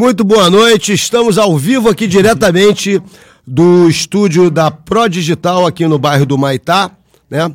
Muito 0.00 0.22
boa 0.22 0.48
noite, 0.48 0.92
estamos 0.92 1.38
ao 1.38 1.58
vivo 1.58 1.88
aqui 1.88 2.06
diretamente 2.06 3.02
do 3.44 3.88
estúdio 3.88 4.48
da 4.48 4.70
Pro 4.70 5.08
Digital 5.08 5.66
aqui 5.66 5.88
no 5.88 5.98
bairro 5.98 6.24
do 6.24 6.38
Maitá, 6.38 6.96
né? 7.28 7.52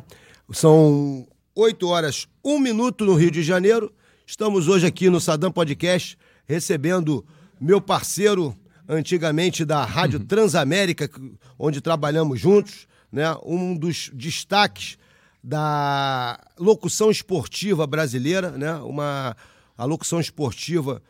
São 0.52 1.26
8 1.54 1.88
horas, 1.88 2.28
1 2.44 2.58
minuto 2.58 3.02
no 3.06 3.14
Rio 3.14 3.30
de 3.30 3.42
Janeiro. 3.42 3.90
Estamos 4.26 4.68
hoje 4.68 4.86
aqui 4.86 5.08
no 5.08 5.22
Sadam 5.22 5.50
Podcast 5.50 6.18
recebendo 6.46 7.24
meu 7.58 7.80
parceiro 7.80 8.54
antigamente 8.86 9.64
da 9.64 9.82
Rádio 9.82 10.20
Transamérica, 10.20 11.08
onde 11.58 11.80
trabalhamos 11.80 12.38
juntos, 12.38 12.86
né? 13.10 13.34
Um 13.42 13.74
dos 13.74 14.10
destaques 14.12 14.98
da 15.42 16.38
locução 16.58 17.10
esportiva 17.10 17.86
brasileira, 17.86 18.50
né? 18.50 18.74
Uma 18.74 19.34
a 19.78 19.86
locução 19.86 20.20
esportiva 20.20 21.02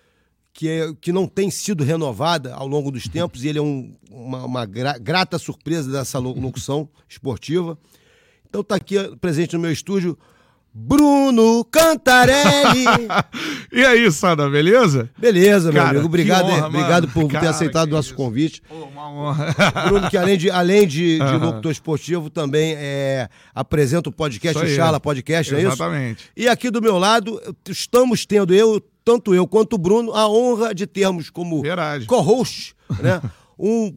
que, 0.54 0.68
é, 0.68 0.94
que 1.00 1.12
não 1.12 1.26
tem 1.26 1.50
sido 1.50 1.82
renovada 1.82 2.54
ao 2.54 2.68
longo 2.68 2.90
dos 2.92 3.08
tempos, 3.08 3.42
e 3.42 3.48
ele 3.48 3.58
é 3.58 3.62
um, 3.62 3.92
uma, 4.08 4.44
uma 4.44 4.64
gra, 4.64 4.96
grata 4.96 5.36
surpresa 5.36 5.90
dessa 5.90 6.20
locução 6.20 6.88
esportiva. 7.08 7.76
Então 8.48 8.60
está 8.60 8.76
aqui 8.76 8.96
presente 9.20 9.54
no 9.54 9.60
meu 9.60 9.72
estúdio 9.72 10.16
Bruno 10.72 11.64
Cantarelli. 11.64 12.84
e 13.72 13.84
aí, 13.84 14.10
Sada, 14.12 14.48
beleza? 14.48 15.10
Beleza, 15.18 15.72
meu 15.72 15.82
cara, 15.82 15.90
amigo. 15.90 16.06
Obrigado, 16.06 16.46
honra, 16.46 16.66
obrigado 16.68 17.08
por 17.08 17.28
cara, 17.28 17.44
ter 17.44 17.50
aceitado 17.50 17.88
o 17.88 17.92
nosso 17.92 18.10
isso. 18.10 18.16
convite. 18.16 18.62
Pô, 18.62 18.84
uma 18.84 19.10
honra. 19.10 19.54
Bruno, 19.86 20.08
que 20.08 20.16
além 20.16 20.38
de, 20.38 20.50
além 20.50 20.86
de, 20.86 21.18
de 21.18 21.36
locutor 21.36 21.72
esportivo, 21.72 22.30
também 22.30 22.74
é, 22.76 23.28
apresenta 23.52 24.08
o 24.08 24.12
podcast, 24.12 24.64
o 24.64 24.68
Chala 24.68 25.00
Podcast, 25.00 25.52
não 25.52 25.58
é 25.58 25.62
isso? 25.62 25.72
Exatamente. 25.72 26.30
E 26.36 26.46
aqui 26.46 26.70
do 26.70 26.80
meu 26.80 26.96
lado, 26.96 27.40
estamos 27.68 28.24
tendo 28.24 28.54
eu, 28.54 28.80
tanto 29.04 29.34
eu 29.34 29.46
quanto 29.46 29.74
o 29.74 29.78
Bruno, 29.78 30.12
a 30.12 30.28
honra 30.28 30.74
de 30.74 30.86
termos 30.86 31.30
como 31.30 31.62
co-host, 32.06 32.74
né? 33.00 33.20
Um 33.58 33.96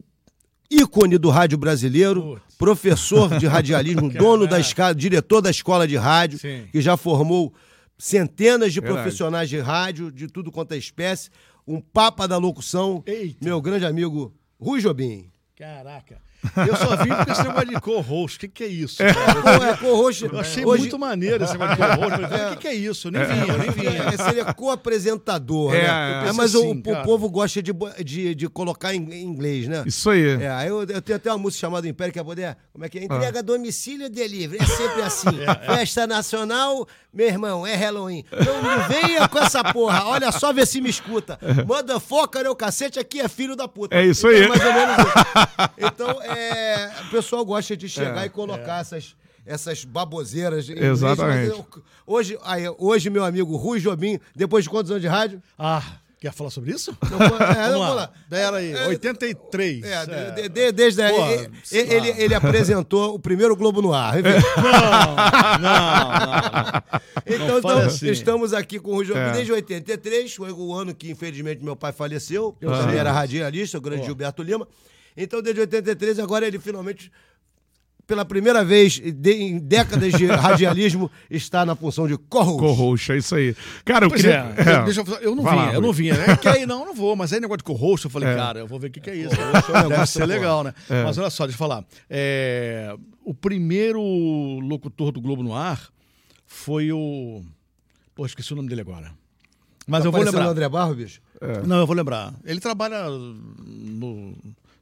ícone 0.70 1.16
do 1.16 1.30
rádio 1.30 1.56
brasileiro, 1.56 2.40
professor 2.58 3.38
de 3.38 3.46
radialismo, 3.46 4.10
dono 4.12 4.46
da 4.46 4.60
escala, 4.60 4.94
diretor 4.94 5.40
da 5.40 5.50
escola 5.50 5.88
de 5.88 5.96
rádio, 5.96 6.38
Sim. 6.38 6.66
que 6.70 6.80
já 6.80 6.96
formou 6.96 7.54
centenas 7.96 8.72
de 8.72 8.80
Verdade. 8.80 9.02
profissionais 9.02 9.48
de 9.48 9.58
rádio, 9.58 10.12
de 10.12 10.28
tudo 10.28 10.52
quanto 10.52 10.72
é 10.72 10.76
espécie, 10.76 11.30
um 11.66 11.80
papa 11.80 12.28
da 12.28 12.36
locução, 12.36 13.02
Eita. 13.06 13.44
meu 13.44 13.60
grande 13.60 13.86
amigo 13.86 14.32
Rui 14.60 14.80
Jobim. 14.80 15.30
Caraca. 15.56 16.20
Eu 16.56 16.76
só 16.76 16.96
vim 16.96 17.10
com 17.10 17.32
esse 17.32 17.42
negócio 17.42 17.68
de 17.68 17.80
co-host. 17.80 18.36
O 18.36 18.40
que, 18.40 18.48
que 18.48 18.64
é 18.64 18.66
isso? 18.68 19.02
É, 19.02 19.08
é 19.08 19.76
co-host. 19.76 20.24
Eu 20.24 20.38
achei 20.38 20.64
hoje... 20.64 20.82
muito 20.82 20.98
maneiro 20.98 21.42
esse 21.42 21.52
negócio 21.52 21.76
de 21.76 21.82
co-host. 21.82 22.20
O 22.20 22.34
é. 22.34 22.50
que, 22.50 22.56
que 22.56 22.68
é 22.68 22.74
isso? 22.74 23.10
Nem 23.10 23.24
vinha, 23.24 23.58
nem 23.58 23.70
vinha. 23.70 24.02
É, 24.04 24.16
seria 24.16 24.54
co-apresentador, 24.54 25.74
é, 25.74 25.82
né? 25.82 26.28
É, 26.28 26.32
mas 26.32 26.54
assim, 26.54 26.68
o, 26.68 26.92
o, 26.92 27.02
povo 27.04 27.28
gosta 27.28 27.62
de, 27.62 27.72
de, 28.04 28.34
de 28.34 28.48
colocar 28.48 28.94
em 28.94 29.22
inglês, 29.22 29.66
né? 29.66 29.82
Isso 29.86 30.10
aí. 30.10 30.42
É, 30.42 30.68
eu, 30.68 30.82
eu 30.82 31.02
tenho 31.02 31.16
até 31.16 31.30
uma 31.30 31.38
música 31.38 31.60
chamada 31.60 31.88
Império, 31.88 32.12
que 32.12 32.18
é 32.18 32.24
poder. 32.24 32.56
Como 32.72 32.84
é 32.84 32.88
que 32.88 32.98
é? 32.98 33.04
Entrega 33.04 33.40
ah. 33.40 33.42
domicílio 33.42 34.08
delivery. 34.08 34.62
É 34.62 34.66
sempre 34.66 35.02
assim. 35.02 35.28
É, 35.48 35.78
Festa 35.78 36.06
nacional, 36.06 36.86
meu 37.12 37.26
irmão, 37.26 37.66
é 37.66 37.74
Halloween. 37.74 38.24
Não, 38.32 38.62
não 38.62 38.88
venha 38.88 39.28
com 39.28 39.38
essa 39.38 39.62
porra. 39.64 40.04
Olha 40.04 40.30
só, 40.30 40.52
vê 40.52 40.64
se 40.66 40.80
me 40.80 40.90
escuta. 40.90 41.38
Manda 41.66 41.98
foca, 41.98 42.42
né? 42.42 42.48
O 42.48 42.56
cacete 42.56 42.98
aqui 42.98 43.20
é 43.20 43.28
filho 43.28 43.56
da 43.56 43.66
puta. 43.66 43.96
É 43.96 44.04
isso 44.04 44.28
então, 44.28 44.42
aí. 44.42 44.48
Mais 44.48 44.64
ou 44.64 44.72
menos 44.72 44.96
isso. 44.98 45.18
Então, 45.88 46.20
é, 46.36 46.92
o 47.06 47.10
pessoal 47.10 47.44
gosta 47.44 47.76
de 47.76 47.88
chegar 47.88 48.22
é, 48.22 48.26
e 48.26 48.30
colocar 48.30 48.78
é. 48.78 48.80
essas 48.80 49.16
essas 49.46 49.82
baboseiras. 49.82 50.68
Exatamente. 50.68 51.64
Hoje, 52.06 52.38
aí, 52.42 52.64
hoje, 52.76 53.08
meu 53.08 53.24
amigo 53.24 53.56
Rui 53.56 53.80
Jobim, 53.80 54.20
depois 54.36 54.64
de 54.64 54.68
quantos 54.68 54.90
anos 54.90 55.00
de 55.00 55.08
rádio? 55.08 55.42
Ah, 55.58 55.82
Quer 56.20 56.32
falar 56.32 56.50
sobre 56.50 56.72
isso? 56.72 56.96
Não, 57.08 57.18
é, 57.38 57.70
vamos 57.70 57.94
lá. 57.94 58.10
Daí 58.28 58.42
aí, 58.42 58.72
é, 58.72 58.88
83. 58.88 59.84
É, 59.84 59.92
é. 59.92 60.30
De, 60.32 60.48
de, 60.48 60.72
desde 60.72 61.00
aí, 61.00 61.48
ele, 61.70 61.94
ele, 61.94 62.08
ele, 62.22 62.34
apresentou 62.34 63.14
o 63.14 63.20
primeiro 63.20 63.54
Globo 63.54 63.80
no 63.80 63.94
ar. 63.94 64.16
Não, 64.18 64.28
não, 65.58 65.60
não. 65.60 66.82
Então, 67.24 67.48
não 67.48 67.58
então 67.58 67.78
assim. 67.78 68.08
estamos 68.08 68.52
aqui 68.52 68.80
com 68.80 68.92
o 68.92 68.94
Rui 68.96 69.16
é. 69.16 69.32
desde 69.32 69.52
83, 69.52 70.34
foi 70.34 70.50
o 70.50 70.74
ano 70.74 70.94
que, 70.94 71.10
infelizmente, 71.10 71.62
meu 71.62 71.76
pai 71.76 71.92
faleceu. 71.92 72.56
Eu 72.60 72.72
também 72.72 72.96
era 72.96 73.12
radialista, 73.12 73.78
o 73.78 73.80
grande 73.80 74.00
Pô. 74.00 74.06
Gilberto 74.06 74.42
Lima. 74.42 74.66
Então, 75.18 75.42
desde 75.42 75.60
83, 75.60 76.20
agora 76.20 76.46
ele 76.46 76.60
finalmente 76.60 77.10
pela 78.08 78.24
primeira 78.24 78.64
vez 78.64 78.98
de, 78.98 79.32
em 79.34 79.58
décadas 79.58 80.14
de 80.14 80.24
radialismo, 80.32 81.10
está 81.30 81.66
na 81.66 81.76
função 81.76 82.08
de 82.08 82.16
co-host. 82.16 82.58
Co-host, 82.58 83.12
é 83.12 83.18
isso 83.18 83.34
aí. 83.34 83.54
Cara, 83.84 84.06
eu 84.06 84.08
pois 84.08 84.22
queria... 84.22 84.54
É, 84.56 84.60
é. 84.60 84.84
Deixa 84.84 85.02
eu, 85.02 85.14
eu 85.16 85.36
não 85.36 85.44
vinha, 85.44 85.72
eu 85.74 85.80
não 85.82 85.92
vinha, 85.92 86.14
né? 86.14 86.36
Que 86.38 86.48
aí, 86.48 86.64
não, 86.66 86.86
não 86.86 86.94
vou, 86.94 87.14
mas 87.14 87.34
aí 87.34 87.38
negócio 87.38 87.58
de 87.58 87.64
co-host, 87.64 88.06
eu 88.06 88.10
falei, 88.10 88.30
é. 88.30 88.34
cara, 88.34 88.60
eu 88.60 88.66
vou 88.66 88.80
ver 88.80 88.86
o 88.86 88.90
que, 88.90 88.98
que 88.98 89.10
é 89.10 89.14
isso. 89.14 89.36
É 89.68 89.88
Deve 89.88 90.06
ser 90.06 90.24
legal, 90.24 90.64
né? 90.64 90.72
É. 90.88 91.04
Mas 91.04 91.18
olha 91.18 91.28
só, 91.28 91.44
deixa 91.44 91.56
eu 91.56 91.58
falar. 91.58 91.84
É, 92.08 92.96
o 93.22 93.34
primeiro 93.34 94.00
locutor 94.60 95.12
do 95.12 95.20
Globo 95.20 95.42
no 95.42 95.54
ar 95.54 95.90
foi 96.46 96.90
o... 96.90 97.42
Pô, 98.14 98.24
esqueci 98.24 98.54
o 98.54 98.56
nome 98.56 98.70
dele 98.70 98.80
agora. 98.80 99.12
Mas 99.86 100.02
tá 100.02 100.08
eu 100.08 100.12
vou 100.12 100.22
lembrar. 100.22 100.46
o 100.46 100.50
André 100.50 100.68
Barro, 100.68 100.94
bicho? 100.94 101.20
Não, 101.66 101.80
eu 101.80 101.86
vou 101.86 101.94
lembrar. 101.94 102.32
Ele 102.44 102.58
trabalha 102.58 103.06
no 103.10 104.34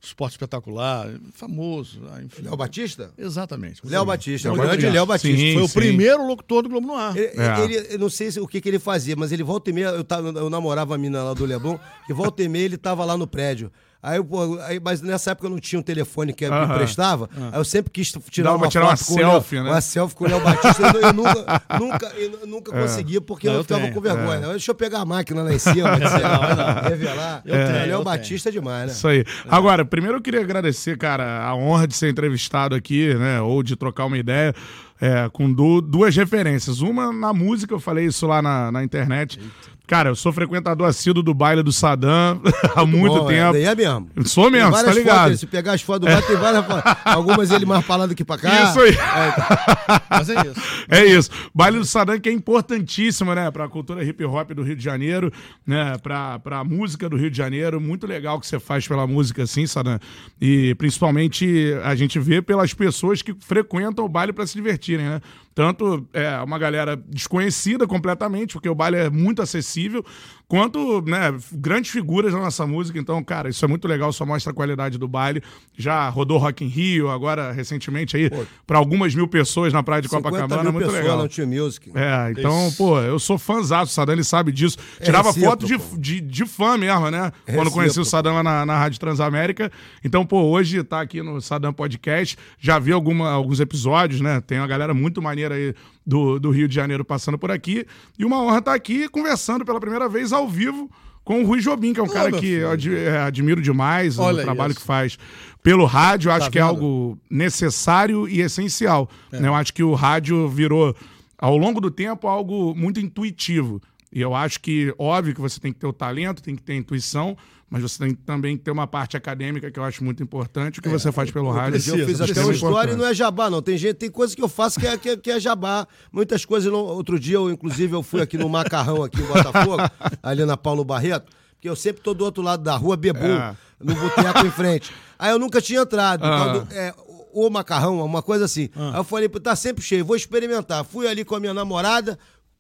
esporte 0.06 0.32
espetacular, 0.32 1.08
famoso. 1.32 2.00
Ah, 2.10 2.22
enfim. 2.22 2.42
Léo 2.42 2.56
Batista? 2.56 3.10
Exatamente. 3.16 3.80
Léo 3.84 4.04
Batista, 4.04 4.52
o 4.52 4.56
grande 4.56 4.88
Léo 4.88 5.06
Batista. 5.06 5.36
Sim, 5.36 5.54
Foi 5.54 5.62
sim. 5.62 5.70
o 5.70 5.72
primeiro 5.72 6.26
locutor 6.26 6.62
do 6.62 6.68
Globo 6.68 6.86
no 6.86 6.94
Ar. 6.94 7.16
Ele, 7.16 7.26
é. 7.36 7.64
ele, 7.64 7.94
eu 7.94 7.98
não 7.98 8.08
sei 8.08 8.28
o 8.40 8.46
que, 8.46 8.60
que 8.60 8.68
ele 8.68 8.78
fazia, 8.78 9.14
mas 9.16 9.32
ele 9.32 9.42
volta 9.42 9.70
e 9.70 9.72
meia, 9.72 9.88
eu, 9.88 10.04
tava, 10.04 10.28
eu 10.28 10.50
namorava 10.50 10.94
a 10.94 10.98
mina 10.98 11.22
lá 11.22 11.34
do 11.34 11.44
Leblon, 11.44 11.78
e 12.08 12.12
volta 12.12 12.42
e 12.42 12.48
meia 12.48 12.64
ele 12.64 12.76
tava 12.76 13.04
lá 13.04 13.16
no 13.16 13.26
prédio. 13.26 13.70
Aí, 14.02 14.22
pô, 14.22 14.58
aí, 14.60 14.78
mas 14.78 15.00
nessa 15.00 15.32
época 15.32 15.46
eu 15.46 15.50
não 15.50 15.58
tinha 15.58 15.78
um 15.78 15.82
telefone 15.82 16.32
que, 16.32 16.44
-huh. 16.44 16.64
emprestava. 16.64 17.24
Uh 17.24 17.40
-huh. 17.40 17.48
Aí 17.52 17.60
eu 17.60 17.64
sempre 17.64 17.90
quis 17.90 18.12
tirar 18.30 18.50
Dá 18.50 18.56
uma, 18.56 18.68
tirar 18.68 18.84
uma 18.84 18.96
selfie, 18.96 19.56
né? 19.56 19.70
Uma 19.70 19.80
selfie 19.80 20.14
com 20.14 20.24
o 20.24 20.28
Léo 20.28 20.40
Batista. 20.40 20.82
eu, 20.82 21.00
eu, 21.00 21.12
nunca, 21.12 21.62
nunca, 21.78 22.06
eu 22.16 22.46
nunca 22.46 22.76
é. 22.76 22.82
conseguia, 22.82 23.20
porque 23.20 23.46
não, 23.46 23.54
eu, 23.54 23.60
eu 23.60 23.64
ficava 23.64 23.82
tenho. 23.82 23.94
com 23.94 24.00
vergonha. 24.00 24.46
É. 24.46 24.50
Deixa 24.50 24.70
eu 24.70 24.74
pegar 24.74 25.00
a 25.00 25.04
máquina 25.04 25.42
lá 25.42 25.52
em 25.52 25.58
cima, 25.58 25.90
dizer, 25.98 26.22
não, 26.22 26.88
revelar. 26.88 27.42
Eu 27.44 27.54
é. 27.54 27.72
tenho, 27.72 27.86
Léo 27.88 28.04
Batista 28.04 28.48
é 28.48 28.52
demais, 28.52 28.86
né? 28.86 28.92
Isso 28.92 29.08
aí. 29.08 29.24
Agora, 29.48 29.84
primeiro 29.84 30.18
eu 30.18 30.22
queria 30.22 30.40
agradecer, 30.40 30.96
cara, 30.96 31.44
a 31.44 31.54
honra 31.54 31.88
de 31.88 31.96
ser 31.96 32.10
entrevistado 32.10 32.74
aqui, 32.74 33.14
né? 33.14 33.40
Ou 33.40 33.62
de 33.62 33.76
trocar 33.76 34.04
uma 34.04 34.18
ideia. 34.18 34.54
É, 34.98 35.28
com 35.30 35.52
du 35.52 35.82
duas 35.82 36.16
referências. 36.16 36.80
Uma 36.80 37.12
na 37.12 37.30
música, 37.30 37.74
eu 37.74 37.78
falei 37.78 38.06
isso 38.06 38.26
lá 38.26 38.40
na, 38.40 38.72
na 38.72 38.82
internet. 38.82 39.38
Eita. 39.38 39.75
Cara, 39.86 40.10
eu 40.10 40.16
sou 40.16 40.32
frequentador 40.32 40.88
assíduo 40.88 41.22
do 41.22 41.32
baile 41.32 41.62
do 41.62 41.70
Saddam 41.70 42.40
há 42.74 42.84
muito 42.84 43.14
bom, 43.14 43.30
é. 43.30 43.34
tempo. 43.34 43.56
É, 43.56 43.62
é 43.62 43.74
mesmo. 43.74 44.08
Sou 44.24 44.50
mesmo, 44.50 44.72
tá 44.72 44.92
ligado? 44.92 45.24
Fotos, 45.24 45.40
se 45.40 45.46
pegar 45.46 45.74
as 45.74 45.82
fotos 45.82 46.08
do 46.08 46.12
baile, 46.12 46.26
tem 46.26 46.36
várias 46.36 46.66
fotos. 46.66 46.92
Algumas 47.04 47.50
ele 47.52 47.64
mais 47.64 47.86
falando 47.86 48.10
aqui 48.10 48.24
pra 48.24 48.36
cá. 48.36 48.64
Isso 48.64 48.80
aí. 48.80 48.90
É, 48.90 49.30
tá. 49.30 50.02
Mas 50.10 50.28
é 50.28 50.34
isso. 50.34 50.60
É 50.88 51.04
isso. 51.04 51.30
Baile 51.54 51.78
do 51.78 51.84
Saddam 51.84 52.18
que 52.18 52.28
é 52.28 52.32
importantíssimo, 52.32 53.32
né? 53.32 53.48
Pra 53.52 53.68
cultura 53.68 54.02
hip 54.02 54.24
hop 54.24 54.50
do 54.50 54.64
Rio 54.64 54.74
de 54.74 54.82
Janeiro, 54.82 55.32
né? 55.64 55.96
Pra, 56.02 56.40
pra 56.40 56.64
música 56.64 57.08
do 57.08 57.16
Rio 57.16 57.30
de 57.30 57.36
Janeiro. 57.36 57.80
Muito 57.80 58.08
legal 58.08 58.40
que 58.40 58.46
você 58.46 58.58
faz 58.58 58.88
pela 58.88 59.06
música 59.06 59.44
assim, 59.44 59.68
Saddam. 59.68 60.00
E 60.40 60.74
principalmente 60.74 61.74
a 61.84 61.94
gente 61.94 62.18
vê 62.18 62.42
pelas 62.42 62.74
pessoas 62.74 63.22
que 63.22 63.32
frequentam 63.38 64.04
o 64.04 64.08
baile 64.08 64.32
para 64.32 64.46
se 64.46 64.54
divertirem, 64.54 65.06
né? 65.06 65.20
Tanto 65.56 66.06
é 66.12 66.36
uma 66.42 66.58
galera 66.58 66.94
desconhecida 66.94 67.86
completamente, 67.86 68.52
porque 68.52 68.68
o 68.68 68.74
baile 68.74 68.98
é 68.98 69.08
muito 69.08 69.40
acessível, 69.40 70.04
quanto 70.48 71.02
né, 71.02 71.34
grandes 71.52 71.90
figuras 71.90 72.32
da 72.32 72.38
nossa 72.38 72.66
música. 72.66 72.98
Então, 72.98 73.22
cara, 73.22 73.48
isso 73.48 73.64
é 73.64 73.68
muito 73.68 73.88
legal, 73.88 74.12
só 74.12 74.24
mostra 74.24 74.52
a 74.52 74.54
qualidade 74.54 74.98
do 74.98 75.08
baile. 75.08 75.42
Já 75.76 76.08
rodou 76.08 76.38
Rock 76.38 76.64
in 76.64 76.68
Rio, 76.68 77.10
agora 77.10 77.52
recentemente 77.52 78.16
aí, 78.16 78.30
para 78.66 78.78
algumas 78.78 79.14
mil 79.14 79.28
pessoas 79.28 79.72
na 79.72 79.82
praia 79.82 80.02
de 80.02 80.08
Copacabana, 80.08 80.64
mil 80.64 80.72
muito 80.72 80.90
legal. 80.90 81.26
Tio 81.28 81.46
Music. 81.46 81.90
É, 81.94 82.30
então, 82.30 82.68
isso. 82.68 82.76
pô, 82.76 82.98
eu 83.00 83.18
sou 83.18 83.38
fãzaço, 83.38 83.92
o 83.92 83.94
Sadani 83.94 84.22
sabe 84.22 84.52
disso. 84.52 84.78
É 85.00 85.04
Tirava 85.04 85.32
foto 85.32 85.66
de, 85.66 85.76
de, 85.98 86.20
de, 86.20 86.46
fã 86.46 86.76
mesmo, 86.76 87.10
né? 87.10 87.32
É 87.46 87.54
Quando 87.54 87.70
conheci 87.70 87.98
o 87.98 88.04
Sadam 88.04 88.34
lá 88.34 88.42
na, 88.42 88.66
na 88.66 88.78
Rádio 88.78 89.00
Transamérica. 89.00 89.70
Então, 90.04 90.24
pô, 90.24 90.42
hoje 90.42 90.82
tá 90.84 91.00
aqui 91.00 91.22
no 91.22 91.40
Sadam 91.40 91.72
Podcast, 91.72 92.38
já 92.58 92.78
vi 92.78 92.92
alguma, 92.92 93.30
alguns 93.30 93.60
episódios, 93.60 94.20
né? 94.20 94.40
Tem 94.40 94.58
uma 94.58 94.66
galera 94.66 94.94
muito 94.94 95.20
maneira 95.20 95.54
aí 95.54 95.74
do, 96.06 96.38
do 96.38 96.50
Rio 96.50 96.68
de 96.68 96.74
Janeiro 96.74 97.04
passando 97.04 97.36
por 97.36 97.50
aqui. 97.50 97.84
E 98.18 98.24
uma 98.24 98.40
honra 98.40 98.58
estar 98.58 98.74
aqui 98.74 99.08
conversando 99.08 99.64
pela 99.64 99.80
primeira 99.80 100.08
vez 100.08 100.32
ao 100.32 100.48
vivo 100.48 100.90
com 101.24 101.42
o 101.42 101.44
Rui 101.44 101.60
Jobim, 101.60 101.92
que 101.92 101.98
é 101.98 102.02
um 102.02 102.08
cara 102.08 102.30
que 102.30 102.46
eu 102.46 102.70
é, 102.70 103.18
admiro 103.22 103.60
demais 103.60 104.16
Olha 104.16 104.42
o 104.42 104.44
trabalho 104.44 104.70
isso. 104.70 104.80
que 104.80 104.86
faz 104.86 105.18
pelo 105.60 105.84
rádio. 105.84 106.30
Acho 106.30 106.46
tá 106.46 106.50
que 106.52 106.58
é 106.58 106.62
algo 106.62 107.18
necessário 107.28 108.28
e 108.28 108.40
essencial. 108.40 109.10
É. 109.32 109.40
Né? 109.40 109.48
Eu 109.48 109.54
acho 109.54 109.74
que 109.74 109.82
o 109.82 109.94
rádio 109.94 110.48
virou, 110.48 110.94
ao 111.36 111.56
longo 111.56 111.80
do 111.80 111.90
tempo, 111.90 112.28
algo 112.28 112.72
muito 112.76 113.00
intuitivo. 113.00 113.82
E 114.12 114.20
eu 114.20 114.34
acho 114.36 114.60
que, 114.60 114.94
óbvio, 114.96 115.34
que 115.34 115.40
você 115.40 115.58
tem 115.58 115.72
que 115.72 115.80
ter 115.80 115.86
o 115.88 115.92
talento, 115.92 116.40
tem 116.40 116.54
que 116.54 116.62
ter 116.62 116.74
a 116.74 116.76
intuição, 116.76 117.36
mas 117.68 117.82
você 117.82 117.98
tem 117.98 118.14
também 118.14 118.56
que 118.56 118.62
ter 118.62 118.70
uma 118.70 118.86
parte 118.86 119.16
acadêmica 119.16 119.70
que 119.70 119.78
eu 119.78 119.82
acho 119.82 120.04
muito 120.04 120.22
importante. 120.22 120.78
O 120.78 120.82
que 120.82 120.88
é, 120.88 120.92
você 120.92 121.10
faz 121.10 121.30
pelo 121.32 121.50
rádio. 121.50 121.72
Precisa, 121.72 121.96
eu 121.96 122.06
fiz 122.06 122.20
até 122.20 122.40
uma 122.40 122.52
história 122.52 122.92
e 122.92 122.96
não 122.96 123.04
é 123.04 123.12
jabá, 123.12 123.50
não. 123.50 123.60
Tem 123.60 123.76
gente, 123.76 123.94
tem 123.94 124.10
coisas 124.10 124.36
que 124.36 124.42
eu 124.42 124.48
faço 124.48 124.78
que 124.78 124.86
é, 124.86 124.96
que 124.96 125.10
é, 125.10 125.16
que 125.16 125.30
é 125.30 125.40
jabá. 125.40 125.86
Muitas 126.12 126.44
coisas. 126.44 126.70
Não, 126.70 126.78
outro 126.78 127.18
dia, 127.18 127.34
eu, 127.34 127.50
inclusive, 127.50 127.92
eu 127.92 128.04
fui 128.04 128.22
aqui 128.22 128.38
no 128.38 128.48
Macarrão, 128.48 129.02
aqui 129.02 129.20
em 129.20 129.26
Botafogo, 129.26 129.82
ali 130.22 130.44
na 130.44 130.56
Paulo 130.56 130.84
Barreto. 130.84 131.32
porque 131.54 131.68
eu 131.68 131.74
sempre 131.74 132.02
tô 132.02 132.14
do 132.14 132.24
outro 132.24 132.40
lado 132.40 132.62
da 132.62 132.76
rua, 132.76 132.96
Bebu, 132.96 133.24
é. 133.24 133.56
no 133.80 133.94
boteco 133.96 134.46
em 134.46 134.50
frente. 134.50 134.92
Aí 135.18 135.32
eu 135.32 135.38
nunca 135.38 135.60
tinha 135.60 135.80
entrado. 135.80 136.24
Ah. 136.24 136.38
Quando, 136.38 136.72
é, 136.72 136.94
o 137.32 137.50
macarrão, 137.50 138.02
uma 138.02 138.22
coisa 138.22 138.44
assim. 138.44 138.70
Ah. 138.76 138.92
Aí 138.92 139.00
eu 139.00 139.04
falei, 139.04 139.28
tá 139.28 139.56
sempre 139.56 139.82
cheio, 139.82 140.04
vou 140.04 140.16
experimentar. 140.16 140.84
Fui 140.84 141.06
ali 141.08 141.24
com 141.24 141.34
a 141.34 141.40
minha 141.40 141.52
namorada, 141.52 142.16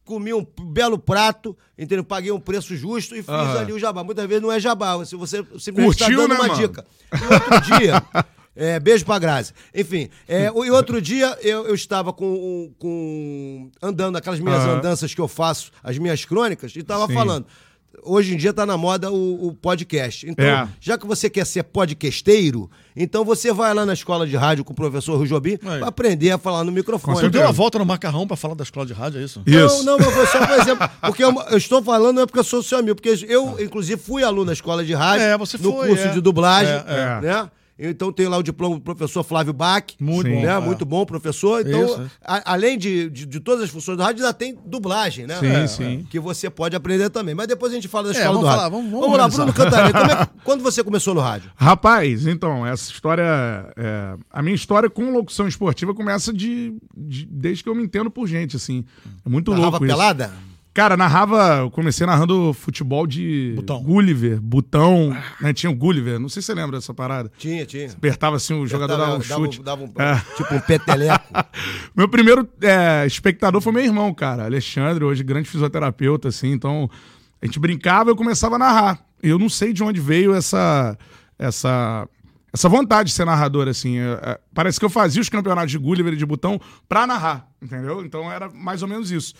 comi 0.06 0.32
um 0.32 0.46
belo 0.62 0.96
prato, 0.96 1.54
entendeu? 1.76 2.04
Paguei 2.04 2.30
um 2.30 2.40
preço 2.40 2.74
justo 2.76 3.14
e 3.14 3.22
fiz 3.22 3.28
ali 3.28 3.72
o 3.72 3.78
jabá. 3.78 4.02
Muitas 4.02 4.26
vezes 4.26 4.42
não 4.42 4.52
é 4.52 4.58
jabá, 4.58 4.96
você, 4.96 5.16
você 5.16 5.44
simplesmente 5.58 6.00
está 6.00 6.06
dando 6.06 6.28
né, 6.28 6.34
uma 6.36 6.48
mano? 6.48 6.54
dica. 6.54 6.86
E 7.12 7.34
outro 7.34 7.60
dia, 7.78 8.02
é, 8.54 8.80
beijo 8.80 9.04
pra 9.04 9.18
Grazi. 9.18 9.52
Enfim, 9.74 10.08
é, 10.26 10.46
e 10.46 10.70
outro 10.70 11.02
dia 11.02 11.36
eu, 11.42 11.66
eu 11.66 11.74
estava 11.74 12.12
com, 12.12 12.72
com 12.78 13.70
andando 13.82 14.16
aquelas 14.16 14.38
minhas 14.38 14.62
uhum. 14.64 14.76
andanças 14.76 15.12
que 15.12 15.20
eu 15.20 15.28
faço, 15.28 15.72
as 15.82 15.98
minhas 15.98 16.24
crônicas, 16.24 16.74
e 16.74 16.78
estava 16.78 17.08
falando 17.08 17.44
hoje 18.02 18.34
em 18.34 18.36
dia 18.36 18.50
está 18.50 18.64
na 18.64 18.76
moda 18.76 19.10
o, 19.10 19.48
o 19.48 19.54
podcast. 19.54 20.28
Então, 20.28 20.44
é. 20.44 20.68
já 20.80 20.96
que 20.96 21.06
você 21.06 21.28
quer 21.28 21.44
ser 21.46 21.62
podcasteiro, 21.64 22.70
então 22.94 23.24
você 23.24 23.52
vai 23.52 23.72
lá 23.74 23.84
na 23.84 23.92
escola 23.92 24.26
de 24.26 24.36
rádio 24.36 24.64
com 24.64 24.72
o 24.72 24.76
professor 24.76 25.16
Rujobi 25.16 25.58
para 25.58 25.86
aprender 25.86 26.30
a 26.30 26.38
falar 26.38 26.64
no 26.64 26.72
microfone. 26.72 27.18
Você 27.18 27.28
deu 27.28 27.42
uma 27.42 27.52
volta 27.52 27.78
no 27.78 27.86
macarrão 27.86 28.26
para 28.26 28.36
falar 28.36 28.54
da 28.54 28.64
escola 28.64 28.86
de 28.86 28.92
rádio, 28.92 29.20
é 29.20 29.24
isso? 29.24 29.42
isso. 29.46 29.84
Não, 29.84 29.98
não, 29.98 29.98
mas 29.98 30.14
foi 30.14 30.26
só 30.26 30.46
por 30.46 30.58
exemplo. 30.60 30.90
Porque 31.00 31.24
eu, 31.24 31.34
eu, 31.50 31.58
estou 31.58 31.82
falando 31.82 32.16
não 32.16 32.22
é 32.22 32.26
porque 32.26 32.38
eu 32.38 32.44
sou 32.44 32.62
seu 32.62 32.78
amigo, 32.78 32.96
porque 32.96 33.26
eu, 33.28 33.60
inclusive, 33.60 34.00
fui 34.00 34.22
aluno 34.22 34.46
na 34.46 34.52
escola 34.52 34.84
de 34.84 34.94
rádio, 34.94 35.24
é, 35.24 35.36
no 35.36 35.46
foi, 35.46 35.88
curso 35.88 36.04
é. 36.04 36.12
de 36.12 36.20
dublagem, 36.20 36.72
é, 36.72 37.46
é. 37.78 37.84
né? 37.84 37.90
Então 37.90 38.12
tem 38.12 38.26
lá 38.28 38.36
o 38.36 38.42
diploma 38.42 38.76
do 38.76 38.80
professor 38.80 39.22
Flávio 39.22 39.52
Bach. 39.52 39.84
Muito 40.00 40.28
bom. 40.28 40.42
Né? 40.42 40.46
É. 40.46 40.60
Muito 40.60 40.84
bom 40.84 41.04
professor. 41.04 41.66
Então, 41.66 42.08
a, 42.24 42.52
além 42.52 42.78
de, 42.78 43.10
de, 43.10 43.26
de, 43.26 43.40
todas 43.40 43.64
as 43.64 43.70
funções 43.70 43.96
do 43.96 44.02
rádio, 44.02 44.24
ainda 44.24 44.34
tem 44.34 44.56
dublagem, 44.64 45.26
né? 45.26 45.38
Sim, 45.38 45.46
é, 45.46 45.66
sim. 45.66 46.06
Que 46.10 46.18
você 46.18 46.48
pode 46.50 46.74
aprender 46.74 47.10
também. 47.10 47.34
Mas 47.34 47.46
depois 47.46 47.72
a 47.72 47.74
gente 47.74 47.88
fala 47.88 48.12
da 48.12 48.18
é, 48.18 48.20
escola 48.20 48.38
do 48.38 48.44
rádio. 48.44 48.58
Falar, 48.58 48.68
vamos, 48.68 48.90
vamos, 48.90 49.06
vamos 49.06 49.18
lá, 49.18 49.28
Bruno 49.28 49.52
Cantarelli. 49.52 50.12
É, 50.12 50.28
quando 50.44 50.62
você 50.62 50.82
começou 50.82 51.14
no 51.14 51.20
rádio? 51.20 51.50
Rapaz, 51.56 52.26
então, 52.26 52.66
essa 52.66 52.90
história. 52.90 53.72
É, 53.76 54.16
a 54.30 54.42
minha 54.42 54.54
história 54.54 54.88
com 54.88 55.10
locução 55.10 55.46
esportiva 55.46 55.94
começa 55.94 56.32
de, 56.32 56.74
de, 56.96 57.26
desde 57.26 57.62
que 57.62 57.68
eu 57.68 57.74
me 57.74 57.82
entendo 57.82 58.10
por 58.10 58.26
gente, 58.26 58.56
assim. 58.56 58.84
É 59.24 59.28
muito 59.28 59.50
Narrava 59.50 59.70
louco. 59.70 59.84
Isso. 59.84 59.94
pelada? 59.94 60.32
Cara, 60.76 60.94
narrava, 60.94 61.60
eu 61.60 61.70
comecei 61.70 62.06
narrando 62.06 62.52
futebol 62.52 63.06
de 63.06 63.54
Botão. 63.56 63.82
Gulliver, 63.82 64.38
Botão, 64.38 65.16
né? 65.40 65.54
Tinha 65.54 65.70
o 65.70 65.74
Gulliver, 65.74 66.20
não 66.20 66.28
sei 66.28 66.42
se 66.42 66.48
você 66.48 66.54
lembra 66.54 66.76
dessa 66.76 66.92
parada. 66.92 67.32
Tinha, 67.38 67.64
tinha. 67.64 67.90
Apertava 67.90 68.36
assim, 68.36 68.52
o 68.52 68.66
jogador 68.66 68.94
dava 68.94 69.16
um 69.16 69.22
chute. 69.22 69.62
Dava, 69.62 69.84
um, 69.84 69.86
é. 69.96 70.20
Tipo 70.36 70.54
um 70.54 70.60
peteleco. 70.60 71.24
meu 71.96 72.06
primeiro 72.10 72.46
é, 72.60 73.06
espectador 73.06 73.62
foi 73.62 73.72
meu 73.72 73.82
irmão, 73.82 74.12
cara, 74.12 74.44
Alexandre, 74.44 75.02
hoje 75.02 75.24
grande 75.24 75.48
fisioterapeuta, 75.48 76.28
assim, 76.28 76.52
então 76.52 76.90
a 77.40 77.46
gente 77.46 77.58
brincava 77.58 78.10
e 78.10 78.12
eu 78.12 78.16
começava 78.16 78.56
a 78.56 78.58
narrar. 78.58 79.02
Eu 79.22 79.38
não 79.38 79.48
sei 79.48 79.72
de 79.72 79.82
onde 79.82 79.98
veio 79.98 80.34
essa, 80.34 80.94
essa, 81.38 82.06
essa 82.52 82.68
vontade 82.68 83.08
de 83.08 83.14
ser 83.14 83.24
narrador, 83.24 83.66
assim. 83.66 83.98
É, 83.98 84.20
é, 84.22 84.40
parece 84.52 84.78
que 84.78 84.84
eu 84.84 84.90
fazia 84.90 85.22
os 85.22 85.30
campeonatos 85.30 85.70
de 85.70 85.78
Gulliver 85.78 86.12
e 86.12 86.18
de 86.18 86.26
Botão 86.26 86.60
pra 86.86 87.06
narrar, 87.06 87.48
entendeu? 87.62 88.04
Então 88.04 88.30
era 88.30 88.50
mais 88.50 88.82
ou 88.82 88.88
menos 88.88 89.10
isso. 89.10 89.32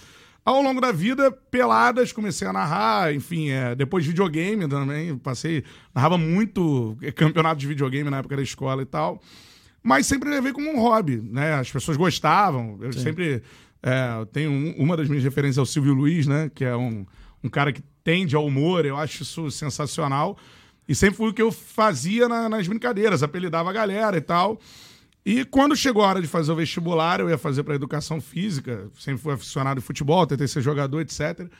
Ao 0.47 0.63
longo 0.63 0.81
da 0.81 0.93
vida, 0.93 1.33
peladas, 1.51 2.13
comecei 2.13 2.47
a 2.47 2.53
narrar, 2.53 3.13
enfim, 3.13 3.51
é, 3.51 3.75
depois 3.75 4.05
de 4.05 4.11
videogame 4.11 4.69
também, 4.69 5.19
passei, 5.19 5.65
narrava 5.93 6.17
muito 6.17 6.97
campeonato 7.17 7.59
de 7.59 7.67
videogame 7.67 8.09
na 8.09 8.19
época 8.19 8.37
da 8.37 8.43
escola 8.43 8.81
e 8.81 8.87
tal, 8.87 9.21
mas 9.83 10.07
sempre 10.07 10.31
levei 10.31 10.53
como 10.53 10.71
um 10.71 10.79
hobby, 10.79 11.17
né? 11.17 11.55
As 11.55 11.69
pessoas 11.69 11.97
gostavam, 11.97 12.79
eu 12.81 12.93
Sim. 12.93 13.01
sempre 13.01 13.43
é, 13.83 14.25
tenho 14.33 14.53
um, 14.53 14.75
uma 14.79 14.97
das 14.97 15.09
minhas 15.09 15.25
referências 15.25 15.59
é 15.59 15.63
o 15.63 15.67
Silvio 15.67 15.93
Luiz, 15.93 16.29
né? 16.29 16.49
Que 16.55 16.65
é 16.65 16.77
um, 16.77 17.05
um 17.43 17.49
cara 17.49 17.73
que 17.73 17.83
tende 18.05 18.37
ao 18.37 18.47
humor, 18.47 18.87
eu 18.87 18.97
acho 18.97 19.25
isso 19.25 19.51
sensacional. 19.51 20.39
E 20.89 20.95
sempre 20.95 21.17
foi 21.17 21.31
o 21.31 21.35
que 21.35 21.43
eu 21.43 21.51
fazia 21.51 22.29
na, 22.29 22.49
nas 22.49 22.69
brincadeiras, 22.69 23.25
apelidava 23.25 23.71
a 23.71 23.73
galera 23.73 24.17
e 24.17 24.21
tal. 24.21 24.61
E 25.27 25.45
quando 25.45 25.75
chegou 25.75 26.05
a 26.05 26.07
hora 26.07 26.23
de 26.23 26.29
fazer 26.29 26.53
o 26.53 26.55
vestibular, 26.55 27.19
eu 27.19 27.29
ia 27.29 27.37
fazer 27.37 27.65
para 27.65 27.75
educação 27.75 28.21
física, 28.21 28.89
sempre 28.97 29.21
fui 29.21 29.35
aficionado 29.35 29.81
de 29.81 29.85
futebol, 29.85 30.25
tentei 30.25 30.47
ser 30.47 30.63
jogador, 30.63 31.01
etc. 31.01 31.51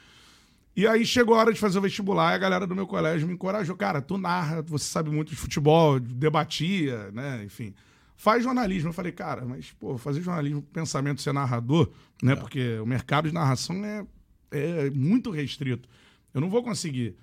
E 0.77 0.87
aí 0.87 1.05
chegou 1.05 1.35
a 1.35 1.39
hora 1.39 1.53
de 1.53 1.59
fazer 1.59 1.77
o 1.77 1.83
vestibular 1.83 2.31
e 2.31 2.35
a 2.37 2.39
galera 2.39 2.65
do 2.65 2.77
meu 2.77 2.87
colégio 2.87 3.27
me 3.27 3.35
encorajou. 3.35 3.75
Cara, 3.77 4.01
tu 4.01 4.17
narra, 4.17 4.63
você 4.63 4.85
sabe 4.85 5.11
muito 5.11 5.31
de 5.31 5.37
futebol, 5.37 5.99
debatia, 5.99 7.11
né? 7.11 7.43
Enfim. 7.45 7.75
Faz 8.17 8.45
jornalismo. 8.45 8.91
Eu 8.91 8.93
falei, 8.93 9.11
cara, 9.11 9.45
mas, 9.45 9.73
pô, 9.73 9.99
fazer 9.99 10.23
jornalismo, 10.23 10.63
pensamento 10.63 11.21
ser 11.21 11.33
narrador, 11.33 11.91
né? 12.23 12.35
É. 12.35 12.37
Porque 12.37 12.79
o 12.79 12.87
mercado 12.87 13.27
de 13.27 13.35
narração 13.35 13.85
é, 13.85 14.07
é 14.53 14.91
muito 14.91 15.29
restrito. 15.33 15.89
Eu 16.33 16.41
não 16.41 16.49
vou 16.49 16.63
conseguir. 16.63 17.17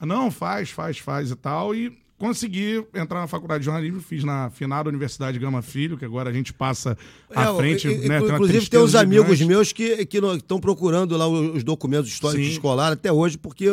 Não, 0.00 0.32
faz, 0.32 0.68
faz, 0.68 0.98
faz 0.98 1.30
e 1.30 1.36
tal. 1.36 1.76
E 1.76 1.96
consegui 2.18 2.84
entrar 2.94 3.20
na 3.20 3.26
faculdade 3.26 3.60
de 3.60 3.66
jornalismo, 3.66 4.00
fiz 4.00 4.24
na 4.24 4.50
finada 4.50 4.88
Universidade 4.88 5.38
Gama 5.38 5.62
Filho, 5.62 5.98
que 5.98 6.04
agora 6.04 6.30
a 6.30 6.32
gente 6.32 6.52
passa 6.52 6.96
à 7.34 7.50
é, 7.50 7.56
frente. 7.56 7.88
E, 7.88 8.08
né, 8.08 8.18
inclusive, 8.18 8.68
tem 8.68 8.80
uns 8.80 8.94
amigos 8.94 9.40
meus 9.42 9.72
que 9.72 10.08
estão 10.36 10.58
procurando 10.58 11.16
lá 11.16 11.28
os 11.28 11.62
documentos 11.62 12.10
históricos 12.10 12.46
escolar 12.48 12.92
até 12.92 13.12
hoje, 13.12 13.36
porque 13.36 13.66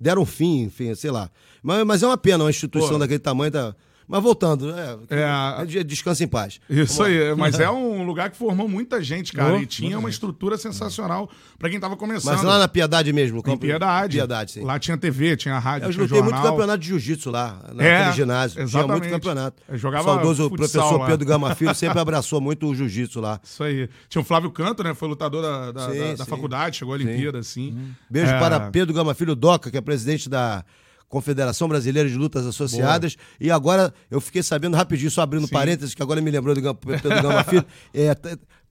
deram 0.00 0.24
fim, 0.24 0.62
enfim, 0.62 0.94
sei 0.94 1.10
lá. 1.10 1.30
Mas, 1.62 1.84
mas 1.84 2.02
é 2.02 2.06
uma 2.06 2.18
pena 2.18 2.44
uma 2.44 2.50
instituição 2.50 2.92
Pô. 2.92 2.98
daquele 2.98 3.18
tamanho. 3.18 3.52
Tá, 3.52 3.74
mas 4.08 4.22
voltando, 4.22 4.72
é, 4.72 4.98
é, 5.10 5.84
descansa 5.84 6.22
em 6.22 6.28
paz. 6.28 6.60
Isso 6.70 7.02
aí, 7.02 7.34
mas 7.34 7.58
é 7.58 7.68
um 7.70 8.04
lugar 8.04 8.30
que 8.30 8.36
formou 8.36 8.68
muita 8.68 9.02
gente, 9.02 9.32
cara, 9.32 9.54
oh, 9.54 9.60
e 9.60 9.66
tinha 9.66 9.98
uma 9.98 10.08
estrutura 10.08 10.56
sensacional 10.56 11.28
para 11.58 11.68
quem 11.68 11.80
tava 11.80 11.96
começando. 11.96 12.34
Mas 12.34 12.42
lá 12.42 12.58
na 12.58 12.68
Piedade 12.68 13.12
mesmo? 13.12 13.42
Em 13.44 13.56
Piedade. 13.56 14.16
Piedade, 14.16 14.52
sim. 14.52 14.62
Lá 14.62 14.78
tinha 14.78 14.96
TV, 14.96 15.36
tinha 15.36 15.58
rádio, 15.58 15.88
Eu 15.88 15.92
joguei 15.92 16.22
muito 16.22 16.40
campeonato 16.40 16.78
de 16.78 16.88
jiu-jitsu 16.88 17.30
lá, 17.30 17.60
naquele 17.68 17.88
é, 17.88 18.12
ginásio. 18.12 18.60
Exatamente. 18.60 18.70
Tinha 18.70 18.86
muito 18.86 19.10
campeonato. 19.10 19.62
Eu 19.68 19.78
jogava 19.78 20.10
o 20.10 20.14
saudoso 20.14 20.48
futsal, 20.48 20.56
professor 20.56 21.00
lá. 21.00 21.06
Pedro 21.06 21.26
Gama 21.26 21.54
Filho 21.54 21.74
sempre 21.76 21.98
abraçou 21.98 22.40
muito 22.40 22.68
o 22.68 22.74
jiu-jitsu 22.74 23.20
lá. 23.20 23.40
Isso 23.42 23.64
aí. 23.64 23.88
Tinha 24.08 24.22
o 24.22 24.24
Flávio 24.24 24.50
Canto, 24.50 24.84
né, 24.84 24.94
foi 24.94 25.08
lutador 25.08 25.42
da, 25.42 25.72
da, 25.72 25.90
sim, 25.90 25.98
da, 25.98 26.14
da 26.14 26.24
faculdade, 26.24 26.76
chegou 26.76 26.94
à 26.94 26.96
Olimpíada, 26.96 27.38
assim. 27.38 27.72
Hum. 27.72 27.90
Beijo 28.08 28.32
é... 28.32 28.38
para 28.38 28.70
Pedro 28.70 28.94
Gama 28.94 29.14
Filho 29.14 29.34
Doca, 29.34 29.70
que 29.70 29.76
é 29.76 29.80
presidente 29.80 30.28
da 30.28 30.64
Confederação 31.08 31.68
Brasileira 31.68 32.08
de 32.08 32.16
Lutas 32.16 32.46
Associadas. 32.46 33.14
Boa. 33.14 33.26
E 33.40 33.50
agora 33.50 33.94
eu 34.10 34.20
fiquei 34.20 34.42
sabendo 34.42 34.76
rapidinho, 34.76 35.10
só 35.10 35.22
abrindo 35.22 35.46
Sim. 35.46 35.52
parênteses, 35.52 35.94
que 35.94 36.02
agora 36.02 36.20
me 36.20 36.30
lembrou 36.30 36.54
do 36.54 36.74
Pedro 36.74 37.22
Gama 37.22 37.44
Filho. 37.44 37.64
É, 37.94 38.14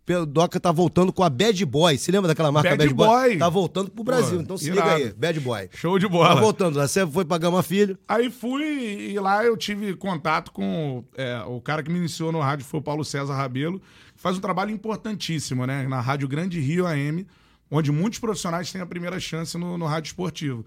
Pedro 0.05 0.25
Doca 0.25 0.59
tá 0.59 0.71
voltando 0.71 1.11
com 1.11 1.23
a 1.23 1.29
Bad 1.29 1.65
Boy. 1.65 1.97
Se 1.97 2.11
lembra 2.11 2.27
daquela 2.27 2.51
marca 2.51 2.69
Bad, 2.69 2.83
Bad 2.83 2.93
Boy? 2.93 3.07
Boy? 3.07 3.37
Tá 3.37 3.49
voltando 3.49 3.89
pro 3.89 4.03
Brasil. 4.03 4.37
Pô, 4.37 4.43
então 4.43 4.57
se 4.57 4.69
irado. 4.69 4.97
liga 4.97 5.07
aí, 5.07 5.13
Bad 5.13 5.39
Boy. 5.39 5.69
Show 5.73 5.97
de 5.97 6.07
bola. 6.07 6.35
Tá 6.35 6.41
voltando. 6.41 6.79
Você 6.79 7.07
foi 7.07 7.25
pra 7.25 7.39
Gama 7.39 7.63
Filho. 7.63 7.97
Aí 8.07 8.29
fui 8.29 9.11
e 9.11 9.19
lá 9.19 9.43
eu 9.43 9.57
tive 9.57 9.95
contato 9.95 10.51
com 10.51 11.03
é, 11.17 11.41
o 11.47 11.59
cara 11.59 11.81
que 11.81 11.91
me 11.91 11.97
iniciou 11.97 12.31
no 12.31 12.39
rádio, 12.39 12.65
foi 12.65 12.79
o 12.79 12.83
Paulo 12.83 13.03
César 13.03 13.33
Rabelo. 13.33 13.81
Que 14.15 14.21
faz 14.21 14.37
um 14.37 14.41
trabalho 14.41 14.69
importantíssimo, 14.69 15.65
né? 15.65 15.87
Na 15.87 15.99
Rádio 16.01 16.27
Grande 16.27 16.59
Rio 16.59 16.85
AM, 16.85 17.25
onde 17.71 17.91
muitos 17.91 18.19
profissionais 18.19 18.71
têm 18.71 18.81
a 18.81 18.85
primeira 18.85 19.19
chance 19.19 19.57
no, 19.57 19.75
no 19.75 19.87
rádio 19.87 20.09
esportivo. 20.09 20.63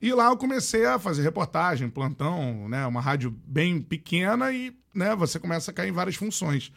E 0.00 0.12
lá 0.12 0.26
eu 0.26 0.36
comecei 0.36 0.84
a 0.86 0.98
fazer 0.98 1.22
reportagem, 1.22 1.88
plantão, 1.88 2.68
né? 2.68 2.86
Uma 2.86 3.00
rádio 3.00 3.34
bem 3.44 3.80
pequena 3.80 4.52
e 4.52 4.72
né, 4.94 5.14
você 5.16 5.38
começa 5.38 5.70
a 5.70 5.74
cair 5.74 5.88
em 5.88 5.92
várias 5.92 6.16
funções. 6.16 6.72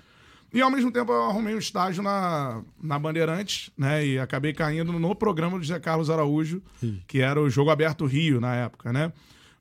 E 0.54 0.62
ao 0.62 0.70
mesmo 0.70 0.92
tempo 0.92 1.12
eu 1.12 1.24
arrumei 1.24 1.56
um 1.56 1.60
estágio 1.60 2.04
na, 2.04 2.62
na 2.82 3.00
Bandeirantes, 3.00 3.72
né? 3.78 4.06
E 4.06 4.20
acabei 4.20 4.54
caindo 4.54 4.92
no 4.92 5.16
programa 5.16 5.58
do 5.58 5.64
José 5.64 5.80
Carlos 5.80 6.10
Araújo, 6.10 6.62
Sim. 6.80 7.02
que 7.08 7.22
era 7.22 7.40
o 7.40 7.50
Jogo 7.50 7.70
Aberto 7.70 8.06
Rio 8.06 8.42
na 8.42 8.56
época, 8.56 8.92
né? 8.92 9.14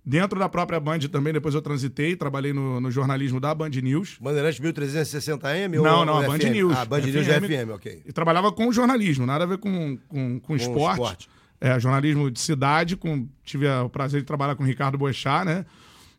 Dentro 0.05 0.39
da 0.39 0.49
própria 0.49 0.81
Band 0.81 1.01
também, 1.13 1.33
depois 1.33 1.55
eu 1.55 1.61
transitei, 1.61 2.17
trabalhei 2.17 2.53
no, 2.53 2.81
no 2.81 2.91
jornalismo 2.91 3.39
da 3.39 3.55
Band 3.55 3.69
News. 3.69 4.17
Bandeirantes 4.21 4.59
1360M 4.59 5.79
ou 5.79 5.85
Não, 5.85 6.05
não, 6.05 6.19
a 6.19 6.23
Band 6.27 6.39
FM? 6.39 6.53
News. 6.53 6.77
Ah, 6.77 6.85
Band 6.87 7.03
FM, 7.03 7.07
News 7.07 7.27
FM, 7.27 7.71
ok. 7.75 8.03
E 8.07 8.13
trabalhava 8.13 8.51
com 8.51 8.73
jornalismo, 8.73 9.27
nada 9.27 9.45
a 9.45 9.47
ver 9.47 9.59
com, 9.59 9.97
com, 10.09 10.41
com, 10.41 10.41
com 10.41 10.57
esporte. 10.57 10.95
esporte. 10.95 11.29
É, 11.61 11.79
jornalismo 11.79 12.31
de 12.31 12.41
cidade, 12.41 12.97
com, 12.97 13.29
tive 13.45 13.69
o 13.69 13.89
prazer 13.91 14.21
de 14.21 14.27
trabalhar 14.27 14.57
com 14.57 14.63
o 14.63 14.67
Ricardo 14.67 14.97
Boechat, 14.97 15.45
né? 15.45 15.67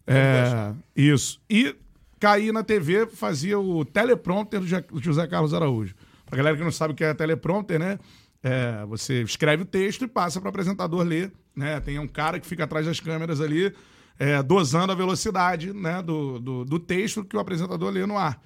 É, 0.05 0.73
isso. 0.95 1.41
E 1.49 1.75
caí 2.19 2.51
na 2.51 2.63
TV, 2.63 3.07
fazia 3.07 3.59
o 3.59 3.83
teleprompter 3.83 4.59
do 4.59 5.01
José 5.01 5.27
Carlos 5.27 5.53
Araújo. 5.53 5.95
Pra 6.25 6.37
galera 6.37 6.55
que 6.55 6.63
não 6.63 6.71
sabe 6.71 6.93
o 6.93 6.95
que 6.95 7.03
é 7.03 7.13
teleprompter, 7.13 7.79
né? 7.79 7.97
É, 8.43 8.85
você 8.85 9.21
escreve 9.21 9.63
o 9.63 9.65
texto 9.65 10.05
e 10.05 10.07
passa 10.07 10.39
para 10.39 10.47
o 10.47 10.49
apresentador 10.49 11.03
ler. 11.03 11.31
Né? 11.55 11.79
Tem 11.79 11.99
um 11.99 12.07
cara 12.07 12.39
que 12.39 12.47
fica 12.47 12.63
atrás 12.63 12.85
das 12.85 12.99
câmeras 12.99 13.41
ali, 13.41 13.73
é, 14.17 14.41
dosando 14.41 14.91
a 14.91 14.95
velocidade 14.95 15.73
né, 15.73 16.01
do, 16.01 16.39
do, 16.39 16.65
do, 16.65 16.79
texto 16.79 17.23
que 17.23 17.35
o 17.35 17.39
apresentador 17.39 17.91
lê 17.91 18.05
no 18.05 18.17
ar. 18.17 18.41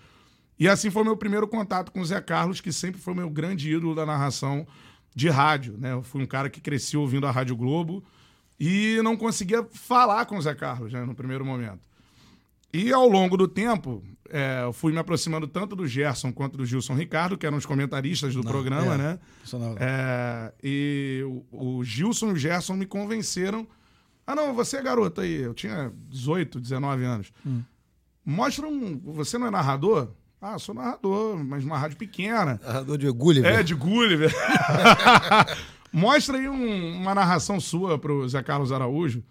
E 0.58 0.68
assim 0.68 0.90
foi 0.90 1.04
meu 1.04 1.16
primeiro 1.16 1.48
contato 1.48 1.92
com 1.92 2.02
o 2.02 2.06
Zé 2.06 2.20
Carlos, 2.22 2.62
que 2.62 2.72
sempre 2.72 3.00
foi 3.00 3.14
meu 3.14 3.30
grande 3.30 3.72
ídolo 3.72 3.94
da 3.94 4.06
narração 4.06 4.66
de 5.16 5.30
rádio, 5.30 5.78
né? 5.78 5.94
Eu 5.94 6.04
fui 6.04 6.22
um 6.22 6.28
cara 6.28 6.50
que 6.50 6.60
cresceu 6.60 7.02
ouvindo 7.02 7.26
a 7.26 7.32
Rádio 7.32 7.56
Globo 7.56 8.04
e 8.60 9.00
não 9.02 9.16
conseguia 9.16 9.64
falar 9.72 10.26
com 10.26 10.38
o 10.38 10.42
Zé 10.42 10.54
Carlos, 10.54 10.92
né, 10.92 11.04
no 11.06 11.16
primeiro 11.16 11.46
momento. 11.46 11.80
E 12.74 12.92
ao 12.92 13.08
longo 13.08 13.38
do 13.38 13.48
tempo, 13.48 14.04
é, 14.30 14.64
eu 14.64 14.74
fui 14.74 14.92
me 14.92 15.00
aproximando 15.00 15.48
tanto 15.48 15.76
do 15.76 15.88
Gerson 15.88 16.34
quanto 16.34 16.58
do 16.58 16.66
Gilson 16.66 16.94
Ricardo, 16.94 17.38
que 17.38 17.46
eram 17.46 17.58
os 17.58 17.66
comentaristas 17.66 18.34
do 18.34 18.44
não, 18.44 18.52
programa, 18.52 18.96
é, 18.96 18.98
né? 18.98 19.20
É, 19.80 20.54
e 20.62 21.24
o, 21.52 21.78
o 21.78 21.84
Gilson 21.86 22.32
e 22.32 22.34
o 22.34 22.36
Gerson 22.36 22.74
me 22.74 22.86
convenceram 22.86 23.66
Ah, 24.28 24.36
não, 24.36 24.54
você 24.54 24.78
é 24.78 24.82
garoto 24.82 25.22
aí. 25.22 25.36
Eu 25.36 25.54
tinha 25.54 25.94
18, 26.10 26.60
19 26.60 27.06
anos. 27.06 27.32
Hum. 27.46 27.62
Mostra 28.26 28.68
um. 28.68 29.00
Você 29.14 29.38
não 29.38 29.48
é 29.48 29.52
narrador? 29.52 30.10
Ah, 30.42 30.60
sou 30.60 30.76
narrador, 30.76 31.38
mas 31.44 31.64
uma 31.64 31.78
rádio 31.78 31.98
pequena. 31.98 32.60
Narrador 32.64 32.98
de 32.98 33.10
Gulliver. 33.10 33.52
É, 33.52 33.64
de 33.64 33.74
Gulliver. 33.74 34.32
Mostra 35.92 36.38
aí 36.38 36.50
um, 36.50 36.98
uma 36.98 37.16
narração 37.16 37.60
sua 37.60 37.98
pro 37.98 38.28
Zé 38.28 38.44
Carlos 38.44 38.72
Araújo. 38.72 39.24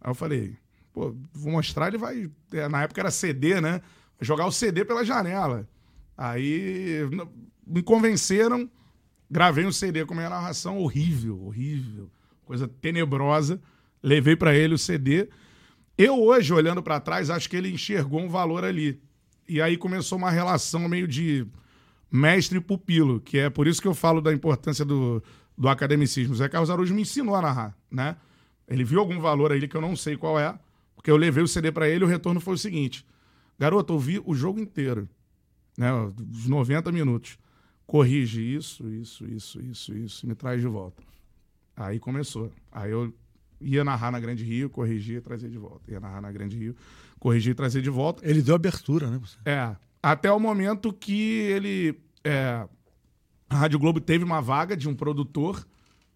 Aí 0.00 0.10
eu 0.10 0.14
falei, 0.14 0.56
pô, 0.92 1.14
vou 1.32 1.52
mostrar, 1.52 1.88
ele 1.88 1.98
vai. 1.98 2.30
É, 2.52 2.68
na 2.68 2.82
época 2.82 3.00
era 3.00 3.10
CD, 3.10 3.60
né? 3.60 3.80
Jogar 4.20 4.46
o 4.46 4.52
CD 4.52 4.84
pela 4.84 5.04
janela. 5.04 5.68
Aí 6.16 7.08
me 7.64 7.82
convenceram, 7.82 8.68
gravei 9.30 9.64
um 9.64 9.72
CD 9.72 10.04
com 10.04 10.14
minha 10.14 10.28
narração 10.28 10.78
horrível, 10.78 11.40
horrível, 11.44 12.10
coisa 12.44 12.66
tenebrosa. 12.66 13.60
Levei 14.02 14.34
para 14.34 14.54
ele 14.56 14.74
o 14.74 14.78
CD. 14.78 15.28
Eu 15.96 16.20
hoje, 16.20 16.52
olhando 16.52 16.82
para 16.82 17.00
trás, 17.00 17.30
acho 17.30 17.48
que 17.48 17.56
ele 17.56 17.72
enxergou 17.72 18.20
um 18.20 18.28
valor 18.28 18.64
ali. 18.64 19.00
E 19.48 19.62
aí 19.62 19.76
começou 19.76 20.18
uma 20.18 20.30
relação 20.30 20.88
meio 20.88 21.08
de 21.08 21.46
mestre 22.10 22.58
e 22.58 22.60
pupilo, 22.60 23.20
que 23.20 23.38
é 23.38 23.50
por 23.50 23.66
isso 23.66 23.80
que 23.80 23.88
eu 23.88 23.94
falo 23.94 24.20
da 24.20 24.32
importância 24.32 24.84
do, 24.84 25.22
do 25.56 25.68
academicismo. 25.68 26.34
Zé 26.34 26.48
Carlos 26.48 26.70
Araújo 26.70 26.94
me 26.94 27.02
ensinou 27.02 27.34
a 27.34 27.42
narrar, 27.42 27.76
né? 27.90 28.16
Ele 28.66 28.84
viu 28.84 29.00
algum 29.00 29.18
valor 29.18 29.50
aí 29.52 29.66
que 29.66 29.76
eu 29.76 29.80
não 29.80 29.96
sei 29.96 30.16
qual 30.16 30.38
é, 30.38 30.58
porque 30.94 31.10
eu 31.10 31.16
levei 31.16 31.42
o 31.42 31.48
CD 31.48 31.72
para 31.72 31.88
ele 31.88 32.04
e 32.04 32.06
o 32.06 32.08
retorno 32.08 32.40
foi 32.40 32.54
o 32.54 32.58
seguinte: 32.58 33.06
Garoto, 33.58 33.94
eu 33.94 33.98
vi 33.98 34.22
o 34.24 34.34
jogo 34.34 34.60
inteiro, 34.60 35.08
né? 35.76 35.90
Os 35.92 36.46
90 36.46 36.92
minutos. 36.92 37.38
Corrige 37.86 38.42
isso, 38.42 38.86
isso, 38.90 39.26
isso, 39.26 39.62
isso, 39.62 39.94
isso, 39.94 40.26
e 40.26 40.28
me 40.28 40.34
traz 40.34 40.60
de 40.60 40.68
volta. 40.68 41.02
Aí 41.74 41.98
começou. 41.98 42.52
Aí 42.70 42.90
eu 42.90 43.14
ia 43.60 43.82
narrar 43.82 44.10
na 44.10 44.20
Grande 44.20 44.44
Rio, 44.44 44.68
corrigia 44.68 45.22
trazia 45.22 45.48
de 45.48 45.56
volta. 45.56 45.90
Ia 45.90 45.98
narrar 45.98 46.20
na 46.20 46.30
Grande 46.30 46.58
Rio, 46.58 46.76
corrigia 47.18 47.52
e 47.52 47.54
trazia 47.54 47.82
de 47.82 47.90
volta. 47.90 48.28
Ele 48.28 48.42
deu 48.42 48.54
abertura, 48.54 49.08
né? 49.10 49.20
É. 49.44 49.76
Até 50.02 50.30
o 50.32 50.38
momento 50.38 50.92
que 50.92 51.40
ele. 51.40 52.00
É, 52.24 52.66
a 53.48 53.56
Rádio 53.56 53.78
Globo 53.78 54.00
teve 54.00 54.24
uma 54.24 54.40
vaga 54.40 54.76
de 54.76 54.88
um 54.88 54.94
produtor. 54.94 55.66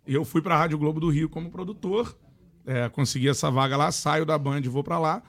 E 0.06 0.14
eu 0.14 0.24
fui 0.24 0.42
para 0.42 0.54
a 0.54 0.58
Rádio 0.58 0.78
Globo 0.78 1.00
do 1.00 1.08
Rio 1.08 1.28
como 1.28 1.50
produtor. 1.50 2.16
É, 2.66 2.88
consegui 2.88 3.28
essa 3.28 3.50
vaga 3.50 3.76
lá, 3.76 3.90
saio 3.90 4.24
da 4.24 4.38
Band 4.38 4.60
e 4.60 4.68
vou 4.68 4.84
para 4.84 4.98
lá. 4.98 5.22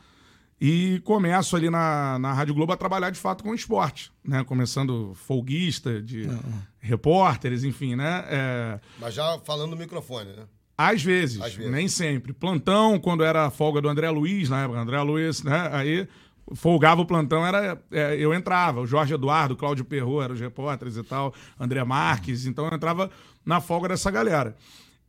E 0.66 1.02
começo 1.04 1.56
ali 1.56 1.70
na, 1.70 2.18
na 2.20 2.32
Rádio 2.32 2.54
Globo 2.54 2.72
a 2.72 2.78
trabalhar 2.78 3.10
de 3.10 3.20
fato 3.20 3.44
com 3.44 3.54
esporte, 3.54 4.12
né? 4.24 4.44
Começando 4.44 5.14
folguista, 5.14 6.02
de 6.02 6.22
uhum. 6.22 6.62
repórteres, 6.80 7.64
enfim, 7.64 7.96
né? 7.96 8.24
É... 8.30 8.80
Mas 9.00 9.14
já 9.14 9.40
falando 9.40 9.72
no 9.72 9.76
microfone, 9.76 10.32
né? 10.32 10.44
Às 10.78 11.04
vezes, 11.04 11.42
Às 11.42 11.54
vezes, 11.54 11.72
nem 11.72 11.88
sempre. 11.88 12.34
Plantão, 12.34 13.00
quando 13.00 13.24
era 13.24 13.46
a 13.46 13.52
folga 13.52 13.80
do 13.80 13.88
André 13.88 14.10
Luiz, 14.10 14.50
na 14.50 14.64
época, 14.64 14.80
André 14.80 15.02
Luiz, 15.02 15.44
né? 15.44 15.70
Aí 15.72 16.08
folgava 16.56 17.02
o 17.02 17.06
plantão, 17.06 17.46
era 17.46 17.82
é, 17.92 18.16
eu 18.18 18.34
entrava. 18.34 18.82
O 18.82 18.88
Jorge 18.88 19.14
Eduardo, 19.14 19.56
Cláudio 19.56 19.86
Perro 19.86 20.22
eram 20.22 20.34
os 20.34 20.42
repórteres 20.42 20.98
e 20.98 21.04
tal, 21.04 21.34
André 21.60 21.84
Marques, 21.84 22.46
então 22.46 22.68
eu 22.68 22.74
entrava 22.74 23.10
na 23.46 23.62
folga 23.62 23.90
dessa 23.90 24.12
galera. 24.12 24.56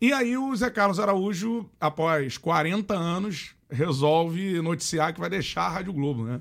E 0.00 0.12
aí 0.12 0.37
o 0.37 0.54
Zé 0.54 0.71
Carlos 0.71 1.00
Araújo, 1.00 1.68
após 1.80 2.37
40 2.37 2.94
anos, 2.94 3.54
resolve 3.71 4.61
noticiar 4.61 5.12
que 5.12 5.21
vai 5.21 5.30
deixar 5.30 5.62
a 5.62 5.71
Rádio 5.71 5.92
Globo, 5.92 6.25
né? 6.25 6.40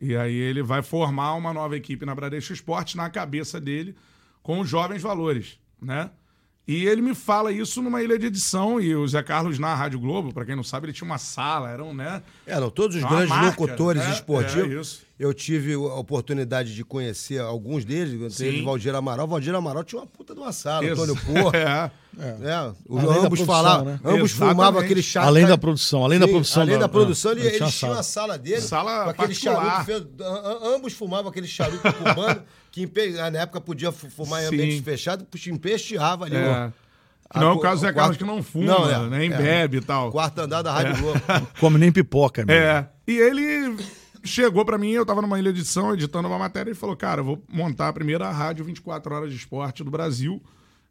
E 0.00 0.16
aí 0.16 0.34
ele 0.34 0.62
vai 0.62 0.82
formar 0.82 1.34
uma 1.34 1.52
nova 1.52 1.76
equipe 1.76 2.04
na 2.04 2.14
Bradesco 2.14 2.52
Esporte 2.52 2.96
na 2.96 3.08
cabeça 3.10 3.60
dele 3.60 3.96
com 4.42 4.60
os 4.60 4.68
jovens 4.68 5.02
valores, 5.02 5.58
né? 5.80 6.10
E 6.66 6.86
ele 6.86 7.02
me 7.02 7.14
fala 7.14 7.52
isso 7.52 7.82
numa 7.82 8.02
ilha 8.02 8.18
de 8.18 8.26
edição, 8.26 8.80
e 8.80 8.96
o 8.96 9.06
Zé 9.06 9.22
Carlos 9.22 9.58
na 9.58 9.74
Rádio 9.74 10.00
Globo, 10.00 10.32
para 10.32 10.46
quem 10.46 10.56
não 10.56 10.64
sabe, 10.64 10.86
ele 10.86 10.92
tinha 10.94 11.04
uma 11.04 11.18
sala, 11.18 11.70
eram, 11.70 11.92
né? 11.92 12.22
Eram 12.46 12.70
todos 12.70 12.96
os 12.96 13.02
grandes 13.02 13.28
marca, 13.28 13.60
locutores 13.60 14.02
né? 14.02 14.12
esportivos. 14.12 15.02
É 15.02 15.13
eu 15.24 15.32
tive 15.32 15.72
a 15.72 15.94
oportunidade 15.94 16.74
de 16.74 16.84
conhecer 16.84 17.40
alguns 17.40 17.82
deles, 17.84 18.12
entre 18.14 18.46
eles 18.46 18.64
Valdir 18.64 18.94
Amaral. 18.94 19.26
Valdir 19.26 19.54
Amaral 19.54 19.82
tinha 19.82 20.02
uma 20.02 20.06
puta 20.06 20.34
de 20.34 20.40
uma 20.40 20.52
sala, 20.52 20.84
Isso. 20.84 20.92
Antônio 20.92 21.16
Porra. 21.24 21.90
é. 22.18 22.24
É. 22.44 22.72
O, 22.86 22.98
ambos 22.98 23.40
falavam, 23.40 23.86
né? 23.86 24.00
ambos 24.04 24.32
fumavam 24.32 24.80
aquele 24.80 25.02
charuto. 25.02 25.28
Além 25.28 25.46
da 25.46 25.58
produção, 25.58 26.04
além 26.04 26.18
da 26.18 26.28
produção. 26.28 26.62
Além 26.62 26.78
da, 26.78 26.88
produção, 26.88 27.32
ele, 27.32 27.46
eles 27.46 27.74
tinham 27.74 27.92
a 27.92 28.02
sala 28.02 28.38
dele. 28.38 28.60
Sala 28.60 29.04
com 29.04 29.10
aquele 29.10 29.34
charuto. 29.34 29.84
Fez, 29.84 30.02
ambos 30.62 30.92
fumavam 30.92 31.30
aquele 31.30 31.48
charuto 31.48 31.90
cubano, 31.92 32.42
que 32.70 32.86
na 33.32 33.40
época 33.40 33.60
podia 33.60 33.90
fumar 33.90 34.44
em 34.44 34.46
ambiente 34.46 34.82
fechado, 34.82 35.26
empesteava 35.48 36.26
ali. 36.26 36.36
É. 36.36 36.70
Que 37.32 37.40
não 37.40 37.48
é 37.48 37.52
o 37.52 37.58
caso 37.58 37.80
do 37.80 37.86
Zé 37.86 37.92
Carlos 37.92 38.16
que 38.16 38.22
não 38.22 38.42
fuma, 38.42 38.66
não, 38.66 38.88
é, 38.88 39.08
nem 39.08 39.32
é, 39.32 39.36
bebe 39.36 39.78
e 39.78 39.80
tal. 39.80 40.12
Quarto 40.12 40.38
andar 40.38 40.62
da 40.62 40.72
Rádio 40.72 40.92
é. 40.92 41.00
Globo. 41.00 41.20
Come 41.58 41.78
nem 41.78 41.90
pipoca, 41.90 42.44
mesmo. 42.44 42.62
É. 42.62 42.88
E 43.08 43.18
ele 43.18 43.76
chegou 44.24 44.64
para 44.64 44.78
mim, 44.78 44.90
eu 44.90 45.04
tava 45.04 45.22
numa 45.22 45.38
ilha 45.38 45.52
de 45.52 45.60
edição, 45.60 45.92
editando 45.92 46.26
uma 46.28 46.38
matéria, 46.38 46.70
e 46.70 46.74
falou: 46.74 46.96
Cara, 46.96 47.20
eu 47.20 47.24
vou 47.24 47.44
montar 47.48 47.88
a 47.88 47.92
primeira 47.92 48.30
rádio 48.30 48.64
24 48.64 49.14
horas 49.14 49.30
de 49.30 49.36
esporte 49.36 49.84
do 49.84 49.90
Brasil. 49.90 50.42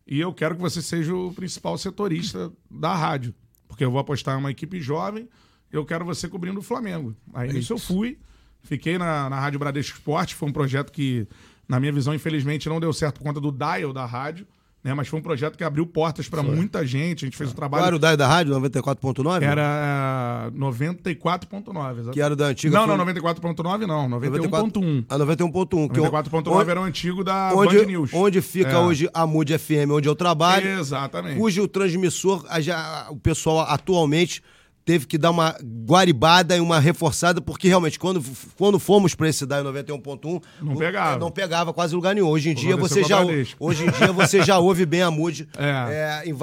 E 0.05 0.19
eu 0.19 0.33
quero 0.33 0.55
que 0.55 0.61
você 0.61 0.81
seja 0.81 1.15
o 1.15 1.33
principal 1.33 1.77
setorista 1.77 2.51
da 2.69 2.93
rádio. 2.93 3.33
Porque 3.67 3.83
eu 3.83 3.91
vou 3.91 3.99
apostar 3.99 4.35
em 4.35 4.39
uma 4.39 4.51
equipe 4.51 4.79
jovem, 4.79 5.27
eu 5.71 5.85
quero 5.85 6.05
você 6.05 6.27
cobrindo 6.27 6.59
o 6.59 6.63
Flamengo. 6.63 7.15
Aí 7.33 7.49
é 7.49 7.53
nisso 7.53 7.73
eu 7.73 7.79
fui, 7.79 8.19
fiquei 8.61 8.97
na, 8.97 9.29
na 9.29 9.39
Rádio 9.39 9.59
Bradesco 9.59 9.97
Esporte, 9.97 10.35
foi 10.35 10.49
um 10.49 10.53
projeto 10.53 10.91
que, 10.91 11.27
na 11.67 11.79
minha 11.79 11.91
visão, 11.91 12.13
infelizmente, 12.13 12.69
não 12.69 12.79
deu 12.79 12.93
certo 12.93 13.15
por 13.17 13.23
conta 13.23 13.41
do 13.41 13.51
dial 13.51 13.91
da 13.91 14.05
rádio. 14.05 14.45
Né, 14.83 14.93
mas 14.93 15.07
foi 15.07 15.17
um 15.17 15.23
projeto 15.23 15.57
que 15.57 15.63
abriu 15.63 15.85
portas 15.85 16.27
para 16.27 16.43
muita 16.43 16.85
gente. 16.85 17.23
A 17.23 17.27
gente 17.27 17.37
fez 17.37 17.51
o 17.51 17.53
um 17.53 17.55
trabalho. 17.55 17.81
Qual 17.81 17.87
era 17.87 17.95
o 17.95 17.99
DAI 17.99 18.17
da 18.17 18.27
rádio? 18.27 18.53
94.9? 18.53 19.41
Era 19.41 20.51
94.9. 20.53 22.11
Que 22.11 22.21
era 22.21 22.35
da 22.35 22.47
antiga. 22.47 22.85
Não, 22.85 22.97
não, 22.97 23.05
94.9 23.05 23.87
não. 23.87 24.09
91.1. 24.09 25.05
A 25.07 25.17
91.1. 25.17 25.87
94.9 25.87 26.67
era 26.67 26.81
o 26.81 26.83
antigo 26.83 27.23
da 27.23 27.53
onde, 27.55 27.77
Band 27.77 27.85
News. 27.85 28.13
Onde 28.13 28.41
fica 28.41 28.71
é. 28.71 28.77
hoje 28.77 29.09
a 29.13 29.25
Mood 29.25 29.57
FM, 29.57 29.89
onde 29.91 30.09
eu 30.09 30.15
trabalho. 30.15 30.67
Exatamente. 30.67 31.37
Cujo 31.37 31.65
transmissor, 31.65 32.45
já, 32.59 33.07
o 33.09 33.15
pessoal 33.15 33.61
atualmente 33.61 34.43
teve 34.85 35.07
que 35.07 35.17
dar 35.17 35.31
uma 35.31 35.55
guaribada 35.87 36.55
e 36.55 36.59
uma 36.59 36.79
reforçada, 36.79 37.41
porque 37.41 37.67
realmente, 37.67 37.97
quando, 37.97 38.23
quando 38.57 38.79
fomos 38.79 39.15
para 39.15 39.29
esse 39.29 39.45
DAI 39.45 39.63
91.1, 39.63 40.41
não 40.61 40.75
pegava. 40.75 41.19
não 41.19 41.31
pegava 41.31 41.73
quase 41.73 41.95
lugar 41.95 42.13
nenhum. 42.13 42.27
Hoje 42.27 42.49
em 42.49 42.53
dia 42.53 42.75
você 42.75 43.03
já 43.03 43.21
hoje 43.59 43.85
em 43.85 43.91
dia 43.91 44.11
você 44.11 44.43
já 44.43 44.57
ouve 44.59 44.85
bem 44.85 45.01
a 45.01 45.11
Mood 45.11 45.47
é. 45.57 46.23
É, 46.25 46.29
em, 46.29 46.35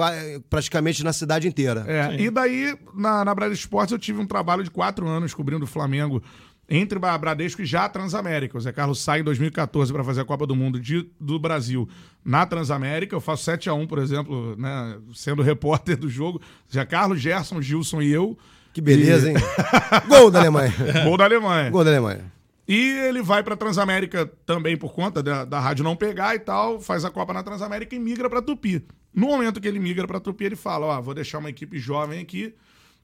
praticamente 0.49 1.03
na 1.03 1.13
cidade 1.13 1.47
inteira. 1.47 1.85
É. 1.87 2.21
E 2.21 2.29
daí, 2.29 2.75
na, 2.95 3.23
na 3.23 3.35
Brasil 3.35 3.53
Esportes, 3.53 3.91
eu 3.91 3.99
tive 3.99 4.19
um 4.19 4.25
trabalho 4.25 4.63
de 4.63 4.71
quatro 4.71 5.07
anos 5.07 5.33
cobrindo 5.33 5.63
o 5.63 5.67
Flamengo 5.67 6.21
entre 6.69 6.97
Bradesco 6.97 7.61
e 7.61 7.65
já 7.65 7.85
a 7.85 7.89
Transamérica. 7.89 8.57
O 8.57 8.61
Zé 8.61 8.71
Carlos 8.71 8.99
sai 8.99 9.19
em 9.19 9.23
2014 9.23 9.91
para 9.91 10.03
fazer 10.03 10.21
a 10.21 10.25
Copa 10.25 10.47
do 10.47 10.55
Mundo 10.55 10.79
de, 10.79 11.09
do 11.19 11.37
Brasil 11.37 11.87
na 12.23 12.45
Transamérica. 12.45 13.15
Eu 13.15 13.21
faço 13.21 13.43
7 13.43 13.69
a 13.69 13.73
1 13.73 13.87
por 13.87 13.99
exemplo, 13.99 14.55
né, 14.57 14.97
sendo 15.13 15.41
repórter 15.41 15.97
do 15.97 16.09
jogo. 16.09 16.41
Zé 16.71 16.85
Carlos, 16.85 17.19
Gerson, 17.19 17.61
Gilson 17.61 18.01
e 18.01 18.11
eu. 18.11 18.37
Que 18.73 18.79
beleza, 18.79 19.29
e... 19.29 19.33
hein? 19.33 19.37
Gol 20.07 20.31
da 20.31 20.39
Alemanha. 20.39 20.73
Gol 21.03 21.17
da 21.17 21.25
Alemanha. 21.25 21.69
Gol 21.69 21.83
da 21.83 21.89
Alemanha. 21.89 22.31
E 22.67 22.99
ele 22.99 23.21
vai 23.21 23.43
para 23.43 23.57
Transamérica 23.57 24.31
também 24.45 24.77
por 24.77 24.93
conta 24.93 25.21
da, 25.21 25.43
da 25.43 25.59
rádio 25.59 25.83
não 25.83 25.95
pegar 25.95 26.35
e 26.35 26.39
tal, 26.39 26.79
faz 26.79 27.03
a 27.03 27.09
Copa 27.09 27.33
na 27.33 27.43
Transamérica 27.43 27.93
e 27.93 27.99
migra 27.99 28.29
para 28.29 28.41
Tupi. 28.41 28.85
No 29.13 29.27
momento 29.27 29.59
que 29.59 29.67
ele 29.67 29.77
migra 29.77 30.07
para 30.07 30.21
Tupi, 30.21 30.45
ele 30.45 30.55
fala: 30.55 30.85
Ó, 30.85 31.01
vou 31.01 31.13
deixar 31.13 31.39
uma 31.39 31.49
equipe 31.49 31.77
jovem 31.77 32.21
aqui 32.21 32.55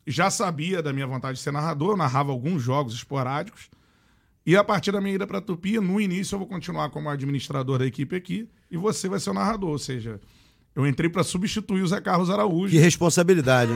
já 0.08 0.30
sabia 0.30 0.82
da 0.82 0.94
minha 0.94 1.06
vontade 1.06 1.38
de 1.38 1.44
ser 1.44 1.52
narrador, 1.52 1.92
eu 1.92 1.98
narrava 1.98 2.32
alguns 2.32 2.64
jogos 2.64 2.94
esporádicos. 2.94 3.70
E 4.46 4.56
a 4.56 4.64
partir 4.64 4.94
da 4.94 5.02
minha 5.02 5.16
ida 5.16 5.28
para 5.28 5.42
Tupi, 5.42 5.78
no 5.80 6.00
início 6.00 6.36
eu 6.36 6.40
vou 6.40 6.48
continuar 6.48 6.90
como 6.90 7.10
administrador 7.10 7.78
da 7.78 7.86
equipe 7.86 8.16
aqui 8.16 8.48
e 8.72 8.78
você 8.78 9.10
vai 9.10 9.20
ser 9.20 9.32
o 9.32 9.34
narrador. 9.34 9.72
Ou 9.72 9.78
seja, 9.78 10.22
eu 10.74 10.86
entrei 10.86 11.10
para 11.10 11.24
substituir 11.24 11.82
o 11.82 11.88
Zé 11.88 12.00
Carlos 12.00 12.30
Araújo. 12.30 12.72
Que 12.72 12.78
responsabilidade. 12.78 13.74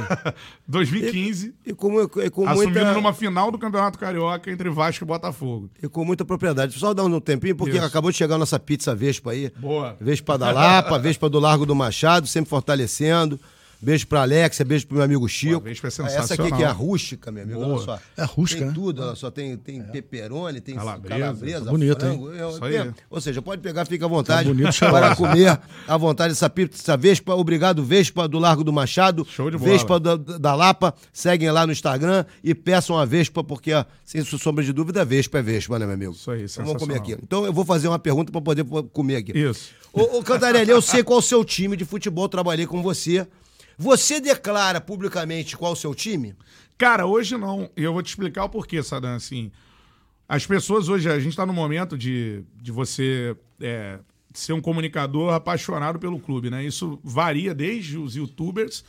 2015. 0.67 1.55
E, 1.65 1.71
e 1.71 1.73
com, 1.73 2.01
e 2.01 2.29
com 2.29 2.47
assumindo 2.47 2.79
muita... 2.79 2.93
numa 2.93 3.11
final 3.11 3.51
do 3.51 3.57
Campeonato 3.57 3.97
Carioca 3.97 4.51
entre 4.51 4.69
Vasco 4.69 5.03
e 5.03 5.07
Botafogo. 5.07 5.69
E 5.81 5.89
com 5.89 6.05
muita 6.05 6.23
propriedade. 6.23 6.77
Só 6.77 6.93
dar 6.93 7.03
um 7.03 7.19
tempinho, 7.19 7.55
porque 7.55 7.75
Isso. 7.75 7.85
acabou 7.85 8.11
de 8.11 8.17
chegar 8.17 8.35
a 8.35 8.37
nossa 8.37 8.59
pizza 8.59 8.93
Vespa 8.95 9.31
aí. 9.31 9.51
Boa. 9.57 9.97
Vespa 9.99 10.37
da 10.37 10.51
Lapa, 10.51 10.97
Vespa 10.99 11.27
do 11.27 11.39
Largo 11.39 11.65
do 11.65 11.75
Machado, 11.75 12.27
sempre 12.27 12.49
fortalecendo. 12.49 13.39
Beijo 13.81 14.05
pra 14.05 14.21
Alexia, 14.21 14.63
beijo 14.63 14.85
pro 14.85 14.97
meu 14.97 15.03
amigo 15.03 15.27
Chico. 15.27 15.55
Uma 15.55 15.61
vez 15.61 15.79
foi 15.79 15.89
sensacional. 15.89 16.23
Essa 16.23 16.33
aqui 16.35 16.51
que 16.51 16.63
é 16.63 16.67
a 16.67 16.71
rústica, 16.71 17.31
meu 17.31 17.43
amigo. 17.43 17.59
Boa. 17.59 17.73
Olha 17.73 17.83
só. 17.83 17.99
É 18.15 18.23
rústica, 18.23 18.59
Tem 18.59 18.67
né? 18.67 18.73
tudo, 18.75 19.01
olha 19.01 19.15
só. 19.15 19.31
Tem, 19.31 19.57
tem 19.57 19.79
é. 19.79 19.83
peperoni, 19.83 20.61
tem 20.61 20.75
calabresa, 20.75 21.19
calabresa 21.19 21.71
bonito, 21.71 21.99
frango. 21.99 22.31
Hein? 22.31 22.49
Isso 22.49 22.63
aí. 22.63 22.91
Ou 23.09 23.19
seja, 23.19 23.41
pode 23.41 23.61
pegar, 23.61 23.85
fica 23.85 24.05
à 24.05 24.07
vontade 24.07 24.47
tá 24.47 24.53
bonito, 24.53 24.79
para 24.79 25.15
comer 25.15 25.59
à 25.87 25.97
vontade 25.97 26.33
essa 26.33 26.47
pizza 26.47 26.95
Vespa. 26.95 27.33
Obrigado, 27.33 27.83
Vespa 27.83 28.27
do 28.27 28.37
Largo 28.37 28.63
do 28.63 28.71
Machado. 28.71 29.25
Show 29.27 29.49
de 29.49 29.57
bola. 29.57 29.71
Vespa 29.71 29.99
da, 29.99 30.15
da 30.15 30.53
Lapa. 30.53 30.93
Seguem 31.11 31.49
lá 31.49 31.65
no 31.65 31.71
Instagram 31.71 32.23
e 32.43 32.53
peçam 32.53 32.99
a 32.99 33.03
Vespa, 33.03 33.43
porque, 33.43 33.71
sem 34.05 34.23
sombra 34.23 34.63
de 34.63 34.71
dúvida, 34.71 35.03
Vespa 35.03 35.39
é 35.39 35.41
Vespa, 35.41 35.79
né, 35.79 35.85
meu 35.85 35.95
amigo? 35.95 36.11
Isso 36.11 36.29
aí, 36.29 36.45
então, 36.45 36.65
Vamos 36.65 36.83
comer 36.83 36.97
aqui. 36.97 37.13
Então 37.13 37.45
eu 37.45 37.53
vou 37.53 37.65
fazer 37.65 37.87
uma 37.87 37.97
pergunta 37.97 38.31
para 38.31 38.41
poder 38.41 38.63
comer 38.93 39.15
aqui. 39.15 39.31
Isso. 39.35 39.71
Ô, 39.91 40.19
ô 40.19 40.23
Cantarelli, 40.23 40.69
eu 40.69 40.81
sei 40.83 41.03
qual 41.03 41.17
é 41.17 41.19
o 41.19 41.23
seu 41.23 41.43
time 41.43 41.75
de 41.75 41.83
futebol, 41.83 42.29
trabalhei 42.29 42.67
com 42.67 42.83
você 42.83 43.27
Você 43.81 44.21
declara 44.21 44.79
publicamente 44.79 45.57
qual 45.57 45.73
o 45.73 45.75
seu 45.75 45.95
time? 45.95 46.35
Cara, 46.77 47.07
hoje 47.07 47.35
não. 47.35 47.67
E 47.75 47.81
eu 47.83 47.91
vou 47.91 48.03
te 48.03 48.09
explicar 48.09 48.43
o 48.43 48.49
porquê, 48.49 48.83
Sadam. 48.83 49.15
Assim, 49.15 49.51
as 50.29 50.45
pessoas 50.45 50.87
hoje, 50.87 51.09
a 51.09 51.17
gente 51.17 51.31
está 51.31 51.47
no 51.47 51.53
momento 51.53 51.97
de, 51.97 52.43
de 52.61 52.71
você 52.71 53.35
é, 53.59 53.97
ser 54.35 54.53
um 54.53 54.61
comunicador 54.61 55.33
apaixonado 55.33 55.97
pelo 55.97 56.19
clube, 56.19 56.51
né? 56.51 56.63
Isso 56.63 56.99
varia 57.03 57.55
desde 57.55 57.97
os 57.97 58.15
youtubers 58.15 58.85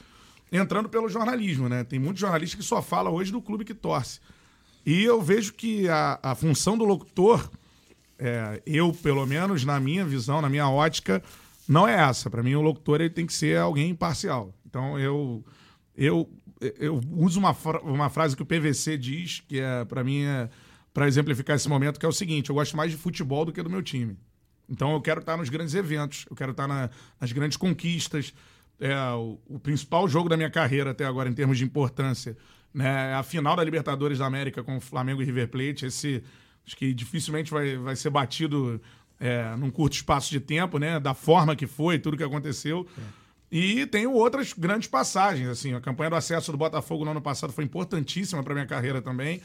entrando 0.53 0.91
pelo 0.91 1.09
jornalismo, 1.09 1.71
né? 1.71 1.85
Tem 1.85 1.99
muitos 1.99 2.21
jornalistas 2.21 2.61
que 2.61 2.67
só 2.67 2.83
falam 2.83 3.15
hoje 3.15 3.33
do 3.33 3.41
clube 3.41 3.65
que 3.65 3.73
torce. 3.73 4.21
E 4.85 5.03
eu 5.03 5.23
vejo 5.23 5.55
que 5.55 5.89
a, 5.89 6.21
a 6.23 6.35
função 6.35 6.77
do 6.77 6.85
locutor, 6.85 7.51
é, 8.19 8.61
eu, 8.67 8.93
pelo 8.93 9.25
menos, 9.25 9.65
na 9.65 9.81
minha 9.81 10.05
visão, 10.05 10.43
na 10.43 10.51
minha 10.51 10.69
ótica, 10.69 11.23
não 11.67 11.89
é 11.89 11.95
essa. 11.95 12.29
Para 12.29 12.43
mim, 12.43 12.55
o 12.55 12.61
locutor 12.61 13.01
ele 13.01 13.09
tem 13.09 13.25
que 13.25 13.33
ser 13.33 13.57
alguém 13.57 13.89
imparcial. 13.89 14.53
Então, 14.73 14.99
eu, 14.99 15.45
eu, 15.95 16.31
eu 16.79 16.99
uso 17.13 17.39
uma, 17.39 17.55
uma 17.83 18.09
frase 18.09 18.35
que 18.35 18.43
o 18.43 18.47
PVC 18.47 18.97
diz, 18.97 19.41
que 19.47 19.61
é, 19.61 19.85
para 19.85 20.03
mim, 20.03 20.23
é, 20.23 20.49
para 20.95 21.07
exemplificar 21.07 21.57
esse 21.57 21.69
momento, 21.69 22.01
que 22.01 22.07
é 22.07 22.09
o 22.09 22.13
seguinte: 22.13 22.49
eu 22.49 22.55
gosto 22.55 22.75
mais 22.75 22.91
de 22.91 22.97
futebol 22.97 23.45
do 23.45 23.53
que 23.53 23.63
do 23.63 23.69
meu 23.69 23.83
time. 23.83 24.17
Então, 24.67 24.95
eu 24.95 25.03
quero 25.03 25.21
estar 25.21 25.37
nos 25.37 25.51
grandes 25.51 25.75
eventos, 25.75 26.25
eu 26.31 26.35
quero 26.35 26.53
estar 26.53 26.67
na, 26.67 26.89
nas 27.21 27.31
grandes 27.33 27.59
conquistas. 27.59 28.33
É, 28.81 28.97
o, 29.11 29.39
o 29.47 29.59
principal 29.59 30.09
jogo 30.09 30.31
da 30.31 30.39
minha 30.39 30.51
carreira 30.51 30.93
até 30.93 31.05
agora, 31.05 31.29
em 31.29 31.35
termos 31.35 31.59
de 31.59 31.65
importância, 31.65 32.35
né? 32.73 33.13
A 33.13 33.23
final 33.23 33.55
da 33.55 33.63
Libertadores 33.63 34.21
da 34.21 34.27
América 34.27 34.65
com 34.65 34.81
Flamengo 34.81 35.21
e 35.21 35.25
River 35.27 35.49
Plate, 35.49 35.85
esse 35.85 36.25
acho 36.67 36.77
que 36.77 36.95
dificilmente 36.95 37.51
vai, 37.51 37.77
vai 37.77 37.95
ser 37.95 38.09
batido 38.09 38.81
é, 39.21 39.55
num 39.57 39.71
curto 39.71 39.93
espaço 39.93 40.31
de 40.31 40.41
tempo, 40.41 40.79
né? 40.79 40.99
Da 40.99 41.13
forma 41.13 41.55
que 41.55 41.67
foi, 41.67 41.99
tudo 41.99 42.17
que 42.17 42.25
aconteceu. 42.25 42.89
É. 42.97 43.22
E 43.53 43.85
tenho 43.85 44.15
outras 44.15 44.55
grandes 44.55 44.89
passagens, 44.89 45.47
assim, 45.47 45.75
a 45.75 45.81
campanha 45.81 46.09
do 46.09 46.17
acesso 46.17 46.51
do 46.51 46.57
Botafogo 46.57 47.05
no 47.05 47.11
ano 47.11 47.21
passado 47.21 47.53
foi 47.53 47.65
importantíssima 47.65 48.43
para 48.43 48.55
minha 48.55 48.67
carreira 48.67 49.03
também. 49.03 49.43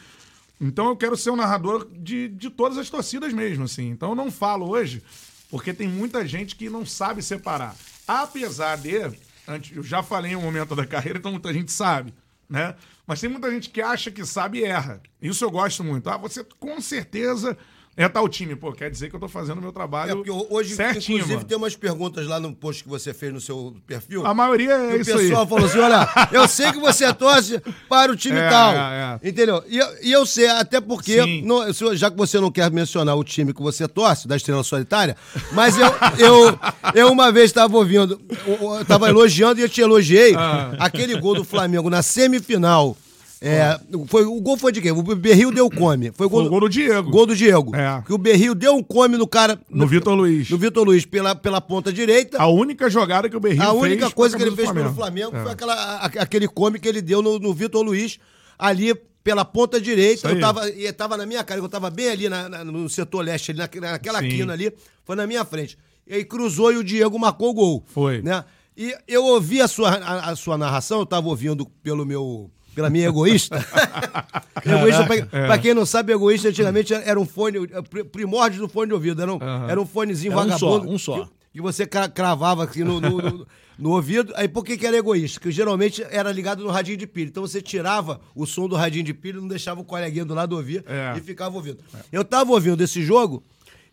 Então 0.62 0.88
eu 0.88 0.96
quero 0.96 1.18
ser 1.18 1.30
um 1.30 1.36
narrador 1.36 1.86
de, 1.92 2.30
de 2.30 2.50
todas 2.50 2.78
as 2.78 2.90
torcidas 2.90 3.34
mesmo, 3.34 3.66
assim. 3.66 3.90
Então 3.90 4.12
eu 4.12 4.16
não 4.16 4.32
falo 4.32 4.70
hoje, 4.70 5.04
porque 5.52 5.74
tem 5.74 5.90
muita 5.90 6.26
gente 6.26 6.56
que 6.56 6.70
não 6.70 6.86
sabe 6.86 7.22
separar. 7.22 7.76
Apesar 8.08 8.78
de, 8.78 9.12
antes, 9.46 9.76
eu 9.76 9.84
já 9.84 10.02
falei 10.02 10.32
em 10.32 10.36
um 10.38 10.42
momento 10.42 10.74
da 10.74 10.86
carreira, 10.86 11.20
então 11.20 11.34
muita 11.34 11.54
gente 11.54 11.74
sabe, 11.74 12.14
né? 12.50 12.76
Mas 13.06 13.20
tem 13.20 13.30
muita 13.30 13.52
gente 13.52 13.70
que 13.70 13.82
acha 13.82 14.10
que 14.10 14.26
sabe 14.26 14.60
e 14.60 14.64
erra. 14.64 15.02
Isso 15.22 15.44
eu 15.44 15.52
gosto 15.52 15.84
muito. 15.84 16.10
Ah, 16.10 16.16
você 16.16 16.46
com 16.58 16.80
certeza 16.80 17.58
é 17.98 18.08
tal 18.08 18.30
time. 18.30 18.56
Pô, 18.56 18.72
quer 18.72 18.90
dizer 18.90 19.10
que 19.10 19.16
eu 19.16 19.20
tô 19.20 19.28
fazendo 19.28 19.58
o 19.58 19.62
meu 19.62 19.72
trabalho. 19.74 20.12
É 20.12 20.16
porque 20.16 20.30
hoje, 20.32 20.76
certinho, 20.76 21.18
inclusive, 21.18 21.36
mano. 21.38 21.48
tem 21.48 21.58
umas 21.58 21.76
perguntas 21.76 22.26
lá 22.28 22.40
no 22.40 22.54
post 22.54 22.84
que 22.84 22.90
você 22.90 23.14
fez 23.14 23.34
no 23.34 23.42
seu 23.42 23.76
perfil. 23.86 24.26
A 24.26 24.34
maioria 24.34 24.72
é 24.74 24.98
isso 24.98 25.12
aí. 25.12 25.18
O 25.18 25.30
pessoal 25.30 25.48
falou 25.48 25.66
assim: 25.66 25.80
olha, 25.80 26.08
eu 26.32 26.48
sei 26.48 26.72
que 26.72 26.80
você 26.80 27.12
torce 27.14 27.60
para 27.90 28.12
o 28.12 28.16
time 28.16 28.38
É, 28.40 28.50
tal. 28.50 28.72
é, 28.74 29.20
é. 29.24 29.28
Entendeu? 29.30 29.64
E, 29.68 29.78
eu- 29.78 29.88
e 30.04 30.12
eu 30.12 30.26
sei, 30.26 30.48
até 30.48 30.80
porque, 30.80 31.42
não- 31.44 31.64
já 31.96 32.12
que 32.12 32.16
você 32.18 32.40
não 32.40 32.52
quer 32.52 32.70
mencionar 32.72 33.16
o 33.18 33.24
time 33.24 33.52
que 33.54 33.62
você 33.62 33.88
torce, 33.88 34.28
da 34.28 34.36
Estrela 34.36 34.64
Solitária, 34.64 35.18
mas 35.52 35.76
eu, 35.78 35.88
eu, 36.20 36.60
eu 36.94 37.12
uma 37.12 37.32
vez 37.32 37.46
estava 37.46 37.76
ouvindo, 37.76 38.22
eu 38.46 38.82
estava 38.82 39.10
elogiando 39.10 39.60
e 39.60 39.64
eu 39.64 39.70
te 39.70 39.82
elogiei 39.82 40.36
Ah. 40.36 40.72
aquele 40.80 41.20
gol 41.20 41.34
do 41.36 41.44
Flamengo 41.44 41.90
na 41.90 42.02
semifinal. 42.04 42.96
É, 43.40 43.80
foi, 44.08 44.26
o 44.26 44.42
gol 44.42 44.58
foi 44.58 44.72
de 44.72 44.82
quem? 44.82 44.92
O 44.92 45.02
Berril 45.04 45.52
deu 45.52 45.70
come. 45.70 46.12
Foi 46.12 46.26
o 46.26 46.30
Foi 46.30 46.46
o 46.46 46.50
gol 46.50 46.60
do 46.62 46.70
Diego. 46.70 47.12
Gol 47.12 47.26
do 47.28 47.36
Diego. 47.36 47.76
É. 47.76 48.02
Que 48.04 48.12
o 48.14 48.18
Berril 48.18 48.56
deu 48.56 48.76
um 48.76 48.82
come 48.84 49.16
no 49.16 49.28
cara. 49.28 49.60
No 49.70 49.86
Vitor 49.86 50.16
Luiz. 50.16 50.50
No 50.50 50.58
Vitor 50.58 50.84
Luiz, 50.84 51.06
pela, 51.06 51.36
pela 51.36 51.62
ponta 51.62 51.94
direita. 51.94 52.42
A 52.42 52.48
única 52.48 52.90
jogada 52.90 53.30
que 53.30 53.38
o 53.38 53.40
Berrio 53.40 53.62
A 53.62 53.68
fez. 53.72 53.82
única 53.84 54.06
com 54.06 54.12
a 54.12 54.16
coisa 54.16 54.36
que 54.38 54.42
ele 54.44 54.56
fez 54.56 54.68
do 54.70 54.74
pelo 54.74 54.94
Flamengo 54.94 55.36
É. 55.36 55.44
foi 55.44 55.52
aquela, 55.52 55.74
a- 55.74 56.06
aquele 56.06 56.48
come 56.48 56.80
que 56.80 56.88
ele 56.88 57.02
deu 57.02 57.22
no, 57.22 57.38
no 57.38 57.54
Vitor 57.54 57.84
Luiz, 57.84 58.18
ali 58.58 58.96
pela 59.24 59.46
ponta 59.46 59.80
direita. 59.80 60.30
Eu 60.30 60.40
tava, 60.40 60.70
e 60.70 60.92
tava 60.94 61.16
na 61.18 61.26
minha 61.26 61.44
cara, 61.44 61.60
eu 61.60 61.70
tava 61.70 61.90
bem 61.92 62.10
ali 62.10 62.30
na- 62.30 62.50
na- 62.50 62.64
no 62.64 62.90
setor 62.90 63.22
leste, 63.24 63.52
ali, 63.52 63.60
na, 63.60 63.92
naquela 63.92 64.20
Sim. 64.22 64.30
quina 64.30 64.54
ali, 64.54 64.74
foi 65.06 65.16
na 65.16 65.28
minha 65.28 65.46
frente. 65.46 65.78
E 66.08 66.14
aí 66.16 66.24
cruzou 66.26 66.72
e 66.72 66.78
o 66.78 66.84
Diego 66.84 67.20
marcou 67.20 67.50
o 67.50 67.54
gol. 67.54 67.84
Foi. 67.86 68.22
Né? 68.22 68.44
E 68.76 68.96
eu 69.08 69.24
ouvi 69.26 69.62
a 69.62 69.68
sua, 69.68 69.90
a, 69.90 70.32
a 70.32 70.36
sua 70.36 70.58
narração, 70.58 71.00
eu 71.02 71.06
tava 71.06 71.28
ouvindo 71.28 71.66
pelo 71.84 72.06
meu. 72.06 72.50
Pela 72.78 72.92
minha 72.92 73.08
egoísta. 73.08 73.58
egoísta, 74.64 75.04
pra, 75.06 75.16
É. 75.16 75.46
pra 75.48 75.58
quem 75.58 75.74
não 75.74 75.84
sabe, 75.84 76.14
egoísta 76.14 76.50
antigamente 76.50 76.94
era 76.94 77.20
um 77.20 77.26
fone, 77.26 77.68
pri- 77.90 78.04
primórdio 78.04 78.60
do 78.62 78.70
fone 78.70 78.90
de 78.90 78.94
ouvido. 78.94 79.20
Era 79.20 79.34
um, 79.34 79.40
era 79.68 79.82
um 79.82 79.86
fonezinho 79.86 80.32
Era 80.34 80.42
um 80.42 80.44
vagabundo. 80.44 80.86
só, 80.86 80.94
um 80.94 80.98
só. 81.00 81.26
que- 81.26 81.32
que 81.54 81.62
você 81.62 81.88
cra- 81.88 82.08
cravava 82.08 82.64
aqui 82.66 82.84
no, 82.84 83.02
no, 83.02 83.18
no- 83.18 83.48
no 83.80 83.90
ouvido. 83.90 84.32
Aí 84.36 84.48
por 84.48 84.64
que, 84.64 84.78
que 84.78 84.86
era 84.86 84.96
egoísta? 84.96 85.40
Porque 85.40 85.52
geralmente 85.52 86.06
era 86.12 86.32
ligado 86.32 86.64
no 86.64 86.70
radinho 86.70 86.98
de 86.98 87.08
pilha. 87.08 87.30
Então 87.30 87.42
você 87.42 87.60
tirava 87.64 88.22
o 88.36 88.46
som 88.46 88.68
do 88.68 88.76
radinho 88.76 89.04
de 89.04 89.14
pilha, 89.16 89.42
não 89.42 89.48
deixava 89.48 89.82
o 89.82 89.84
coleguinha 89.84 90.24
do 90.24 90.36
lado 90.36 90.56
ouvir 90.56 90.86
É. 90.88 91.18
e 91.18 91.22
ficava 91.22 91.56
ouvindo. 91.56 91.80
Eu 92.12 92.24
tava 92.24 92.52
ouvindo 92.52 92.84
esse 92.84 93.02
jogo 93.02 93.44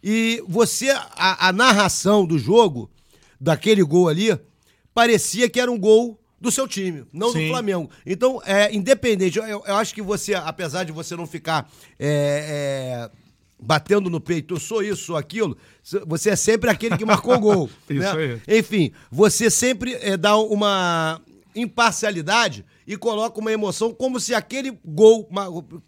e 0.02 0.44
você, 0.46 0.90
a, 0.90 1.48
a 1.48 1.52
narração 1.52 2.26
do 2.26 2.38
jogo, 2.38 2.90
daquele 3.40 3.82
gol 3.82 4.10
ali, 4.10 4.38
parecia 4.92 5.48
que 5.48 5.58
era 5.58 5.72
um 5.72 5.78
gol 5.78 6.20
do 6.44 6.50
seu 6.50 6.68
time, 6.68 7.04
não 7.10 7.32
Sim. 7.32 7.46
do 7.46 7.48
Flamengo. 7.48 7.90
Então, 8.04 8.40
é, 8.44 8.72
independente, 8.74 9.38
eu, 9.38 9.44
eu 9.44 9.74
acho 9.76 9.94
que 9.94 10.02
você, 10.02 10.34
apesar 10.34 10.84
de 10.84 10.92
você 10.92 11.16
não 11.16 11.26
ficar 11.26 11.70
é, 11.98 13.08
é, 13.08 13.10
batendo 13.58 14.10
no 14.10 14.20
peito, 14.20 14.54
eu 14.54 14.60
sou 14.60 14.82
isso, 14.82 15.06
sou 15.06 15.16
aquilo, 15.16 15.56
você 16.06 16.30
é 16.30 16.36
sempre 16.36 16.68
aquele 16.68 16.98
que 16.98 17.04
marcou 17.04 17.34
o 17.34 17.40
gol. 17.40 17.70
Isso 17.88 17.98
né? 17.98 18.40
aí. 18.46 18.58
Enfim, 18.58 18.92
você 19.10 19.48
sempre 19.48 19.94
é, 19.94 20.16
dá 20.18 20.36
uma 20.36 21.18
imparcialidade 21.56 22.64
e 22.86 22.96
coloca 22.96 23.40
uma 23.40 23.50
emoção 23.52 23.94
como 23.94 24.20
se 24.20 24.34
aquele 24.34 24.76
gol, 24.84 25.26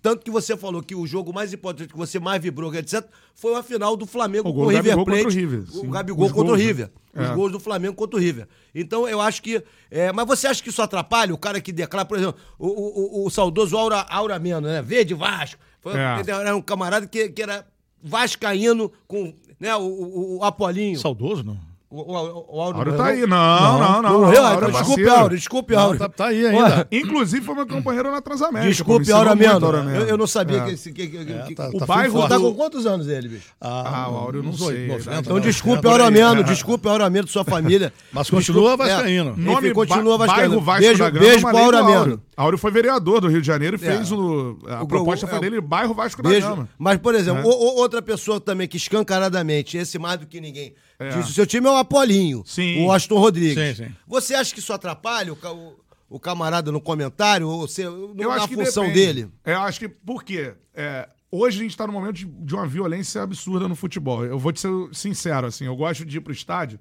tanto 0.00 0.24
que 0.24 0.30
você 0.30 0.56
falou 0.56 0.82
que 0.82 0.94
o 0.94 1.06
jogo 1.06 1.32
mais 1.34 1.52
importante 1.52 1.92
que 1.92 1.98
você 1.98 2.18
mais 2.18 2.40
vibrou, 2.42 2.74
etc, 2.74 3.04
foi 3.34 3.54
a 3.54 3.62
final 3.62 3.96
do 3.96 4.06
Flamengo 4.06 4.48
O 4.48 4.54
com 4.54 4.60
o 4.60 4.68
River 4.68 4.96
Gabigol 4.96 5.04
Plate. 5.04 5.22
contra 5.24 5.38
o 5.38 5.40
River, 5.40 5.64
O. 5.74 5.90
Gabigol 5.90 6.26
Os 6.26 6.32
contra 6.32 6.46
gols, 6.48 6.58
o 6.58 6.62
né? 6.62 6.66
River. 6.66 6.90
Os 7.14 7.26
É. 7.26 7.34
gols 7.34 7.52
do 7.52 7.60
Flamengo 7.60 7.94
contra 7.94 8.16
o 8.16 8.20
River. 8.20 8.48
Então 8.80 9.08
eu 9.08 9.20
acho 9.20 9.42
que. 9.42 9.62
é, 9.90 10.12
mas 10.12 10.26
você 10.26 10.46
acha 10.46 10.62
que 10.62 10.68
isso 10.68 10.82
atrapalha 10.82 11.32
o 11.34 11.38
cara 11.38 11.60
que 11.60 11.72
declara, 11.72 12.04
por 12.04 12.18
exemplo, 12.18 12.36
o, 12.58 12.66
o, 12.68 13.22
o- 13.22 13.26
o 13.26 13.30
saudoso 13.30 13.76
Aura, 13.76 14.00
Aura 14.08 14.38
Meno, 14.38 14.66
né? 14.68 14.82
Verde 14.82 15.14
Vasco. 15.14 15.60
Foi, 15.80 15.94
É. 15.94 16.22
Era 16.28 16.54
um 16.56 16.60
camarada 16.62 17.06
que, 17.06 17.28
que 17.30 17.42
era 17.42 17.66
vascaíno 18.02 18.90
com 19.06 19.34
né, 19.58 19.74
o, 19.76 19.80
o, 19.82 20.38
o 20.38 20.44
Apolinho. 20.44 20.98
Saudoso, 20.98 21.42
não? 21.42 21.58
O, 21.96 22.12
o, 22.12 22.56
o, 22.56 22.60
Áureo 22.60 22.78
morreu, 22.78 22.92
tá 22.96 23.04
não? 23.04 23.10
aí. 23.10 23.26
Não, 23.26 23.78
não, 23.78 24.02
não. 24.02 24.20
morreu? 24.20 24.44
Ah, 24.44 24.50
Áureo 24.50 24.68
é 24.68 24.72
desculpe. 24.72 25.08
Auro, 25.08 25.34
desculpe, 25.36 25.74
Auro. 25.74 25.98
Tá, 25.98 26.08
tá 26.08 26.26
aí 26.26 26.46
ainda. 26.46 26.86
Inclusive 26.92 27.44
foi 27.44 27.54
meu 27.54 27.66
companheiro 27.66 28.10
na 28.10 28.20
Transamérica. 28.20 28.70
Desculpe. 28.70 29.10
Aura 29.10 29.34
Meno. 29.34 29.66
Eu, 29.94 30.06
eu 30.08 30.18
não 30.18 30.26
sabia 30.26 30.58
É. 30.58 30.64
que 30.64 30.70
esse. 30.72 30.92
Que, 30.92 31.06
que, 31.06 31.24
que- 31.24 31.54
tá- 31.54 31.70
O 31.72 31.78
tá 31.78 31.86
bairro 31.86 32.28
Tá 32.28 32.38
com 32.38 32.54
quantos 32.54 32.86
anos 32.86 33.08
ele, 33.08 33.28
bicho? 33.28 33.48
Ah, 33.60 34.08
o 34.10 34.16
Áureo 34.16 34.40
eu 34.40 34.44
não 34.44 34.52
sei. 34.52 34.88
Então, 35.18 35.34
não, 35.34 35.40
desculpe, 35.40 35.86
é, 35.86 36.02
aí. 36.02 36.10
Meno, 36.10 36.44
desculpe, 36.44 36.88
Aura 36.88 37.08
Meno, 37.08 37.28
sua 37.28 37.44
família. 37.44 37.92
Mas 38.12 38.28
continua 38.28 38.76
Desculpe, 38.76 38.92
vascaíno. 38.92 39.34
Nome, 39.36 39.72
continua 39.72 40.18
vascaíno. 40.18 40.48
Bairro 40.48 40.60
Vasco 40.60 40.80
beijo, 40.82 40.98
da 40.98 41.10
beijo 41.10 41.40
pro 41.40 41.48
uma 41.48 41.52
lei 41.52 41.64
Aura 41.64 41.78
do 41.78 41.84
Meno. 41.84 42.22
Áureo. 42.36 42.58
Foi 42.58 42.70
vereador 42.70 43.20
do 43.20 43.28
Rio 43.28 43.40
de 43.40 43.46
Janeiro 43.46 43.76
e 43.80 43.84
É. 43.84 43.90
fez 43.96 44.12
o, 44.12 44.58
a 44.68 44.82
O 44.82 44.86
proposta 44.86 45.26
foi 45.26 45.38
é, 45.38 45.40
dele, 45.40 45.60
bairro 45.60 45.94
Vasco 45.94 46.22
da. 46.22 46.30
Gama. 46.38 46.68
Mas, 46.78 46.98
por 46.98 47.14
exemplo, 47.14 47.40
É. 47.42 47.44
o- 47.46 47.48
o- 47.48 47.76
outra 47.78 48.02
pessoa 48.02 48.40
também 48.40 48.68
que 48.68 48.76
escancaradamente, 48.76 49.76
esse 49.76 49.98
mais 49.98 50.18
do 50.20 50.26
que 50.26 50.40
ninguém, 50.40 50.74
É. 50.98 51.08
diz 51.10 51.28
o 51.28 51.32
seu 51.32 51.46
time 51.46 51.66
é 51.66 51.70
o 51.70 51.76
Apolinho, 51.76 52.42
Sim. 52.44 52.84
o 52.84 52.92
Aston 52.92 53.18
Rodrigues. 53.18 53.76
Sim, 53.78 53.84
sim. 53.86 53.92
Você 54.06 54.34
acha 54.34 54.52
que 54.52 54.60
isso 54.60 54.72
atrapalha 54.72 55.32
o, 55.32 55.36
o- 55.36 55.76
o 56.08 56.20
camarada 56.20 56.70
no 56.70 56.80
comentário, 56.80 57.48
ou 57.48 57.66
se, 57.66 57.82
Eu 57.82 58.14
na 58.16 58.46
função 58.46 58.84
depende. 58.86 58.92
dele? 59.06 59.28
Eu 59.44 59.60
acho 59.62 59.78
que, 59.80 59.88
por 59.88 60.22
quê? 60.22 60.54
É, 60.74 61.08
hoje 61.32 61.58
a 61.58 61.62
gente 61.62 61.76
tá 61.76 61.86
num 61.86 61.92
momento 61.94 62.16
de, 62.16 62.26
de 62.26 62.54
uma 62.54 62.66
violência 62.66 63.22
absurda 63.22 63.66
no 63.66 63.74
futebol. 63.74 64.24
Eu 64.24 64.38
vou 64.38 64.52
te 64.52 64.60
ser 64.60 64.68
sincero, 64.92 65.46
assim, 65.48 65.64
eu 65.64 65.74
gosto 65.74 66.04
de 66.04 66.18
ir 66.18 66.20
pro 66.20 66.32
estádio 66.32 66.78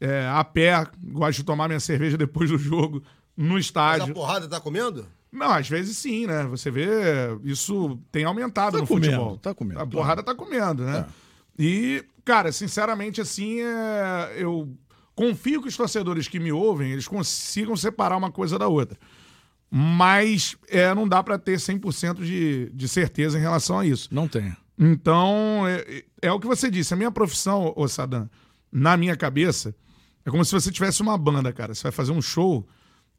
é, 0.00 0.26
a 0.30 0.44
pé, 0.44 0.86
gosto 1.02 1.38
de 1.38 1.44
tomar 1.44 1.68
minha 1.68 1.80
cerveja 1.80 2.16
depois 2.16 2.50
do 2.50 2.56
jogo, 2.58 3.02
no 3.36 3.48
Mas 3.54 3.56
a 3.56 3.60
estádio. 3.60 4.14
porrada 4.14 4.48
tá 4.48 4.60
comendo? 4.60 5.06
Não, 5.32 5.50
às 5.50 5.68
vezes 5.68 5.98
sim, 5.98 6.26
né? 6.26 6.44
Você 6.44 6.70
vê, 6.70 6.86
isso 7.44 7.98
tem 8.10 8.24
aumentado 8.24 8.74
Tá 8.74 8.78
no 8.80 8.86
comendo, 8.86 9.06
futebol. 9.12 9.36
tá 9.38 9.54
comendo, 9.54 9.80
A 9.80 9.82
claro. 9.82 9.90
porrada 9.90 10.22
tá 10.22 10.34
comendo, 10.34 10.84
né? 10.84 11.04
E, 11.58 12.04
cara, 12.24 12.50
sinceramente, 12.52 13.20
assim, 13.20 13.60
é, 13.60 14.34
eu 14.36 14.68
confio 15.14 15.60
que 15.62 15.68
os 15.68 15.76
torcedores 15.76 16.28
que 16.28 16.38
me 16.38 16.52
ouvem, 16.52 16.92
eles 16.92 17.06
consigam 17.08 17.76
separar 17.76 18.16
uma 18.16 18.30
coisa 18.30 18.58
da 18.58 18.68
outra. 18.68 18.96
Mas 19.70 20.56
é, 20.68 20.94
não 20.94 21.08
dá 21.08 21.22
pra 21.22 21.38
ter 21.38 21.58
100% 21.58 22.22
de, 22.22 22.70
de 22.72 22.88
certeza 22.88 23.36
em 23.36 23.40
relação 23.40 23.78
a 23.80 23.86
isso. 23.86 24.08
Não 24.12 24.28
tem. 24.28 24.56
Então, 24.78 25.64
é, 25.66 26.04
é 26.22 26.32
o 26.32 26.38
que 26.40 26.46
você 26.46 26.70
disse. 26.70 26.94
A 26.94 26.96
minha 26.96 27.10
profissão, 27.10 27.72
ô 27.76 27.88
Sadam, 27.88 28.30
na 28.70 28.96
minha 28.96 29.16
cabeça, 29.16 29.74
é 30.24 30.30
como 30.30 30.44
se 30.44 30.52
você 30.52 30.70
tivesse 30.70 31.02
uma 31.02 31.18
banda, 31.18 31.52
cara. 31.52 31.74
Você 31.74 31.82
vai 31.82 31.92
fazer 31.92 32.12
um 32.12 32.22
show 32.22 32.66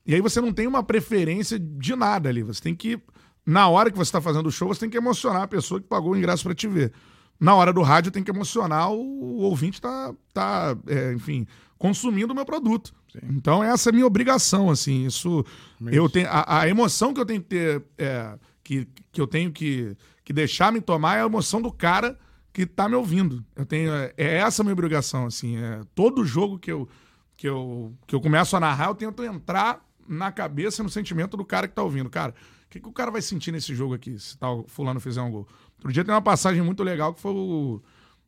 e 0.08 0.15
aí 0.15 0.22
você 0.22 0.39
não 0.39 0.54
tem 0.54 0.65
uma 0.65 0.82
preferência 0.82 1.60
de 1.60 1.93
nada 1.93 2.30
ali. 2.30 2.41
Você 2.41 2.62
tem 2.62 2.74
que, 2.74 2.98
na 3.46 3.67
hora 3.67 3.91
que 3.91 3.98
você 3.98 4.08
está 4.08 4.22
fazendo 4.22 4.48
o 4.48 4.52
show, 4.52 4.70
você 4.70 4.80
tem 4.80 4.89
que 4.89 4.96
emocionar 4.96 5.41
a 5.41 5.48
pessoa 5.48 5.82
que 5.82 5.88
pagou 5.88 6.13
o 6.13 6.17
ingresso 6.17 6.43
para 6.43 6.56
te 6.56 6.65
ver. 6.65 6.93
na 7.38 7.54
hora 7.54 7.74
do 7.74 7.82
rádio 7.82 8.12
tem 8.12 8.24
que 8.24 8.32
emocionar 8.32 8.89
o, 8.89 9.41
ouvinte 9.41 9.82
tá, 9.82 10.13
tá 10.34 10.78
é, 10.88 11.13
enfim, 11.13 11.46
consumindo 11.78 12.32
o 12.32 12.36
meu 12.36 12.46
produto. 12.46 12.96
Sim. 13.12 13.20
Então 13.32 13.62
essa 13.62 13.89
é 13.89 13.91
a 13.91 13.93
minha 13.93 14.08
obrigação, 14.08 14.70
assim, 14.70 15.06
isso, 15.06 15.46
eu 15.91 16.10
tenho, 16.10 16.28
a, 16.30 16.62
a, 16.62 16.70
emoção 16.70 17.13
que 17.13 17.20
eu 17.20 17.26
tenho 17.26 17.41
que 17.41 17.50
ter, 17.50 17.84
é, 17.98 18.39
que, 18.63 18.88
que 19.12 19.20
eu 19.20 19.28
tenho 19.28 19.52
que, 19.52 19.96
que 20.24 20.32
deixar 20.32 20.72
me 20.72 20.80
tomar 20.80 21.17
é 21.17 21.22
a 21.22 21.26
emoção 21.26 21.62
do 21.62 21.72
cara 21.72 22.17
que 22.54 22.65
tá 22.65 22.89
me 22.89 22.96
ouvindo. 22.96 23.46
Eu 23.56 23.65
tenho, 23.65 23.93
é, 23.93 24.13
é 24.17 24.38
essa 24.38 24.62
a 24.62 24.63
minha 24.63 24.74
obrigação, 24.74 25.26
assim, 25.26 25.58
é, 25.58 25.82
todo 25.93 26.26
jogo 26.26 26.58
que 26.58 26.72
eu, 26.72 26.88
que 27.36 27.48
eu, 27.48 27.93
que 28.08 28.15
eu 28.15 28.22
começo 28.22 28.56
a 28.56 28.60
narrar, 28.60 28.88
eu 28.88 28.96
tento 28.96 29.24
entrar 29.24 29.87
na 30.08 30.32
cabeça, 30.32 30.84
no 30.84 30.89
sentimento 30.89 31.36
do 31.36 31.46
cara 31.46 31.67
que 31.67 31.76
tá 31.76 31.84
ouvindo. 31.84 32.10
Cara, 32.10 32.34
o 32.65 32.70
que, 32.70 32.80
que 32.80 32.88
o 32.88 32.91
cara 32.91 33.12
vai 33.12 33.22
sentir 33.22 33.52
nesse 33.52 33.74
jogo 33.76 33.93
aqui, 33.93 34.17
se 34.20 34.38
tal 34.38 34.65
fulano 34.67 35.00
fizer 35.00 35.22
um 35.22 35.32
gol? 35.32 35.48
Outro 35.78 35.91
dia 35.91 36.04
tem 36.04 36.13
uma 36.13 36.22
passagem 36.22 36.62
muito 36.62 36.84
legal 36.84 37.13
que 37.13 37.22
foi 37.22 37.32
o. 37.32 37.82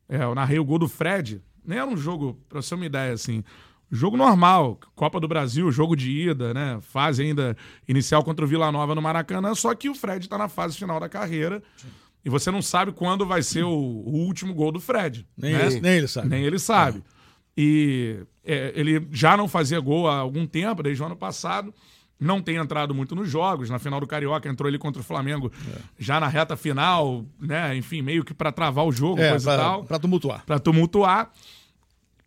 É, 0.08 0.22
eu 0.22 0.34
narrei 0.34 0.58
o 0.58 0.64
gol 0.64 0.78
do 0.78 0.88
Fred. 0.88 1.42
Nem 1.64 1.78
era 1.78 1.86
um 1.86 1.96
jogo, 1.96 2.38
pra 2.48 2.62
você 2.62 2.70
ter 2.70 2.74
uma 2.74 2.86
ideia, 2.86 3.12
assim. 3.12 3.44
Jogo 3.92 4.16
normal, 4.16 4.78
Copa 4.94 5.18
do 5.18 5.26
Brasil, 5.26 5.70
jogo 5.72 5.96
de 5.96 6.10
ida, 6.10 6.54
né? 6.54 6.78
Fase 6.80 7.22
ainda 7.22 7.56
inicial 7.88 8.22
contra 8.22 8.44
o 8.44 8.48
Vila 8.48 8.70
Nova 8.70 8.94
no 8.94 9.02
Maracanã, 9.02 9.52
só 9.54 9.74
que 9.74 9.88
o 9.88 9.94
Fred 9.94 10.28
tá 10.28 10.38
na 10.38 10.48
fase 10.48 10.76
final 10.76 11.00
da 11.00 11.08
carreira. 11.08 11.60
Sim. 11.76 11.88
E 12.24 12.30
você 12.30 12.50
não 12.50 12.62
sabe 12.62 12.92
quando 12.92 13.26
vai 13.26 13.42
ser 13.42 13.64
o, 13.64 13.70
o 13.70 14.12
último 14.26 14.54
gol 14.54 14.70
do 14.70 14.78
Fred. 14.78 15.26
Nem, 15.36 15.54
né? 15.54 15.66
ele, 15.66 15.80
nem 15.80 15.92
ele 15.96 16.08
sabe. 16.08 16.28
Nem 16.28 16.44
ele 16.44 16.58
sabe. 16.58 16.98
É. 16.98 17.19
E 17.62 18.20
é, 18.42 18.72
ele 18.74 19.06
já 19.12 19.36
não 19.36 19.46
fazia 19.46 19.78
gol 19.80 20.08
há 20.08 20.16
algum 20.16 20.46
tempo, 20.46 20.82
desde 20.82 21.02
o 21.02 21.06
ano 21.06 21.16
passado 21.16 21.74
não 22.20 22.42
tem 22.42 22.56
entrado 22.56 22.94
muito 22.94 23.14
nos 23.16 23.28
jogos. 23.28 23.70
Na 23.70 23.78
final 23.78 23.98
do 23.98 24.06
Carioca 24.06 24.48
entrou 24.48 24.68
ele 24.68 24.78
contra 24.78 25.00
o 25.00 25.04
Flamengo 25.04 25.50
é. 25.74 25.78
já 25.98 26.20
na 26.20 26.28
reta 26.28 26.54
final, 26.54 27.24
né? 27.40 27.74
Enfim, 27.74 28.02
meio 28.02 28.22
que 28.22 28.34
para 28.34 28.52
travar 28.52 28.84
o 28.84 28.92
jogo, 28.92 29.20
é, 29.20 29.30
coisa 29.30 29.50
pra, 29.50 29.54
e 29.54 29.64
tal. 29.64 29.84
Pra 29.84 29.98
tumultuar. 29.98 30.44
Pra 30.44 30.58
tumultuar. 30.58 31.30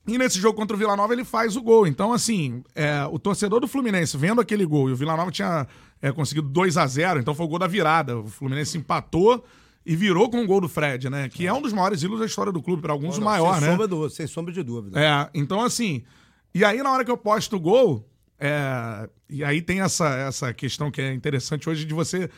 E 0.08 0.18
nesse 0.18 0.40
jogo 0.40 0.58
contra 0.58 0.76
o 0.76 0.80
Vila 0.80 0.98
Nova 0.98 1.14
ele 1.14 1.24
faz 1.24 1.56
o 1.56 1.62
gol. 1.62 1.86
Então, 1.86 2.12
assim, 2.12 2.64
é, 2.76 3.06
o 3.10 3.20
torcedor 3.20 3.62
do 3.62 3.68
Fluminense 3.68 4.18
vendo 4.18 4.42
aquele 4.42 4.66
gol, 4.66 4.90
e 4.90 4.94
o 4.94 4.96
Vila 4.96 5.16
Nova 5.16 5.32
tinha 5.32 5.68
é, 6.02 6.12
conseguido 6.12 6.50
2 6.50 6.76
a 6.76 6.88
0 6.88 7.20
então 7.20 7.36
foi 7.36 7.46
o 7.46 7.50
gol 7.50 7.60
da 7.60 7.68
virada. 7.68 8.18
O 8.18 8.28
Fluminense 8.28 8.78
empatou 8.78 9.46
e 9.86 9.96
virou 9.96 10.30
com 10.30 10.42
o 10.44 10.48
gol 10.48 10.62
do 10.62 10.70
Fred, 10.70 11.10
né? 11.10 11.30
Que 11.30 11.46
é 11.46 11.54
um 11.54 11.62
dos 11.62 11.74
maiores 11.74 12.02
ídolos 12.02 12.22
da 12.22 12.26
história 12.26 12.52
do 12.52 12.62
clube, 12.62 12.82
para 12.82 12.94
alguns 12.94 13.18
não, 13.18 13.24
o 13.24 13.26
maior, 13.26 13.54
sem 13.54 13.62
né? 13.62 13.72
Sombra 13.72 13.88
do, 13.88 14.10
sem 14.10 14.28
sombra 14.28 14.54
de 14.54 14.64
dúvida. 14.64 15.00
É, 15.00 15.30
então 15.34 15.62
assim. 15.62 16.04
E 16.56 16.64
aí, 16.64 16.82
na 16.84 16.92
hora 16.92 17.04
que 17.04 17.12
eu 17.12 17.18
posto 17.18 17.56
o 17.56 17.60
gol, 17.60 18.08
é, 18.40 19.10
e 19.30 19.44
aí 19.44 19.62
tem 19.62 19.82
essa, 19.82 20.08
essa 20.16 20.54
questão 20.54 20.92
que 20.92 21.02
é 21.02 21.14
interessante 21.14 21.70
hoje 21.70 21.86
de 21.86 21.94
você. 21.94 22.30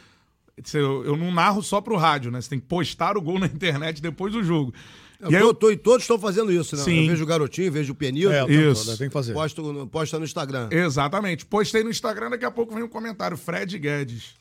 Eu, 0.74 1.04
eu 1.04 1.18
não 1.18 1.34
narro 1.34 1.62
só 1.62 1.82
pro 1.82 1.98
rádio, 1.98 2.32
né? 2.32 2.40
Você 2.40 2.50
tem 2.50 2.60
que 2.60 2.66
postar 2.66 3.18
o 3.18 3.22
gol 3.22 3.38
na 3.38 3.46
internet 3.46 4.02
depois 4.02 4.32
do 4.32 4.42
jogo. 4.42 4.74
Eu, 5.20 5.32
e 5.32 5.36
aí, 5.36 5.42
eu... 5.42 5.54
Tô, 5.54 5.70
e 5.72 5.78
todos 5.78 6.04
estão 6.04 6.18
fazendo 6.18 6.52
isso, 6.52 6.76
né? 6.76 6.84
Sim. 6.84 7.02
Eu 7.02 7.10
vejo 7.10 7.24
o 7.24 7.28
garotinho, 7.28 7.72
vejo 7.72 7.92
o 7.92 7.96
Penil. 7.96 8.32
É, 8.32 8.46
isso. 8.50 8.98
Tem 8.98 9.08
que 9.08 9.14
fazer. 9.14 9.34
Posto, 9.34 9.88
posta 9.92 10.18
no 10.18 10.26
Instagram. 10.26 10.70
Exatamente. 10.72 11.46
Postei 11.46 11.84
no 11.84 11.90
Instagram, 11.90 12.30
daqui 12.30 12.46
a 12.46 12.52
pouco 12.52 12.74
vem 12.74 12.84
um 12.84 12.88
comentário. 12.88 13.36
Fred 13.36 13.78
Guedes. 13.78 14.36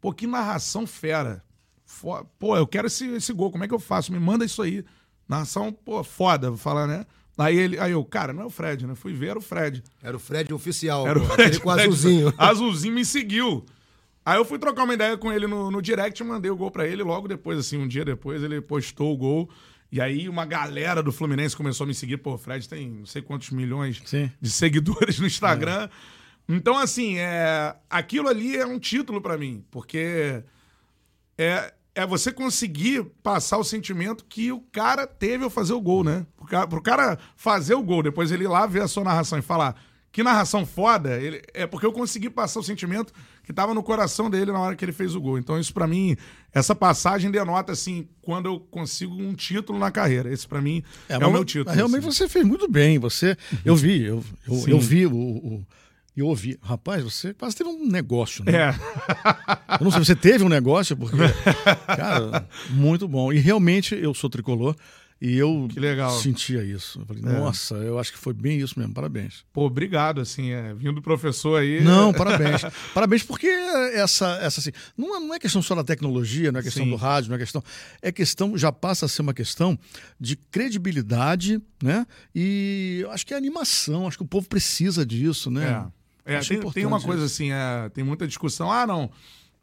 Pô, 0.00 0.12
que 0.12 0.26
narração 0.26 0.86
fera. 0.86 1.42
Pô, 2.38 2.56
eu 2.56 2.66
quero 2.66 2.86
esse, 2.86 3.06
esse 3.08 3.32
gol. 3.32 3.50
Como 3.50 3.64
é 3.64 3.68
que 3.68 3.74
eu 3.74 3.78
faço? 3.78 4.12
Me 4.12 4.18
manda 4.18 4.44
isso 4.44 4.62
aí. 4.62 4.84
Narração, 5.28 5.72
pô, 5.72 6.02
foda, 6.02 6.48
vou 6.48 6.58
falar, 6.58 6.86
né? 6.86 7.06
Aí 7.38 7.56
ele, 7.56 7.78
aí 7.78 7.92
eu, 7.92 8.04
cara, 8.04 8.32
não 8.32 8.42
é 8.42 8.46
o 8.46 8.50
Fred, 8.50 8.86
né? 8.86 8.94
Fui 8.94 9.12
ver, 9.12 9.28
era 9.28 9.38
o 9.38 9.42
Fred. 9.42 9.82
Era 10.02 10.16
o 10.16 10.20
Fred 10.20 10.52
oficial, 10.52 11.06
era 11.06 11.18
o 11.18 11.24
Fred, 11.24 11.60
com 11.60 11.70
Fred, 11.70 11.88
azulzinho. 11.88 12.34
Azulzinho 12.38 12.94
me 12.94 13.04
seguiu. 13.04 13.64
Aí 14.24 14.38
eu 14.38 14.44
fui 14.44 14.58
trocar 14.58 14.84
uma 14.84 14.94
ideia 14.94 15.16
com 15.16 15.32
ele 15.32 15.46
no, 15.46 15.70
no 15.70 15.82
direct, 15.82 16.22
mandei 16.22 16.50
o 16.50 16.56
gol 16.56 16.70
para 16.70 16.86
ele. 16.86 17.02
Logo 17.02 17.26
depois, 17.26 17.58
assim, 17.58 17.78
um 17.78 17.88
dia 17.88 18.04
depois, 18.04 18.42
ele 18.42 18.60
postou 18.60 19.12
o 19.12 19.16
gol. 19.16 19.50
E 19.90 20.00
aí 20.00 20.28
uma 20.28 20.44
galera 20.44 21.02
do 21.02 21.12
Fluminense 21.12 21.56
começou 21.56 21.84
a 21.84 21.88
me 21.88 21.94
seguir. 21.94 22.18
Pô, 22.18 22.34
o 22.34 22.38
Fred 22.38 22.68
tem 22.68 22.90
não 22.90 23.06
sei 23.06 23.22
quantos 23.22 23.50
milhões 23.50 24.00
Sim. 24.04 24.30
de 24.40 24.50
seguidores 24.50 25.18
no 25.18 25.26
Instagram. 25.26 25.88
É. 25.88 26.22
Então, 26.48 26.76
assim, 26.76 27.18
é, 27.18 27.74
aquilo 27.88 28.28
ali 28.28 28.56
é 28.56 28.66
um 28.66 28.78
título 28.78 29.20
para 29.20 29.38
mim, 29.38 29.64
porque 29.70 30.42
é, 31.38 31.72
é 31.94 32.06
você 32.06 32.32
conseguir 32.32 33.04
passar 33.22 33.58
o 33.58 33.64
sentimento 33.64 34.24
que 34.24 34.50
o 34.50 34.60
cara 34.60 35.06
teve 35.06 35.44
ao 35.44 35.50
fazer 35.50 35.72
o 35.72 35.80
gol, 35.80 36.02
né? 36.02 36.26
Pro 36.36 36.46
cara, 36.46 36.66
pro 36.66 36.82
cara 36.82 37.18
fazer 37.36 37.74
o 37.74 37.82
gol, 37.82 38.02
depois 38.02 38.30
ele 38.30 38.44
ir 38.44 38.48
lá 38.48 38.66
ver 38.66 38.82
a 38.82 38.88
sua 38.88 39.04
narração 39.04 39.38
e 39.38 39.42
falar 39.42 39.76
que 40.12 40.22
narração 40.22 40.66
foda, 40.66 41.18
ele, 41.18 41.42
é 41.54 41.66
porque 41.66 41.86
eu 41.86 41.92
consegui 41.92 42.28
passar 42.28 42.60
o 42.60 42.62
sentimento 42.62 43.14
que 43.42 43.52
tava 43.52 43.72
no 43.72 43.82
coração 43.82 44.28
dele 44.28 44.52
na 44.52 44.60
hora 44.60 44.76
que 44.76 44.84
ele 44.84 44.92
fez 44.92 45.14
o 45.14 45.20
gol. 45.20 45.38
Então, 45.38 45.58
isso 45.58 45.72
para 45.72 45.86
mim, 45.86 46.14
essa 46.52 46.74
passagem 46.74 47.30
denota, 47.30 47.72
assim, 47.72 48.06
quando 48.20 48.44
eu 48.44 48.60
consigo 48.60 49.14
um 49.14 49.34
título 49.34 49.78
na 49.78 49.90
carreira. 49.90 50.30
Esse 50.30 50.46
para 50.46 50.60
mim 50.60 50.84
é, 51.08 51.14
é 51.14 51.26
o 51.26 51.32
meu 51.32 51.44
título. 51.46 51.74
Realmente 51.74 52.06
assim. 52.06 52.12
você 52.12 52.28
fez 52.28 52.44
muito 52.44 52.70
bem. 52.70 52.98
Você, 52.98 53.36
eu 53.64 53.74
vi, 53.74 54.04
eu, 54.04 54.22
eu, 54.46 54.68
eu 54.68 54.78
vi 54.78 55.06
o, 55.06 55.16
o 55.16 55.66
e 56.16 56.20
eu 56.20 56.26
ouvi, 56.26 56.58
rapaz, 56.62 57.02
você 57.02 57.32
quase 57.32 57.56
teve 57.56 57.70
um 57.70 57.86
negócio, 57.86 58.44
né? 58.44 58.52
É. 58.52 58.74
Eu 59.80 59.84
não 59.84 59.90
sei, 59.90 60.04
você 60.04 60.14
teve 60.14 60.44
um 60.44 60.48
negócio, 60.48 60.94
porque, 60.96 61.16
cara, 61.86 62.46
muito 62.68 63.08
bom. 63.08 63.32
E 63.32 63.38
realmente 63.38 63.94
eu 63.94 64.12
sou 64.12 64.28
tricolor 64.28 64.76
e 65.20 65.38
eu 65.38 65.68
sentia 66.20 66.64
isso. 66.64 67.00
Eu 67.00 67.06
falei, 67.06 67.22
é. 67.24 67.38
nossa, 67.38 67.76
eu 67.76 67.98
acho 67.98 68.12
que 68.12 68.18
foi 68.18 68.34
bem 68.34 68.58
isso 68.58 68.78
mesmo, 68.78 68.92
parabéns. 68.92 69.44
Pô, 69.52 69.64
obrigado, 69.64 70.20
assim, 70.20 70.50
é, 70.50 70.74
vindo 70.74 70.94
do 70.94 71.02
professor 71.02 71.60
aí. 71.60 71.80
Não, 71.80 72.12
parabéns. 72.12 72.62
parabéns, 72.92 73.22
porque 73.22 73.46
essa, 73.46 74.36
essa 74.42 74.60
assim, 74.60 74.72
não 74.96 75.16
é, 75.16 75.20
não 75.20 75.34
é 75.34 75.38
questão 75.38 75.62
só 75.62 75.74
da 75.76 75.84
tecnologia, 75.84 76.52
não 76.52 76.60
é 76.60 76.62
questão 76.62 76.84
Sim. 76.84 76.90
do 76.90 76.96
rádio, 76.96 77.30
não 77.30 77.36
é 77.36 77.38
questão. 77.38 77.62
É 78.02 78.12
questão, 78.12 78.58
já 78.58 78.70
passa 78.70 79.06
a 79.06 79.08
ser 79.08 79.22
uma 79.22 79.32
questão 79.32 79.78
de 80.20 80.36
credibilidade, 80.36 81.62
né? 81.82 82.04
E 82.34 83.06
acho 83.10 83.24
que 83.24 83.32
é 83.32 83.36
animação, 83.36 84.08
acho 84.08 84.18
que 84.18 84.24
o 84.24 84.28
povo 84.28 84.48
precisa 84.48 85.06
disso, 85.06 85.50
né? 85.50 85.86
É. 85.88 86.01
É, 86.24 86.38
tem, 86.40 86.60
tem, 86.70 86.86
uma 86.86 87.00
coisa 87.00 87.24
assim, 87.24 87.50
é, 87.50 87.88
tem 87.92 88.04
muita 88.04 88.26
discussão. 88.26 88.70
Ah, 88.70 88.86
não. 88.86 89.10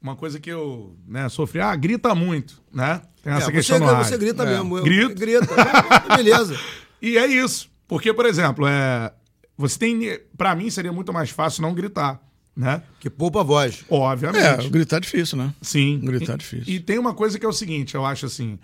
Uma 0.01 0.15
coisa 0.15 0.39
que 0.39 0.49
eu 0.49 0.95
né, 1.07 1.27
sofri, 1.29 1.59
ah, 1.59 1.75
grita 1.75 2.15
muito, 2.15 2.61
né? 2.73 3.01
Tem 3.21 3.33
essa 3.33 3.49
é, 3.49 3.51
questão 3.51 3.77
você, 3.77 3.83
no 3.83 3.91
rádio. 3.91 4.09
Você 4.09 4.17
grita 4.17 4.43
é. 4.43 4.45
mesmo. 4.45 4.81
Grito. 4.81 5.15
Grita. 5.15 5.47
Beleza. 6.15 6.57
e 7.01 7.17
é 7.17 7.27
isso. 7.27 7.69
Porque, 7.87 8.13
por 8.13 8.25
exemplo, 8.25 8.65
é, 8.67 9.11
você 9.57 9.77
tem. 9.77 10.19
Para 10.37 10.55
mim 10.55 10.69
seria 10.69 10.91
muito 10.91 11.11
mais 11.11 11.29
fácil 11.29 11.61
não 11.61 11.73
gritar. 11.73 12.21
Né? 12.55 12.81
Que 12.99 13.09
poupa 13.09 13.39
a 13.39 13.43
voz. 13.43 13.85
Obviamente. 13.89 14.65
É, 14.65 14.69
gritar 14.69 14.97
é 14.97 14.99
difícil, 14.99 15.37
né? 15.37 15.53
Sim. 15.61 15.99
Gritar 15.99 16.33
é 16.33 16.37
difícil. 16.37 16.73
E, 16.73 16.79
tem 16.79 16.97
uma 16.97 17.13
coisa 17.13 17.39
que 17.39 17.45
é 17.45 17.49
o 17.49 17.53
seguinte, 17.53 17.95
eu 17.95 18.05
acho 18.05 18.25
assim. 18.25 18.59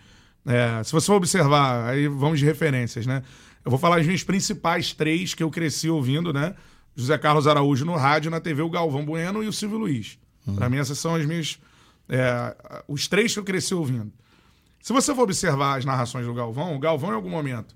É, 0.46 0.84
se 0.84 0.92
você 0.92 1.08
for 1.08 1.16
observar, 1.16 1.90
aí 1.90 2.08
vamos 2.08 2.40
de 2.40 2.46
referências, 2.46 3.06
né? 3.06 3.24
Eu 3.64 3.72
vou 3.72 3.80
falar 3.80 4.00
as 4.00 4.06
minhas 4.06 4.24
principais 4.24 4.94
três 4.94 5.34
que 5.34 5.42
eu 5.42 5.50
cresci 5.50 5.90
ouvindo, 5.90 6.32
né? 6.32 6.56
José 6.96 7.18
Carlos 7.18 7.48
Araújo 7.48 7.86
no 7.86 7.96
rádio, 7.96 8.32
na 8.32 8.40
TV 8.40 8.62
o 8.62 8.70
Galvão 8.70 9.06
Bueno 9.06 9.44
e 9.44 9.48
o 9.48 9.54
Silvio 9.54 9.78
Luiz. 9.78 10.18
Uhum. 10.48 10.56
Para 10.56 10.70
mim, 10.70 10.78
essas 10.78 10.98
são 10.98 11.16
as 11.16 11.26
minhas. 11.26 11.60
É, 12.08 12.56
os 12.88 13.08
três 13.08 13.34
que 13.34 13.40
eu 13.40 13.44
cresci 13.44 13.74
ouvindo. 13.74 14.12
Se 14.82 14.94
você 14.94 15.14
for 15.16 15.24
observar 15.24 15.80
as 15.80 15.86
narrações 15.86 16.26
do 16.26 16.34
Galvão, 16.34 16.76
o 16.76 16.80
Galvão, 16.80 17.10
em 17.12 17.16
algum 17.16 17.30
momento, 17.30 17.76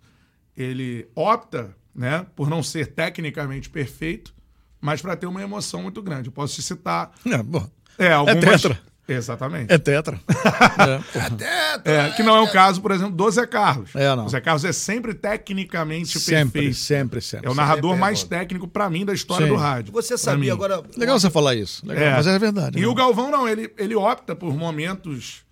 ele 0.56 1.08
opta 1.16 1.76
né, 1.94 2.26
por 2.36 2.50
não 2.50 2.62
ser 2.62 2.94
tecnicamente 2.94 3.70
perfeito, 3.70 4.34
mas 4.80 5.02
para 5.02 5.16
ter 5.16 5.26
uma 5.26 5.42
emoção 5.42 5.82
muito 5.82 6.02
grande. 6.02 6.30
Eu 6.30 6.32
posso 6.32 6.56
te 6.56 6.62
citar. 6.62 7.12
É, 7.26 7.42
bom. 7.42 7.68
É, 7.98 8.14
algumas, 8.14 8.38
é 8.44 8.52
tetra. 8.52 8.80
Exatamente. 9.14 9.72
É 9.72 9.78
tetra. 9.78 10.20
é. 10.28 11.18
é 11.18 11.30
tetra. 11.30 11.82
É, 11.92 12.12
que 12.12 12.24
não 12.24 12.36
é 12.36 12.42
o 12.42 12.52
caso, 12.52 12.82
por 12.82 12.92
exemplo, 12.92 13.16
do 13.16 13.32
Zé 13.32 13.46
Carlos. 13.46 13.96
É, 13.96 14.16
não. 14.16 14.26
O 14.26 14.30
Zé 14.30 14.40
Carlos 14.42 14.64
é 14.66 14.72
sempre 14.72 15.14
tecnicamente 15.14 16.20
sempre, 16.20 16.52
perfeito. 16.62 16.76
Sempre, 16.76 17.22
sempre. 17.22 17.48
É 17.48 17.52
o 17.52 17.56
narrador 17.56 17.98
mais 17.98 18.24
técnico, 18.24 18.68
para 18.68 18.90
mim, 18.90 19.06
da 19.06 19.14
história 19.14 19.46
Sim. 19.48 19.54
do 19.54 19.58
rádio. 19.58 19.94
Você 19.94 20.18
sabia 20.18 20.54
agora. 20.54 20.82
Legal 20.96 21.20
você 21.20 21.30
falar 21.30 21.56
isso. 21.56 21.86
Legal, 21.86 22.04
é. 22.04 22.12
Mas 22.12 22.28
é 22.28 22.40
verdade. 22.40 22.78
E 22.78 22.82
né? 22.82 22.88
o 22.88 22.94
Galvão, 22.94 23.32
não, 23.32 23.48
ele, 23.48 23.72
ele 23.78 23.96
opta 23.96 24.36
por 24.36 24.56
momentos 24.56 25.44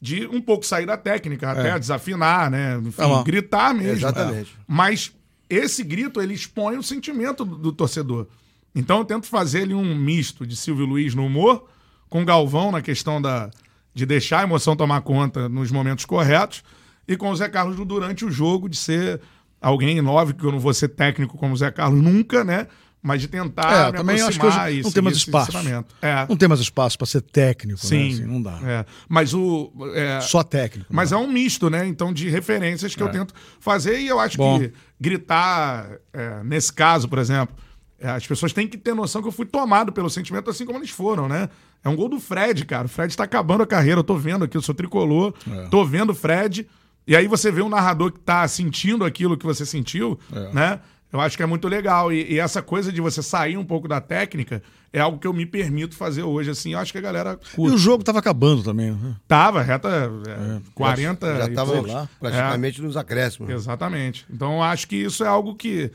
de 0.00 0.26
um 0.26 0.40
pouco 0.40 0.66
sair 0.66 0.84
da 0.84 0.96
técnica, 0.96 1.50
até 1.50 1.70
é. 1.70 1.78
desafinar, 1.78 2.50
né? 2.50 2.78
Enfim, 2.84 3.02
é 3.02 3.24
gritar 3.24 3.74
mesmo. 3.74 3.92
Exatamente. 3.92 4.54
Mas 4.66 5.12
esse 5.48 5.82
grito, 5.82 6.20
ele 6.20 6.34
expõe 6.34 6.76
o 6.76 6.82
sentimento 6.82 7.44
do, 7.44 7.56
do 7.56 7.72
torcedor. 7.72 8.26
Então 8.74 8.98
eu 8.98 9.04
tento 9.04 9.26
fazer 9.26 9.62
ele 9.62 9.74
um 9.74 9.94
misto 9.94 10.46
de 10.46 10.56
Silvio 10.56 10.84
Luiz 10.84 11.14
no 11.14 11.24
humor 11.24 11.68
com 12.14 12.22
o 12.22 12.24
Galvão 12.24 12.70
na 12.70 12.80
questão 12.80 13.20
da, 13.20 13.50
de 13.92 14.06
deixar 14.06 14.38
a 14.38 14.42
emoção 14.44 14.76
tomar 14.76 15.00
conta 15.00 15.48
nos 15.48 15.72
momentos 15.72 16.04
corretos, 16.04 16.62
e 17.08 17.16
com 17.16 17.28
o 17.28 17.34
Zé 17.34 17.48
Carlos 17.48 17.74
durante 17.84 18.24
o 18.24 18.30
jogo, 18.30 18.68
de 18.68 18.76
ser 18.76 19.20
alguém 19.60 20.00
nove, 20.00 20.32
que 20.32 20.44
eu 20.44 20.52
não 20.52 20.60
vou 20.60 20.72
ser 20.72 20.90
técnico 20.90 21.36
como 21.36 21.54
o 21.54 21.56
Zé 21.56 21.72
Carlos 21.72 22.00
nunca, 22.00 22.44
né? 22.44 22.68
Mas 23.02 23.20
de 23.20 23.26
tentar 23.26 23.88
é, 23.88 23.90
me 23.90 23.98
também 23.98 24.20
acho 24.20 24.38
que 24.38 24.46
hoje 24.46 24.82
não 24.84 24.92
tem 24.92 25.02
mais 25.02 25.16
espaço. 25.16 25.58
É. 26.00 26.26
Não 26.28 26.36
tem 26.36 26.48
mais 26.48 26.60
espaço 26.60 26.96
para 26.96 27.06
ser 27.08 27.20
técnico, 27.20 27.80
né? 27.82 27.88
Sim, 27.88 28.04
né? 28.04 28.12
assim, 28.12 28.24
não 28.26 28.40
dá. 28.40 28.60
É. 28.64 28.86
Mas 29.08 29.34
o 29.34 29.72
é, 29.92 30.20
só 30.20 30.44
técnico. 30.44 30.94
Mas 30.94 31.10
é 31.10 31.16
um 31.16 31.26
misto, 31.26 31.68
né? 31.68 31.84
Então 31.84 32.12
de 32.12 32.30
referências 32.30 32.94
que 32.94 33.02
eu 33.02 33.08
é. 33.08 33.10
tento 33.10 33.34
fazer 33.58 33.98
e 33.98 34.06
eu 34.06 34.20
acho 34.20 34.38
Bom. 34.38 34.60
que 34.60 34.72
gritar 35.00 35.90
é, 36.12 36.44
nesse 36.44 36.72
caso, 36.72 37.08
por 37.08 37.18
exemplo, 37.18 37.56
é, 37.98 38.08
as 38.08 38.24
pessoas 38.24 38.52
têm 38.52 38.68
que 38.68 38.78
ter 38.78 38.94
noção 38.94 39.20
que 39.20 39.26
eu 39.26 39.32
fui 39.32 39.46
tomado 39.46 39.92
pelo 39.92 40.08
sentimento 40.08 40.48
assim 40.48 40.64
como 40.64 40.78
eles 40.78 40.90
foram, 40.90 41.28
né? 41.28 41.48
É 41.84 41.88
um 41.88 41.94
gol 41.94 42.08
do 42.08 42.18
Fred, 42.18 42.64
cara. 42.64 42.86
O 42.86 42.88
Fred 42.88 43.14
tá 43.14 43.24
acabando 43.24 43.62
a 43.62 43.66
carreira. 43.66 44.00
Eu 44.00 44.04
tô 44.04 44.16
vendo 44.16 44.44
aqui, 44.44 44.56
eu 44.56 44.62
sou 44.62 44.74
tricolor. 44.74 45.34
É. 45.50 45.66
Tô 45.68 45.84
vendo 45.84 46.10
o 46.10 46.14
Fred. 46.14 46.66
E 47.06 47.14
aí 47.14 47.28
você 47.28 47.52
vê 47.52 47.60
um 47.60 47.68
narrador 47.68 48.10
que 48.10 48.20
tá 48.20 48.48
sentindo 48.48 49.04
aquilo 49.04 49.36
que 49.36 49.44
você 49.44 49.66
sentiu, 49.66 50.18
é. 50.32 50.52
né? 50.52 50.80
Eu 51.12 51.20
acho 51.20 51.36
que 51.36 51.42
é 51.44 51.46
muito 51.46 51.68
legal. 51.68 52.12
E, 52.12 52.32
e, 52.32 52.40
essa 52.40 52.60
coisa 52.60 52.90
de 52.90 53.00
você 53.00 53.22
sair 53.22 53.56
um 53.56 53.64
pouco 53.64 53.86
da 53.86 54.00
técnica 54.00 54.60
é 54.92 54.98
algo 54.98 55.16
que 55.16 55.26
eu 55.26 55.32
me 55.32 55.46
permito 55.46 55.94
fazer 55.94 56.24
hoje, 56.24 56.50
assim. 56.50 56.72
Eu 56.72 56.80
acho 56.80 56.90
que 56.90 56.98
a 56.98 57.00
galera 57.00 57.38
curte. 57.54 57.72
E 57.72 57.76
o 57.76 57.78
jogo 57.78 58.02
tava 58.02 58.18
acabando 58.18 58.64
também, 58.64 58.90
né? 58.90 59.14
Tava, 59.28 59.62
reta 59.62 59.88
é, 59.88 60.56
é, 60.56 60.60
40 60.74 61.36
Já 61.36 61.54
tava 61.54 61.80
lá, 61.86 62.08
praticamente 62.18 62.82
nos 62.82 62.96
acréscimos. 62.96 63.48
Exatamente. 63.48 64.26
Então 64.28 64.54
eu 64.54 64.62
acho 64.62 64.88
que 64.88 64.96
isso 64.96 65.22
é 65.22 65.28
algo 65.28 65.54
que. 65.54 65.92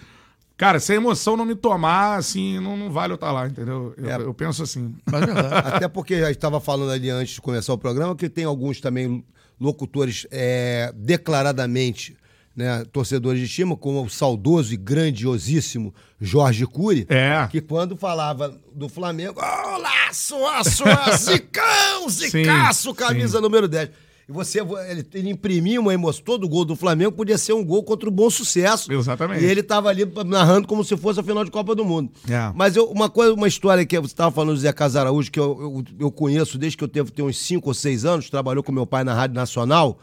Cara, 0.59 0.77
se 0.77 0.91
a 0.91 0.95
emoção 0.97 1.37
não 1.37 1.45
me 1.45 1.55
tomar, 1.55 2.17
assim, 2.17 2.59
não, 2.59 2.75
não 2.75 2.91
vale 2.91 3.13
eu 3.13 3.15
estar 3.15 3.27
tá 3.27 3.31
lá, 3.31 3.47
entendeu? 3.47 3.93
Eu, 3.95 4.09
é. 4.09 4.15
eu 4.17 4.33
penso 4.33 4.61
assim. 4.61 4.93
Mas, 5.09 5.23
Até 5.73 5.87
porque 5.87 6.15
a 6.15 6.25
gente 6.25 6.35
estava 6.35 6.59
falando 6.59 6.91
ali 6.91 7.09
antes 7.09 7.35
de 7.35 7.41
começar 7.41 7.71
o 7.71 7.77
programa 7.77 8.13
que 8.13 8.27
tem 8.27 8.43
alguns 8.43 8.81
também 8.81 9.23
locutores 9.57 10.27
é, 10.29 10.91
declaradamente 10.93 12.17
né, 12.53 12.83
torcedores 12.91 13.39
de 13.39 13.45
estima, 13.45 13.77
como 13.77 14.03
o 14.03 14.09
saudoso 14.09 14.73
e 14.73 14.77
grandiosíssimo 14.77 15.95
Jorge 16.19 16.65
Cury, 16.65 17.07
é. 17.07 17.47
que 17.49 17.61
quando 17.61 17.95
falava 17.95 18.59
do 18.75 18.89
Flamengo, 18.89 19.39
oh, 19.39 19.77
laço, 19.77 20.37
laço, 20.41 20.83
zicão, 21.15 22.09
zicaço, 22.09 22.93
camisa 22.93 23.37
sim. 23.37 23.41
número 23.41 23.65
10. 23.65 23.91
E 24.29 24.31
você, 24.31 24.59
ele, 24.87 25.03
ele 25.15 25.29
imprimia 25.31 25.81
uma 25.81 25.91
emoção. 25.91 26.23
Todo 26.23 26.47
gol 26.47 26.63
do 26.63 26.75
Flamengo 26.75 27.11
podia 27.11 27.35
ser 27.35 27.53
um 27.53 27.65
gol 27.65 27.83
contra 27.83 28.07
o 28.07 28.11
bom 28.11 28.29
sucesso. 28.29 28.93
Exatamente. 28.93 29.43
E 29.43 29.47
ele 29.47 29.61
estava 29.61 29.89
ali 29.89 30.03
narrando 30.23 30.67
como 30.67 30.83
se 30.83 30.95
fosse 30.95 31.19
a 31.19 31.23
final 31.23 31.43
de 31.43 31.49
Copa 31.49 31.73
do 31.73 31.83
Mundo. 31.83 32.11
É. 32.29 32.51
Mas 32.53 32.75
eu, 32.75 32.85
uma 32.91 33.09
coisa, 33.09 33.33
uma 33.33 33.47
história 33.47 33.83
que 33.83 33.99
você 33.99 34.13
estava 34.13 34.29
falando 34.29 34.53
do 34.53 34.59
Zé 34.59 34.71
Casaraújo, 34.71 35.31
que 35.31 35.39
eu, 35.39 35.57
eu, 35.59 35.83
eu, 36.01 36.11
conheço 36.11 36.59
desde 36.59 36.77
que 36.77 36.83
eu 36.83 36.87
tenho, 36.87 37.09
tenho 37.09 37.27
uns 37.27 37.39
5 37.39 37.67
ou 37.67 37.73
6 37.73 38.05
anos, 38.05 38.29
trabalhou 38.29 38.61
com 38.61 38.71
meu 38.71 38.85
pai 38.85 39.03
na 39.03 39.15
Rádio 39.15 39.35
Nacional. 39.35 39.97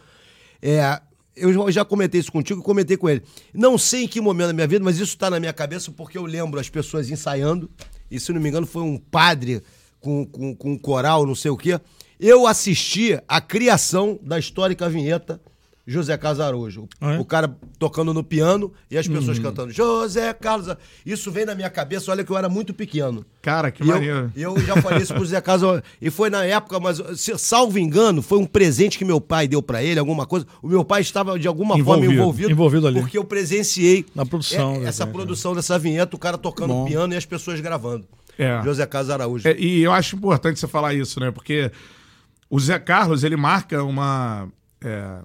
É, 0.61 1.01
eu 1.37 1.71
já 1.71 1.85
comentei 1.85 2.21
isso 2.21 2.33
contigo 2.33 2.61
e 2.61 2.65
comentei 2.65 2.97
com 2.97 3.09
ele. 3.09 3.23
Não 3.55 3.79
sei 3.79 4.05
em 4.05 4.09
que 4.09 4.21
momento 4.21 4.49
da 4.49 4.53
minha 4.55 4.67
vida, 4.67 4.85
mas 4.85 4.97
isso 4.97 5.13
está 5.13 5.31
na 5.31 5.39
minha 5.39 5.53
cabeça 5.53 5.93
porque 5.93 6.19
eu 6.19 6.27
lembro 6.27 6.59
as 6.59 6.69
pessoas 6.69 7.09
ensaiando. 7.09 7.71
E 8.11 8.19
se 8.19 8.33
não 8.33 8.41
me 8.41 8.49
engano, 8.49 8.67
foi 8.67 8.83
um 8.83 8.99
padre 8.99 9.63
com, 10.01 10.27
com, 10.27 10.53
com 10.53 10.73
um 10.73 10.79
coral, 10.79 11.25
não 11.25 11.37
sei 11.37 11.53
o 11.53 11.57
quê. 11.57 11.79
Eu 12.19 12.47
assisti 12.47 13.19
a 13.29 13.41
criação 13.41 14.19
da 14.23 14.39
histórica 14.39 14.89
vinheta 14.89 15.41
José 15.87 16.17
Carlos 16.17 16.41
Araújo. 16.41 16.89
Ah, 17.01 17.15
é? 17.15 17.19
O 17.19 17.25
cara 17.25 17.57
tocando 17.79 18.13
no 18.13 18.25
piano 18.25 18.73
e 18.91 18.99
as 18.99 19.07
pessoas 19.07 19.37
uhum. 19.37 19.45
cantando 19.45 19.73
José 19.73 20.33
Carlos. 20.33 20.75
Isso 21.05 21.31
vem 21.31 21.47
na 21.47 21.55
minha 21.55 21.71
cabeça, 21.71 22.11
olha 22.11 22.25
que 22.25 22.31
eu 22.31 22.37
era 22.37 22.49
muito 22.49 22.75
pequeno. 22.75 23.25
Cara, 23.41 23.71
que 23.71 23.85
e 23.85 23.87
maneiro. 23.87 24.33
Eu, 24.35 24.57
eu 24.57 24.67
já 24.67 24.83
falei 24.83 25.03
isso 25.03 25.15
pro 25.15 25.23
José 25.23 25.41
Carlos. 25.41 25.83
E 26.03 26.11
foi 26.11 26.29
na 26.29 26.45
época, 26.45 26.81
mas 26.81 27.01
salvo 27.39 27.79
engano, 27.79 28.21
foi 28.21 28.39
um 28.39 28.47
presente 28.47 28.99
que 28.99 29.05
meu 29.05 29.21
pai 29.21 29.47
deu 29.47 29.63
para 29.63 29.81
ele, 29.81 30.01
alguma 30.01 30.27
coisa. 30.27 30.45
O 30.61 30.67
meu 30.67 30.85
pai 30.85 31.03
estava 31.03 31.39
de 31.39 31.47
alguma 31.47 31.79
envolvido, 31.79 32.07
forma 32.07 32.15
envolvido. 32.15 32.51
Envolvido 32.51 32.87
ali. 32.89 33.01
Porque 33.01 33.17
eu 33.17 33.25
presenciei 33.25 34.05
na 34.13 34.27
produção. 34.27 34.83
É, 34.83 34.87
essa 34.87 35.07
produção 35.07 35.55
dessa 35.55 35.79
vinheta, 35.79 36.17
o 36.17 36.19
cara 36.19 36.37
tocando 36.37 36.73
Bom. 36.73 36.85
piano 36.87 37.15
e 37.15 37.17
as 37.17 37.25
pessoas 37.25 37.61
gravando. 37.61 38.05
É. 38.37 38.61
José 38.65 38.85
Carlos 38.87 39.11
Araújo. 39.11 39.47
É, 39.47 39.57
e 39.57 39.83
eu 39.83 39.93
acho 39.93 40.17
importante 40.17 40.59
você 40.59 40.67
falar 40.67 40.95
isso, 40.95 41.21
né? 41.21 41.31
Porque 41.31 41.71
o 42.49 42.61
Zé 42.61 42.79
Carlos, 42.79 43.25
ele 43.25 43.37
marca 43.37 43.83
uma. 43.83 44.49
É 44.81 45.21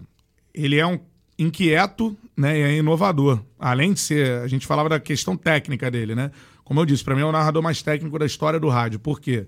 ele 0.54 0.78
é 0.78 0.86
um 0.86 1.00
inquieto 1.38 2.16
né, 2.36 2.58
e 2.58 2.62
é 2.62 2.78
inovador. 2.78 3.42
Além 3.60 3.94
de 3.94 4.00
ser, 4.00 4.42
a 4.42 4.48
gente 4.48 4.68
falava 4.68 4.90
da 4.90 5.00
questão 5.00 5.36
técnica 5.36 5.90
dele, 5.90 6.14
né? 6.14 6.32
Como 6.64 6.80
eu 6.80 6.86
disse, 6.86 7.04
para 7.04 7.16
mim 7.16 7.22
é 7.22 7.26
o 7.26 7.32
narrador 7.32 7.62
mais 7.62 7.82
técnico 7.82 8.18
da 8.18 8.26
história 8.26 8.60
do 8.60 8.70
rádio. 8.70 9.00
Por 9.00 9.20
quê? 9.20 9.48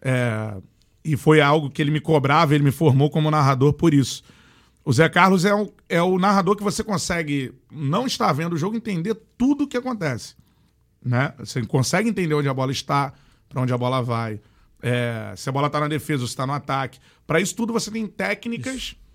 É, 0.00 0.56
e 1.04 1.16
foi 1.16 1.40
algo 1.40 1.70
que 1.70 1.82
ele 1.82 1.90
me 1.90 2.00
cobrava, 2.00 2.54
ele 2.54 2.64
me 2.64 2.70
formou 2.70 3.10
como 3.10 3.30
narrador 3.30 3.72
por 3.72 3.92
isso. 3.92 4.22
O 4.84 4.92
Zé 4.92 5.08
Carlos 5.08 5.44
é, 5.44 5.54
um, 5.54 5.68
é 5.88 6.00
o 6.00 6.18
narrador 6.18 6.56
que 6.56 6.62
você 6.62 6.82
consegue 6.82 7.52
não 7.70 8.06
estar 8.06 8.32
vendo 8.32 8.54
o 8.54 8.58
jogo 8.58 8.76
entender 8.76 9.14
tudo 9.36 9.64
o 9.64 9.68
que 9.68 9.76
acontece. 9.76 10.34
Né? 11.04 11.32
Você 11.38 11.64
consegue 11.66 12.08
entender 12.08 12.34
onde 12.34 12.48
a 12.48 12.54
bola 12.54 12.72
está, 12.72 13.12
para 13.48 13.60
onde 13.60 13.72
a 13.72 13.78
bola 13.78 14.02
vai, 14.02 14.40
é, 14.82 15.32
se 15.36 15.48
a 15.48 15.52
bola 15.52 15.66
está 15.66 15.80
na 15.80 15.88
defesa 15.88 16.22
ou 16.22 16.26
se 16.26 16.32
está 16.32 16.46
no 16.46 16.52
ataque. 16.52 16.98
Para 17.26 17.40
isso 17.40 17.54
tudo 17.54 17.72
você 17.72 17.90
tem 17.90 18.06
técnicas 18.06 18.74
isso 18.74 19.08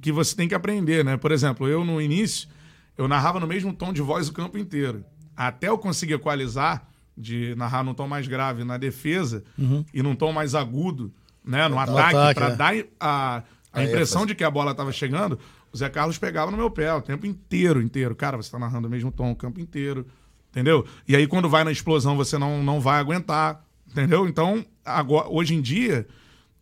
que 0.00 0.12
você 0.12 0.34
tem 0.34 0.48
que 0.48 0.54
aprender, 0.54 1.04
né? 1.04 1.16
Por 1.16 1.32
exemplo, 1.32 1.68
eu 1.68 1.84
no 1.84 2.00
início, 2.00 2.48
eu 2.96 3.08
narrava 3.08 3.40
no 3.40 3.46
mesmo 3.46 3.72
tom 3.72 3.92
de 3.92 4.02
voz 4.02 4.28
o 4.28 4.32
campo 4.32 4.58
inteiro. 4.58 5.04
Até 5.36 5.68
eu 5.68 5.78
conseguir 5.78 6.14
equalizar, 6.14 6.86
de 7.16 7.54
narrar 7.56 7.82
num 7.82 7.94
tom 7.94 8.08
mais 8.08 8.26
grave 8.26 8.64
na 8.64 8.76
defesa 8.76 9.44
uhum. 9.58 9.84
e 9.94 10.02
num 10.02 10.14
tom 10.14 10.32
mais 10.32 10.54
agudo, 10.54 11.12
né? 11.44 11.68
No, 11.68 11.78
ataque, 11.78 12.16
ataque 12.16 12.34
para 12.34 12.48
é. 12.52 12.56
dar 12.56 12.74
a, 13.00 13.42
a 13.72 13.84
impressão 13.84 14.26
de 14.26 14.34
que 14.34 14.44
a 14.44 14.50
bola 14.50 14.72
estava 14.72 14.92
chegando, 14.92 15.38
o 15.72 15.76
Zé 15.76 15.88
Carlos 15.88 16.18
pegava 16.18 16.50
no 16.50 16.56
meu 16.56 16.70
pé 16.70 16.92
o 16.92 17.00
tempo 17.00 17.26
inteiro, 17.26 17.80
inteiro. 17.80 18.14
Cara, 18.14 18.36
você 18.36 18.48
está 18.48 18.58
narrando 18.58 18.88
o 18.88 18.90
mesmo 18.90 19.10
tom 19.10 19.30
o 19.30 19.36
campo 19.36 19.60
inteiro, 19.60 20.06
entendeu? 20.50 20.84
E 21.06 21.14
aí 21.16 21.26
quando 21.26 21.48
vai 21.48 21.64
na 21.64 21.72
explosão 21.72 22.16
você 22.16 22.36
não, 22.36 22.62
não 22.62 22.80
vai 22.80 22.98
aguentar, 22.98 23.64
entendeu? 23.88 24.28
Então, 24.28 24.64
agora, 24.84 25.28
hoje 25.28 25.54
em 25.54 25.60
dia, 25.60 26.06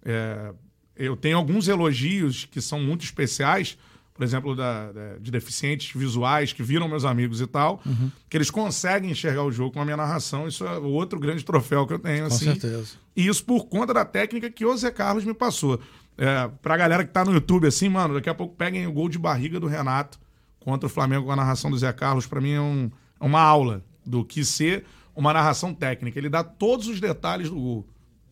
é, 0.04 0.52
eu 0.96 1.16
tenho 1.16 1.36
alguns 1.36 1.68
elogios 1.68 2.44
que 2.44 2.60
são 2.60 2.80
muito 2.80 3.04
especiais, 3.04 3.78
por 4.14 4.22
exemplo, 4.22 4.54
da, 4.54 4.92
da, 4.92 5.18
de 5.18 5.30
deficientes 5.30 5.92
visuais 5.94 6.52
que 6.52 6.62
viram 6.62 6.86
meus 6.86 7.04
amigos 7.04 7.40
e 7.40 7.46
tal, 7.46 7.80
uhum. 7.84 8.10
que 8.28 8.36
eles 8.36 8.50
conseguem 8.50 9.10
enxergar 9.10 9.42
o 9.42 9.50
jogo 9.50 9.72
com 9.72 9.80
a 9.80 9.84
minha 9.84 9.96
narração. 9.96 10.46
Isso 10.46 10.66
é 10.66 10.78
outro 10.78 11.18
grande 11.18 11.44
troféu 11.44 11.86
que 11.86 11.94
eu 11.94 11.98
tenho. 11.98 12.28
Com 12.28 12.34
assim. 12.34 12.44
certeza. 12.44 12.94
E 13.16 13.26
isso 13.26 13.44
por 13.44 13.66
conta 13.66 13.94
da 13.94 14.04
técnica 14.04 14.50
que 14.50 14.64
o 14.64 14.76
Zé 14.76 14.90
Carlos 14.90 15.24
me 15.24 15.34
passou. 15.34 15.80
É, 16.16 16.48
pra 16.60 16.76
galera 16.76 17.04
que 17.04 17.12
tá 17.12 17.24
no 17.24 17.32
YouTube, 17.32 17.66
assim, 17.66 17.88
mano, 17.88 18.14
daqui 18.14 18.28
a 18.28 18.34
pouco 18.34 18.54
peguem 18.54 18.86
o 18.86 18.92
gol 18.92 19.08
de 19.08 19.18
barriga 19.18 19.58
do 19.58 19.66
Renato 19.66 20.20
contra 20.60 20.86
o 20.86 20.90
Flamengo 20.90 21.26
com 21.26 21.32
a 21.32 21.36
narração 21.36 21.70
do 21.70 21.78
Zé 21.78 21.92
Carlos. 21.92 22.26
Para 22.26 22.40
mim 22.40 22.52
é, 22.52 22.60
um, 22.60 22.90
é 23.20 23.24
uma 23.24 23.40
aula 23.40 23.82
do 24.04 24.24
que 24.24 24.44
ser 24.44 24.84
uma 25.14 25.32
narração 25.32 25.74
técnica. 25.74 26.18
Ele 26.18 26.28
dá 26.28 26.44
todos 26.44 26.86
os 26.86 27.00
detalhes 27.00 27.48
do 27.48 27.56
gol, 27.56 27.86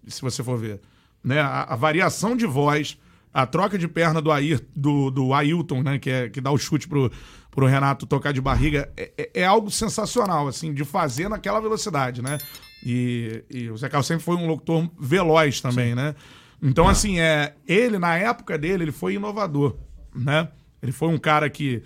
se 0.07 0.21
você 0.23 0.43
for 0.43 0.59
ver 0.59 0.81
né, 1.23 1.41
a, 1.41 1.65
a, 1.65 1.77
variação 1.77 2.37
de 2.37 2.47
voz, 2.47 2.99
a 3.33 3.47
troca 3.47 3.79
de 3.79 3.87
perna 3.87 4.21
do, 4.21 4.31
Air, 4.33 4.61
do, 4.75 5.11
do 5.11 5.35
Ailton, 5.35 5.83
né, 5.83 5.99
que, 5.99 6.11
é, 6.11 6.29
que 6.29 6.41
dá 6.41 6.51
o 6.51 6.59
chute 6.59 6.89
pro, 6.89 7.11
pro 7.51 7.67
Renato 7.67 8.07
tocar 8.07 8.33
de 8.33 8.41
barriga, 8.41 8.91
é, 8.97 9.13
é, 9.17 9.31
é 9.43 9.45
algo 9.45 9.71
sensacional, 9.71 10.49
assim, 10.49 10.73
de 10.73 10.85
fazer 10.85 11.29
naquela 11.29 11.61
velocidade, 11.61 12.23
né? 12.23 12.39
E, 12.85 13.45
e 13.51 13.71
o 13.71 13.77
Zé 13.77 13.89
Carlos 13.89 14.07
sempre 14.07 14.25
foi 14.25 14.37
um 14.37 14.47
locutor 14.47 14.89
veloz 14.99 15.61
também, 15.61 15.91
Sim. 15.91 15.95
né? 15.97 16.15
Então, 16.63 16.89
ah. 16.89 16.93
assim, 16.93 17.21
é, 17.21 17.55
ele, 17.67 17.99
na 17.99 18.17
época 18.17 18.57
dele, 18.57 18.85
ele 18.85 18.93
foi 18.93 19.15
inovador, 19.15 19.77
né? 20.15 20.49
Ele 20.83 20.93
foi 20.93 21.09
um 21.09 21.19
cara 21.19 21.49
que 21.51 21.83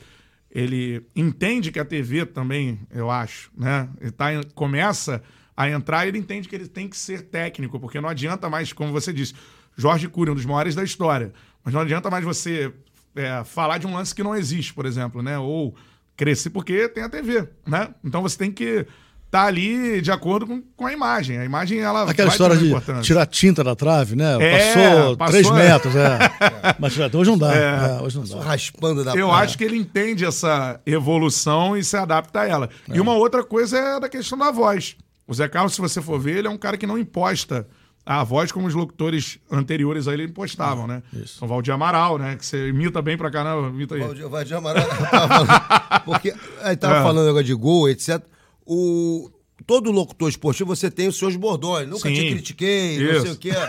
ele 0.50 1.04
entende 1.16 1.72
que 1.72 1.80
a 1.80 1.84
TV 1.84 2.24
também, 2.24 2.78
eu 2.92 3.10
acho, 3.10 3.50
né? 3.56 3.88
Ele 4.00 4.12
tá, 4.12 4.26
começa 4.54 5.20
a 5.56 5.68
entrar, 5.68 6.06
ele 6.06 6.18
entende 6.18 6.48
que 6.48 6.54
ele 6.54 6.66
tem 6.66 6.88
que 6.88 6.96
ser 6.96 7.22
técnico, 7.22 7.78
porque 7.78 8.00
não 8.00 8.08
adianta 8.08 8.48
mais, 8.48 8.72
como 8.72 8.92
você 8.92 9.12
disse, 9.12 9.34
Jorge 9.76 10.08
Cury, 10.08 10.30
um 10.30 10.34
dos 10.34 10.44
maiores 10.44 10.74
da 10.74 10.82
história, 10.82 11.32
mas 11.64 11.72
não 11.72 11.80
adianta 11.80 12.10
mais 12.10 12.24
você 12.24 12.72
é, 13.14 13.42
falar 13.44 13.78
de 13.78 13.86
um 13.86 13.94
lance 13.94 14.14
que 14.14 14.22
não 14.22 14.34
existe, 14.34 14.74
por 14.74 14.86
exemplo, 14.86 15.22
né? 15.22 15.38
Ou 15.38 15.74
crescer 16.16 16.50
porque 16.50 16.88
tem 16.88 17.02
a 17.04 17.08
TV, 17.08 17.48
né? 17.66 17.88
Então 18.04 18.22
você 18.22 18.36
tem 18.36 18.50
que 18.50 18.86
tá 19.34 19.46
ali 19.46 20.00
de 20.00 20.12
acordo 20.12 20.46
com, 20.46 20.62
com 20.76 20.86
a 20.86 20.92
imagem. 20.92 21.38
A 21.38 21.44
imagem, 21.44 21.80
ela 21.80 22.08
Aquela 22.08 22.28
história 22.28 22.56
de 22.56 22.72
tirar 23.02 23.26
tinta 23.26 23.64
da 23.64 23.74
trave, 23.74 24.14
né? 24.14 24.36
É, 24.40 24.74
passou, 24.74 25.16
passou 25.16 25.32
3 25.32 25.50
metros, 25.50 25.96
é. 25.96 26.18
Mas 26.78 26.96
hoje 26.96 27.30
não 27.30 27.38
dá. 27.38 27.52
É. 27.52 27.98
É, 27.98 28.02
hoje 28.02 28.16
não 28.16 28.24
dá. 28.24 28.44
raspando 28.44 29.02
da 29.02 29.12
Eu 29.14 29.32
acho 29.32 29.58
que 29.58 29.64
ele 29.64 29.76
entende 29.76 30.24
essa 30.24 30.80
evolução 30.86 31.76
e 31.76 31.82
se 31.82 31.96
adapta 31.96 32.42
a 32.42 32.48
ela. 32.48 32.70
E 32.88 32.96
é. 32.96 33.02
uma 33.02 33.14
outra 33.14 33.42
coisa 33.42 33.76
é 33.76 33.98
da 33.98 34.08
questão 34.08 34.38
da 34.38 34.52
voz. 34.52 34.96
O 35.26 35.34
Zé 35.34 35.48
Carlos, 35.48 35.74
se 35.74 35.80
você 35.80 36.02
for 36.02 36.18
ver, 36.18 36.38
ele 36.38 36.48
é 36.48 36.50
um 36.50 36.58
cara 36.58 36.76
que 36.76 36.86
não 36.86 36.98
imposta 36.98 37.66
a 38.06 38.22
voz 38.22 38.52
como 38.52 38.66
os 38.66 38.74
locutores 38.74 39.38
anteriores 39.50 40.06
a 40.06 40.12
ele 40.12 40.24
impostavam, 40.24 40.86
né? 40.86 41.02
Isso. 41.12 41.36
Então, 41.36 41.48
Valdir 41.48 41.72
Amaral, 41.72 42.18
né? 42.18 42.36
Que 42.36 42.44
você 42.44 42.68
imita 42.68 43.00
bem 43.00 43.16
pra 43.16 43.30
caramba, 43.30 43.68
imita 43.68 43.94
aí. 43.94 44.02
Valdir, 44.02 44.28
Valdir 44.28 44.56
Amaral, 44.56 44.84
falando, 45.18 46.04
porque 46.04 46.34
aí 46.62 46.76
tava 46.76 46.96
é. 46.98 47.02
falando 47.02 47.26
negócio 47.26 47.46
de 47.46 47.54
gol, 47.54 47.88
etc. 47.88 48.22
O, 48.66 49.30
todo 49.66 49.90
locutor 49.90 50.28
esportivo 50.28 50.74
você 50.74 50.90
tem 50.90 51.08
os 51.08 51.16
seus 51.16 51.36
bordões. 51.36 51.88
Nunca 51.88 52.08
Sim, 52.08 52.14
te 52.14 52.30
critiquei, 52.30 52.96
isso. 52.96 53.14
não 53.14 53.22
sei 53.22 53.32
o 53.32 53.36
quê. 53.36 53.50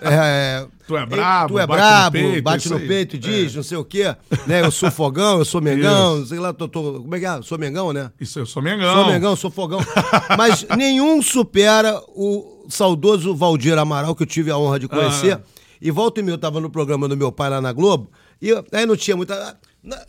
É, 0.00 0.66
tu 0.86 0.96
é 0.96 1.06
brabo, 1.06 1.54
tu 1.54 1.58
é 1.58 1.66
bate 1.66 1.80
brabo, 1.80 2.18
no 2.18 2.30
peito, 2.30 2.42
bate 2.42 2.68
no 2.70 2.80
peito 2.80 3.16
e 3.16 3.18
diz, 3.18 3.52
é. 3.52 3.56
não 3.56 3.62
sei 3.62 3.76
o 3.76 3.84
quê. 3.84 4.14
Né? 4.46 4.62
Eu 4.62 4.70
sou 4.70 4.90
fogão, 4.90 5.38
eu 5.38 5.44
sou 5.44 5.60
mengão, 5.60 6.24
sei 6.24 6.38
lá, 6.38 6.52
tô, 6.52 6.68
tô, 6.68 7.00
como 7.00 7.14
é 7.14 7.20
que 7.20 7.26
é? 7.26 7.42
Sou 7.42 7.58
mengão, 7.58 7.92
né? 7.92 8.10
Isso, 8.20 8.38
eu 8.38 8.46
sou 8.46 8.62
mengão. 8.62 8.94
Sou 8.94 9.06
mengão, 9.06 9.36
sou 9.36 9.50
fogão. 9.50 9.80
Mas 10.36 10.66
nenhum 10.76 11.20
supera 11.22 12.00
o 12.08 12.66
saudoso 12.68 13.34
Valdir 13.34 13.76
Amaral, 13.78 14.14
que 14.14 14.22
eu 14.22 14.26
tive 14.26 14.50
a 14.50 14.58
honra 14.58 14.78
de 14.78 14.88
conhecer. 14.88 15.34
Ah. 15.34 15.40
E 15.80 15.90
volta 15.90 16.20
e 16.20 16.22
meia 16.22 16.34
eu 16.34 16.38
tava 16.38 16.60
no 16.60 16.70
programa 16.70 17.08
do 17.08 17.16
meu 17.16 17.30
pai 17.30 17.50
lá 17.50 17.60
na 17.60 17.72
Globo, 17.72 18.10
e 18.40 18.50
aí 18.72 18.86
não 18.86 18.96
tinha 18.96 19.16
muita... 19.16 19.58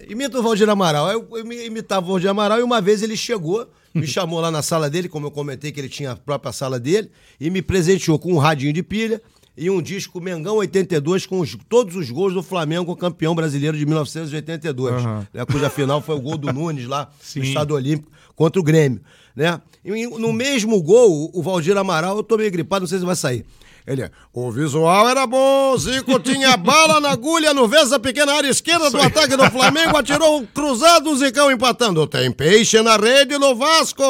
Imita 0.08 0.40
o 0.40 0.44
Valdir 0.44 0.68
Amaral. 0.70 1.08
Aí 1.08 1.16
eu 1.16 1.52
imitava 1.66 2.06
o 2.06 2.10
Valdir 2.10 2.30
Amaral 2.30 2.60
e 2.60 2.64
uma 2.64 2.82
vez 2.82 3.02
ele 3.04 3.16
chegou 3.16 3.70
me 3.94 4.06
chamou 4.08 4.40
lá 4.40 4.52
na 4.52 4.62
sala 4.62 4.90
dele, 4.90 5.10
como 5.10 5.28
eu 5.28 5.32
comentei 5.32 5.72
que 5.72 5.80
ele 5.80 5.90
tinha 5.90 6.12
a 6.12 6.16
própria 6.16 6.52
sala 6.52 6.80
dele, 6.80 7.10
e 7.40 7.50
me 7.50 7.62
presenteou 7.62 8.20
com 8.20 8.34
um 8.34 8.38
radinho 8.38 8.74
de 8.74 8.84
pilha 8.84 9.22
e 9.58 9.70
um 9.70 9.82
disco 9.82 10.22
Mengão 10.22 10.56
82 10.58 11.26
com 11.26 11.40
os, 11.40 11.58
todos 11.68 11.96
os 11.96 12.10
gols 12.10 12.34
do 12.34 12.42
Flamengo 12.42 12.96
campeão 12.96 13.36
brasileiro 13.36 13.78
de 13.78 13.86
1982, 13.86 15.04
uhum. 15.04 15.26
né, 15.34 15.46
cuja 15.46 15.70
final 15.70 16.02
foi 16.02 16.16
o 16.16 16.22
gol 16.22 16.38
do 16.38 16.52
Nunes 16.54 16.86
lá 16.86 17.10
Sim. 17.20 17.40
no 17.40 17.46
Estado 17.46 17.74
Olímpico 17.74 18.10
contra 18.36 18.60
o 18.60 18.64
Grêmio. 18.64 19.02
Né? 19.36 19.60
E 19.84 20.08
no 20.08 20.32
mesmo 20.32 20.82
gol, 20.82 21.30
o 21.34 21.42
Valdir 21.42 21.76
Amaral, 21.78 22.18
eu 22.18 22.24
tô 22.24 22.38
meio 22.38 22.52
gripado, 22.52 22.82
não 22.82 22.88
sei 22.88 23.00
se 23.00 23.06
vai 23.06 23.16
sair. 23.16 23.46
Ele 23.90 24.04
é, 24.04 24.12
o 24.32 24.52
visual 24.52 25.10
era 25.10 25.26
bom, 25.26 25.76
Zico 25.76 26.20
tinha 26.20 26.56
bala 26.56 27.02
na 27.02 27.10
agulha 27.10 27.56
no 27.56 27.68
vez 27.68 27.90
da 27.90 27.98
pequena 27.98 28.34
área 28.34 28.48
esquerda 28.48 28.88
do 28.92 29.02
ataque 29.02 29.36
do 29.36 29.50
Flamengo, 29.50 29.98
atirou 29.98 30.46
cruzado, 30.54 31.10
o 31.10 31.18
Zicão 31.18 31.50
empatando. 31.50 32.06
Tem 32.06 32.32
peixe 32.32 32.80
na 32.84 32.98
rede 32.98 33.40
no 33.40 33.56
Vasco, 33.56 34.04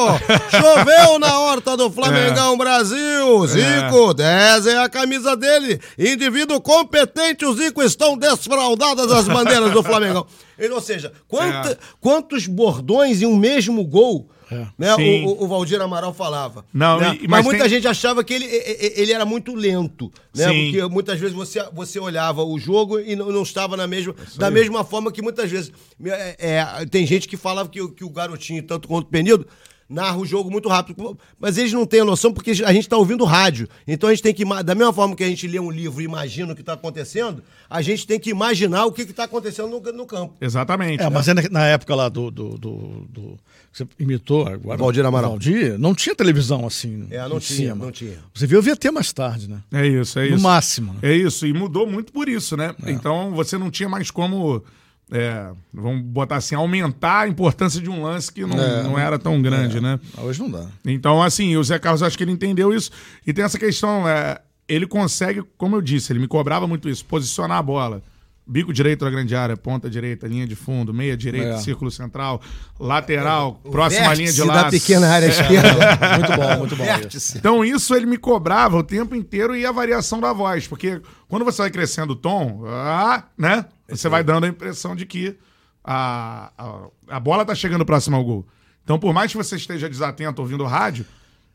choveu 0.51 1.17
na 1.17 1.39
horta 1.39 1.77
do 1.77 1.89
Flamengão 1.89 2.55
é. 2.55 2.57
Brasil. 2.57 3.47
Zico, 3.47 4.11
é. 4.11 4.15
10 4.15 4.67
é 4.67 4.77
a 4.79 4.89
camisa 4.89 5.37
dele. 5.37 5.79
Indivíduo 5.97 6.59
competente, 6.59 7.45
o 7.45 7.53
Zico 7.53 7.81
estão 7.81 8.17
desfraldadas 8.17 9.09
as 9.09 9.29
bandeiras 9.29 9.71
do 9.71 9.81
Flamengão. 9.81 10.27
Ou 10.73 10.81
seja, 10.81 11.13
quanta, 11.25 11.69
é. 11.69 11.77
quantos 12.01 12.47
bordões 12.47 13.21
em 13.21 13.25
um 13.25 13.37
mesmo 13.37 13.85
gol 13.85 14.29
é. 14.51 14.67
Né? 14.77 14.95
O, 15.25 15.43
o, 15.43 15.47
Valdir 15.47 15.79
Amaral 15.81 16.13
falava. 16.13 16.65
Não, 16.73 16.99
né? 16.99 17.17
e, 17.21 17.27
mas, 17.27 17.39
mas, 17.39 17.45
muita 17.45 17.63
tem... 17.63 17.69
gente 17.69 17.87
achava 17.87 18.23
que 18.23 18.33
ele, 18.33 18.45
ele 18.45 19.11
era 19.11 19.25
muito 19.25 19.53
lento. 19.53 20.11
Né? 20.35 20.47
Sim. 20.47 20.71
Porque 20.71 20.87
muitas 20.87 21.19
vezes 21.19 21.35
você, 21.35 21.63
você 21.71 21.99
olhava 21.99 22.43
o 22.43 22.57
jogo 22.59 22.99
e 22.99 23.15
não, 23.15 23.31
não 23.31 23.43
estava 23.43 23.77
na 23.77 23.87
mesma, 23.87 24.15
da 24.37 24.49
mesma 24.49 24.83
forma 24.83 25.11
que 25.11 25.21
muitas 25.21 25.49
vezes. 25.49 25.71
É, 26.03 26.35
é, 26.39 26.85
tem 26.85 27.05
gente 27.05 27.27
que 27.27 27.37
falava 27.37 27.69
que, 27.69 27.85
que 27.89 28.03
o 28.03 28.09
garotinho, 28.09 28.63
tanto 28.63 28.87
quanto 28.87 29.05
o 29.05 29.09
Penido, 29.09 29.45
narra 29.89 30.17
o 30.17 30.25
jogo 30.25 30.51
muito 30.51 30.69
rápido. 30.69 31.17
Mas 31.39 31.57
eles 31.57 31.73
não 31.73 31.85
têm 31.85 32.01
a 32.01 32.05
noção 32.05 32.31
porque 32.31 32.51
a 32.51 32.71
gente 32.71 32.83
está 32.83 32.95
ouvindo 32.95 33.25
rádio. 33.25 33.67
Então 33.87 34.09
a 34.09 34.13
gente 34.13 34.21
tem 34.21 34.33
que, 34.33 34.45
da 34.63 34.75
mesma 34.75 34.93
forma 34.93 35.15
que 35.15 35.23
a 35.23 35.27
gente 35.27 35.47
lê 35.47 35.59
um 35.59 35.71
livro 35.71 36.01
e 36.01 36.05
imagina 36.05 36.53
o 36.53 36.55
que 36.55 36.61
está 36.61 36.73
acontecendo, 36.73 37.43
a 37.69 37.81
gente 37.81 38.05
tem 38.05 38.19
que 38.19 38.29
imaginar 38.29 38.85
o 38.85 38.91
que 38.91 39.01
está 39.01 39.23
acontecendo 39.23 39.67
no, 39.67 39.79
no, 39.91 40.05
campo. 40.05 40.35
Exatamente. 40.39 41.01
É, 41.01 41.05
né? 41.05 41.09
mas 41.09 41.27
é 41.27 41.33
na 41.49 41.65
época 41.65 41.95
lá 41.95 42.07
do, 42.07 42.29
do, 42.29 42.57
do, 42.57 43.07
do 43.09 43.39
você 43.71 43.87
imitou 43.99 44.47
agora. 44.47 44.77
Valdir 44.77 45.05
Amaral. 45.05 45.31
Valdir, 45.31 45.77
não 45.77 45.93
tinha 45.93 46.15
televisão 46.15 46.65
assim. 46.65 47.07
É, 47.09 47.19
não 47.27 47.39
tinha, 47.39 47.71
cima. 47.71 47.85
não 47.85 47.91
tinha. 47.91 48.17
Você 48.33 48.47
viu 48.47 48.59
o 48.59 48.61
VT 48.61 48.91
mais 48.91 49.13
tarde, 49.13 49.49
né? 49.49 49.61
É 49.71 49.87
isso, 49.87 50.19
é 50.19 50.27
isso. 50.27 50.37
No 50.37 50.41
máximo. 50.41 50.95
É 51.01 51.13
isso, 51.13 51.45
e 51.45 51.53
mudou 51.53 51.87
muito 51.87 52.11
por 52.11 52.27
isso, 52.27 52.57
né? 52.57 52.73
É. 52.83 52.91
Então 52.91 53.31
você 53.31 53.57
não 53.57 53.69
tinha 53.69 53.87
mais 53.87 54.11
como. 54.11 54.63
É, 55.11 55.49
vamos 55.73 56.03
botar 56.03 56.35
assim, 56.35 56.53
aumentar 56.53 57.21
a 57.21 57.27
importância 57.27 57.81
de 57.81 57.89
um 57.89 58.03
lance 58.03 58.31
que 58.31 58.45
não, 58.45 58.61
é, 58.61 58.83
não 58.83 58.99
era 58.99 59.17
tão 59.17 59.41
grande, 59.41 59.77
é, 59.77 59.81
né? 59.81 59.99
Hoje 60.19 60.39
não 60.39 60.51
dá. 60.51 60.67
Então, 60.85 61.21
assim, 61.21 61.57
o 61.57 61.63
Zé 61.63 61.79
Carlos 61.79 62.03
acho 62.03 62.15
que 62.15 62.23
ele 62.23 62.31
entendeu 62.31 62.71
isso. 62.71 62.91
E 63.25 63.33
tem 63.33 63.43
essa 63.43 63.57
questão, 63.57 64.07
é, 64.07 64.39
ele 64.67 64.85
consegue, 64.85 65.43
como 65.57 65.75
eu 65.75 65.81
disse, 65.81 66.13
ele 66.13 66.19
me 66.19 66.27
cobrava 66.27 66.67
muito 66.67 66.87
isso, 66.87 67.03
posicionar 67.05 67.57
a 67.57 67.63
bola 67.63 68.03
bico 68.49 68.73
direito 68.73 69.05
da 69.05 69.11
grande 69.11 69.35
área, 69.35 69.55
ponta 69.55 69.89
direita, 69.89 70.27
linha 70.27 70.47
de 70.47 70.55
fundo, 70.55 70.91
meia 70.91 71.15
direita, 71.15 71.49
é. 71.49 71.57
círculo 71.57 71.91
central, 71.91 72.41
lateral, 72.79 73.61
o 73.63 73.69
próxima 73.69 74.13
linha 74.15 74.33
de 74.33 74.41
laço. 74.41 74.63
da 74.63 74.69
pequena 74.71 75.07
área 75.07 75.27
é. 75.27 75.29
esquerda. 75.29 75.69
muito 76.17 76.35
bom, 76.35 76.57
muito 76.57 76.75
bom. 76.75 76.85
Isso. 77.15 77.37
Então 77.37 77.63
isso 77.63 77.93
ele 77.93 78.07
me 78.07 78.17
cobrava 78.17 78.77
o 78.77 78.83
tempo 78.83 79.15
inteiro 79.15 79.55
e 79.55 79.65
a 79.65 79.71
variação 79.71 80.19
da 80.19 80.33
voz, 80.33 80.67
porque 80.67 80.99
quando 81.27 81.45
você 81.45 81.61
vai 81.61 81.69
crescendo 81.69 82.13
o 82.13 82.15
tom, 82.15 82.63
ah, 82.67 83.23
né? 83.37 83.65
Você 83.87 84.09
vai 84.09 84.23
dando 84.23 84.45
a 84.45 84.47
impressão 84.47 84.95
de 84.95 85.05
que 85.05 85.37
a, 85.83 86.51
a, 86.57 87.15
a 87.15 87.19
bola 87.19 87.45
tá 87.45 87.53
chegando 87.53 87.85
próximo 87.85 88.15
ao 88.15 88.23
gol. 88.23 88.47
Então, 88.83 88.97
por 88.97 89.13
mais 89.13 89.31
que 89.31 89.37
você 89.37 89.55
esteja 89.55 89.87
desatento 89.87 90.41
ouvindo 90.41 90.65
rádio, 90.65 91.05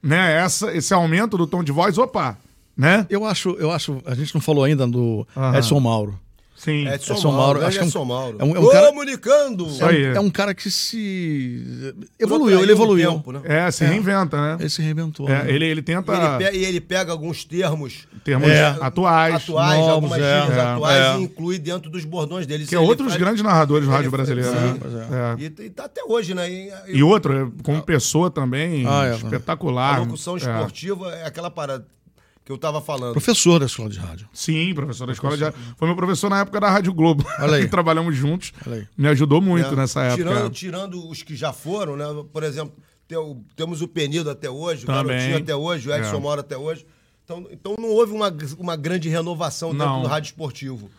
né, 0.03 0.37
essa, 0.37 0.73
esse 0.73 0.95
aumento 0.95 1.37
do 1.37 1.47
tom 1.47 1.65
de 1.65 1.73
voz, 1.73 1.99
opa, 1.99 2.39
né? 2.77 3.07
Eu 3.09 3.25
acho, 3.25 3.51
eu 3.51 3.71
acho, 3.71 4.01
a 4.05 4.15
gente 4.15 4.35
não 4.35 4.41
falou 4.41 4.65
ainda 4.65 4.87
do 4.87 5.27
uhum. 5.35 5.55
Edson 5.55 5.81
Mauro. 5.81 6.21
Sim. 6.57 6.87
Edson, 6.89 7.15
Edson 7.15 7.33
Mauro. 7.33 7.61
Mauro 7.61 7.67
acho 7.67 7.79
que 7.79 7.83
é 7.83 7.85
um, 7.85 7.89
Edson 7.89 8.05
Mauro. 8.05 8.37
É 8.39 8.45
um, 8.45 8.57
é 8.57 8.61
um 8.61 8.71
cara, 8.71 8.87
Comunicando! 8.89 9.67
É 9.67 9.85
um, 9.85 10.17
é 10.17 10.21
um, 10.21 10.31
cara 10.31 10.55
que 10.55 10.71
se. 10.71 11.95
Evoluiu, 12.19 12.63
ele 12.63 12.73
evoluiu. 12.73 13.13
Tempo, 13.13 13.33
né? 13.33 13.41
É, 13.45 13.71
se 13.71 13.85
reinventa, 13.85 14.41
né? 14.41 14.57
Ele 14.61 14.71
se 14.71 14.81
reinventou. 14.81 15.29
É, 15.29 15.45
né? 15.45 15.53
ele, 15.53 15.67
ele 15.67 15.83
tenta. 15.83 16.13
E 16.13 16.17
ele, 16.17 16.39
pega, 16.39 16.57
e 16.57 16.65
ele 16.65 16.81
pega 16.81 17.13
alguns 17.13 17.45
termos. 17.45 18.07
Termos 18.23 18.49
é. 18.49 18.67
atuais. 18.81 19.35
Atuais, 19.35 19.79
novos, 19.79 19.93
algumas 19.93 20.21
é. 20.21 20.43
gírias 20.43 20.59
atuais 20.59 20.97
é. 20.97 21.19
e 21.19 21.23
inclui 21.25 21.59
dentro 21.59 21.91
dos 21.91 22.05
bordões 22.05 22.47
dele. 22.47 22.67
Que 22.67 22.75
é 22.75 22.79
outros 22.79 23.09
faz... 23.09 23.21
grandes 23.21 23.43
narradores 23.43 23.87
do 23.87 23.91
rádio 23.91 24.11
brasileiro. 24.11 24.51
Sim. 24.51 24.81
Né? 25.11 25.37
E, 25.39 25.63
e 25.65 25.71
tá 25.71 25.85
até 25.85 26.03
hoje, 26.05 26.35
né? 26.35 26.49
E, 26.51 26.73
e 26.89 27.03
outro, 27.03 27.53
como 27.63 27.83
pessoa 27.83 28.31
também, 28.31 28.87
ah, 28.87 29.15
espetacular. 29.17 29.97
A 29.97 29.99
locução 29.99 30.37
esportiva 30.37 31.13
é 31.15 31.27
aquela 31.27 31.51
parada 31.51 31.85
que 32.45 32.53
eu 32.53 32.57
estava 32.57 32.81
falando. 32.81 33.13
Professor 33.13 33.59
da 33.59 33.67
escola 33.67 33.89
de 33.89 33.99
rádio. 33.99 34.29
Sim, 34.33 34.75
professor 34.75 35.07
da 35.07 35.13
escola 35.15 35.37
de 35.37 35.45
rádio. 35.45 35.59
Foi 35.77 35.89
meu 35.89 35.97
professor 35.97 36.29
na 36.29 36.41
época 36.41 36.61
da 36.61 36.71
Rádio 36.71 36.93
Globo. 36.93 37.25
Olha 37.39 37.57
aí. 37.57 37.67
Trabalhamos 37.69 38.15
juntos. 38.15 38.53
Me 38.97 39.09
ajudou 39.09 39.41
muito 39.41 39.73
é, 39.73 39.77
nessa 39.77 40.03
época. 40.03 40.23
Tirando, 40.23 40.51
tirando 40.51 41.09
os 41.09 41.23
que 41.23 41.35
já 41.35 41.53
foram, 41.53 41.97
né? 41.97 42.05
Por 42.31 42.43
exemplo, 42.43 42.75
temos 43.57 43.81
o 43.81 43.89
Penido 43.89 44.29
até 44.29 44.51
hoje, 44.51 44.85
Também. 44.85 45.03
o 45.03 45.07
Garotinho 45.07 45.39
até 45.39 45.57
hoje, 45.57 45.89
o 45.89 45.95
Edson 45.95 46.17
é. 46.17 46.21
Mora 46.21 46.41
até 46.43 46.57
hoje. 46.57 46.87
Então, 47.25 47.47
então 47.51 47.77
não 47.79 47.89
houve 47.89 48.13
uma, 48.13 48.35
uma 48.59 48.77
grande 48.77 49.09
renovação 49.09 49.73
dentro 49.73 49.87
não. 49.87 50.03
do 50.03 50.09
rádio 50.09 50.29
esportivo. 50.29 50.91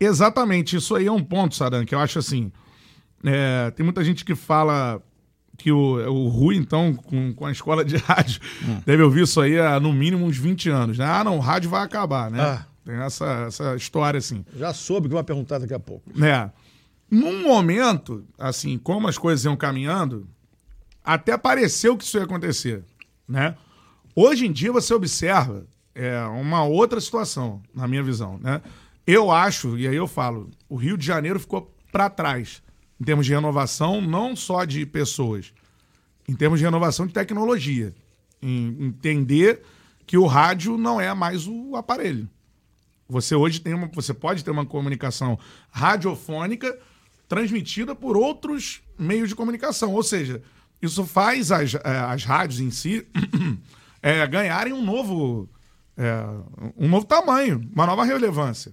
Exatamente, 0.00 0.76
isso 0.76 0.94
aí 0.94 1.06
é 1.06 1.12
um 1.12 1.22
ponto, 1.22 1.54
Saran, 1.54 1.84
que 1.84 1.94
eu 1.94 1.98
acho 1.98 2.18
assim. 2.18 2.50
É, 3.22 3.70
tem 3.70 3.84
muita 3.84 4.02
gente 4.02 4.24
que 4.24 4.34
fala 4.34 5.00
que 5.56 5.70
o, 5.70 5.96
o 6.10 6.28
Rui, 6.28 6.56
então, 6.56 6.94
com, 6.94 7.32
com 7.32 7.46
a 7.46 7.52
escola 7.52 7.84
de 7.84 7.96
rádio, 7.98 8.40
hum. 8.66 8.80
deve 8.84 9.02
ouvir 9.02 9.22
isso 9.22 9.40
aí 9.40 9.58
há 9.58 9.78
no 9.78 9.92
mínimo 9.92 10.26
uns 10.26 10.36
20 10.36 10.68
anos, 10.70 10.98
né? 10.98 11.06
Ah, 11.06 11.24
não, 11.24 11.36
o 11.36 11.40
rádio 11.40 11.70
vai 11.70 11.82
acabar, 11.82 12.30
né? 12.30 12.40
Ah. 12.40 12.66
Tem 12.84 12.96
essa, 12.96 13.46
essa 13.46 13.74
história 13.76 14.18
assim. 14.18 14.44
Já 14.56 14.74
soube 14.74 15.08
que 15.08 15.14
vai 15.14 15.24
perguntar 15.24 15.58
daqui 15.58 15.72
a 15.72 15.80
pouco. 15.80 16.10
É. 16.22 16.50
Num 17.10 17.42
momento, 17.42 18.24
assim, 18.38 18.76
como 18.76 19.08
as 19.08 19.16
coisas 19.16 19.44
iam 19.44 19.56
caminhando, 19.56 20.28
até 21.02 21.36
pareceu 21.38 21.96
que 21.96 22.04
isso 22.04 22.18
ia 22.18 22.24
acontecer, 22.24 22.84
né? 23.26 23.56
Hoje 24.14 24.46
em 24.46 24.52
dia 24.52 24.70
você 24.70 24.92
observa 24.92 25.66
é, 25.94 26.20
uma 26.24 26.64
outra 26.64 27.00
situação, 27.00 27.62
na 27.74 27.88
minha 27.88 28.02
visão, 28.02 28.38
né? 28.38 28.60
Eu 29.06 29.30
acho, 29.30 29.78
e 29.78 29.86
aí 29.86 29.96
eu 29.96 30.06
falo, 30.06 30.50
o 30.68 30.76
Rio 30.76 30.96
de 30.96 31.06
Janeiro 31.06 31.38
ficou 31.38 31.74
para 31.92 32.10
trás 32.10 32.62
em 33.00 33.04
termos 33.04 33.26
de 33.26 33.32
renovação, 33.32 34.00
não 34.00 34.36
só 34.36 34.64
de 34.64 34.86
pessoas, 34.86 35.52
em 36.28 36.34
termos 36.34 36.58
de 36.58 36.64
renovação 36.64 37.06
de 37.06 37.12
tecnologia. 37.12 37.94
Em 38.40 38.86
entender 38.86 39.62
que 40.06 40.18
o 40.18 40.26
rádio 40.26 40.76
não 40.76 41.00
é 41.00 41.12
mais 41.14 41.46
o 41.46 41.76
aparelho. 41.76 42.28
Você 43.08 43.34
hoje 43.34 43.60
tem 43.60 43.74
uma, 43.74 43.88
você 43.92 44.14
pode 44.14 44.44
ter 44.44 44.50
uma 44.50 44.64
comunicação 44.64 45.38
radiofônica 45.70 46.78
transmitida 47.28 47.94
por 47.94 48.16
outros 48.16 48.82
meios 48.98 49.28
de 49.28 49.34
comunicação. 49.34 49.92
Ou 49.92 50.02
seja, 50.02 50.42
isso 50.80 51.04
faz 51.06 51.50
as, 51.50 51.74
é, 51.74 51.80
as 51.84 52.24
rádios 52.24 52.60
em 52.60 52.70
si 52.70 53.06
é, 54.02 54.24
ganharem 54.28 54.72
um 54.72 54.82
novo, 54.82 55.48
é, 55.96 56.24
um 56.76 56.88
novo 56.88 57.06
tamanho, 57.06 57.66
uma 57.72 57.86
nova 57.86 58.04
relevância. 58.04 58.72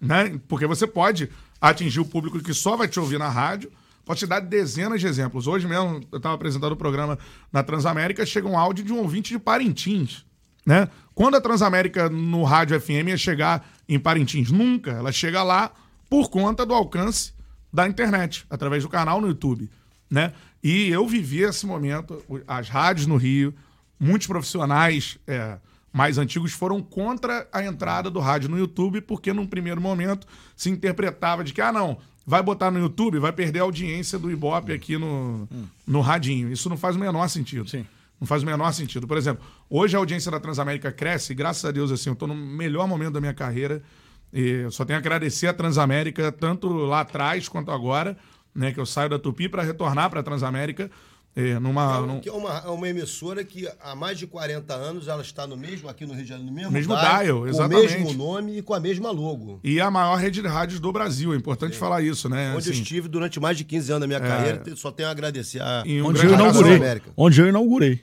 Né? 0.00 0.38
Porque 0.46 0.66
você 0.66 0.86
pode 0.86 1.30
atingir 1.60 2.00
o 2.00 2.04
público 2.04 2.38
que 2.40 2.54
só 2.54 2.76
vai 2.76 2.88
te 2.88 2.98
ouvir 3.00 3.18
na 3.18 3.28
rádio. 3.28 3.70
Posso 4.04 4.20
te 4.20 4.26
dar 4.26 4.40
dezenas 4.40 5.00
de 5.00 5.06
exemplos. 5.06 5.46
Hoje 5.46 5.66
mesmo, 5.66 6.00
eu 6.12 6.18
estava 6.18 6.34
apresentando 6.34 6.72
o 6.72 6.76
programa 6.76 7.18
na 7.52 7.62
Transamérica, 7.62 8.24
chega 8.24 8.46
um 8.46 8.58
áudio 8.58 8.84
de 8.84 8.92
um 8.92 8.98
ouvinte 8.98 9.32
de 9.32 9.38
Parintins. 9.38 10.24
Né? 10.64 10.88
Quando 11.14 11.36
a 11.36 11.40
Transamérica 11.40 12.08
no 12.08 12.44
rádio 12.44 12.80
FM 12.80 13.08
ia 13.08 13.16
chegar 13.16 13.68
em 13.88 13.98
Parintins? 13.98 14.50
Nunca. 14.50 14.92
Ela 14.92 15.10
chega 15.12 15.42
lá 15.42 15.72
por 16.08 16.30
conta 16.30 16.64
do 16.64 16.74
alcance 16.74 17.32
da 17.72 17.86
internet, 17.88 18.46
através 18.48 18.82
do 18.82 18.88
canal 18.88 19.20
no 19.20 19.28
YouTube. 19.28 19.68
Né? 20.10 20.32
E 20.62 20.88
eu 20.88 21.06
vivi 21.06 21.42
esse 21.42 21.66
momento, 21.66 22.22
as 22.46 22.68
rádios 22.68 23.06
no 23.06 23.16
Rio, 23.16 23.54
muitos 23.98 24.26
profissionais 24.26 25.18
é, 25.26 25.58
mais 25.96 26.18
antigos 26.18 26.52
foram 26.52 26.82
contra 26.82 27.48
a 27.50 27.64
entrada 27.64 28.10
do 28.10 28.20
rádio 28.20 28.50
no 28.50 28.58
YouTube, 28.58 29.00
porque 29.00 29.32
num 29.32 29.46
primeiro 29.46 29.80
momento 29.80 30.26
se 30.54 30.68
interpretava 30.68 31.42
de 31.42 31.54
que, 31.54 31.60
ah, 31.62 31.72
não, 31.72 31.96
vai 32.26 32.42
botar 32.42 32.70
no 32.70 32.78
YouTube, 32.78 33.18
vai 33.18 33.32
perder 33.32 33.60
a 33.60 33.62
audiência 33.62 34.18
do 34.18 34.30
Ibope 34.30 34.74
aqui 34.74 34.98
no, 34.98 35.48
no 35.86 36.02
radinho. 36.02 36.52
Isso 36.52 36.68
não 36.68 36.76
faz 36.76 36.96
o 36.96 36.98
menor 36.98 37.26
sentido. 37.28 37.66
Sim. 37.66 37.86
Não 38.20 38.26
faz 38.26 38.42
o 38.42 38.46
menor 38.46 38.70
sentido. 38.72 39.06
Por 39.06 39.16
exemplo, 39.16 39.42
hoje 39.70 39.96
a 39.96 39.98
audiência 39.98 40.30
da 40.30 40.38
Transamérica 40.38 40.92
cresce, 40.92 41.32
e 41.32 41.34
graças 41.34 41.64
a 41.64 41.70
Deus, 41.70 41.90
assim, 41.90 42.10
eu 42.10 42.12
estou 42.12 42.28
no 42.28 42.34
melhor 42.34 42.86
momento 42.86 43.14
da 43.14 43.20
minha 43.20 43.34
carreira. 43.34 43.82
E 44.30 44.70
só 44.70 44.84
tenho 44.84 44.98
a 44.98 45.00
agradecer 45.00 45.46
a 45.46 45.54
Transamérica, 45.54 46.30
tanto 46.30 46.68
lá 46.68 47.00
atrás 47.00 47.48
quanto 47.48 47.70
agora, 47.70 48.18
né? 48.54 48.70
Que 48.70 48.78
eu 48.78 48.84
saio 48.84 49.08
da 49.08 49.18
Tupi 49.18 49.48
para 49.48 49.62
retornar 49.62 50.10
para 50.10 50.20
a 50.20 50.22
Transamérica. 50.22 50.90
É, 51.38 51.58
numa, 51.58 51.98
é, 51.98 52.00
num... 52.00 52.20
é 52.24 52.32
uma, 52.32 52.58
é 52.64 52.68
uma 52.70 52.88
emissora 52.88 53.44
que 53.44 53.68
há 53.82 53.94
mais 53.94 54.18
de 54.18 54.26
40 54.26 54.72
anos 54.72 55.06
ela 55.06 55.20
está 55.20 55.46
no 55.46 55.54
mesmo, 55.54 55.86
aqui 55.86 56.06
no 56.06 56.14
Rio 56.14 56.22
de 56.22 56.28
Janeiro, 56.30 56.50
no 56.50 56.56
mesmo, 56.56 56.72
mesmo 56.72 56.96
dial, 56.96 57.22
dial 57.22 57.46
exatamente. 57.46 57.94
com 57.94 58.00
o 58.00 58.04
mesmo 58.06 58.24
nome 58.24 58.58
e 58.58 58.62
com 58.62 58.72
a 58.72 58.80
mesma 58.80 59.10
logo. 59.10 59.60
E 59.62 59.78
a 59.78 59.90
maior 59.90 60.16
rede 60.16 60.40
de 60.40 60.48
rádios 60.48 60.80
do 60.80 60.90
Brasil, 60.90 61.34
é 61.34 61.36
importante 61.36 61.74
é. 61.74 61.78
falar 61.78 62.00
isso, 62.00 62.26
né? 62.26 62.52
Onde 62.52 62.70
assim, 62.70 62.70
eu 62.70 62.82
estive 62.82 63.06
durante 63.06 63.38
mais 63.38 63.58
de 63.58 63.64
15 63.64 63.92
anos 63.92 64.00
da 64.00 64.06
minha 64.06 64.18
é. 64.18 64.22
carreira, 64.26 64.62
só 64.76 64.90
tenho 64.90 65.10
a 65.10 65.12
agradecer 65.12 65.60
a 65.60 65.84
um 65.86 66.06
onde, 66.06 66.24
eu 66.24 66.32
inaugurei, 66.32 67.02
onde 67.14 67.40
eu 67.42 67.48
inaugurei. 67.48 68.00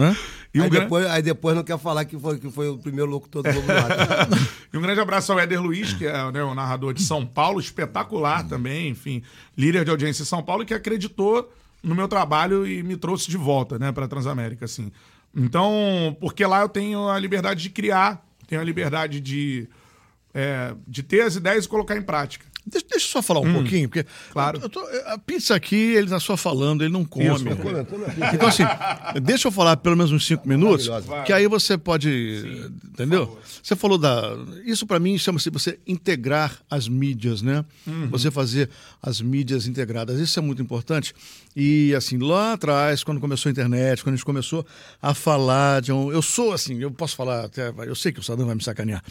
né? 0.00 0.16
E 0.54 0.60
um 0.60 0.64
aí, 0.64 0.70
depois, 0.70 1.06
aí 1.06 1.20
depois 1.20 1.54
não 1.54 1.64
quer 1.64 1.78
falar 1.78 2.06
que 2.06 2.18
foi, 2.18 2.38
que 2.38 2.50
foi 2.50 2.68
o 2.68 2.78
primeiro 2.78 3.10
locutor 3.10 3.42
do 3.42 3.52
Globo 3.52 3.68
E 4.72 4.78
um 4.78 4.80
grande 4.80 5.00
abraço 5.00 5.32
ao 5.32 5.38
Éder 5.38 5.60
Luiz, 5.60 5.92
que 5.92 6.06
é 6.06 6.32
né, 6.32 6.42
o 6.42 6.54
narrador 6.54 6.94
de 6.94 7.02
São 7.02 7.26
Paulo, 7.26 7.60
espetacular 7.60 8.46
também, 8.48 8.88
enfim, 8.88 9.22
líder 9.54 9.84
de 9.84 9.90
audiência 9.90 10.22
em 10.22 10.26
São 10.26 10.42
Paulo, 10.42 10.64
que 10.64 10.72
acreditou 10.72 11.52
no 11.84 11.94
meu 11.94 12.08
trabalho 12.08 12.66
e 12.66 12.82
me 12.82 12.96
trouxe 12.96 13.30
de 13.30 13.36
volta, 13.36 13.78
né, 13.78 13.92
para 13.92 14.08
Transamérica, 14.08 14.64
assim. 14.64 14.90
Então, 15.36 16.16
porque 16.20 16.44
lá 16.46 16.62
eu 16.62 16.68
tenho 16.68 17.08
a 17.08 17.18
liberdade 17.18 17.62
de 17.62 17.70
criar, 17.70 18.24
tenho 18.46 18.60
a 18.60 18.64
liberdade 18.64 19.20
de, 19.20 19.68
é, 20.32 20.74
de 20.86 21.02
ter 21.02 21.22
as 21.22 21.36
ideias 21.36 21.66
e 21.66 21.68
colocar 21.68 21.96
em 21.96 22.02
prática. 22.02 22.46
Deixa, 22.66 22.86
deixa 22.90 23.06
eu 23.06 23.10
só 23.10 23.22
falar 23.22 23.40
um 23.40 23.48
hum, 23.48 23.54
pouquinho, 23.54 23.88
porque 23.88 24.06
claro. 24.32 24.58
Eu, 24.62 24.68
tô, 24.68 24.80
a 25.06 25.18
pizza 25.18 25.54
aqui, 25.54 25.76
ele 25.76 26.08
tá 26.08 26.18
só 26.18 26.36
falando, 26.36 26.82
ele 26.82 26.92
não 26.92 27.04
come. 27.04 27.26
Isso, 27.26 27.44
então, 28.34 28.48
assim, 28.48 28.62
deixa 29.22 29.48
eu 29.48 29.52
falar 29.52 29.76
pelo 29.76 29.96
menos 29.96 30.10
uns 30.10 30.26
cinco 30.26 30.48
minutos, 30.48 30.88
que 31.26 31.32
aí 31.32 31.46
você 31.46 31.76
pode. 31.76 32.40
Sim, 32.40 32.72
entendeu? 32.86 33.38
Você 33.62 33.76
falou 33.76 33.98
da. 33.98 34.36
Isso 34.64 34.86
para 34.86 34.98
mim 34.98 35.18
chama-se 35.18 35.50
você 35.50 35.78
integrar 35.86 36.58
as 36.70 36.88
mídias, 36.88 37.42
né? 37.42 37.64
Uhum. 37.86 38.08
Você 38.08 38.30
fazer 38.30 38.70
as 39.02 39.20
mídias 39.20 39.66
integradas. 39.66 40.18
Isso 40.18 40.38
é 40.38 40.42
muito 40.42 40.62
importante. 40.62 41.14
E, 41.56 41.94
assim, 41.94 42.18
lá 42.18 42.54
atrás, 42.54 43.04
quando 43.04 43.20
começou 43.20 43.48
a 43.48 43.52
internet, 43.52 44.02
quando 44.02 44.14
a 44.14 44.16
gente 44.16 44.24
começou 44.24 44.66
a 45.00 45.14
falar 45.14 45.80
de 45.82 45.92
um. 45.92 46.10
Eu 46.10 46.20
sou, 46.22 46.52
assim, 46.52 46.78
eu 46.80 46.90
posso 46.90 47.14
falar 47.14 47.44
até. 47.44 47.72
Eu 47.86 47.94
sei 47.94 48.10
que 48.10 48.20
o 48.20 48.22
Sadam 48.22 48.46
vai 48.46 48.54
me 48.54 48.62
sacanear. 48.62 49.02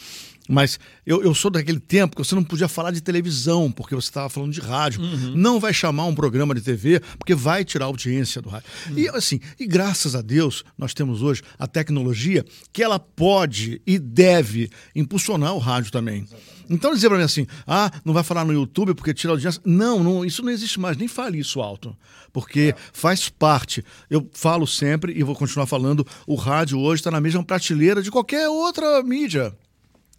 Mas 0.48 0.78
eu, 1.06 1.22
eu 1.22 1.34
sou 1.34 1.50
daquele 1.50 1.80
tempo 1.80 2.16
que 2.16 2.22
você 2.22 2.34
não 2.34 2.44
podia 2.44 2.68
falar 2.68 2.90
de 2.90 3.00
televisão, 3.00 3.72
porque 3.72 3.94
você 3.94 4.08
estava 4.08 4.28
falando 4.28 4.52
de 4.52 4.60
rádio. 4.60 5.00
Uhum. 5.00 5.34
Não 5.34 5.58
vai 5.58 5.72
chamar 5.72 6.04
um 6.04 6.14
programa 6.14 6.54
de 6.54 6.60
TV, 6.60 7.00
porque 7.18 7.34
vai 7.34 7.64
tirar 7.64 7.86
a 7.86 7.88
audiência 7.88 8.42
do 8.42 8.50
rádio. 8.50 8.68
Uhum. 8.90 8.98
E 8.98 9.08
assim, 9.08 9.40
e 9.58 9.66
graças 9.66 10.14
a 10.14 10.20
Deus, 10.20 10.62
nós 10.76 10.92
temos 10.92 11.22
hoje 11.22 11.42
a 11.58 11.66
tecnologia 11.66 12.44
que 12.72 12.82
ela 12.82 12.98
pode 12.98 13.80
e 13.86 13.98
deve 13.98 14.70
impulsionar 14.94 15.54
o 15.54 15.58
rádio 15.58 15.90
também. 15.90 16.26
Então 16.68 16.94
dizer 16.94 17.08
para 17.08 17.18
mim 17.18 17.24
assim, 17.24 17.46
ah, 17.66 17.90
não 18.04 18.14
vai 18.14 18.22
falar 18.22 18.44
no 18.44 18.52
YouTube 18.52 18.94
porque 18.94 19.14
tira 19.14 19.32
a 19.32 19.34
audiência. 19.34 19.60
Não, 19.64 20.02
não, 20.02 20.24
isso 20.24 20.42
não 20.42 20.50
existe 20.50 20.78
mais, 20.78 20.96
nem 20.96 21.08
fale 21.08 21.38
isso 21.38 21.60
alto. 21.60 21.96
Porque 22.32 22.74
faz 22.92 23.28
parte. 23.28 23.84
Eu 24.10 24.28
falo 24.32 24.66
sempre 24.66 25.12
e 25.16 25.22
vou 25.22 25.34
continuar 25.34 25.66
falando, 25.66 26.06
o 26.26 26.34
rádio 26.34 26.78
hoje 26.78 27.00
está 27.00 27.10
na 27.10 27.20
mesma 27.20 27.44
prateleira 27.44 28.02
de 28.02 28.10
qualquer 28.10 28.48
outra 28.48 29.02
mídia 29.02 29.54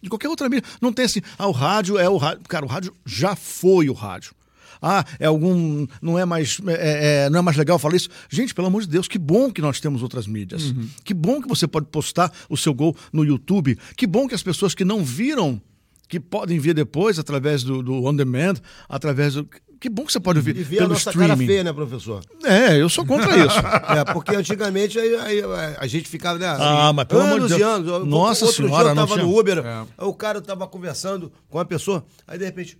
de 0.02 0.08
qualquer 0.08 0.28
outra 0.28 0.48
mídia. 0.48 0.68
Não 0.80 0.92
tem 0.92 1.04
assim, 1.04 1.20
ah, 1.38 1.46
o 1.46 1.52
rádio 1.52 1.98
é 1.98 2.08
o 2.08 2.16
rádio. 2.16 2.42
Cara, 2.48 2.64
o 2.64 2.68
rádio 2.68 2.94
já 3.04 3.34
foi 3.34 3.88
o 3.88 3.92
rádio. 3.92 4.34
Ah, 4.80 5.04
é 5.18 5.26
algum. 5.26 5.86
Não 6.00 6.18
é 6.18 6.24
mais, 6.24 6.58
é, 6.66 7.24
é, 7.24 7.30
não 7.30 7.38
é 7.38 7.42
mais 7.42 7.56
legal 7.56 7.78
falar 7.78 7.96
isso. 7.96 8.08
Gente, 8.28 8.54
pelo 8.54 8.66
amor 8.68 8.82
de 8.82 8.88
Deus, 8.88 9.08
que 9.08 9.18
bom 9.18 9.50
que 9.50 9.62
nós 9.62 9.80
temos 9.80 10.02
outras 10.02 10.26
mídias. 10.26 10.64
Uhum. 10.64 10.88
Que 11.04 11.14
bom 11.14 11.40
que 11.40 11.48
você 11.48 11.66
pode 11.66 11.86
postar 11.86 12.32
o 12.48 12.56
seu 12.56 12.74
gol 12.74 12.96
no 13.12 13.24
YouTube. 13.24 13.78
Que 13.96 14.06
bom 14.06 14.28
que 14.28 14.34
as 14.34 14.42
pessoas 14.42 14.74
que 14.74 14.84
não 14.84 15.04
viram, 15.04 15.60
que 16.08 16.20
podem 16.20 16.58
ver 16.58 16.74
depois 16.74 17.18
através 17.18 17.62
do, 17.62 17.82
do 17.82 18.04
on 18.04 18.14
demand, 18.14 18.54
através 18.88 19.34
do 19.34 19.48
que 19.86 19.90
bom 19.90 20.04
que 20.04 20.12
você 20.12 20.18
pode 20.18 20.40
ouvir. 20.40 20.56
E 20.56 20.62
ver 20.64 20.78
pelo 20.78 20.86
a 20.86 20.88
nossa 20.94 21.10
streaming. 21.10 21.28
cara 21.28 21.46
feia, 21.46 21.64
né, 21.64 21.72
professor? 21.72 22.20
É, 22.44 22.80
eu 22.80 22.88
sou 22.88 23.06
contra 23.06 23.30
isso. 23.38 23.58
é, 23.58 24.12
porque 24.12 24.34
antigamente 24.34 24.98
aí, 24.98 25.14
aí, 25.14 25.42
a 25.78 25.86
gente 25.86 26.08
ficava, 26.08 26.38
né? 26.38 26.46
Ah, 26.58 26.92
mas 26.92 27.04
pelo 27.06 27.22
amor 27.22 27.40
de 27.42 27.48
Deus. 27.48 27.62
anos. 27.62 28.06
Nossa 28.06 28.46
Outro 28.46 28.64
senhora, 28.64 28.84
dia 28.84 28.90
eu 28.90 28.96
tava 28.96 29.16
no 29.16 29.38
Uber, 29.38 29.58
é. 29.58 30.04
o 30.04 30.12
cara 30.12 30.40
tava 30.40 30.66
conversando 30.66 31.32
com 31.48 31.58
uma 31.58 31.64
pessoa, 31.64 32.04
aí 32.26 32.38
de 32.38 32.44
repente. 32.44 32.78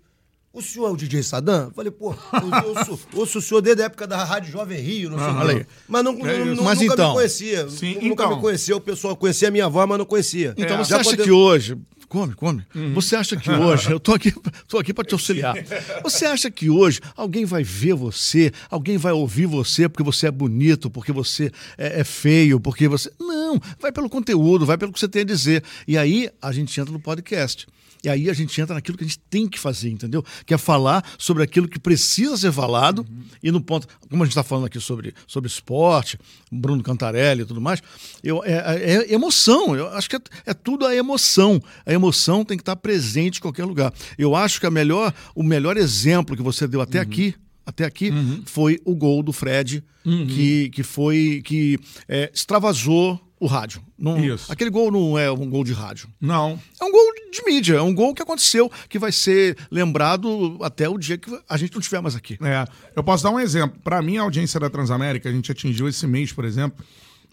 O 0.53 0.63
senhor 0.63 0.89
é 0.89 0.91
o 0.91 0.97
DJ 0.97 1.23
Sadam? 1.23 1.65
Eu 1.65 1.71
falei, 1.73 1.91
pô, 1.93 2.15
eu, 2.15 3.21
o 3.21 3.27
senhor 3.27 3.61
desde 3.61 3.83
a 3.83 3.87
época 3.87 4.07
da 4.07 4.25
Rádio 4.25 4.51
Jovem 4.51 4.81
Rio, 4.81 5.11
não 5.11 5.19
sei 5.19 5.27
ah, 5.27 5.33
o 5.33 5.67
Mas, 5.87 6.03
não, 6.03 6.13
é 6.13 6.45
não, 6.47 6.65
mas 6.65 6.81
nunca 6.81 6.95
então, 6.95 7.09
me 7.09 7.15
conhecia. 7.15 7.69
Sim, 7.69 7.95
nunca 7.97 8.25
então. 8.25 8.37
me 8.37 8.41
conhecia. 8.41 8.75
O 8.75 8.81
pessoal 8.81 9.15
conhecia 9.15 9.49
a 9.49 9.51
minha 9.51 9.67
avó, 9.67 9.87
mas 9.87 9.99
não 9.99 10.07
conhecia. 10.07 10.55
Então, 10.57 10.77
é. 10.77 10.79
você 10.79 10.93
Já 10.93 11.01
acha 11.01 11.15
que 11.15 11.31
hoje, 11.31 11.77
Come, 12.09 12.35
come. 12.35 12.65
Uhum. 12.75 12.95
Você 12.95 13.17
acha 13.17 13.37
que 13.37 13.51
hoje, 13.51 13.91
eu 13.91 13.99
tô 13.99 14.15
aqui, 14.15 14.33
tô 14.69 14.79
aqui 14.79 14.95
para 14.95 15.05
te 15.05 15.15
auxiliar. 15.15 15.55
Você 16.03 16.25
acha 16.25 16.51
que 16.51 16.71
hoje 16.71 17.01
alguém 17.17 17.45
vai 17.45 17.65
ver 17.65 17.95
você, 17.95 18.53
alguém 18.71 18.97
vai 18.97 19.13
ouvir 19.13 19.47
você 19.47 19.89
porque 19.89 20.03
você 20.03 20.29
é 20.29 20.31
bonito, 20.31 20.89
porque 20.89 21.11
você 21.13 21.51
é, 21.77 22.01
é, 22.01 22.05
feio, 22.05 22.61
porque 22.61 22.87
você. 22.87 23.11
Não, 23.19 23.61
vai 23.81 23.91
pelo 23.91 24.09
conteúdo, 24.09 24.65
vai 24.65 24.79
pelo 24.79 24.93
que 24.93 25.01
você 25.01 25.09
tem 25.09 25.23
a 25.23 25.25
dizer. 25.25 25.63
E 25.87 25.99
aí 25.99 26.31
a 26.41 26.53
gente 26.53 26.79
entra 26.81 26.93
no 26.93 27.01
podcast. 27.01 27.67
E 28.03 28.09
aí 28.09 28.31
a 28.31 28.33
gente 28.33 28.61
entra 28.61 28.75
naquilo 28.75 28.97
que 28.97 29.05
a 29.05 29.07
gente 29.07 29.19
tem 29.31 29.49
que 29.49 29.59
fazer, 29.59 29.91
entendeu? 29.91 30.25
Que 30.45 30.55
é 30.55 30.59
falar 30.59 31.05
sobre 31.19 31.43
aquilo 31.43 31.69
que 31.69 31.79
precisa 31.79 32.37
ser 32.37 32.53
falado 32.53 33.01
uhum. 33.01 33.23
e 33.43 33.51
no 33.51 33.61
ponto, 33.61 33.87
como 34.09 34.23
a 34.23 34.27
gente 34.27 34.33
está 34.33 34.43
falando 34.43 34.67
aqui 34.67 34.81
sobre, 34.81 35.15
sobre 35.27 35.49
esporte, 35.49 36.19
Bruno 36.51 36.83
Cantarelli 36.83 37.43
e 37.43 37.45
tudo 37.47 37.61
mais, 37.61 37.83
eu, 38.23 38.43
é, 38.45 38.53
é, 38.53 38.95
é 38.95 39.13
emoção. 39.13 39.75
Eu 39.77 39.89
acho 39.89 40.09
que 40.09 40.17
é, 40.17 40.21
é, 40.47 40.55
tudo 40.55 40.87
a 40.87 40.95
emoção. 40.95 41.63
A 41.85 41.93
emoção 41.93 42.45
tem 42.45 42.57
que 42.57 42.63
estar 42.63 42.77
presente 42.77 43.39
em 43.39 43.43
qualquer 43.43 43.65
lugar. 43.65 43.93
Eu 44.17 44.35
acho 44.35 44.61
que 44.61 44.67
a 44.67 44.71
melhor, 44.71 45.13
o 45.35 45.43
melhor 45.43 45.77
exemplo 45.77 46.37
que 46.37 46.43
você 46.43 46.67
deu 46.67 46.81
até 46.81 46.99
uhum. 46.99 47.05
aqui 47.05 47.35
até 47.67 47.85
aqui 47.85 48.11
uhum. 48.11 48.43
foi 48.47 48.81
o 48.85 48.95
gol 48.95 49.25
do 49.25 49.33
Fred, 49.33 49.83
uhum. 50.05 50.25
que, 50.29 50.71
que 50.71 50.85
foi 50.85 51.43
que 51.45 51.81
é, 52.09 52.31
extravasou 52.33 53.21
o 53.41 53.47
rádio. 53.47 53.83
Não, 53.99 54.19
Isso. 54.23 54.53
Aquele 54.53 54.69
gol 54.69 54.91
não 54.91 55.19
é 55.19 55.31
um 55.31 55.49
gol 55.49 55.65
de 55.65 55.73
rádio. 55.73 56.09
Não. 56.21 56.61
É 56.81 56.85
um 56.85 56.93
gol 56.93 57.13
de 57.33 57.43
mídia, 57.45 57.77
é 57.77 57.83
um 57.83 57.95
gol 57.95 58.15
que 58.15 58.23
aconteceu, 58.23 58.71
que 58.89 58.99
vai 58.99 59.11
ser 59.11 59.57
lembrado 59.71 60.59
até 60.61 60.89
o 60.89 60.99
dia 60.99 61.17
que 61.17 61.31
a 61.49 61.57
gente 61.57 61.73
não 61.73 61.81
estiver 61.81 62.01
mais 62.03 62.15
aqui. 62.15 62.39
É. 62.43 62.67
Eu 62.95 63.03
posso 63.03 63.25
dar 63.25 63.31
um 63.31 63.41
exemplo. 63.41 63.81
Para 63.83 64.03
mim, 64.03 64.19
a 64.19 64.23
audiência 64.23 64.61
da 64.61 64.69
Transamérica, 64.69 65.29
a 65.29 65.33
gente 65.33 65.51
atingiu 65.51 65.89
esse 65.89 66.07
mês, 66.07 66.33
por 66.33 66.45
exemplo. 66.45 66.85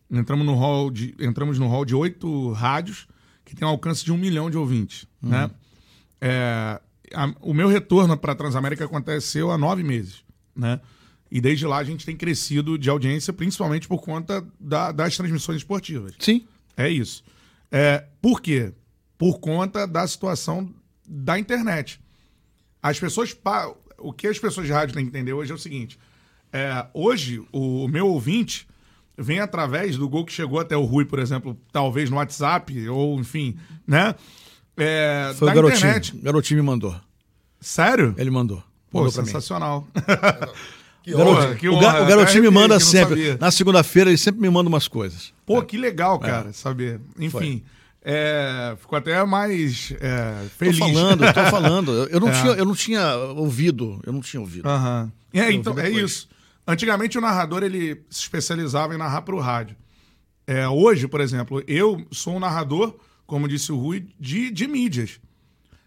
Entramos 0.10 0.46
no 0.46 0.56
hall 0.56 0.90
de, 0.90 1.14
entramos 1.20 1.60
no 1.60 1.68
hall 1.68 1.84
de 1.84 1.96
oito 1.96 2.52
rádios 2.52 3.08
que 3.44 3.56
tem 3.56 3.68
um 3.68 3.72
alcance 3.72 4.06
de 4.06 4.12
um 4.12 4.18
milhão 4.18 4.50
de 4.50 4.58
ouvintes. 4.58 5.06
Uhum. 5.22 5.30
Né? 5.30 5.52
É, 6.22 6.80
a, 7.14 7.34
o 7.42 7.54
meu 7.54 7.68
retorno 7.68 8.16
para 8.16 8.32
a 8.32 8.36
Transamérica 8.36 8.86
aconteceu 8.86 9.52
há 9.52 9.58
nove 9.58 9.84
meses. 9.84 10.24
Né? 10.56 10.80
E 11.30 11.42
desde 11.42 11.66
lá 11.66 11.78
a 11.78 11.84
gente 11.84 12.06
tem 12.06 12.16
crescido 12.16 12.78
de 12.78 12.90
audiência, 12.90 13.34
principalmente 13.34 13.88
por 13.88 14.02
conta 14.02 14.46
da, 14.60 14.92
das 14.92 15.18
transmissões 15.18 15.58
esportivas. 15.58 16.14
Sim. 16.20 16.46
É 16.76 16.90
isso. 16.90 17.24
É, 17.72 18.06
por 18.22 18.42
quê? 18.42 18.74
Por 19.18 19.40
conta 19.40 19.88
da 19.88 20.08
situação 20.08 20.70
da 21.08 21.38
internet. 21.40 22.00
As 22.82 23.00
pessoas. 23.00 23.36
O 23.98 24.12
que 24.12 24.28
as 24.28 24.40
pessoas 24.40 24.68
de 24.68 24.74
rádio 24.74 24.94
têm 24.94 25.06
que 25.06 25.10
entender 25.10 25.34
hoje 25.34 25.52
é 25.52 25.56
o 25.56 25.60
seguinte: 25.60 25.98
é, 26.52 26.86
hoje, 26.94 27.44
o, 27.52 27.88
meu 27.88 28.08
ouvinte 28.08 28.68
vem 29.18 29.40
através 29.40 29.98
do 29.98 30.08
gol 30.08 30.26
que 30.26 30.32
chegou 30.32 30.60
até 30.60 30.78
o 30.78 30.84
Rui, 30.84 31.06
por 31.06 31.20
exemplo, 31.20 31.58
talvez 31.72 32.10
no 32.10 32.18
WhatsApp, 32.18 32.88
ou 32.90 33.20
enfim, 33.20 33.58
né? 33.88 34.14
É, 34.78 35.34
Foi 35.36 35.50
o 35.50 35.54
garotinho. 35.54 35.78
Internet. 35.78 36.16
O 36.16 36.22
garotinho 36.22 36.62
me 36.62 36.66
mandou. 36.66 36.96
Sério? 37.60 38.14
Ele 38.18 38.30
mandou. 38.30 38.64
Pô, 38.92 39.10
sensacional. 39.10 39.88
Que 41.04 41.14
honra, 41.14 41.56
que 41.56 41.68
honra. 41.70 42.02
O, 42.02 42.06
garotinho 42.08 42.44
me 42.44 42.50
manda 42.50 42.80
sempre. 42.80 43.38
Na 43.38 43.52
segunda-feira 43.52 44.10
ele 44.10 44.18
sempre 44.18 44.42
me 44.42 44.50
manda 44.50 44.70
umas 44.70 44.88
coisas. 44.88 45.34
Pô, 45.46 45.60
é. 45.60 45.66
que 45.66 45.78
legal, 45.78 46.18
cara, 46.18 46.50
é. 46.50 46.54
saber. 46.54 47.02
Enfim. 47.20 47.62
É, 48.06 48.76
ficou 48.80 48.98
até 48.98 49.24
mais 49.26 49.94
é, 50.00 50.46
feliz. 50.58 50.80
Tô 50.80 50.86
falando, 50.86 51.34
tô 51.34 51.44
falando. 51.52 51.92
Eu 52.10 52.20
não, 52.20 52.30
é. 52.30 52.32
tinha, 52.32 52.54
eu 52.54 52.66
não 52.66 52.76
tinha 52.76 53.16
ouvido. 53.16 54.00
Eu 54.06 54.14
não 54.14 54.22
tinha 54.22 54.40
ouvido. 54.40 54.68
Uhum. 54.68 55.12
É, 55.34 55.52
então, 55.52 55.78
é 55.78 55.90
isso. 55.90 56.28
Antigamente 56.66 57.18
o 57.18 57.22
narrador 57.22 57.64
ele 57.64 58.02
se 58.10 58.22
especializava 58.22 58.96
em 58.96 58.98
narrar 58.98 59.24
para 59.24 59.36
o 59.36 59.40
rádio. 59.40 59.76
É, 60.48 60.68
hoje, 60.68 61.08
por 61.08 61.20
exemplo, 61.20 61.62
eu 61.68 62.06
sou 62.12 62.36
um 62.36 62.40
narrador, 62.40 62.96
como 63.26 63.48
disse 63.48 63.72
o 63.72 63.78
Rui, 63.78 64.08
de, 64.20 64.52
de 64.52 64.68
mídias. 64.68 65.20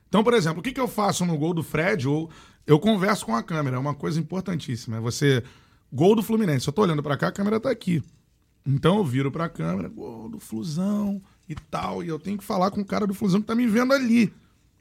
Então, 0.08 0.22
por 0.22 0.34
exemplo, 0.34 0.60
o 0.60 0.62
que, 0.62 0.72
que 0.72 0.80
eu 0.80 0.88
faço 0.88 1.24
no 1.24 1.36
gol 1.36 1.52
do 1.52 1.62
Fred 1.62 2.06
ou 2.06 2.30
eu 2.66 2.78
converso 2.78 3.24
com 3.24 3.34
a 3.34 3.42
câmera, 3.42 3.76
é 3.76 3.78
uma 3.78 3.94
coisa 3.94 4.18
importantíssima. 4.18 4.96
É 4.96 5.00
você. 5.00 5.42
Gol 5.92 6.16
do 6.16 6.22
Fluminense. 6.22 6.66
Eu 6.66 6.72
tô 6.72 6.82
olhando 6.82 7.02
para 7.02 7.16
cá, 7.16 7.28
a 7.28 7.32
câmera 7.32 7.60
tá 7.60 7.70
aqui. 7.70 8.02
Então 8.66 8.98
eu 8.98 9.04
viro 9.04 9.30
pra 9.30 9.48
câmera, 9.48 9.88
gol 9.88 10.28
do 10.28 10.40
Flusão 10.40 11.22
e 11.48 11.54
tal. 11.54 12.02
E 12.02 12.08
eu 12.08 12.18
tenho 12.18 12.36
que 12.36 12.44
falar 12.44 12.70
com 12.72 12.80
o 12.80 12.84
cara 12.84 13.06
do 13.06 13.14
Flusão 13.14 13.40
que 13.40 13.46
tá 13.46 13.54
me 13.54 13.66
vendo 13.66 13.92
ali. 13.92 14.32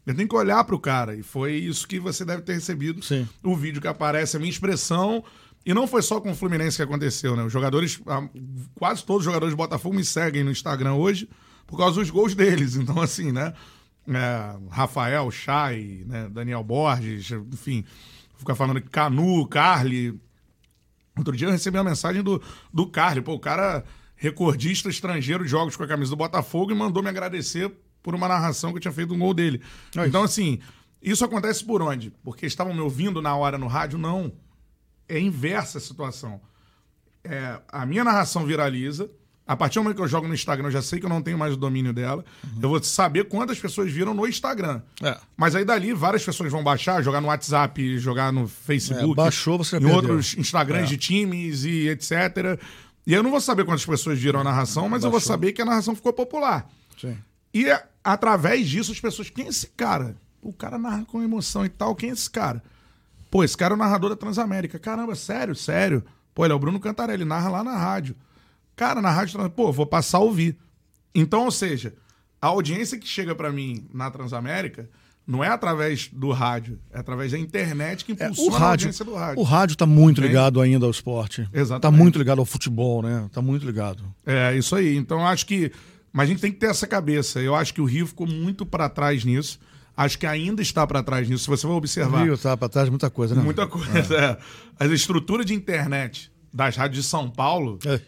Eu 0.06 0.16
tenho 0.16 0.28
que 0.28 0.36
olhar 0.36 0.64
pro 0.64 0.80
cara. 0.80 1.16
E 1.16 1.22
foi 1.22 1.54
isso 1.54 1.88
que 1.88 2.00
você 2.00 2.26
deve 2.26 2.42
ter 2.42 2.54
recebido. 2.54 3.04
Sim. 3.04 3.28
O 3.44 3.56
vídeo 3.56 3.82
que 3.82 3.88
aparece, 3.88 4.36
a 4.36 4.40
minha 4.40 4.52
expressão. 4.52 5.24
E 5.64 5.74
não 5.74 5.88
foi 5.88 6.02
só 6.02 6.20
com 6.20 6.32
o 6.32 6.36
Fluminense 6.36 6.78
que 6.78 6.84
aconteceu, 6.84 7.36
né? 7.36 7.44
Os 7.44 7.54
jogadores, 7.54 8.00
quase 8.76 9.04
todos 9.04 9.22
os 9.22 9.26
jogadores 9.26 9.54
do 9.54 9.58
Botafogo 9.58 9.96
me 9.96 10.06
seguem 10.06 10.44
no 10.44 10.52
Instagram 10.52 10.94
hoje 10.94 11.30
por 11.66 11.78
causa 11.78 12.00
dos 12.00 12.10
gols 12.10 12.34
deles. 12.36 12.76
Então, 12.78 13.00
assim, 13.02 13.32
né? 13.32 13.54
É, 14.08 14.58
Rafael, 14.70 15.30
Chay, 15.32 16.04
né, 16.06 16.30
Daniel 16.30 16.64
Borges, 16.64 17.32
enfim, 17.32 17.86
ficar 18.38 18.56
falando 18.56 18.82
Canu, 18.82 19.48
Carly. 19.48 20.20
Outro 21.18 21.36
dia 21.36 21.48
eu 21.48 21.52
recebi 21.52 21.78
uma 21.78 21.84
mensagem 21.84 22.22
do, 22.22 22.42
do 22.74 22.88
Carly, 22.88 23.22
pô, 23.22 23.34
o 23.34 23.40
cara 23.40 23.84
recordista 24.16 24.90
estrangeiro 24.90 25.44
de 25.44 25.50
jogos 25.50 25.76
com 25.76 25.84
a 25.84 25.88
camisa 25.88 26.12
do 26.12 26.16
Botafogo 26.16 26.72
e 26.72 26.76
mandou 26.76 27.04
me 27.04 27.10
agradecer 27.10 27.72
por 28.02 28.16
uma 28.16 28.28
narração 28.28 28.72
que 28.72 28.78
eu 28.78 28.82
tinha 28.82 28.92
feito 28.92 29.14
um 29.14 29.20
gol 29.20 29.34
dele. 29.34 29.62
É 29.96 30.08
então, 30.08 30.24
assim, 30.24 30.60
isso 31.02 31.26
acontece 31.26 31.64
por 31.64 31.82
onde? 31.82 32.12
Porque 32.24 32.46
estavam 32.46 32.74
me 32.74 32.80
ouvindo 32.80 33.22
na 33.22 33.36
hora 33.36 33.58
no 33.58 33.68
rádio? 33.68 33.98
Não. 33.98 34.32
É 35.08 35.20
inversa 35.20 35.78
a 35.78 35.82
situação. 35.82 36.42
É, 37.24 37.60
a 37.68 37.86
minha 37.86 38.04
narração 38.04 38.46
viraliza, 38.46 39.10
A 39.48 39.56
partir 39.56 39.76
do 39.78 39.84
momento 39.84 39.98
que 39.98 40.02
eu 40.02 40.08
jogo 40.08 40.28
no 40.28 40.34
Instagram, 40.34 40.68
eu 40.68 40.72
já 40.72 40.82
sei 40.82 41.00
que 41.00 41.06
eu 41.06 41.10
não 41.10 41.22
tenho 41.22 41.38
mais 41.38 41.54
o 41.54 41.58
domínio 41.58 41.94
dela. 41.94 42.26
Uhum. 42.44 42.60
Eu 42.64 42.70
vou 42.70 42.82
saber 42.84 43.26
quantas 43.26 43.60
pessoas 43.60 43.92
viram 43.92 44.14
no 44.14 44.26
Instagram. 44.28 44.82
É. 45.04 45.18
Mas 45.38 45.54
aí 45.54 45.64
dali, 45.64 45.94
várias 45.94 46.24
pessoas 46.26 46.52
vão 46.52 46.64
baixar, 46.64 47.04
jogar 47.04 47.22
no 47.22 47.28
WhatsApp, 47.28 48.00
jogar 48.00 48.34
no 48.34 48.48
Facebook. 48.48 49.12
É, 49.12 49.16
baixou, 49.16 49.58
você 49.60 49.78
Em 49.78 49.82
perdeu. 49.82 49.96
outros 49.98 50.36
Instagrams 50.36 50.86
é. 50.86 50.88
de 50.88 50.98
times 50.98 51.64
e 51.64 51.90
etc. 51.90 52.60
E 53.06 53.14
eu 53.14 53.22
não 53.22 53.30
vou 53.30 53.40
saber 53.40 53.66
quantas 53.66 53.86
pessoas 53.86 54.18
viram 54.18 54.40
a 54.40 54.44
narração, 54.44 54.84
mas 54.90 55.04
baixou. 55.04 55.08
eu 55.08 55.12
vou 55.12 55.20
saber 55.22 55.52
que 55.54 55.62
a 55.62 55.66
narração 55.66 55.96
ficou 55.96 56.12
popular. 56.12 56.68
Sim. 57.00 57.16
E 57.54 57.66
através 58.04 58.68
disso, 58.68 58.92
as 58.92 59.00
pessoas. 59.00 59.30
Quem 59.30 59.46
é 59.46 59.50
esse 59.50 59.68
cara? 59.68 60.16
O 60.42 60.52
cara 60.52 60.80
narra 60.80 61.06
com 61.06 61.22
emoção 61.22 61.64
e 61.64 61.70
tal. 61.70 61.96
Quem 61.96 62.10
é 62.10 62.14
esse 62.14 62.30
cara? 62.30 62.64
Pô, 63.30 63.44
esse 63.44 63.56
cara 63.56 63.74
é 63.74 63.76
o 63.76 63.78
narrador 63.78 64.10
da 64.10 64.16
Transamérica. 64.16 64.80
Caramba, 64.80 65.14
sério, 65.14 65.56
sério. 65.56 66.04
Pô, 66.34 66.46
ele 66.46 66.52
é 66.54 66.56
o 66.56 66.60
Bruno 66.60 66.80
Cantarelli, 66.80 67.26
narra 67.26 67.50
lá 67.50 67.64
na 67.64 67.78
rádio. 67.78 68.16
Cara, 68.76 69.02
na 69.02 69.10
rádio, 69.10 69.50
pô, 69.52 69.72
vou 69.72 69.86
passar 69.86 70.18
a 70.18 70.22
ouvir. 70.22 70.58
Então, 71.14 71.46
ou 71.46 71.52
seja, 71.52 71.94
a 72.42 72.48
audiência 72.48 72.98
que 73.00 73.08
chega 73.08 73.34
para 73.34 73.52
mim 73.52 73.88
na 73.94 74.12
Transamérica 74.12 74.90
não 75.26 75.44
é 75.44 75.48
através 75.48 76.10
do 76.12 76.32
rádio, 76.32 76.80
é 76.92 77.00
através 77.00 77.32
da 77.32 77.40
internet 77.40 78.06
que 78.06 78.12
impulsiona 78.12 78.50
é, 78.50 78.50
o 78.50 78.52
rádio, 78.52 78.66
a 78.66 78.70
audiência 78.70 79.06
do 79.06 79.16
rádio. 79.16 79.40
O 79.40 79.44
rádio 79.44 79.76
tá 79.76 79.86
muito 79.86 80.22
ligado 80.22 80.62
ainda 80.62 80.86
ao 80.86 80.92
esporte. 80.92 81.48
Exatamente. 81.52 81.82
Tá 81.82 81.92
muito 81.92 82.20
ligado 82.20 82.40
ao 82.40 82.46
futebol, 82.46 83.02
né? 83.02 83.28
Tá 83.34 83.42
muito 83.42 83.66
ligado. 83.66 84.04
É, 84.26 84.56
isso 84.56 84.76
aí. 84.76 84.96
Então, 84.96 85.26
acho 85.26 85.46
que. 85.46 85.72
Mas 86.14 86.26
a 86.26 86.32
gente 86.32 86.42
tem 86.42 86.52
que 86.52 86.60
ter 86.60 86.68
essa 86.68 86.86
cabeça. 86.86 87.42
Eu 87.42 87.56
acho 87.56 87.74
que 87.74 87.82
o 87.82 87.86
Rio 87.86 88.06
ficou 88.06 88.28
muito 88.28 88.66
para 88.66 88.88
trás 88.88 89.26
nisso. 89.26 89.60
Acho 89.98 90.20
que 90.20 90.28
ainda 90.28 90.62
está 90.62 90.86
para 90.86 91.02
trás 91.02 91.28
nisso. 91.28 91.46
Se 91.46 91.50
você 91.50 91.66
for 91.66 91.74
observar. 91.74 92.22
O 92.22 92.24
Rio 92.26 92.34
está 92.36 92.56
para 92.56 92.70
trás 92.70 92.86
de 92.86 92.92
muita 92.92 93.10
coisa, 93.10 93.34
né? 93.34 93.42
Muita 93.42 93.66
coisa, 93.66 94.16
é. 94.16 94.86
é. 94.86 94.86
A 94.86 94.86
estrutura 94.94 95.44
de 95.44 95.54
internet 95.54 96.32
das 96.54 96.76
rádios 96.76 97.04
de 97.04 97.10
São 97.10 97.30
Paulo. 97.30 97.80
É 97.86 98.00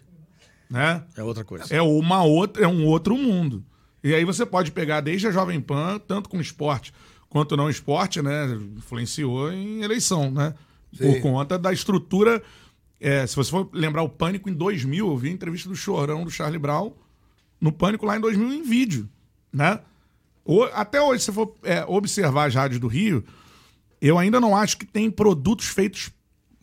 né? 0.69 1.03
É 1.15 1.23
outra 1.23 1.43
coisa. 1.43 1.65
É 1.73 1.81
uma 1.81 2.23
outra, 2.23 2.63
é 2.63 2.67
um 2.67 2.85
outro 2.85 3.17
mundo. 3.17 3.63
E 4.03 4.13
aí 4.13 4.23
você 4.23 4.45
pode 4.45 4.71
pegar 4.71 5.01
desde 5.01 5.27
a 5.27 5.31
Jovem 5.31 5.59
Pan, 5.59 5.99
tanto 5.99 6.29
com 6.29 6.39
esporte 6.39 6.93
quanto 7.29 7.57
não 7.57 7.69
esporte, 7.69 8.21
né? 8.21 8.45
Influenciou 8.77 9.51
em 9.51 9.81
eleição, 9.83 10.31
né? 10.31 10.53
Sim. 10.93 11.13
Por 11.13 11.21
conta 11.21 11.57
da 11.57 11.71
estrutura. 11.71 12.41
É, 12.99 13.27
se 13.27 13.35
você 13.35 13.51
for 13.51 13.69
lembrar 13.71 14.01
o 14.01 14.09
Pânico 14.09 14.49
em 14.49 14.53
2000, 14.53 15.07
eu 15.07 15.17
vi 15.17 15.29
a 15.29 15.31
entrevista 15.31 15.69
do 15.69 15.75
Chorão 15.75 16.23
do 16.23 16.31
Charlie 16.31 16.59
Brown 16.59 16.93
no 17.59 17.71
Pânico 17.71 18.05
lá 18.05 18.17
em 18.17 18.21
2000 18.21 18.53
em 18.53 18.63
vídeo, 18.63 19.09
né? 19.51 19.79
Até 20.73 21.01
hoje, 21.01 21.23
se 21.23 21.31
for 21.31 21.53
é, 21.63 21.83
observar 21.85 22.47
as 22.47 22.55
rádios 22.55 22.79
do 22.79 22.87
Rio, 22.87 23.23
eu 24.01 24.17
ainda 24.17 24.39
não 24.39 24.55
acho 24.55 24.77
que 24.77 24.85
tem 24.85 25.11
produtos 25.11 25.67
feitos 25.67 26.09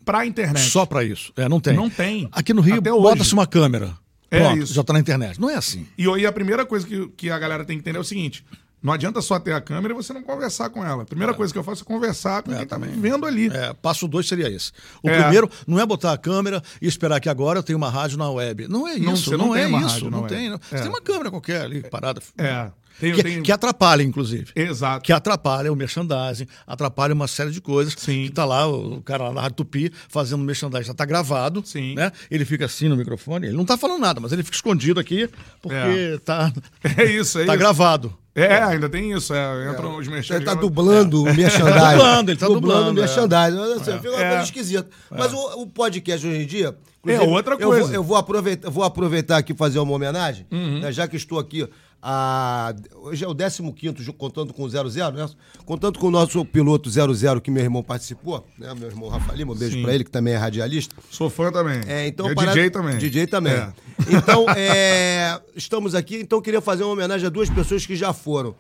pra 0.05 0.27
internet. 0.27 0.71
Só 0.71 0.85
para 0.87 1.05
isso. 1.05 1.33
É, 1.37 1.49
não 1.49 1.61
tem. 1.61 1.75
Não 1.75 1.91
tem. 1.91 2.29
Aqui 2.33 2.53
no 2.53 2.61
Rio, 2.61 2.81
bota-se 2.81 3.33
uma 3.33 3.47
câmera. 3.47 3.97
É 4.31 4.41
Pronto, 4.41 4.59
isso. 4.59 4.75
Já 4.75 4.83
tá 4.83 4.93
na 4.93 4.99
internet. 4.99 5.41
Não 5.41 5.49
é 5.49 5.55
assim. 5.55 5.87
E 5.97 6.09
aí 6.09 6.27
a 6.27 6.33
primeira 6.33 6.67
coisa 6.67 6.87
que, 6.87 7.09
que 7.17 7.31
a 7.31 7.39
galera 7.39 7.65
tem 7.65 7.77
que 7.77 7.83
entender 7.83 7.99
é 7.99 8.01
o 8.01 8.05
seguinte: 8.05 8.45
não 8.83 8.93
adianta 8.93 9.23
só 9.23 9.39
ter 9.39 9.55
a 9.55 9.61
câmera 9.61 9.95
e 9.95 9.97
você 9.97 10.13
não 10.13 10.23
conversar 10.23 10.69
com 10.71 10.85
ela. 10.85 11.05
A 11.05 11.07
primeira 11.07 11.33
é. 11.33 11.35
coisa 11.35 11.53
que 11.53 11.59
eu 11.59 11.65
faço 11.65 11.83
é 11.83 11.87
conversar 11.87 12.43
com 12.43 12.53
é, 12.53 12.59
quem 12.59 12.67
tá 12.67 12.79
também. 12.79 13.01
vendo 13.01 13.25
ali. 13.25 13.49
É, 13.49 13.73
passo 13.73 14.07
dois 14.07 14.27
seria 14.29 14.51
esse. 14.51 14.73
O 15.03 15.09
é. 15.09 15.23
primeiro 15.23 15.49
não 15.67 15.81
é 15.81 15.87
botar 15.87 16.13
a 16.13 16.19
câmera 16.19 16.63
e 16.83 16.87
esperar 16.87 17.19
que 17.21 17.29
agora 17.29 17.61
eu 17.61 17.63
tenha 17.63 17.77
uma 17.77 17.89
rádio 17.89 18.19
na 18.19 18.29
web. 18.29 18.69
Não 18.69 18.87
é 18.87 18.95
isso, 18.95 19.31
não, 19.31 19.39
não, 19.39 19.47
não 19.47 19.57
é 19.57 19.71
isso. 19.87 20.11
Não 20.11 20.27
tem. 20.27 20.51
Não. 20.51 20.59
Você 20.59 20.81
tem 20.81 20.89
uma 20.89 21.01
câmera 21.01 21.31
qualquer 21.31 21.63
ali 21.63 21.81
parada. 21.83 22.21
É. 22.37 22.71
Tenho, 23.01 23.17
que, 23.17 23.23
tenho... 23.23 23.43
que, 23.43 23.53
atrapalha, 23.53 24.03
inclusive. 24.03 24.53
Exato. 24.55 25.03
Que 25.03 25.13
atrapalha 25.13 25.73
o 25.73 25.77
merchandising, 25.77 26.47
atrapalha 26.67 27.13
uma 27.13 27.27
série 27.27 27.51
de 27.51 27.61
coisas. 27.61 27.95
Sim. 27.97 28.25
Que 28.25 28.31
tá 28.31 28.45
lá, 28.45 28.67
o 28.67 29.03
cara 29.03 29.25
lá 29.25 29.33
na 29.33 29.41
Rádio 29.41 29.57
Tupi 29.57 29.93
fazendo 30.09 30.43
merchandising, 30.43 30.87
já 30.87 30.95
tá 30.95 31.05
gravado. 31.05 31.63
Sim. 31.65 31.95
Né? 31.95 32.13
Ele 32.31 32.45
fica 32.45 32.65
assim 32.65 32.89
no 32.89 32.97
microfone, 32.97 33.49
ele 33.49 33.57
não 33.57 33.65
tá 33.65 33.77
falando 33.77 34.01
nada, 34.01 34.21
mas 34.21 34.33
ele 34.33 34.43
fica 34.43 34.57
escondido 34.57 35.01
aqui 35.01 35.29
porque 35.61 35.77
é. 35.77 36.19
tá. 36.19 36.53
É 36.97 37.05
isso, 37.05 37.39
é 37.39 37.45
Tá 37.45 37.55
isso. 37.55 37.59
gravado. 37.59 38.17
É, 38.35 38.63
ainda 38.63 38.89
tem 38.89 39.13
isso. 39.13 39.33
É, 39.33 39.71
entram 39.71 39.95
é. 39.95 39.99
os 40.01 40.09
merchandising. 40.09 40.35
Ele 40.35 40.45
tá 40.45 40.55
dublando 40.55 41.23
o 41.23 41.25
merchandising. 41.25 41.69
Ele 41.69 41.71
tá 41.79 41.93
dublando, 41.93 42.31
ele 42.31 42.39
tá 42.39 42.47
dublando. 42.49 42.91
o 42.91 42.95
merchandising. 42.95 43.59
É. 43.59 43.75
Assim, 43.75 43.99
fica 43.99 44.11
uma 44.11 44.29
coisa 44.29 44.43
esquisita. 44.43 44.89
Mas 45.11 45.33
o, 45.33 45.63
o, 45.63 45.67
podcast 45.69 46.27
hoje 46.27 46.43
em 46.43 46.47
dia. 46.47 46.77
É 47.07 47.21
outra 47.21 47.57
coisa. 47.57 47.81
Eu 47.81 47.87
vou, 47.87 47.95
eu 47.95 48.03
vou, 48.03 48.17
aproveitar, 48.17 48.71
vou 48.71 48.83
aproveitar 48.83 49.37
aqui 49.37 49.55
fazer 49.55 49.79
uma 49.79 49.93
homenagem, 49.93 50.47
uhum. 50.51 50.81
né, 50.81 50.91
já 50.91 51.07
que 51.07 51.17
estou 51.17 51.39
aqui 51.39 51.69
a, 52.07 52.75
hoje 52.97 53.25
é 53.25 53.27
o 53.29 53.35
15 53.35 54.13
contando 54.13 54.53
com 54.53 54.63
o 54.63 54.69
00, 54.69 54.91
né? 55.13 55.27
Contando 55.65 55.99
com 55.99 56.09
o 56.09 56.11
nosso 56.11 56.45
piloto 56.45 56.91
00 56.91 57.41
que 57.41 57.51
meu 57.51 57.63
irmão 57.63 57.83
participou, 57.83 58.47
né? 58.59 58.75
Meu 58.75 58.91
irmão 58.91 59.09
Rafa 59.09 59.33
Lima, 59.33 59.55
um 59.55 59.57
beijo 59.57 59.81
para 59.81 59.95
ele, 59.95 60.05
que 60.05 60.11
também 60.11 60.35
é 60.35 60.37
radialista. 60.37 60.95
Sou 61.11 61.31
fã 61.31 61.51
também. 61.51 61.81
É, 61.87 62.07
então, 62.07 62.29
é 62.29 62.35
DJ 62.35 62.69
também. 62.69 62.99
DJ 62.99 63.27
também. 63.27 63.55
É. 63.55 63.73
Então, 64.11 64.45
é, 64.55 65.41
estamos 65.57 65.95
aqui, 65.95 66.17
então 66.17 66.43
queria 66.43 66.61
fazer 66.61 66.83
uma 66.83 66.93
homenagem 66.93 67.27
a 67.27 67.31
duas 67.31 67.49
pessoas 67.49 67.87
que 67.87 67.97
já 67.97 68.13
foram. 68.13 68.55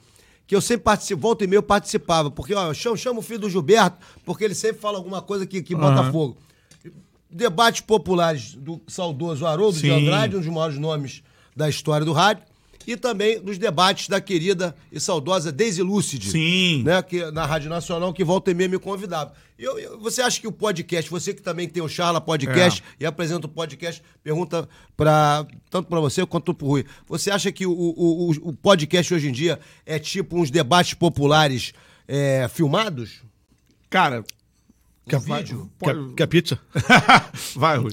Que 0.47 0.57
eu 0.57 0.61
sempre 0.63 0.85
participo, 0.85 1.21
volta 1.21 1.45
e 1.45 1.47
meio 1.47 1.63
participava, 1.63 2.31
porque 2.31 2.55
ó, 2.55 2.69
eu 2.69 2.75
chamo, 2.75 2.97
chamo 2.97 3.21
o 3.21 3.23
filho 3.23 3.41
do 3.41 3.51
Gilberto, 3.51 3.99
porque 4.25 4.43
ele 4.45 4.55
sempre 4.55 4.81
fala 4.81 4.97
alguma 4.97 5.21
coisa 5.21 5.45
que, 5.45 5.63
que 5.63 5.75
bota 5.75 6.01
uhum. 6.01 6.13
fogo. 6.13 6.37
Debates 7.31 7.83
populares 7.83 8.55
do 8.55 8.81
saudoso 8.87 9.45
Haroldo 9.45 9.77
Sim. 9.77 9.83
de 9.83 9.91
Andrade, 9.91 10.37
um 10.37 10.41
dos 10.41 10.49
maiores 10.49 10.79
nomes 10.79 11.23
da 11.55 11.69
história 11.69 12.07
do 12.07 12.13
rádio 12.15 12.43
e 12.87 12.97
também 12.97 13.41
nos 13.41 13.59
debates 13.59 14.09
da 14.09 14.21
querida 14.21 14.75
e 14.91 15.01
saudosa 15.01 15.51
Daisy 15.51 15.83
Lucid. 15.83 16.31
Sim. 16.31 16.83
Né, 16.83 17.03
que, 17.03 17.31
na 17.31 17.47
Rádio 17.47 17.71
Nacional, 17.71 18.13
que 18.13 18.25
volta 18.25 18.51
e 18.51 18.55
meia 18.55 18.69
me 18.69 18.79
convidava. 18.79 19.33
Eu, 19.59 19.79
eu, 19.79 20.01
você 20.01 20.21
acha 20.21 20.41
que 20.41 20.49
o 20.49 20.53
podcast, 20.53 21.11
você 21.11 21.33
que 21.33 21.41
também 21.41 21.69
tem 21.69 21.83
o 21.83 21.89
Charla 21.89 22.21
Podcast 22.21 22.83
é. 22.99 23.05
e 23.05 23.07
apresenta 23.07 23.47
o 23.47 23.49
podcast, 23.49 24.03
pergunta 24.23 24.69
para 24.97 25.47
tanto 25.71 25.89
para 25.89 26.01
você 26.01 26.27
quanto 26.27 26.53
para 26.53 26.67
o 26.67 26.69
Rui. 26.69 26.85
Você 27.07 27.31
acha 27.31 27.53
que 27.53 27.65
o, 27.65 27.73
o, 27.73 28.31
o, 28.31 28.53
podcast 28.53 29.15
hoje 29.15 29.29
em 29.29 29.33
dia 29.33 29.61
é 29.87 29.99
tipo 29.99 30.41
uns 30.41 30.51
debates 30.51 30.95
populares 30.95 31.73
é, 32.09 32.49
filmados? 32.49 33.23
Cara, 33.89 34.25
Quer 35.09 35.21
vídeo? 35.21 35.71
Quer, 35.79 35.97
quer 36.17 36.27
pizza? 36.27 36.59
Vai, 37.55 37.77
Rui. 37.77 37.93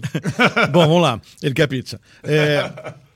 Bom, 0.71 0.87
vamos 0.87 1.01
lá. 1.01 1.21
Ele 1.43 1.53
quer 1.53 1.67
pizza. 1.67 1.99
É, 2.23 2.93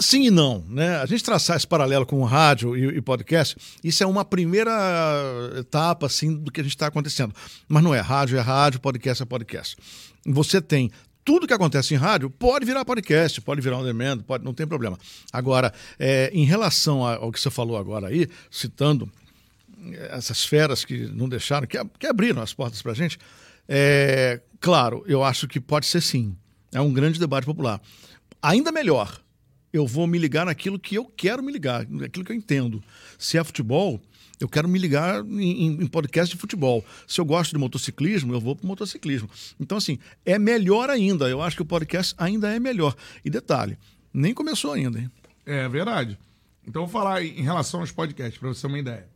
Sim 0.00 0.26
e 0.26 0.30
não, 0.30 0.64
né? 0.68 0.96
A 0.96 1.06
gente 1.06 1.24
traçar 1.24 1.56
esse 1.56 1.66
paralelo 1.66 2.06
com 2.06 2.20
o 2.20 2.24
rádio 2.24 2.76
e, 2.76 2.98
e 2.98 3.00
podcast, 3.00 3.56
isso 3.82 4.02
é 4.02 4.06
uma 4.06 4.24
primeira 4.24 4.70
etapa 5.58 6.06
assim 6.06 6.36
do 6.36 6.52
que 6.52 6.60
a 6.60 6.62
gente 6.62 6.74
está 6.74 6.86
acontecendo. 6.86 7.34
Mas 7.66 7.82
não 7.82 7.94
é 7.94 8.00
rádio 8.00 8.38
é 8.38 8.40
rádio, 8.40 8.80
podcast 8.80 9.22
é 9.22 9.26
podcast. 9.26 9.76
Você 10.24 10.60
tem 10.60 10.90
tudo 11.24 11.46
que 11.46 11.52
acontece 11.52 11.92
em 11.92 11.96
rádio 11.98 12.30
pode 12.30 12.64
virar 12.64 12.86
podcast, 12.86 13.40
pode 13.42 13.60
virar 13.60 13.76
um 13.76 13.84
demand, 13.84 14.20
pode, 14.20 14.42
não 14.42 14.54
tem 14.54 14.66
problema. 14.66 14.98
Agora, 15.30 15.74
é, 15.98 16.30
em 16.32 16.44
relação 16.44 17.04
ao 17.04 17.30
que 17.30 17.38
você 17.38 17.50
falou 17.50 17.76
agora 17.76 18.08
aí, 18.08 18.28
citando 18.50 19.10
é, 19.92 20.16
essas 20.16 20.44
feras 20.44 20.86
que 20.86 21.06
não 21.08 21.28
deixaram, 21.28 21.66
que, 21.66 21.76
que 21.98 22.06
abriram 22.06 22.40
as 22.40 22.54
portas 22.54 22.80
para 22.80 22.92
a 22.92 22.94
gente, 22.94 23.18
é, 23.68 24.40
claro, 24.58 25.04
eu 25.06 25.22
acho 25.22 25.46
que 25.46 25.60
pode 25.60 25.84
ser 25.84 26.00
sim. 26.00 26.34
É 26.72 26.80
um 26.80 26.92
grande 26.92 27.20
debate 27.20 27.44
popular. 27.44 27.78
Ainda 28.40 28.72
melhor, 28.72 29.20
eu 29.72 29.86
vou 29.86 30.06
me 30.06 30.18
ligar 30.18 30.46
naquilo 30.46 30.78
que 30.78 30.94
eu 30.94 31.04
quero 31.04 31.42
me 31.42 31.52
ligar, 31.52 31.86
naquilo 31.88 32.24
que 32.24 32.32
eu 32.32 32.36
entendo. 32.36 32.82
Se 33.18 33.36
é 33.36 33.44
futebol, 33.44 34.00
eu 34.40 34.48
quero 34.48 34.68
me 34.68 34.78
ligar 34.78 35.24
em, 35.24 35.82
em, 35.82 35.86
podcast 35.86 36.34
de 36.34 36.40
futebol. 36.40 36.84
Se 37.06 37.20
eu 37.20 37.24
gosto 37.24 37.52
de 37.52 37.58
motociclismo, 37.58 38.32
eu 38.32 38.40
vou 38.40 38.54
para 38.54 38.66
motociclismo. 38.66 39.28
Então, 39.58 39.78
assim, 39.78 39.98
é 40.24 40.38
melhor 40.38 40.90
ainda. 40.90 41.28
Eu 41.28 41.42
acho 41.42 41.56
que 41.56 41.62
o 41.62 41.66
podcast 41.66 42.14
ainda 42.16 42.54
é 42.54 42.58
melhor. 42.58 42.94
E 43.24 43.30
detalhe, 43.30 43.76
nem 44.12 44.32
começou 44.32 44.72
ainda, 44.72 44.98
hein? 44.98 45.10
É 45.44 45.68
verdade. 45.68 46.18
Então, 46.66 46.82
vou 46.82 46.90
falar 46.90 47.24
em 47.24 47.42
relação 47.42 47.80
aos 47.80 47.90
podcasts, 47.90 48.38
para 48.38 48.48
você 48.48 48.62
ter 48.62 48.66
uma 48.68 48.78
ideia. 48.78 49.08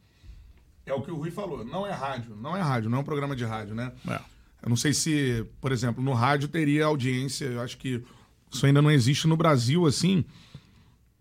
É 0.84 0.92
o 0.92 1.00
que 1.00 1.10
o 1.10 1.16
Rui 1.16 1.30
falou. 1.30 1.64
Não 1.64 1.86
é 1.86 1.92
rádio. 1.92 2.34
Não 2.36 2.56
é 2.56 2.60
rádio, 2.60 2.90
não 2.90 2.98
é 2.98 3.00
um 3.00 3.04
programa 3.04 3.36
de 3.36 3.44
rádio, 3.44 3.74
né? 3.74 3.92
É. 4.08 4.20
Eu 4.62 4.68
não 4.68 4.76
sei 4.76 4.92
se, 4.92 5.44
por 5.60 5.72
exemplo, 5.72 6.02
no 6.02 6.12
rádio 6.12 6.48
teria 6.48 6.86
audiência. 6.86 7.46
Eu 7.46 7.60
acho 7.60 7.76
que 7.76 8.02
isso 8.50 8.66
ainda 8.66 8.82
não 8.82 8.90
existe 8.90 9.26
no 9.26 9.36
Brasil, 9.36 9.86
assim, 9.86 10.24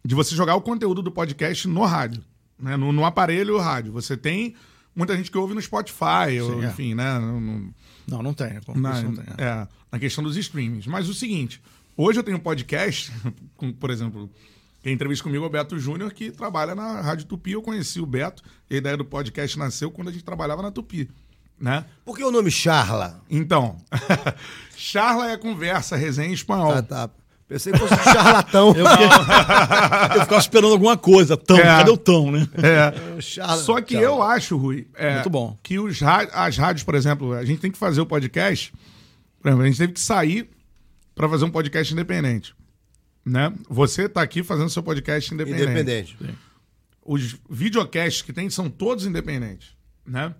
de 0.03 0.15
você 0.15 0.35
jogar 0.35 0.55
o 0.55 0.61
conteúdo 0.61 1.01
do 1.01 1.11
podcast 1.11 1.67
no 1.67 1.85
rádio, 1.85 2.23
né? 2.59 2.75
no, 2.75 2.91
no 2.91 3.05
aparelho 3.05 3.57
rádio. 3.57 3.91
Você 3.93 4.17
tem 4.17 4.55
muita 4.95 5.15
gente 5.15 5.31
que 5.31 5.37
ouve 5.37 5.53
no 5.53 5.61
Spotify, 5.61 6.31
Sim, 6.31 6.41
ou, 6.41 6.63
é. 6.63 6.67
enfim, 6.67 6.93
né? 6.93 7.19
No, 7.19 7.73
não, 8.07 8.23
não 8.23 8.33
tem. 8.33 8.59
Na, 8.75 9.01
não 9.01 9.15
tem 9.15 9.25
é. 9.37 9.43
é, 9.43 9.67
na 9.91 9.99
questão 9.99 10.23
dos 10.23 10.35
streamings. 10.37 10.87
Mas 10.87 11.07
o 11.07 11.13
seguinte, 11.13 11.61
hoje 11.95 12.19
eu 12.19 12.23
tenho 12.23 12.37
um 12.37 12.41
podcast, 12.41 13.11
com, 13.55 13.71
por 13.71 13.89
exemplo, 13.89 14.29
quem 14.81 14.93
entrevista 14.93 15.23
comigo 15.23 15.43
é 15.43 15.47
o 15.47 15.51
Beto 15.51 15.77
Júnior, 15.77 16.11
que 16.13 16.31
trabalha 16.31 16.73
na 16.73 17.01
Rádio 17.01 17.25
Tupi. 17.25 17.51
Eu 17.51 17.61
conheci 17.61 17.99
o 17.99 18.05
Beto, 18.05 18.43
a 18.69 18.73
ideia 18.73 18.97
do 18.97 19.05
podcast 19.05 19.57
nasceu 19.57 19.91
quando 19.91 20.09
a 20.09 20.11
gente 20.11 20.23
trabalhava 20.23 20.61
na 20.61 20.71
Tupi. 20.71 21.09
Né? 21.59 21.85
Por 22.03 22.17
que 22.17 22.23
o 22.23 22.31
nome 22.31 22.49
Charla? 22.49 23.21
Então, 23.29 23.77
Charla 24.75 25.29
é 25.29 25.37
conversa, 25.37 25.95
resenha 25.95 26.29
em 26.29 26.33
espanhol. 26.33 26.71
Ah, 26.71 26.81
tá. 26.81 27.09
Pensei 27.51 27.73
que 27.73 27.79
fosse 27.79 27.93
um 27.93 27.97
charlatão. 27.97 28.69
eu, 28.69 28.85
eu, 30.15 30.21
ficava 30.21 30.39
esperando 30.39 30.71
alguma 30.71 30.95
coisa. 30.95 31.35
Tão, 31.35 31.57
é. 31.57 31.63
cadê 31.63 31.91
o 31.91 31.97
tão, 31.97 32.31
né? 32.31 32.47
É. 32.55 33.21
Só 33.57 33.81
que 33.81 33.93
eu 33.93 34.23
acho, 34.23 34.55
Rui, 34.55 34.87
é, 34.95 35.15
Muito 35.15 35.29
bom. 35.29 35.59
que 35.61 35.77
os, 35.77 36.01
as 36.01 36.55
rádios, 36.55 36.85
por 36.85 36.95
exemplo, 36.95 37.33
a 37.33 37.43
gente 37.43 37.59
tem 37.59 37.69
que 37.69 37.77
fazer 37.77 37.99
o 37.99 38.05
podcast. 38.05 38.71
Por 39.41 39.49
exemplo, 39.49 39.65
a 39.65 39.67
gente 39.67 39.77
teve 39.77 39.91
que 39.91 39.99
sair 39.99 40.49
para 41.13 41.27
fazer 41.27 41.43
um 41.43 41.51
podcast 41.51 41.91
independente. 41.91 42.55
né? 43.25 43.53
Você 43.69 44.03
está 44.03 44.21
aqui 44.21 44.43
fazendo 44.43 44.69
seu 44.69 44.81
podcast 44.81 45.33
independente. 45.33 45.63
Independente. 45.63 46.17
Sim. 46.21 46.33
Os 47.05 47.35
videocasts 47.49 48.21
que 48.21 48.31
tem 48.31 48.49
são 48.49 48.69
todos 48.69 49.05
independentes, 49.05 49.75
né? 50.05 50.33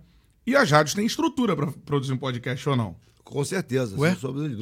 E 0.46 0.56
as 0.56 0.70
rádios 0.70 0.94
têm 0.94 1.04
estrutura 1.04 1.54
para 1.54 1.66
produzir 1.84 2.14
um 2.14 2.16
podcast 2.16 2.66
ou 2.70 2.74
não? 2.74 2.96
Com 3.22 3.44
certeza. 3.44 3.98
Ué? 3.98 4.16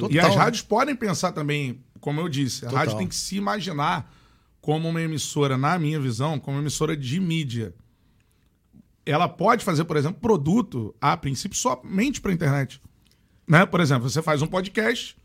E 0.09 0.19
as 0.19 0.35
rádios 0.35 0.61
podem 0.61 0.97
pensar 0.97 1.31
também, 1.31 1.81
como 2.01 2.19
eu 2.19 2.27
disse, 2.27 2.65
a 2.65 2.69
Total. 2.69 2.79
rádio 2.79 2.97
tem 2.97 3.07
que 3.07 3.15
se 3.15 3.37
imaginar 3.37 4.11
como 4.59 4.89
uma 4.89 5.01
emissora, 5.01 5.57
na 5.57 5.79
minha 5.79 5.99
visão, 5.99 6.39
como 6.39 6.57
uma 6.57 6.63
emissora 6.63 6.97
de 6.97 7.19
mídia. 7.19 7.73
Ela 9.05 9.29
pode 9.29 9.63
fazer, 9.63 9.85
por 9.85 9.97
exemplo, 9.97 10.19
produto, 10.19 10.93
a 10.99 11.15
princípio, 11.15 11.57
somente 11.57 12.19
para 12.19 12.33
internet. 12.33 12.81
Né? 13.47 13.65
Por 13.65 13.79
exemplo, 13.79 14.09
você 14.09 14.21
faz 14.21 14.41
um 14.41 14.47
podcast 14.47 15.17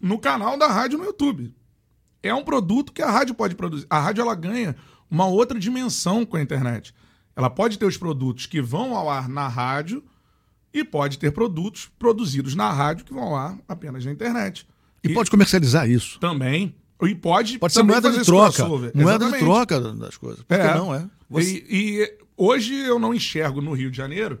no 0.00 0.18
canal 0.18 0.58
da 0.58 0.66
rádio 0.66 0.98
no 0.98 1.04
YouTube. 1.04 1.54
É 2.22 2.34
um 2.34 2.44
produto 2.44 2.92
que 2.92 3.02
a 3.02 3.10
rádio 3.10 3.34
pode 3.34 3.54
produzir. 3.54 3.86
A 3.88 4.00
rádio 4.00 4.22
ela 4.22 4.34
ganha 4.34 4.74
uma 5.10 5.26
outra 5.26 5.58
dimensão 5.58 6.24
com 6.26 6.36
a 6.36 6.42
internet. 6.42 6.94
Ela 7.34 7.50
pode 7.50 7.78
ter 7.78 7.86
os 7.86 7.96
produtos 7.96 8.46
que 8.46 8.60
vão 8.60 8.96
ao 8.96 9.08
ar 9.08 9.28
na 9.28 9.46
rádio 9.46 10.04
e 10.72 10.82
pode 10.84 11.18
ter 11.18 11.30
produtos 11.30 11.90
produzidos 11.98 12.54
na 12.54 12.72
rádio 12.72 13.04
que 13.04 13.14
vão 13.14 13.22
ao 13.22 13.36
ar 13.36 13.58
apenas 13.68 14.04
na 14.04 14.12
internet. 14.12 14.66
E, 15.06 15.10
e 15.10 15.14
pode 15.14 15.30
comercializar 15.30 15.88
isso. 15.88 16.18
Também. 16.18 16.74
E 17.02 17.14
pode, 17.14 17.58
pode 17.58 17.74
ser 17.74 17.82
moeda 17.82 18.10
de 18.10 18.24
troca. 18.24 18.66
Moeda 18.66 18.92
Exatamente. 18.94 19.38
de 19.38 19.44
troca 19.44 19.80
das 19.80 20.16
coisas. 20.16 20.42
Por 20.42 20.58
é. 20.58 20.74
não, 20.74 20.94
é? 20.94 21.06
Você... 21.28 21.64
E, 21.68 22.00
e, 22.00 22.18
hoje 22.36 22.74
eu 22.74 22.98
não 22.98 23.14
enxergo 23.14 23.60
no 23.60 23.72
Rio 23.72 23.90
de 23.90 23.96
Janeiro 23.96 24.38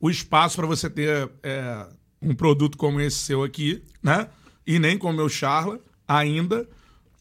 o 0.00 0.08
espaço 0.08 0.56
para 0.56 0.66
você 0.66 0.88
ter 0.88 1.30
é, 1.42 1.86
um 2.22 2.34
produto 2.34 2.78
como 2.78 3.00
esse 3.00 3.18
seu 3.18 3.42
aqui, 3.42 3.82
né? 4.02 4.28
E 4.66 4.78
nem 4.78 4.96
como 4.96 5.12
o 5.14 5.16
meu 5.16 5.28
Charla, 5.28 5.80
ainda 6.06 6.68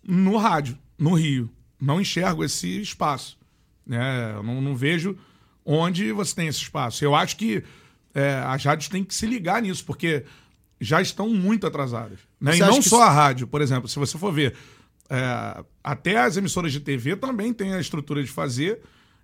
no 0.03 0.37
rádio, 0.37 0.77
no 0.97 1.13
Rio. 1.13 1.49
Não 1.81 1.99
enxergo 1.99 2.43
esse 2.43 2.81
espaço. 2.81 3.37
Né? 3.85 4.33
Eu 4.35 4.43
não, 4.43 4.61
não 4.61 4.75
vejo 4.75 5.17
onde 5.65 6.11
você 6.11 6.35
tem 6.35 6.47
esse 6.47 6.59
espaço. 6.59 7.03
Eu 7.03 7.15
acho 7.15 7.35
que 7.37 7.63
é, 8.13 8.35
as 8.45 8.63
rádios 8.63 8.89
têm 8.89 9.03
que 9.03 9.15
se 9.15 9.25
ligar 9.25 9.61
nisso, 9.61 9.85
porque 9.85 10.25
já 10.79 11.01
estão 11.01 11.29
muito 11.29 11.67
atrasadas. 11.67 12.19
Né? 12.39 12.57
E 12.57 12.59
não 12.59 12.81
só 12.81 13.03
a 13.03 13.09
rádio, 13.09 13.47
por 13.47 13.61
exemplo, 13.61 13.87
se 13.87 13.99
você 13.99 14.17
for 14.17 14.31
ver, 14.31 14.55
é, 15.09 15.63
até 15.83 16.17
as 16.17 16.37
emissoras 16.37 16.71
de 16.71 16.79
TV 16.79 17.15
também 17.15 17.51
têm 17.51 17.73
a 17.73 17.79
estrutura 17.79 18.23
de 18.23 18.29
fazer. 18.29 18.79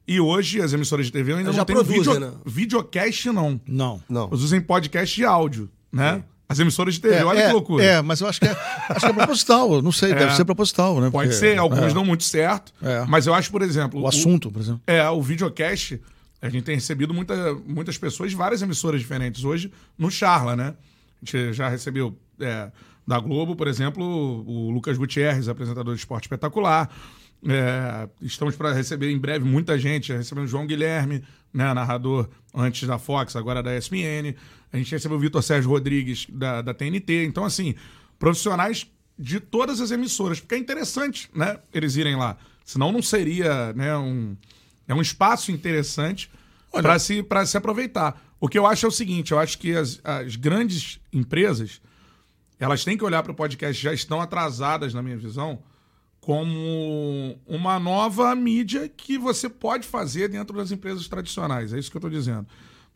E 0.08 0.20
hoje 0.20 0.62
as 0.62 0.72
emissoras 0.72 1.08
de 1.08 1.12
TV 1.12 1.34
ainda 1.34 1.52
já 1.52 1.60
não 1.60 1.66
têm 1.66 1.84
video, 1.84 2.20
né? 2.20 2.32
videocast, 2.46 3.26
não. 3.28 3.60
Não. 3.68 4.02
não. 4.08 4.28
Eles 4.28 4.42
usam 4.42 4.62
podcast 4.62 5.16
de 5.16 5.26
áudio, 5.26 5.70
né? 5.92 6.18
Sim. 6.18 6.24
As 6.48 6.60
emissoras 6.60 6.94
de 6.94 7.02
TV, 7.02 7.16
é, 7.16 7.26
olha 7.26 7.40
é, 7.40 7.48
que 7.48 7.54
loucura. 7.54 7.84
É, 7.84 8.02
mas 8.04 8.22
eu 8.22 8.28
acho 8.28 8.40
que 8.40 8.46
é, 8.46 8.52
acho 8.90 9.00
que 9.00 9.12
é 9.12 9.14
proposital, 9.14 9.82
não 9.82 9.92
sei, 9.92 10.12
é, 10.12 10.16
deve 10.16 10.36
ser 10.36 10.46
proposital, 10.46 11.02
né? 11.02 11.10
Pode 11.10 11.34
ser, 11.34 11.58
alguns 11.58 11.92
não 11.92 12.06
muito 12.06 12.24
certo. 12.24 12.72
É. 12.84 13.04
Mas 13.08 13.26
eu 13.26 13.34
acho, 13.34 13.50
por 13.50 13.64
exemplo. 13.64 14.00
O 14.00 14.08
assunto, 14.08 14.52
por 14.52 14.62
exemplo. 14.62 14.82
É, 14.86 15.10
o 15.10 15.24
videocast, 15.24 16.00
a 16.40 16.50
gente 16.50 16.64
tem 16.64 16.76
recebido 16.76 17.16
muita, 17.16 17.56
muitas 17.66 17.98
pessoas 17.98 18.30
de 18.30 18.36
várias 18.36 18.62
emissoras 18.62 19.02
diferentes 19.02 19.44
hoje 19.44 19.72
no 19.98 20.12
Charla, 20.12 20.56
né? 20.56 20.76
A 21.20 21.26
gente 21.26 21.54
já 21.54 21.68
recebeu 21.68 22.16
é, 22.40 22.70
da 23.08 23.20
Globo, 23.20 23.56
por 23.56 23.68
exemplo, 23.68 24.04
o 24.04 24.70
Lucas 24.72 24.98
Gutierrez, 24.98 25.48
apresentador 25.48 25.94
de 25.94 26.00
esporte 26.00 26.26
espetacular. 26.26 26.90
É, 27.48 28.10
estamos 28.22 28.56
para 28.56 28.74
receber 28.74 29.12
em 29.12 29.18
breve 29.18 29.46
muita 29.46 29.78
gente. 29.78 30.12
Recebemos 30.12 30.50
o 30.50 30.52
João 30.52 30.66
Guilherme, 30.66 31.24
né, 31.54 31.72
narrador 31.74 32.28
antes 32.54 32.88
da 32.88 32.98
Fox, 32.98 33.36
agora 33.36 33.62
da 33.62 33.78
ESPN. 33.78 34.36
A 34.74 34.78
gente 34.78 34.92
recebeu 34.92 35.18
o 35.18 35.20
Vitor 35.20 35.44
Sérgio 35.44 35.70
Rodrigues 35.70 36.26
da, 36.30 36.62
da 36.62 36.74
TNT. 36.74 37.26
Então, 37.26 37.46
assim, 37.46 37.76
profissionais 38.18 38.88
de 39.18 39.40
todas 39.40 39.80
as 39.80 39.92
emissoras, 39.92 40.40
porque 40.40 40.56
é 40.56 40.58
interessante, 40.58 41.30
né, 41.34 41.60
eles 41.74 41.96
irem 41.96 42.16
lá. 42.16 42.38
Senão 42.66 42.92
não 42.92 43.02
seria, 43.02 43.72
né, 43.74 43.96
um 43.96 44.36
é 44.88 44.94
um 44.94 45.02
espaço 45.02 45.52
interessante 45.52 46.30
para 46.72 47.00
se 47.00 47.26
se 47.46 47.58
aproveitar. 47.58 48.22
O 48.40 48.48
que 48.48 48.58
eu 48.58 48.68
acho 48.68 48.86
é 48.86 48.90
o 48.90 48.92
seguinte, 48.92 49.32
eu 49.32 49.40
acho 49.40 49.58
que 49.58 49.76
as, 49.76 50.00
as 50.04 50.36
grandes 50.36 51.00
empresas 51.12 51.82
elas 52.60 52.84
têm 52.84 52.98
que 52.98 53.04
olhar 53.04 53.22
para 53.24 53.32
o 53.32 53.36
podcast, 53.36 53.82
já 53.82 53.94
estão 53.94 54.22
atrasadas 54.22 54.94
na 54.94 55.02
minha 55.02 55.18
visão, 55.18 55.60
como 56.20 57.38
uma 57.46 57.80
nova 57.80 58.34
mídia 58.34 58.90
que 58.90 59.18
você 59.18 59.48
pode 59.48 59.86
fazer 59.86 60.28
dentro 60.28 60.58
das 60.58 60.72
empresas 60.72 61.08
tradicionais. 61.08 61.72
É 61.72 61.78
isso 61.78 61.92
que 61.92 61.98
eu 61.98 62.00
estou 62.00 62.10
dizendo. 62.10 62.48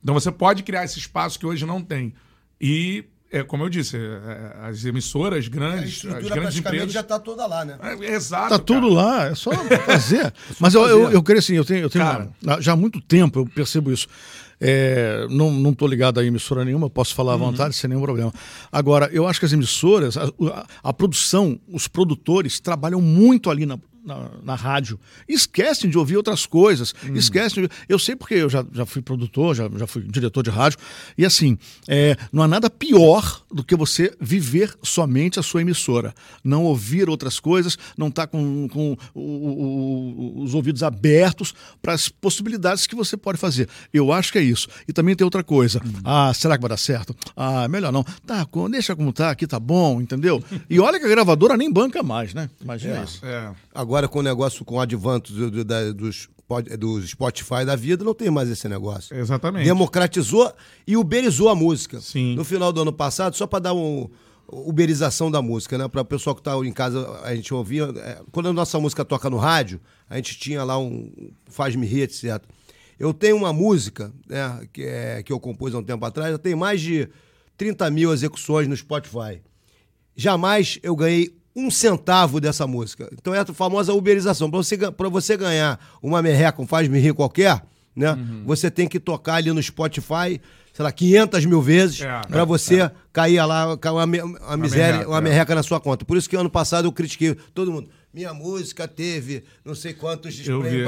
Então 0.02 0.14
você 0.14 0.32
pode 0.32 0.64
criar 0.64 0.84
esse 0.84 0.98
espaço 0.98 1.38
que 1.38 1.46
hoje 1.46 1.66
não 1.66 1.82
tem. 1.82 2.14
E, 2.60 3.06
é, 3.32 3.44
como 3.44 3.64
eu 3.64 3.70
disse, 3.70 3.98
é, 3.98 4.00
é 4.00 4.68
as 4.68 4.84
emissoras 4.84 5.48
grandes, 5.48 6.04
a 6.06 6.18
as 6.18 6.28
grandes 6.28 6.58
empresas. 6.58 6.92
já 6.92 7.02
está 7.02 7.20
toda 7.20 7.46
lá, 7.46 7.64
né? 7.64 7.78
É, 7.82 8.14
exato. 8.14 8.56
Está 8.56 8.60
tudo 8.60 8.90
lá, 8.90 9.28
é 9.28 9.36
só 9.36 9.52
fazer. 9.52 10.26
É 10.50 10.56
Mas 10.60 10.74
eu, 10.74 10.88
eu, 10.88 11.12
eu 11.12 11.22
creio 11.22 11.40
assim, 11.40 11.54
eu 11.54 11.66
tenho, 11.66 11.82
eu 11.82 11.90
tenho 11.90 12.06
Cara, 12.06 12.32
já 12.60 12.74
há 12.74 12.76
muito 12.76 13.00
tempo 13.00 13.40
eu 13.40 13.46
percebo 13.46 13.92
isso. 13.92 14.08
É, 14.62 15.26
não 15.30 15.72
estou 15.72 15.88
ligado 15.88 16.20
a 16.20 16.26
emissora 16.26 16.66
nenhuma, 16.66 16.90
posso 16.90 17.16
falar 17.16 17.34
à 17.34 17.36
uhum. 17.36 17.52
vontade 17.52 17.76
sem 17.76 17.90
nenhum 17.90 18.02
problema. 18.02 18.34
Agora, 18.72 19.10
eu 19.12 19.28
acho 19.28 19.40
que 19.40 19.46
as 19.46 19.54
emissoras, 19.54 20.18
a, 20.18 20.26
a, 20.26 20.66
a 20.84 20.94
produção, 20.94 21.60
os 21.72 21.88
produtores 21.88 22.60
trabalham 22.60 23.02
muito 23.02 23.50
ali 23.50 23.66
na, 23.66 23.80
na, 24.10 24.30
na, 24.44 24.56
rádio. 24.56 25.00
Esquecem 25.28 25.90
de 25.90 25.98
ouvir 25.98 26.18
outras 26.18 26.46
coisas. 26.46 26.94
Hum. 27.06 27.16
Esquecem. 27.16 27.64
De... 27.64 27.70
Eu 27.88 28.00
sei 28.00 28.16
porque 28.16 28.34
eu 28.36 28.50
já, 28.50 28.66
já 28.74 28.86
fui 28.86 29.02
produtor, 29.02 29.56
já, 29.56 29.70
já 29.78 29.86
fui 29.86 30.02
diretor 30.04 30.44
de 30.44 30.50
rádio. 30.50 30.80
E 31.18 31.26
assim, 31.26 31.58
é, 31.88 32.18
não 32.32 32.44
há 32.44 32.48
nada 32.48 32.70
pior 32.70 33.44
do 33.52 33.64
que 33.64 33.76
você 33.76 34.16
viver 34.20 34.76
somente 34.82 35.40
a 35.40 35.44
sua 35.44 35.62
emissora. 35.62 36.14
Não 36.44 36.64
ouvir 36.64 37.10
outras 37.10 37.40
coisas, 37.40 37.78
não 37.98 38.08
estar 38.08 38.28
tá 38.28 38.28
com, 38.28 38.68
com 38.68 38.98
o, 39.14 39.22
o, 39.22 40.44
os 40.44 40.54
ouvidos 40.54 40.84
abertos 40.84 41.54
para 41.82 41.94
as 41.94 42.10
possibilidades 42.10 42.88
que 42.88 42.96
você 42.96 43.16
pode 43.16 43.38
fazer. 43.38 43.70
Eu 43.94 44.12
acho 44.12 44.32
que 44.32 44.40
é 44.40 44.42
isso. 44.44 44.68
E 44.88 44.94
também 44.94 45.16
tem 45.16 45.26
outra 45.26 45.44
coisa. 45.44 45.82
Hum. 45.86 46.02
Ah, 46.04 46.34
será 46.34 46.56
que 46.56 46.62
vai 46.62 46.70
dar 46.70 46.78
certo? 46.78 47.16
Ah, 47.36 47.68
melhor 47.68 47.92
não. 47.92 48.04
Tá, 48.26 48.48
deixa 48.70 48.96
como 48.96 49.14
tá, 49.14 49.30
aqui 49.30 49.46
tá 49.46 49.60
bom, 49.60 50.02
entendeu? 50.02 50.44
E 50.70 50.80
olha 50.80 51.00
que 51.00 51.06
a 51.06 51.10
gravadora 51.10 51.56
nem 51.56 51.72
banca 51.72 52.02
mais, 52.02 52.34
né? 52.34 52.50
Imagina 52.62 53.00
é, 53.00 53.04
isso. 53.04 53.26
É. 53.26 53.52
Agora, 53.80 54.10
com 54.10 54.20
o 54.20 54.22
negócio 54.22 54.66
com 54.66 54.76
o 54.76 54.80
advanto 54.82 55.32
do, 55.32 55.50
do, 55.50 55.64
da, 55.64 55.94
dos, 55.94 56.28
dos 56.78 57.12
Spotify 57.12 57.64
da 57.66 57.78
vida, 57.78 58.04
não 58.04 58.14
tem 58.14 58.30
mais 58.30 58.50
esse 58.50 58.68
negócio. 58.68 59.16
Exatamente. 59.16 59.64
Democratizou 59.64 60.54
e 60.86 60.98
uberizou 60.98 61.48
a 61.48 61.56
música. 61.56 62.02
Sim. 62.02 62.36
No 62.36 62.44
final 62.44 62.74
do 62.74 62.82
ano 62.82 62.92
passado, 62.92 63.38
só 63.38 63.48
para 63.48 63.60
dar 63.60 63.74
um 63.74 64.10
uberização 64.52 65.32
da 65.32 65.42
música, 65.42 65.78
né? 65.78 65.88
Para 65.88 66.02
o 66.02 66.06
pessoal 66.06 66.36
que 66.36 66.42
está 66.42 66.58
em 66.58 66.74
casa, 66.74 67.22
a 67.24 67.34
gente 67.34 67.54
ouvia. 67.54 67.86
É, 67.96 68.22
quando 68.34 68.50
a 68.50 68.54
nossa 68.54 68.78
música 68.82 69.06
toca 69.06 69.30
no 69.30 69.38
rádio, 69.38 69.80
a 70.10 70.18
gente 70.18 70.38
tinha 70.38 70.62
lá 70.66 70.78
um 70.78 71.10
Faz-me 71.48 71.88
rir, 71.88 72.02
etc. 72.02 72.44
Eu 73.00 73.14
tenho 73.14 73.38
uma 73.38 73.54
música, 73.54 74.12
né, 74.28 74.68
que, 74.74 74.84
é, 74.84 75.24
que 75.24 75.32
eu 75.32 75.40
compus 75.40 75.74
há 75.74 75.78
um 75.78 75.84
tempo 75.84 76.06
atrás, 76.06 76.38
tem 76.40 76.54
mais 76.54 76.82
de 76.82 77.08
30 77.56 77.90
mil 77.92 78.12
execuções 78.12 78.68
no 78.68 78.76
Spotify. 78.76 79.42
Jamais 80.18 80.80
eu 80.84 80.98
ganhei 80.98 81.39
um 81.60 81.70
centavo 81.70 82.40
dessa 82.40 82.66
música. 82.66 83.10
Então 83.14 83.34
é 83.34 83.40
a 83.40 83.46
famosa 83.46 83.94
uberização. 83.94 84.50
Para 84.50 84.60
você, 84.60 84.78
você 85.10 85.38
ganhar 85.38 85.80
uma 86.02 86.22
merreca, 86.22 86.62
um 86.62 86.68
faz-me 86.68 87.00
rir 87.00 87.14
qualquer, 87.14 87.62
né? 87.96 88.14
Uhum. 88.14 88.44
Você 88.46 88.72
tem 88.72 88.88
que 88.88 89.00
tocar 89.00 89.36
ali 89.36 89.52
no 89.52 89.62
Spotify, 89.62 90.40
sei 90.74 90.84
lá, 90.84 90.92
500 90.92 91.46
mil 91.46 91.62
vezes 91.62 92.02
é, 92.02 92.22
para 92.28 92.46
você 92.46 92.82
é. 92.82 92.92
cair 93.12 93.44
lá, 93.46 93.78
cair 93.78 93.94
uma, 93.94 94.06
uma 94.06 94.58
miséria, 94.58 94.94
merreca, 94.94 95.10
uma 95.10 95.18
é. 95.18 95.22
merreca 95.22 95.56
na 95.56 95.64
sua 95.64 95.80
conta. 95.80 96.06
Por 96.06 96.18
isso 96.18 96.30
que 96.30 96.36
ano 96.36 96.50
passado 96.50 96.88
eu 96.88 96.92
critiquei 96.92 97.36
todo 97.54 97.72
mundo. 97.72 97.90
Minha 98.14 98.34
música 98.34 98.88
teve 98.88 99.44
não 99.64 99.76
sei 99.76 99.94
quantos 99.94 100.34
displays, 100.34 100.88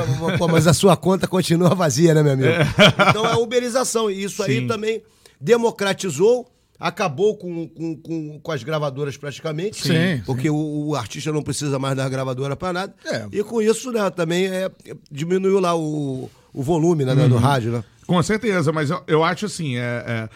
mas 0.50 0.66
a 0.66 0.74
sua 0.74 0.98
conta 0.98 1.28
continua 1.28 1.76
vazia, 1.76 2.16
né, 2.16 2.24
meu 2.24 2.34
amigo? 2.34 2.50
É. 2.50 2.66
Então 3.10 3.26
é 3.26 3.34
a 3.34 3.38
uberização. 3.38 4.10
E 4.10 4.24
isso 4.24 4.44
Sim. 4.44 4.50
aí 4.50 4.68
também 4.68 5.04
democratizou 5.40 6.52
acabou 6.82 7.38
com, 7.38 7.68
com, 7.70 7.96
com, 7.96 8.40
com, 8.40 8.52
as 8.52 8.64
gravadoras 8.64 9.16
praticamente. 9.16 9.84
Sim. 9.84 10.22
Porque 10.26 10.44
sim. 10.44 10.50
O, 10.50 10.88
o, 10.88 10.96
artista 10.96 11.32
não 11.32 11.44
precisa 11.44 11.78
mais 11.78 11.96
da 11.96 12.10
gravadora 12.10 12.56
para 12.56 12.74
nada. 12.74 12.96
É. 13.06 13.28
E 13.32 13.44
com 13.44 13.62
isso, 13.62 13.92
né, 13.92 14.10
também 14.10 14.48
é, 14.48 14.72
diminuiu 15.12 15.60
lá 15.60 15.76
o, 15.76 16.30
o 16.52 16.64
volume 16.64 17.06
né, 17.06 17.14
uhum. 17.14 17.30
do 17.30 17.38
rádio, 17.38 17.72
né? 17.72 17.84
Com 18.08 18.22
certeza, 18.24 18.72
mas 18.72 18.90
eu, 18.90 19.04
eu 19.06 19.24
acho 19.24 19.46
assim, 19.46 19.78
é, 19.78 20.04
é, 20.08 20.30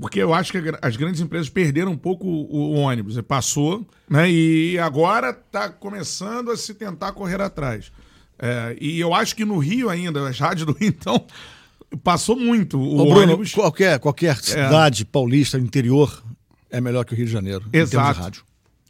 porque 0.00 0.20
eu 0.20 0.32
acho 0.32 0.52
que 0.52 0.58
as 0.80 0.96
grandes 0.96 1.20
empresas 1.20 1.48
perderam 1.48 1.90
um 1.90 1.98
pouco 1.98 2.24
o, 2.24 2.74
o 2.74 2.74
ônibus. 2.76 3.20
Passou, 3.22 3.84
né? 4.08 4.30
E 4.30 4.78
agora 4.78 5.30
está 5.30 5.68
começando 5.68 6.52
a 6.52 6.56
se 6.56 6.72
tentar 6.72 7.12
correr 7.12 7.40
atrás. 7.40 7.90
É, 8.38 8.76
e 8.80 9.00
eu 9.00 9.12
acho 9.12 9.34
que 9.34 9.44
no 9.44 9.58
Rio 9.58 9.90
ainda, 9.90 10.26
as 10.28 10.38
rádios 10.38 10.66
do 10.66 10.72
Rio, 10.72 10.88
então, 10.96 11.26
passou 12.02 12.36
muito 12.36 12.78
o 12.78 13.00
Ô, 13.00 13.04
Bruno, 13.04 13.22
ônibus. 13.22 13.52
Qualquer, 13.52 13.98
qualquer 13.98 14.36
é. 14.36 14.42
cidade 14.42 15.04
paulista, 15.04 15.58
interior, 15.58 16.22
é 16.70 16.80
melhor 16.80 17.04
que 17.04 17.12
o 17.12 17.16
Rio 17.16 17.26
de 17.26 17.32
Janeiro. 17.32 17.64
Exato. 17.72 17.76
Em 17.76 17.90
termos 17.90 18.16
de 18.16 18.22
rádio. 18.22 18.44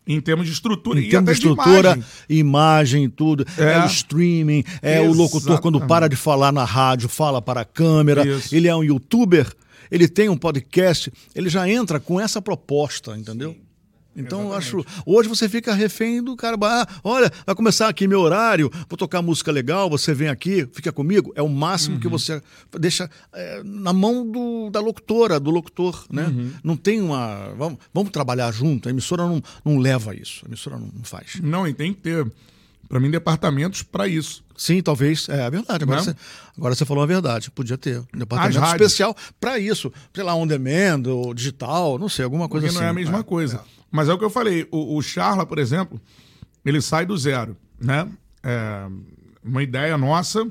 Em 0.07 0.21
termos 0.21 0.47
de 0.47 0.53
estrutura. 0.53 1.01
Em 1.01 1.09
termos 1.09 1.39
de 1.39 1.47
estrutura, 1.47 1.95
de 1.95 2.35
imagem. 2.35 3.05
imagem, 3.05 3.11
tudo. 3.11 3.47
É. 3.57 3.75
é, 3.75 3.85
o 3.85 3.87
streaming, 3.87 4.65
é 4.83 4.95
Exatamente. 4.95 5.17
o 5.17 5.23
locutor 5.23 5.61
quando 5.61 5.81
para 5.87 6.09
de 6.09 6.17
falar 6.17 6.53
na 6.53 6.65
rádio, 6.65 7.09
fala 7.09 7.41
para 7.41 7.61
a 7.61 7.65
câmera. 7.65 8.27
Isso. 8.27 8.55
Ele 8.55 8.69
é 8.69 8.75
um 8.75 8.83
youtuber, 8.83 9.47
ele 9.91 10.09
tem 10.09 10.29
um 10.29 10.37
podcast, 10.37 11.13
ele 11.35 11.49
já 11.49 11.69
entra 11.69 12.01
com 12.01 12.21
essa 12.21 12.43
proposta, 12.43 13.17
entendeu? 13.17 13.53
Sim. 13.53 13.70
Então, 14.15 14.43
eu 14.43 14.53
acho. 14.55 14.85
Hoje 15.07 15.29
você 15.29 15.49
fica 15.49 15.73
refém 15.73 16.23
do 16.23 16.37
cara. 16.37 16.57
Ah, 16.63 16.87
olha, 17.05 17.31
vai 17.47 17.55
começar 17.55 17.89
aqui 17.89 18.09
meu 18.09 18.21
horário, 18.21 18.71
vou 18.89 18.97
tocar 18.97 19.23
música 19.23 19.53
legal, 19.53 19.89
você 19.89 20.13
vem 20.13 20.29
aqui, 20.29 20.69
fica 20.73 20.93
comigo. 20.93 21.33
É 21.37 21.43
o 21.43 21.49
máximo 21.49 21.95
uhum. 21.95 22.01
que 22.01 22.09
você 22.09 22.43
deixa 22.79 23.09
é, 23.33 23.63
na 23.65 23.93
mão 23.93 24.29
do, 24.29 24.69
da 24.71 24.81
locutora, 24.81 25.39
do 25.39 25.51
locutor, 25.51 26.05
né? 26.11 26.27
Uhum. 26.27 26.53
Não 26.63 26.77
tem 26.77 27.01
uma. 27.01 27.55
Vamos, 27.57 27.79
vamos 27.95 28.11
trabalhar 28.11 28.51
junto. 28.53 28.89
A 28.89 28.91
emissora 28.91 29.25
não, 29.25 29.43
não 29.65 29.79
leva 29.79 30.15
isso. 30.15 30.45
A 30.45 30.49
emissora 30.49 30.77
não, 30.77 30.89
não 30.93 31.05
faz. 31.05 31.41
Não, 31.41 31.67
e 31.67 31.73
tem 31.73 31.95
que 31.95 32.01
ter, 32.01 32.27
para 32.89 32.99
mim, 32.99 33.11
departamentos 33.11 33.83
para 33.83 34.09
isso. 34.09 34.43
Sim, 34.57 34.83
talvez. 34.83 35.29
É, 35.29 35.47
é 35.47 35.51
verdade. 35.51 35.85
Agora, 35.85 36.03
você, 36.03 36.17
agora 36.59 36.75
você 36.75 36.85
falou 36.85 37.03
a 37.03 37.07
verdade. 37.07 37.51
Podia 37.51 37.79
ter 37.79 38.01
um 38.13 38.19
departamento 38.19 38.67
especial 38.67 39.17
para 39.41 39.59
isso. 39.59 39.93
Sei 40.13 40.25
lá, 40.25 40.35
on 40.35 40.47
demand, 40.47 41.07
ou 41.07 41.33
digital, 41.33 41.99
não 41.99 42.09
sei, 42.09 42.25
alguma 42.25 42.49
coisa 42.49 42.67
Porque 42.67 42.77
assim. 42.77 42.85
não 42.85 42.89
é 42.89 42.91
a 42.91 42.93
mesma 42.93 43.21
é, 43.21 43.23
coisa. 43.23 43.65
É. 43.77 43.80
Mas 43.91 44.09
é 44.09 44.14
o 44.14 44.18
que 44.18 44.24
eu 44.24 44.30
falei, 44.30 44.68
o, 44.70 44.97
o 44.97 45.03
Charla, 45.03 45.45
por 45.45 45.59
exemplo, 45.59 46.01
ele 46.64 46.80
sai 46.80 47.05
do 47.05 47.16
zero, 47.16 47.57
né? 47.80 48.09
É 48.43 48.86
uma 49.43 49.62
ideia 49.62 49.97
nossa. 49.97 50.47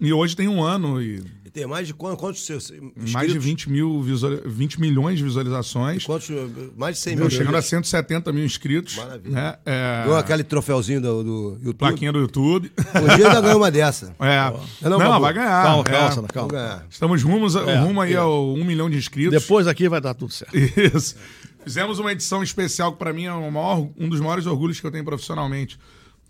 E 0.00 0.12
hoje 0.12 0.36
tem 0.36 0.46
um 0.46 0.62
ano 0.62 1.02
e. 1.02 1.20
e 1.44 1.50
tem 1.50 1.66
mais 1.66 1.88
de 1.88 1.92
quantos, 1.92 2.20
quantos 2.20 2.46
seus 2.46 2.70
inscritos? 2.70 3.12
Mais 3.12 3.32
de 3.32 3.38
20, 3.38 3.68
mil 3.68 4.00
visual, 4.00 4.32
20 4.46 4.80
milhões 4.80 5.18
de 5.18 5.24
visualizações. 5.24 6.04
E 6.04 6.06
quantos, 6.06 6.30
mais 6.76 6.96
de 6.96 7.02
100 7.02 7.16
mil. 7.16 7.30
Chegando 7.30 7.56
a 7.56 7.62
170 7.62 8.32
mil 8.32 8.44
inscritos. 8.44 8.94
Maravilha. 8.94 9.34
Né? 9.34 9.58
É... 9.66 10.02
Ganhou 10.04 10.16
aquele 10.16 10.44
troféuzinho 10.44 11.00
do, 11.00 11.24
do 11.24 11.50
YouTube. 11.54 11.74
Plaquinha 11.78 12.12
do 12.12 12.20
YouTube. 12.20 12.70
Dia 13.16 13.26
ainda 13.26 13.40
ganhou 13.40 13.58
uma 13.58 13.70
dessa. 13.70 14.14
É. 14.28 14.88
Não, 14.88 14.98
não, 14.98 15.20
vai 15.20 15.32
ganhar. 15.32 15.62
Calma, 15.64 15.84
calma, 15.84 16.28
é. 16.28 16.32
calma. 16.32 16.86
Estamos 16.90 17.22
rumos, 17.22 17.56
é, 17.56 17.76
rumo 17.78 18.00
aí 18.00 18.12
é. 18.12 18.16
ao 18.16 18.54
1 18.54 18.64
milhão 18.64 18.90
de 18.90 18.96
inscritos. 18.96 19.32
Depois 19.32 19.66
aqui 19.66 19.88
vai 19.88 20.00
dar 20.00 20.14
tudo 20.14 20.32
certo. 20.32 20.56
Isso. 20.56 21.16
Fizemos 21.64 21.98
uma 21.98 22.12
edição 22.12 22.42
especial 22.42 22.92
que 22.92 22.98
para 22.98 23.12
mim 23.12 23.24
é 23.26 23.50
maior, 23.50 23.88
um 23.98 24.08
dos 24.08 24.20
maiores 24.20 24.46
orgulhos 24.46 24.80
que 24.80 24.86
eu 24.86 24.90
tenho 24.90 25.04
profissionalmente, 25.04 25.78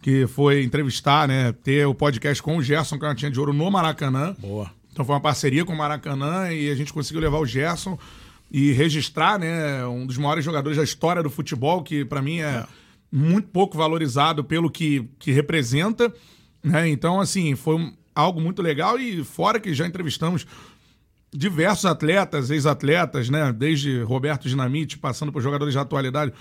que 0.01 0.27
foi 0.27 0.63
entrevistar, 0.63 1.29
né, 1.29 1.53
ter 1.53 1.87
o 1.87 1.95
podcast 1.95 2.43
com 2.43 2.57
o 2.57 2.63
Gerson 2.63 2.99
Cantinha 2.99 3.31
de 3.31 3.39
Ouro 3.39 3.53
no 3.53 3.71
Maracanã. 3.71 4.35
Boa. 4.39 4.71
Então 4.93 5.05
foi 5.05 5.15
uma 5.15 5.21
parceria 5.21 5.65
com 5.65 5.73
o 5.73 5.77
Maracanã 5.77 6.51
e 6.53 6.71
a 6.71 6.75
gente 6.75 6.93
conseguiu 6.93 7.21
levar 7.21 7.39
o 7.39 7.47
Gerson 7.47 7.99
e 8.51 8.73
registrar, 8.73 9.39
né, 9.39 9.87
um 9.87 10.07
dos 10.07 10.17
maiores 10.17 10.45
jogadores 10.45 10.79
da 10.79 10.85
história 10.85 11.23
do 11.23 11.31
futebol, 11.31 11.83
que 11.83 12.05
para 12.05 12.23
mim 12.23 12.41
é, 12.41 12.45
é, 12.45 12.67
muito 13.13 13.49
pouco 13.49 13.77
valorizado 13.77 14.43
pelo 14.43 14.71
que, 14.71 15.09
que 15.19 15.31
representa, 15.31 16.13
né? 16.63 16.89
Então 16.89 17.21
assim, 17.21 17.55
foi 17.55 17.77
um, 17.77 17.93
algo 18.15 18.41
muito 18.41 18.63
legal 18.63 18.99
e 18.99 19.23
fora 19.23 19.61
que 19.61 19.73
já 19.75 19.87
entrevistamos 19.87 20.47
diversos 21.33 21.85
atletas, 21.85 22.51
ex-atletas, 22.51 23.29
né? 23.29 23.53
Desde 23.53 24.03
Roberto 24.03 24.49
Dinamite, 24.49 24.99
passando 24.99 25.33
por 25.33 25.43
jogadores 25.43 25.75
de 25.75 25.79
atualidade. 25.79 26.33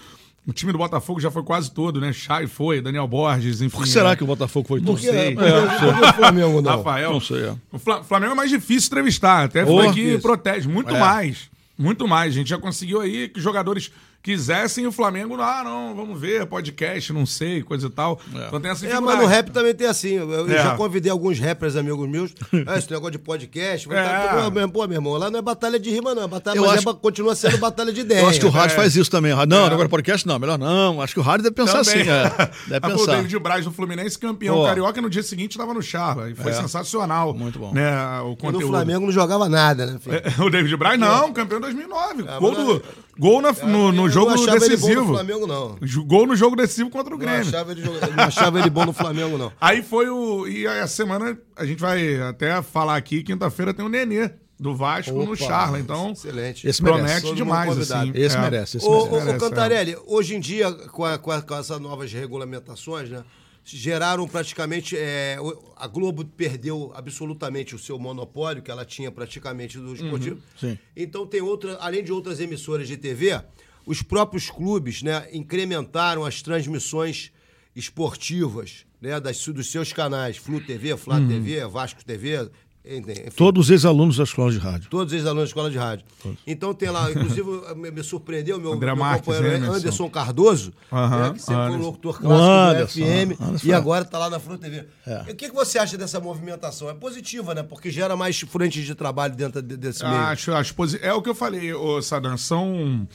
O 0.47 0.53
time 0.53 0.71
do 0.71 0.77
Botafogo 0.77 1.19
já 1.19 1.29
foi 1.29 1.43
quase 1.43 1.69
todo, 1.69 1.99
né? 1.99 2.13
Chay 2.13 2.47
foi, 2.47 2.79
Daniel 2.79 3.05
Borges, 3.05 3.59
enfim. 3.59 3.75
Por 3.75 3.83
que 3.83 3.89
será 3.89 4.11
é... 4.11 4.15
que 4.15 4.23
o 4.23 4.27
Botafogo 4.27 4.65
foi 4.65 4.79
todo? 4.79 4.93
Não 4.93 4.97
sei. 4.97 5.11
É, 5.11 5.33
é, 5.33 6.09
o 6.09 6.13
Flamengo 6.13 6.61
não. 6.61 6.77
Rafael. 6.77 7.11
Não 7.11 7.19
sei. 7.19 7.43
É. 7.43 7.55
O 7.71 7.77
Flamengo 7.77 8.31
é 8.31 8.35
mais 8.35 8.49
difícil 8.49 8.87
entrevistar. 8.87 9.43
Até 9.43 9.63
oh, 9.63 9.67
foi 9.67 9.93
que 9.93 10.01
isso. 10.01 10.21
protege. 10.21 10.69
Muito 10.69 10.95
é. 10.95 10.99
mais. 10.99 11.49
Muito 11.77 12.07
mais. 12.07 12.33
A 12.33 12.37
gente 12.37 12.49
já 12.49 12.57
conseguiu 12.57 13.01
aí 13.01 13.27
que 13.27 13.41
jogadores 13.41 13.91
quisessem 14.27 14.85
o 14.85 14.91
Flamengo, 14.91 15.39
ah, 15.39 15.61
não, 15.63 15.95
vamos 15.95 16.19
ver, 16.19 16.45
podcast, 16.47 17.13
não 17.13 17.25
sei, 17.25 17.63
coisa 17.63 17.87
e 17.87 17.89
tal. 17.89 18.19
É. 18.35 18.47
Então 18.47 18.59
tem 18.59 18.71
essa 18.71 18.85
É, 18.85 18.99
mas 18.99 19.17
no 19.17 19.25
rap 19.25 19.51
também 19.51 19.73
tem 19.73 19.87
assim. 19.87 20.15
Eu, 20.15 20.29
eu 20.29 20.51
é. 20.51 20.63
já 20.63 20.75
convidei 20.75 21.09
alguns 21.09 21.39
rappers 21.39 21.77
amigos 21.77 22.09
meus. 22.09 22.35
ah, 22.67 22.77
esse 22.77 22.91
negócio 22.91 23.11
de 23.13 23.19
podcast. 23.19 23.89
É. 23.89 24.03
Tá, 24.03 24.51
pô, 24.69 24.85
meu 24.85 24.97
irmão, 24.97 25.13
lá 25.13 25.31
não 25.31 25.39
é 25.39 25.41
batalha 25.41 25.79
de 25.79 25.89
rima, 25.89 26.13
não. 26.13 26.23
É 26.23 26.27
batalha, 26.27 26.59
mas 26.59 26.71
acho... 26.71 26.89
é, 26.89 26.93
continua 26.95 27.35
sendo 27.35 27.57
batalha 27.57 27.93
de 27.93 28.01
ideia. 28.01 28.19
Eu 28.19 28.27
acho 28.27 28.41
que 28.41 28.45
o 28.45 28.49
rádio 28.49 28.73
é. 28.73 28.75
faz 28.75 28.97
isso 28.97 29.09
também. 29.09 29.33
Não, 29.47 29.65
é. 29.65 29.71
agora 29.71 29.87
podcast 29.87 30.27
não, 30.27 30.37
melhor 30.37 30.59
não. 30.59 31.01
Acho 31.01 31.13
que 31.13 31.21
o 31.21 31.23
rádio 31.23 31.43
deve 31.43 31.55
pensar 31.55 31.85
também. 31.85 32.01
assim. 32.01 32.09
É. 32.09 32.51
Deve 32.67 32.81
pensar. 32.81 33.03
O 33.03 33.05
David 33.05 33.39
Braz 33.39 33.63
do 33.63 33.71
Fluminense, 33.71 34.19
campeão 34.19 34.65
carioca, 34.65 35.01
no 35.01 35.09
dia 35.09 35.23
seguinte 35.23 35.51
estava 35.51 35.73
no 35.73 35.81
Charla. 35.81 36.29
E 36.29 36.35
foi 36.35 36.51
sensacional. 36.51 37.33
Muito 37.33 37.57
bom. 37.57 37.73
Né, 37.73 37.89
o 38.19 38.35
conteúdo. 38.35 38.59
E 38.59 38.65
no 38.65 38.67
Flamengo 38.71 39.05
não 39.05 39.11
jogava 39.13 39.47
nada, 39.47 39.85
né? 39.85 39.99
Filho? 40.01 40.21
o 40.45 40.49
David 40.49 40.75
Braz, 40.75 40.99
não, 40.99 41.31
campeão 41.31 41.61
2009. 41.61 42.23
gol 42.39 42.51
do, 42.51 42.83
gol 43.17 43.41
na, 43.41 43.51
no, 43.51 43.91
no 43.91 44.09
jogo 44.09 44.16
decisivo 44.25 44.59
decisivo. 44.59 45.01
no 45.01 45.13
Flamengo, 45.13 45.47
não. 45.47 45.77
Gol 46.05 46.27
no 46.27 46.35
jogo 46.35 46.55
decisivo 46.55 46.89
contra 46.89 47.13
o 47.13 47.17
Grêmio. 47.17 47.39
Não 47.39 47.47
achava 47.47 47.71
ele, 47.71 47.81
não 47.83 48.23
achava 48.23 48.59
ele 48.59 48.69
bom 48.69 48.85
no 48.85 48.93
Flamengo, 48.93 49.37
não. 49.37 49.51
Aí 49.61 49.83
foi 49.83 50.09
o. 50.09 50.47
E 50.47 50.65
a 50.65 50.87
semana 50.87 51.37
a 51.55 51.65
gente 51.65 51.79
vai 51.79 52.19
até 52.21 52.61
falar 52.61 52.95
aqui, 52.95 53.23
quinta-feira 53.23 53.73
tem 53.73 53.85
o 53.85 53.89
Nenê 53.89 54.31
do 54.59 54.75
Vasco 54.75 55.15
Opa, 55.15 55.25
no 55.25 55.35
Charla. 55.35 55.79
Então, 55.79 56.11
excelente. 56.11 56.67
Esse 56.67 56.81
promete 56.81 57.33
demais. 57.33 57.77
Assim. 57.77 58.11
Esse 58.13 58.35
é. 58.35 58.41
merece. 58.41 58.77
Esse 58.77 58.85
ô, 58.85 59.05
merece. 59.05 59.29
Ô, 59.29 59.35
ô, 59.35 59.39
Cantarelli, 59.39 59.93
é. 59.93 59.99
hoje 60.05 60.35
em 60.35 60.39
dia, 60.39 60.71
com, 60.71 61.05
a, 61.05 61.17
com, 61.17 61.31
a, 61.31 61.41
com, 61.41 61.55
essas 61.55 61.79
novas 61.79 62.11
regulamentações, 62.11 63.09
né? 63.09 63.23
Geraram 63.63 64.27
praticamente. 64.27 64.95
É, 64.97 65.37
a 65.75 65.87
Globo 65.87 66.23
perdeu 66.23 66.91
absolutamente 66.95 67.75
o 67.75 67.79
seu 67.79 67.99
monopólio, 67.99 68.63
que 68.63 68.71
ela 68.71 68.85
tinha 68.85 69.11
praticamente 69.11 69.77
do 69.77 69.93
esportivo. 69.93 70.41
Uhum, 70.63 70.77
então 70.95 71.27
tem 71.27 71.41
outra, 71.41 71.77
além 71.81 72.03
de 72.03 72.11
outras 72.11 72.39
emissoras 72.39 72.87
de 72.87 72.95
TV, 72.95 73.41
os 73.87 74.01
próprios 74.01 74.49
clubes 74.49 75.01
né, 75.01 75.27
incrementaram 75.31 76.25
as 76.25 76.41
transmissões 76.41 77.31
esportivas 77.73 78.85
né, 79.01 79.17
das, 79.17 79.43
dos 79.47 79.71
seus 79.71 79.93
canais, 79.93 80.35
Flu 80.35 80.59
TV, 80.59 80.97
Flá 80.97 81.15
uhum. 81.15 81.27
TV, 81.27 81.65
Vasco 81.65 82.03
TV. 82.03 82.49
Enfim, 82.89 83.13
Todos 83.35 83.65
os 83.65 83.71
ex-alunos 83.71 84.17
da 84.17 84.23
escola 84.23 84.51
de 84.51 84.57
rádio. 84.57 84.89
Todos 84.89 85.11
os 85.13 85.19
ex-alunos 85.19 85.43
da 85.43 85.47
escola 85.47 85.69
de 85.69 85.77
rádio. 85.77 86.05
Todos. 86.21 86.37
Então 86.45 86.73
tem 86.73 86.89
lá, 86.89 87.09
inclusive 87.11 87.43
me 87.75 88.03
surpreendeu 88.03 88.59
meu, 88.59 88.73
André 88.73 88.87
meu 88.87 88.97
Marques, 88.97 89.25
companheiro 89.25 89.57
Anderson, 89.57 89.75
Anderson 89.75 90.09
Cardoso, 90.09 90.73
uhum, 90.91 91.09
né, 91.09 91.33
que 91.33 91.41
sempre 91.41 91.67
foi 91.67 91.77
um 91.77 91.81
locutor 91.81 92.19
clássico 92.19 92.43
Anderson, 92.43 92.99
do 92.99 93.05
FM 93.05 93.41
Anderson. 93.41 93.67
e 93.67 93.73
agora 93.73 94.03
está 94.03 94.17
lá 94.17 94.29
na 94.29 94.39
Flu 94.39 94.57
TV. 94.57 94.85
É. 95.05 95.21
O 95.21 95.35
que, 95.35 95.49
que 95.49 95.55
você 95.55 95.79
acha 95.79 95.97
dessa 95.97 96.19
movimentação? 96.19 96.89
É 96.89 96.93
positiva, 96.93 97.53
né? 97.53 97.63
Porque 97.63 97.89
gera 97.91 98.15
mais 98.17 98.39
frentes 98.39 98.85
de 98.85 98.95
trabalho 98.95 99.35
dentro 99.35 99.61
desse 99.61 100.03
meio. 100.03 100.15
Acho, 100.15 100.53
acho 100.53 100.73
É 101.01 101.13
o 101.13 101.21
que 101.21 101.29
eu 101.29 101.35
falei, 101.35 101.73
ô, 101.73 102.01
Sadam, 102.01 102.37
são 102.37 103.07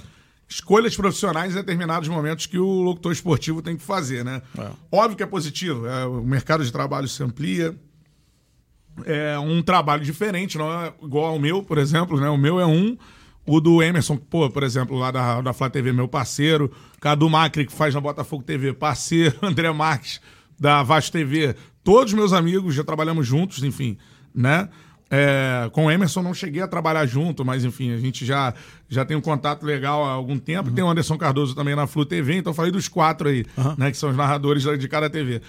escolhas 0.53 0.95
profissionais 0.95 1.53
em 1.53 1.57
determinados 1.57 2.09
momentos 2.09 2.47
que 2.47 2.59
o 2.59 2.83
locutor 2.83 3.13
esportivo 3.13 3.63
tem 3.63 3.77
que 3.77 3.83
fazer, 3.83 4.25
né? 4.25 4.43
É. 4.59 4.71
Óbvio 4.91 5.17
que 5.17 5.23
é 5.23 5.27
positivo, 5.27 5.87
é, 5.87 6.07
o 6.07 6.23
mercado 6.23 6.65
de 6.65 6.71
trabalho 6.71 7.09
se 7.09 7.23
amplia, 7.23 7.75
é 9.05 9.39
um 9.39 9.63
trabalho 9.63 10.05
diferente, 10.05 10.59
não 10.59 10.71
é 10.71 10.93
igual 11.03 11.27
ao 11.27 11.39
meu, 11.39 11.63
por 11.63 11.79
exemplo, 11.79 12.21
né? 12.21 12.29
O 12.29 12.37
meu 12.37 12.61
é 12.61 12.67
um, 12.67 12.97
o 13.47 13.61
do 13.61 13.83
Emerson, 13.83 14.17
pô, 14.17 14.49
por 14.51 14.63
exemplo, 14.63 14.99
lá 14.99 15.11
da, 15.11 15.41
da 15.41 15.53
Flá 15.53 15.71
TV, 15.71 15.93
meu 15.93 16.07
parceiro, 16.07 16.71
Cadu 17.01 17.29
Macri, 17.29 17.67
que 17.67 17.73
faz 17.73 17.95
na 17.95 18.01
Botafogo 18.01 18.43
TV, 18.43 18.73
parceiro, 18.73 19.37
André 19.43 19.73
Marques, 19.73 20.21
da 20.61 20.83
Vasco 20.83 21.13
TV, 21.13 21.57
todos 21.83 22.13
meus 22.13 22.33
amigos, 22.33 22.75
já 22.75 22.85
trabalhamos 22.85 23.27
juntos, 23.27 23.63
enfim, 23.63 23.97
né? 24.35 24.69
É, 25.15 25.69
com 25.73 25.85
o 25.85 25.91
Emerson 25.91 26.23
não 26.23 26.33
cheguei 26.33 26.63
a 26.63 26.67
trabalhar 26.67 27.05
junto, 27.05 27.45
mas 27.45 27.67
enfim, 27.67 27.93
a 27.93 27.99
gente 27.99 28.25
já, 28.25 28.55
já 28.89 29.05
tem 29.05 29.15
um 29.15 29.21
contato 29.21 29.63
legal 29.63 30.03
há 30.03 30.11
algum 30.11 30.39
tempo. 30.39 30.71
Uhum. 30.71 30.75
Tem 30.75 30.83
o 30.83 30.89
Anderson 30.89 31.19
Cardoso 31.19 31.55
também 31.55 31.77
na 31.77 31.87
Flu 31.87 32.07
TV, 32.07 32.37
então 32.37 32.55
falei 32.55 32.73
dos 32.73 32.89
quatro 32.89 33.29
aí, 33.29 33.45
uhum. 33.59 33.75
né? 33.77 33.91
Que 33.91 33.97
são 33.99 34.09
os 34.09 34.17
narradores 34.17 34.63
de 34.79 34.89
cada 34.89 35.11
TV. 35.11 35.43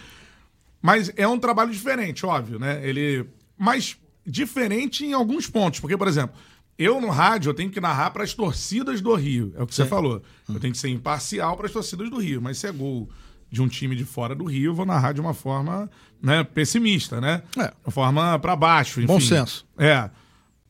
Mas 0.81 1.13
é 1.15 1.25
um 1.25 1.39
trabalho 1.39 1.71
diferente, 1.71 2.25
óbvio, 2.25 2.59
né? 2.59 2.81
Ele. 2.83 3.25
Mas 3.57 3.95
diferente 4.25 5.05
em 5.05 5.13
alguns 5.13 5.47
pontos. 5.47 5.79
Porque, 5.79 5.95
por 5.95 6.09
exemplo, 6.09 6.35
eu 6.77 6.99
no 6.99 7.09
rádio 7.09 7.49
eu 7.49 7.53
tenho 7.53 7.69
que 7.69 7.79
narrar 7.79 8.11
para 8.11 8.23
as 8.23 8.33
torcidas 8.33 8.99
do 8.99 9.13
Rio. 9.15 9.53
É 9.55 9.63
o 9.63 9.67
que 9.67 9.73
Sim. 9.73 9.83
você 9.83 9.87
falou. 9.87 10.21
Eu 10.49 10.59
tenho 10.59 10.73
que 10.73 10.79
ser 10.79 10.89
imparcial 10.89 11.55
para 11.55 11.67
as 11.67 11.71
torcidas 11.71 12.09
do 12.09 12.19
Rio. 12.19 12.41
Mas 12.41 12.57
se 12.57 12.67
é 12.67 12.71
gol 12.73 13.09
de 13.53 13.61
um 13.61 13.67
time 13.67 13.95
de 13.95 14.03
fora 14.03 14.33
do 14.33 14.45
Rio, 14.45 14.73
vou 14.73 14.83
narrar 14.83 15.13
de 15.13 15.21
uma 15.21 15.35
forma 15.35 15.87
né, 16.19 16.43
pessimista, 16.43 17.21
né? 17.21 17.43
É. 17.55 17.71
Uma 17.85 17.91
forma 17.91 18.39
para 18.39 18.55
baixo. 18.55 18.99
Enfim. 18.99 19.05
Bom 19.05 19.19
senso. 19.19 19.63
É. 19.77 20.09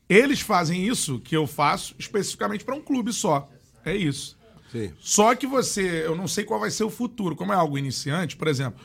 Eles 0.06 0.42
fazem 0.42 0.86
isso 0.86 1.18
que 1.18 1.34
eu 1.34 1.46
faço 1.46 1.94
especificamente 1.98 2.62
para 2.62 2.74
um 2.74 2.82
clube 2.82 3.10
só. 3.10 3.48
É 3.86 3.96
isso. 3.96 4.36
Sim. 4.70 4.92
Só 5.00 5.34
que 5.34 5.46
você, 5.46 6.04
eu 6.04 6.14
não 6.14 6.28
sei 6.28 6.44
qual 6.44 6.60
vai 6.60 6.70
ser 6.70 6.84
o 6.84 6.90
futuro. 6.90 7.34
Como 7.34 7.54
é 7.54 7.56
algo 7.56 7.78
iniciante, 7.78 8.36
por 8.36 8.48
exemplo, 8.48 8.78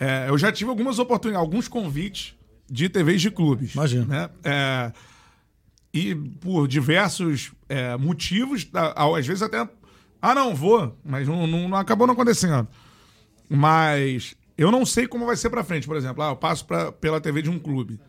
é, 0.00 0.26
eu 0.28 0.36
já 0.36 0.50
tive 0.50 0.68
algumas 0.68 0.98
oportunidades, 0.98 1.46
alguns 1.46 1.68
convites 1.68 2.34
de 2.68 2.88
TVs 2.88 3.22
de 3.22 3.30
clubes. 3.30 3.74
Imagina. 3.74 4.04
Né? 4.04 4.30
É, 4.42 4.92
e 5.92 6.12
por 6.12 6.66
diversos 6.66 7.52
é, 7.68 7.96
motivos, 7.96 8.68
às 8.96 9.24
vezes 9.24 9.42
até. 9.42 9.68
Ah, 10.20 10.34
não, 10.34 10.56
vou, 10.56 10.98
mas 11.04 11.28
não, 11.28 11.46
não, 11.46 11.68
não 11.68 11.78
acabou 11.78 12.04
não 12.04 12.14
acontecendo. 12.14 12.66
Mas 13.54 14.34
eu 14.56 14.70
não 14.70 14.86
sei 14.86 15.06
como 15.06 15.26
vai 15.26 15.36
ser 15.36 15.50
para 15.50 15.64
frente. 15.64 15.86
Por 15.86 15.96
exemplo, 15.96 16.22
ah, 16.22 16.30
eu 16.30 16.36
passo 16.36 16.64
pra, 16.64 16.92
pela 16.92 17.20
TV 17.20 17.42
de 17.42 17.50
um 17.50 17.58
clube. 17.58 18.00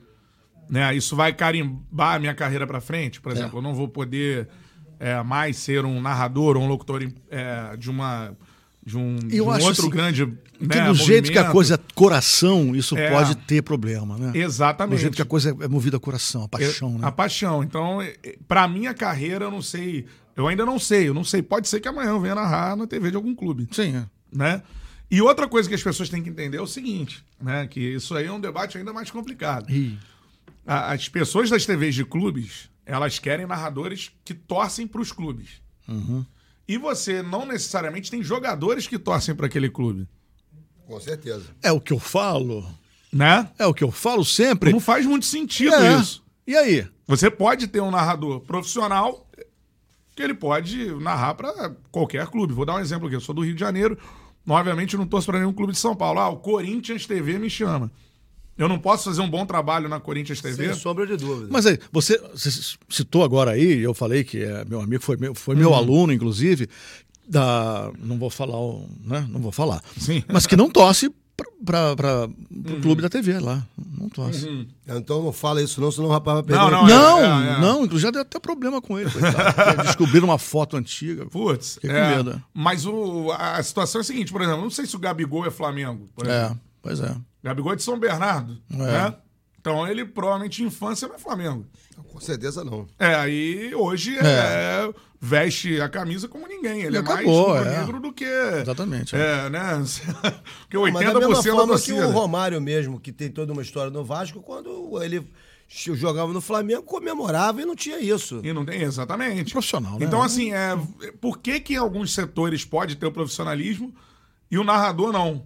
Né? 0.69 0.95
Isso 0.95 1.15
vai 1.15 1.33
carimbar 1.33 2.15
a 2.15 2.19
minha 2.19 2.33
carreira 2.33 2.65
para 2.65 2.81
frente. 2.81 3.21
Por 3.21 3.31
exemplo, 3.31 3.55
é. 3.55 3.59
eu 3.59 3.61
não 3.61 3.75
vou 3.75 3.87
poder 3.87 4.47
é, 4.99 5.21
mais 5.23 5.57
ser 5.57 5.85
um 5.85 6.01
narrador 6.01 6.57
ou 6.57 6.63
um 6.63 6.67
locutor 6.67 7.07
é, 7.29 7.77
de 7.77 7.89
uma 7.89 8.35
de 8.85 8.95
um, 8.97 9.15
de 9.15 9.41
um 9.41 9.47
outro 9.47 9.67
assim, 9.67 9.89
grande. 9.89 10.25
Né, 10.25 10.35
que 10.69 10.81
do 10.81 10.93
jeito 10.93 11.31
que 11.31 11.39
a 11.39 11.49
coisa 11.49 11.73
é 11.73 11.79
coração, 11.95 12.75
isso 12.75 12.95
é, 12.95 13.09
pode 13.09 13.35
ter 13.35 13.63
problema, 13.63 14.15
né? 14.15 14.31
Exatamente. 14.35 14.95
Do 14.95 15.01
jeito 15.01 15.15
que 15.15 15.21
a 15.21 15.25
coisa 15.25 15.57
é 15.59 15.67
movida 15.67 15.97
a 15.97 15.99
coração, 15.99 16.43
a 16.43 16.47
paixão, 16.47 16.89
é, 16.89 16.99
né? 16.99 17.07
A 17.07 17.11
paixão. 17.11 17.63
Então, 17.63 17.99
para 18.47 18.67
minha 18.67 18.93
carreira, 18.93 19.45
eu 19.45 19.51
não 19.51 19.61
sei. 19.61 20.05
Eu 20.35 20.47
ainda 20.47 20.63
não 20.65 20.77
sei. 20.77 21.09
Eu 21.09 21.15
não 21.15 21.23
sei. 21.23 21.41
Pode 21.41 21.67
ser 21.67 21.79
que 21.79 21.87
amanhã 21.87 22.09
eu 22.09 22.19
venha 22.19 22.35
narrar 22.35 22.75
na 22.75 22.85
TV 22.85 23.09
de 23.09 23.15
algum 23.15 23.33
clube. 23.33 23.67
Sim, 23.71 23.95
é. 23.95 24.05
Né? 24.31 24.61
E 25.09 25.21
outra 25.21 25.47
coisa 25.47 25.69
que 25.69 25.75
as 25.75 25.83
pessoas 25.83 26.09
têm 26.09 26.23
que 26.23 26.29
entender 26.29 26.57
é 26.57 26.61
o 26.61 26.67
seguinte, 26.67 27.23
né? 27.41 27.67
Que 27.67 27.79
isso 27.79 28.15
aí 28.15 28.25
é 28.25 28.31
um 28.31 28.39
debate 28.39 28.77
ainda 28.77 28.91
mais 28.91 29.11
complicado. 29.11 29.71
Ih. 29.71 29.97
As 30.65 31.07
pessoas 31.07 31.49
das 31.49 31.65
TVs 31.65 31.93
de 31.93 32.03
clubes, 32.03 32.69
elas 32.85 33.19
querem 33.19 33.45
narradores 33.45 34.11
que 34.23 34.33
torcem 34.33 34.87
para 34.87 35.01
os 35.01 35.11
clubes. 35.11 35.61
Uhum. 35.87 36.25
E 36.67 36.77
você 36.77 37.21
não 37.21 37.45
necessariamente 37.45 38.09
tem 38.09 38.23
jogadores 38.23 38.87
que 38.87 38.97
torcem 38.97 39.35
para 39.35 39.45
aquele 39.45 39.69
clube. 39.69 40.07
Com 40.87 40.99
certeza. 40.99 41.45
É 41.61 41.71
o 41.71 41.79
que 41.79 41.93
eu 41.93 41.99
falo. 41.99 42.67
Né? 43.13 43.47
É 43.59 43.65
o 43.65 43.73
que 43.73 43.83
eu 43.83 43.91
falo 43.91 44.25
sempre. 44.25 44.71
Não 44.71 44.79
faz 44.79 45.05
muito 45.05 45.25
sentido 45.25 45.75
é. 45.75 45.99
isso. 45.99 46.23
E 46.47 46.55
aí? 46.55 46.87
Você 47.07 47.29
pode 47.29 47.67
ter 47.67 47.81
um 47.81 47.91
narrador 47.91 48.39
profissional 48.41 49.27
que 50.15 50.23
ele 50.23 50.33
pode 50.33 50.87
narrar 50.95 51.35
para 51.35 51.75
qualquer 51.91 52.25
clube. 52.27 52.53
Vou 52.53 52.65
dar 52.65 52.75
um 52.75 52.79
exemplo 52.79 53.07
aqui. 53.07 53.15
Eu 53.15 53.21
sou 53.21 53.35
do 53.35 53.41
Rio 53.41 53.53
de 53.53 53.59
Janeiro. 53.59 53.97
Obviamente 54.47 54.95
não 54.95 55.07
torço 55.07 55.27
para 55.27 55.39
nenhum 55.39 55.53
clube 55.53 55.73
de 55.73 55.79
São 55.79 55.95
Paulo. 55.95 56.19
Ah, 56.19 56.29
o 56.29 56.37
Corinthians 56.37 57.05
TV 57.05 57.39
me 57.39 57.49
chama. 57.49 57.91
Eu 58.57 58.69
não 58.69 58.79
posso 58.79 59.05
fazer 59.05 59.21
um 59.21 59.29
bom 59.29 59.45
trabalho 59.45 59.89
na 59.89 59.99
Corinthians 59.99 60.39
TV? 60.41 60.67
Sem 60.67 60.75
sombra 60.75 61.05
de 61.05 61.17
dúvida. 61.17 61.47
Mas 61.51 61.65
aí, 61.65 61.77
você, 61.91 62.17
você 62.33 62.77
citou 62.87 63.23
agora 63.23 63.51
aí, 63.51 63.81
eu 63.81 63.93
falei 63.93 64.23
que 64.23 64.43
é 64.43 64.63
meu 64.63 64.79
amigo, 64.79 65.03
foi 65.03 65.17
meu, 65.17 65.35
foi 65.35 65.55
meu 65.55 65.71
uhum. 65.71 65.75
aluno, 65.75 66.13
inclusive, 66.13 66.69
da. 67.27 67.91
Não 67.99 68.17
vou 68.17 68.29
falar, 68.29 68.57
né? 69.03 69.27
Não 69.29 69.41
vou 69.41 69.51
falar. 69.51 69.83
Sim. 69.97 70.23
Mas 70.31 70.47
que 70.47 70.55
não 70.55 70.69
torce 70.69 71.11
para 71.65 72.27
o 72.27 72.33
uhum. 72.55 72.81
clube 72.81 73.01
da 73.01 73.09
TV 73.09 73.39
lá. 73.39 73.65
Não 73.97 74.07
torce. 74.09 74.47
Uhum. 74.47 74.67
Então 74.87 75.23
não 75.23 75.31
fala 75.31 75.61
isso, 75.61 75.81
não, 75.81 75.91
senão 75.91 76.07
o 76.07 76.11
rapaz 76.11 76.35
vai 76.35 76.43
perder. 76.43 76.61
Não, 76.61 76.71
não, 76.71 76.87
não, 76.87 77.19
é, 77.19 77.49
é, 77.49 77.53
é. 77.53 77.59
não 77.59 77.99
já 77.99 78.11
deu 78.11 78.21
até 78.21 78.39
problema 78.39 78.81
com 78.81 78.99
ele. 78.99 79.09
Descobriram 79.83 80.27
uma 80.27 80.37
foto 80.37 80.77
antiga. 80.77 81.25
Putz, 81.25 81.79
é, 81.83 82.17
medo. 82.17 82.41
Mas 82.53 82.85
o, 82.85 83.31
a 83.31 83.61
situação 83.63 83.99
é 83.99 84.03
a 84.03 84.05
seguinte, 84.05 84.31
por 84.31 84.41
exemplo, 84.41 84.61
não 84.61 84.69
sei 84.69 84.85
se 84.85 84.95
o 84.95 84.99
Gabigol 84.99 85.45
é 85.45 85.51
Flamengo. 85.51 86.09
é, 86.25 86.55
pois 86.81 86.99
é. 86.99 87.15
Gabigol 87.43 87.73
é 87.73 87.75
de 87.75 87.83
São 87.83 87.99
Bernardo, 87.99 88.57
é. 88.71 88.77
né? 88.77 89.15
Então 89.59 89.87
ele 89.87 90.05
provavelmente 90.05 90.63
infância 90.63 91.07
não 91.07 91.15
é 91.15 91.19
Flamengo. 91.19 91.65
Com 92.11 92.19
certeza 92.19 92.63
não. 92.63 92.87
É, 92.99 93.15
aí 93.15 93.73
hoje 93.73 94.15
é. 94.17 94.89
É 95.25 95.29
veste 95.29 95.81
a 95.81 95.89
camisa 95.89 96.27
como 96.27 96.47
ninguém. 96.47 96.79
Ele, 96.79 96.87
ele 96.87 96.97
é 96.97 96.99
acabou, 96.99 97.49
mais 97.49 97.67
é. 97.67 97.79
negro 97.79 97.99
do 97.99 98.13
que. 98.13 98.25
Exatamente. 98.25 99.15
É, 99.15 99.45
é 99.45 99.49
né? 99.49 99.59
Porque 100.61 100.77
80% 100.77 100.91
Mas 100.91 101.13
da 101.13 101.19
mesma 101.19 101.43
forma 101.43 101.79
que 101.79 101.91
o 101.93 102.11
Romário 102.11 102.61
mesmo, 102.61 102.99
que 102.99 103.11
tem 103.11 103.29
toda 103.29 103.51
uma 103.51 103.61
história 103.61 103.91
no 103.91 104.03
Vasco, 104.03 104.41
quando 104.41 105.01
ele 105.03 105.25
jogava 105.67 106.31
no 106.31 106.41
Flamengo, 106.41 106.83
comemorava 106.83 107.61
e 107.61 107.65
não 107.65 107.75
tinha 107.75 107.99
isso. 107.99 108.39
E 108.43 108.53
não 108.53 108.63
tem, 108.63 108.81
exatamente. 108.81 109.51
Profissional, 109.51 109.97
né? 109.99 110.05
Então, 110.05 110.21
assim, 110.21 110.53
é, 110.53 110.77
por 111.19 111.39
que 111.39 111.59
que 111.59 111.73
em 111.73 111.77
alguns 111.77 112.13
setores 112.13 112.63
pode 112.63 112.95
ter 112.95 113.05
o 113.05 113.11
profissionalismo 113.11 113.93
e 114.49 114.57
o 114.57 114.63
narrador 114.63 115.11
não? 115.11 115.45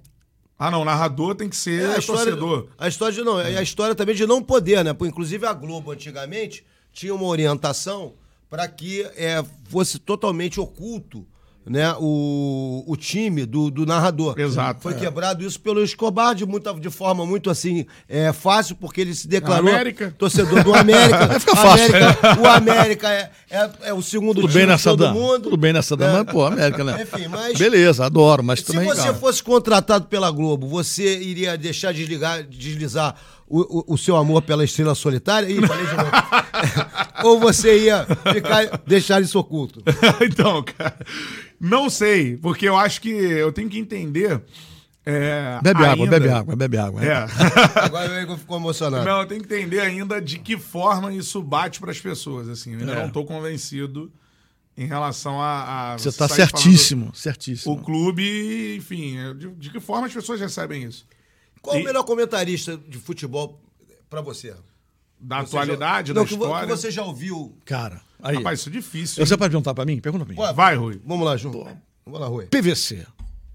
Ah, 0.58 0.70
não, 0.70 0.82
o 0.82 0.86
narrador 0.86 1.36
tem 1.36 1.48
que 1.48 1.56
ser 1.56 1.84
é, 1.84 1.96
a 1.96 2.00
história, 2.00 2.24
torcedor. 2.26 2.68
A 2.78 2.88
história 2.90 3.16
de 3.16 3.22
não, 3.22 3.40
é 3.40 3.58
a 3.58 3.62
história 3.62 3.96
também 3.96 4.14
de 4.14 4.26
não 4.26 4.44
poder, 4.44 4.84
né? 4.84 4.94
Inclusive 5.02 5.46
a 5.46 5.54
Globo 5.54 5.92
antigamente 5.92 6.66
tinha 6.92 7.16
uma 7.16 7.26
orientação 7.26 8.16
para 8.50 8.68
que 8.68 9.02
é, 9.16 9.43
fosse 9.70 10.00
totalmente 10.00 10.60
oculto 10.60 11.26
né, 11.70 11.93
o, 12.00 12.84
o 12.88 12.97
time 12.97 13.45
do, 13.45 13.70
do 13.70 13.86
narrador. 13.86 14.34
Exato. 14.39 14.82
Foi 14.82 14.93
é. 14.93 14.95
quebrado 14.95 15.45
isso 15.45 15.60
pelo 15.60 15.84
Escobar 15.84 16.34
de, 16.34 16.43
muita, 16.43 16.74
de 16.74 16.89
forma 16.89 17.26
muito 17.28 17.50
assim 17.50 17.86
é, 18.08 18.34
fácil, 18.34 18.76
porque 18.76 19.02
ele 19.02 19.14
se 19.14 19.28
declarou 19.28 19.70
América. 19.70 20.14
torcedor 20.18 20.64
do 20.64 20.74
América. 20.74 21.39
Fica 21.39 21.56
fácil. 21.56 21.95
América, 21.95 22.41
o 22.41 22.47
América 22.47 23.14
é, 23.14 23.32
é, 23.52 23.70
é, 23.84 23.93
o 23.93 24.02
segundo 24.02 24.41
Tudo 24.41 24.47
time 24.47 24.62
bem 24.62 24.68
nessa 24.68 24.89
todo 24.89 25.14
mundo. 25.14 25.43
Tudo 25.43 25.58
bem 25.58 25.72
nessa 25.72 25.95
né? 25.95 26.12
mas, 26.12 26.34
pô, 26.34 26.43
América, 26.43 26.84
né? 26.84 27.04
Enfim, 27.04 27.28
mas... 27.28 27.58
Beleza, 27.58 28.04
adoro, 28.04 28.43
mas 28.43 28.60
se 28.60 28.66
também... 28.66 28.89
Se 28.89 28.95
você 28.95 29.04
cara. 29.04 29.14
fosse 29.14 29.43
contratado 29.43 30.08
pela 30.08 30.32
Globo, 30.32 30.68
você 30.68 31.20
iria 31.20 31.56
deixar 31.56 31.93
desligar, 31.93 32.41
deslizar 32.43 33.16
o, 33.47 33.80
o, 33.80 33.93
o, 33.93 33.97
seu 33.97 34.16
amor 34.16 34.41
pela 34.41 34.64
estrela 34.64 34.95
solitária? 34.95 35.47
Ih, 35.50 35.66
falei 35.68 35.86
de 35.86 35.95
novo. 35.95 36.12
Ou 37.24 37.39
você 37.39 37.86
ia 37.86 38.05
ficar, 38.34 38.82
deixar 38.86 39.22
isso 39.22 39.38
oculto? 39.39 39.84
então, 40.22 40.64
cara, 40.64 40.97
não 41.60 41.89
sei, 41.89 42.38
porque 42.38 42.68
eu 42.68 42.78
acho 42.78 43.01
que 43.01 43.10
eu 43.10 43.51
tenho 43.51 43.70
que 43.70 43.80
entender. 43.80 44.41
É, 45.05 45.60
bebe 45.64 45.84
ainda... 45.84 45.91
água, 45.91 46.07
bebe 46.07 46.30
água, 46.30 46.55
bebe 46.55 46.78
água. 46.78 47.03
É. 47.03 47.26
Agora 47.82 48.12
o 48.12 48.20
Igor 48.20 48.38
ficou 48.38 48.57
emocionado. 48.57 49.05
Não, 49.05 49.22
eu 49.22 49.28
tenho 49.28 49.41
que 49.41 49.53
entender 49.53 49.80
ainda 49.80 50.22
de 50.22 50.38
que 50.38 50.57
forma 50.57 51.14
isso 51.14 51.41
bate 51.41 51.80
para 51.80 51.91
as 51.91 51.99
pessoas. 51.99 52.47
Assim, 52.47 52.74
eu 52.74 52.80
ainda 52.80 52.93
é. 52.93 52.95
não 52.95 53.07
estou 53.07 53.26
convencido 53.26 54.12
em 54.78 54.86
relação 54.86 55.41
a. 55.41 55.93
a 55.93 55.97
você 55.97 56.10
está 56.10 56.28
certíssimo, 56.28 57.14
certíssimo. 57.14 57.74
O 57.74 57.82
clube, 57.82 58.76
enfim, 58.78 59.18
de, 59.36 59.49
de, 59.51 59.70
que 59.72 59.80
forma 59.80 60.07
as 60.07 60.14
pessoas 60.14 60.39
recebem 60.39 60.84
isso? 60.84 61.05
Qual 61.62 61.78
e... 61.78 61.82
o 61.82 61.84
melhor 61.84 62.03
comentarista 62.03 62.78
de 62.78 62.97
futebol 62.97 63.60
para 64.10 64.22
você? 64.22 64.53
Da 65.20 65.41
você 65.41 65.57
atualidade, 65.57 66.07
já... 66.09 66.13
da 66.13 66.22
não, 66.22 66.28
história? 66.28 66.67
Que 66.67 66.76
você 66.76 66.91
já 66.91 67.03
ouviu. 67.03 67.57
Cara, 67.65 68.01
aí. 68.22 68.38
Rapaz, 68.38 68.59
isso 68.59 68.70
é 68.70 68.72
difícil. 68.72 69.26
Você 69.26 69.36
pode 69.36 69.51
perguntar 69.51 69.74
para 69.74 69.86
mim? 69.86 69.99
Pergunta 69.99 70.26
pra 70.26 70.34
mim. 70.34 70.39
Ué, 70.39 70.53
vai, 70.53 70.76
Rui. 70.76 71.01
Vamos 71.05 71.26
lá, 71.26 71.36
João. 71.36 71.78
Vamos 72.05 72.20
lá, 72.20 72.28
Rui. 72.28 72.45
PVC. 72.45 73.05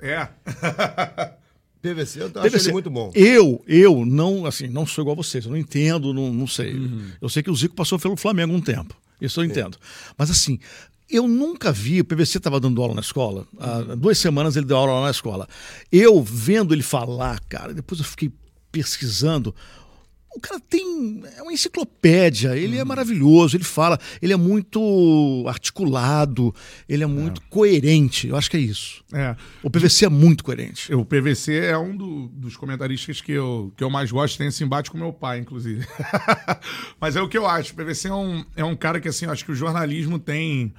É. 0.00 0.28
PVC, 1.80 2.22
eu 2.22 2.30
PVC. 2.30 2.56
acho 2.56 2.66
ele 2.66 2.72
muito 2.72 2.90
bom. 2.90 3.10
Eu, 3.14 3.62
eu 3.66 4.06
não, 4.06 4.46
assim, 4.46 4.68
não 4.68 4.86
sou 4.86 5.02
igual 5.02 5.12
a 5.12 5.22
vocês, 5.22 5.44
eu 5.44 5.50
não 5.50 5.58
entendo, 5.58 6.14
não, 6.14 6.32
não 6.32 6.46
sei. 6.46 6.74
Uhum. 6.74 7.10
Eu 7.20 7.28
sei 7.28 7.42
que 7.42 7.50
o 7.50 7.54
Zico 7.54 7.74
passou 7.74 7.98
pelo 7.98 8.16
Flamengo 8.16 8.54
um 8.54 8.60
tempo. 8.60 8.96
Isso 9.20 9.40
eu 9.40 9.44
entendo. 9.44 9.78
Mas 10.16 10.30
assim, 10.30 10.58
eu 11.10 11.28
nunca 11.28 11.70
vi, 11.70 12.00
o 12.00 12.04
PVC 12.04 12.38
estava 12.38 12.58
dando 12.58 12.80
aula 12.80 12.94
na 12.94 13.00
escola, 13.02 13.46
há 13.58 13.94
duas 13.94 14.16
semanas 14.16 14.56
ele 14.56 14.66
deu 14.66 14.76
aula 14.76 14.94
lá 14.94 15.02
na 15.02 15.10
escola. 15.10 15.46
Eu 15.92 16.22
vendo 16.22 16.74
ele 16.74 16.82
falar, 16.82 17.38
cara, 17.48 17.74
depois 17.74 18.00
eu 18.00 18.06
fiquei 18.06 18.32
pesquisando. 18.72 19.54
O 20.34 20.40
cara 20.40 20.60
tem. 20.60 21.22
É 21.36 21.42
uma 21.42 21.52
enciclopédia, 21.52 22.56
ele 22.56 22.76
é 22.76 22.82
uhum. 22.82 22.88
maravilhoso, 22.88 23.56
ele 23.56 23.64
fala, 23.64 23.98
ele 24.20 24.32
é 24.32 24.36
muito 24.36 25.44
articulado, 25.46 26.54
ele 26.88 27.04
é 27.04 27.06
muito 27.06 27.40
é. 27.40 27.44
coerente. 27.48 28.28
Eu 28.28 28.36
acho 28.36 28.50
que 28.50 28.56
é 28.56 28.60
isso. 28.60 29.04
É. 29.12 29.36
O 29.62 29.70
PVC 29.70 30.06
é 30.06 30.08
muito 30.08 30.42
coerente. 30.42 30.92
O 30.92 31.04
PVC 31.04 31.56
é 31.56 31.78
um 31.78 31.96
do, 31.96 32.28
dos 32.28 32.56
comentaristas 32.56 33.20
que 33.20 33.32
eu, 33.32 33.72
que 33.76 33.84
eu 33.84 33.90
mais 33.90 34.10
gosto, 34.10 34.36
tem 34.38 34.48
esse 34.48 34.64
embate 34.64 34.90
com 34.90 34.98
meu 34.98 35.12
pai, 35.12 35.38
inclusive. 35.38 35.86
Mas 37.00 37.16
é 37.16 37.22
o 37.22 37.28
que 37.28 37.38
eu 37.38 37.46
acho. 37.46 37.72
O 37.72 37.76
PVC 37.76 38.08
é 38.08 38.14
um, 38.14 38.44
é 38.56 38.64
um 38.64 38.76
cara 38.76 39.00
que, 39.00 39.08
assim, 39.08 39.26
eu 39.26 39.30
acho 39.30 39.44
que 39.44 39.52
o 39.52 39.54
jornalismo 39.54 40.18
tem 40.18 40.74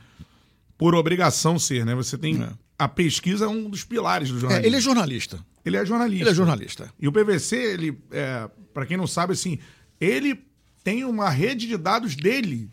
por 0.77 0.93
obrigação 0.93 1.57
ser, 1.57 1.85
né? 1.85 1.95
Você 1.95 2.17
tem. 2.17 2.43
É. 2.43 2.49
A 2.77 2.87
pesquisa 2.87 3.45
é 3.45 3.47
um 3.47 3.69
dos 3.69 3.83
pilares 3.83 4.29
do 4.29 4.39
jornalismo. 4.39 4.65
É, 4.65 4.67
ele 4.67 4.75
é 4.75 4.81
jornalista. 4.81 5.45
Ele 5.63 5.77
é 5.77 5.85
jornalista. 5.85 6.23
Ele 6.23 6.29
é 6.29 6.33
jornalista. 6.33 6.93
E 6.99 7.07
o 7.07 7.11
PVC, 7.11 7.55
ele, 7.55 7.97
é, 8.11 8.49
para 8.73 8.85
quem 8.85 8.97
não 8.97 9.07
sabe, 9.07 9.33
assim, 9.33 9.59
ele 9.99 10.45
tem 10.83 11.03
uma 11.03 11.29
rede 11.29 11.67
de 11.67 11.77
dados 11.77 12.15
dele 12.15 12.69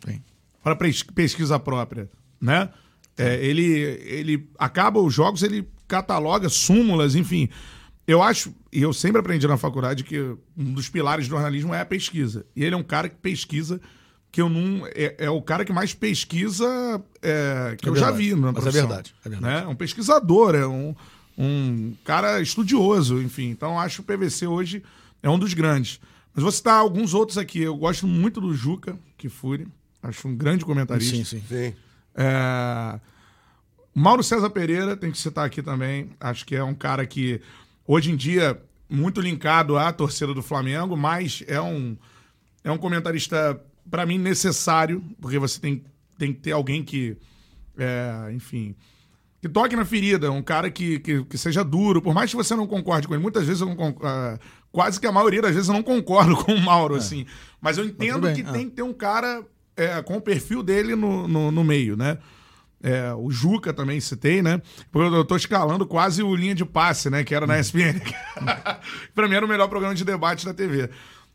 para 0.61 0.75
pesquisa 0.75 1.57
própria, 1.57 2.09
né? 2.39 2.69
É, 3.17 3.43
ele, 3.43 3.63
ele 3.63 4.49
acaba 4.57 4.99
os 4.99 5.13
jogos, 5.13 5.43
ele 5.43 5.67
cataloga 5.87 6.49
súmulas, 6.49 7.15
enfim. 7.15 7.49
Eu 8.05 8.21
acho, 8.21 8.53
e 8.71 8.81
eu 8.81 8.91
sempre 8.91 9.19
aprendi 9.19 9.47
na 9.47 9.57
faculdade 9.57 10.03
que 10.03 10.19
um 10.57 10.73
dos 10.73 10.89
pilares 10.89 11.27
do 11.27 11.31
jornalismo 11.31 11.73
é 11.73 11.81
a 11.81 11.85
pesquisa. 11.85 12.45
E 12.55 12.63
ele 12.63 12.75
é 12.75 12.77
um 12.77 12.83
cara 12.83 13.07
que 13.07 13.15
pesquisa 13.15 13.79
que 14.33 14.41
eu 14.41 14.49
não. 14.49 14.87
É, 14.87 15.15
é 15.19 15.29
o 15.29 15.41
cara 15.43 15.63
que 15.63 15.71
mais 15.71 15.93
pesquisa 15.93 16.65
é, 17.21 17.77
que 17.77 17.87
é 17.87 17.91
eu 17.91 17.95
já 17.95 18.09
vi 18.09 18.33
na 18.33 18.51
Mas 18.51 18.65
é 18.65 18.71
verdade, 18.71 19.13
é 19.23 19.29
verdade. 19.29 19.63
Né? 19.63 19.67
Um 19.67 19.75
pesquisador, 19.75 20.55
é 20.55 20.65
um, 20.65 20.95
um 21.37 21.93
cara 22.03 22.41
estudioso, 22.41 23.21
enfim. 23.21 23.51
Então 23.51 23.79
acho 23.79 24.01
que 24.01 24.11
o 24.11 24.17
PVC 24.17 24.47
hoje 24.47 24.83
é 25.21 25.29
um 25.29 25.37
dos 25.37 25.53
grandes. 25.53 25.99
Mas 26.33 26.41
vou 26.41 26.51
citar 26.51 26.79
alguns 26.79 27.13
outros 27.13 27.37
aqui. 27.37 27.61
Eu 27.61 27.77
gosto 27.77 28.07
muito 28.07 28.41
do 28.41 28.55
Juca 28.55 28.97
Kifuri. 29.19 29.67
Acho 30.01 30.27
um 30.27 30.35
grande 30.35 30.65
comentarista. 30.65 31.15
Sim, 31.15 31.23
sim. 31.23 31.43
sim. 31.47 31.75
É... 32.15 32.99
Mauro 33.93 34.23
César 34.23 34.49
Pereira, 34.49 34.97
tem 34.97 35.11
que 35.11 35.19
citar 35.19 35.45
aqui 35.45 35.61
também. 35.61 36.09
Acho 36.19 36.43
que 36.43 36.55
é 36.55 36.63
um 36.63 36.73
cara 36.73 37.05
que, 37.05 37.39
hoje 37.85 38.09
em 38.09 38.15
dia, 38.15 38.59
muito 38.89 39.21
linkado 39.21 39.77
à 39.77 39.93
torcida 39.93 40.33
do 40.33 40.41
Flamengo, 40.41 40.97
mas 40.97 41.43
é 41.45 41.61
um, 41.61 41.95
é 42.63 42.71
um 42.71 42.79
comentarista 42.79 43.61
para 43.89 44.05
mim, 44.05 44.17
necessário, 44.17 45.03
porque 45.21 45.39
você 45.39 45.59
tem, 45.59 45.83
tem 46.17 46.33
que 46.33 46.39
ter 46.39 46.51
alguém 46.51 46.83
que, 46.83 47.17
é, 47.77 48.31
enfim, 48.33 48.75
que 49.43 49.49
toque 49.49 49.75
na 49.75 49.83
ferida, 49.83 50.31
um 50.31 50.41
cara 50.41 50.71
que, 50.71 50.99
que, 50.99 51.23
que, 51.25 51.37
seja 51.37 51.65
duro, 51.65 52.01
por 52.01 52.13
mais 52.13 52.31
que 52.31 52.37
você 52.37 52.55
não 52.55 52.65
concorde 52.65 53.07
com 53.07 53.13
ele. 53.13 53.21
Muitas 53.21 53.45
vezes 53.45 53.61
eu 53.61 53.67
não 53.67 53.89
uh, 53.89 54.39
quase 54.71 54.99
que 54.99 55.05
a 55.05 55.11
maioria 55.11 55.41
das 55.41 55.53
vezes 55.53 55.67
eu 55.67 55.73
não 55.73 55.83
concordo 55.83 56.33
com 56.41 56.53
o 56.53 56.61
Mauro, 56.61 56.95
é. 56.95 56.99
assim. 56.99 57.25
Mas 57.59 57.77
eu 57.77 57.83
entendo 57.83 58.21
mas 58.21 58.35
que 58.35 58.41
é. 58.41 58.51
tem 58.51 58.69
que 58.69 58.75
ter 58.75 58.83
um 58.83 58.93
cara 58.93 59.43
é, 59.75 60.01
com 60.01 60.15
o 60.15 60.21
perfil 60.21 60.63
dele 60.63 60.95
no, 60.95 61.27
no, 61.27 61.51
no, 61.51 61.63
meio, 61.63 61.97
né? 61.97 62.19
É, 62.81 63.13
o 63.13 63.29
Juca 63.29 63.73
também 63.73 63.99
citei, 63.99 64.41
né? 64.41 64.61
Porque 64.89 65.13
eu 65.13 65.25
tô 65.25 65.35
escalando 65.35 65.85
quase 65.85 66.23
o 66.23 66.33
linha 66.33 66.55
de 66.55 66.63
passe, 66.63 67.09
né? 67.09 67.23
Que 67.23 67.35
era 67.35 67.45
na 67.45 67.59
ESPN. 67.59 67.99
pra 69.13 69.27
mim 69.27 69.35
era 69.35 69.45
o 69.45 69.49
melhor 69.49 69.67
programa 69.67 69.93
de 69.93 70.05
debate 70.05 70.45
da 70.45 70.53
TV. 70.53 70.89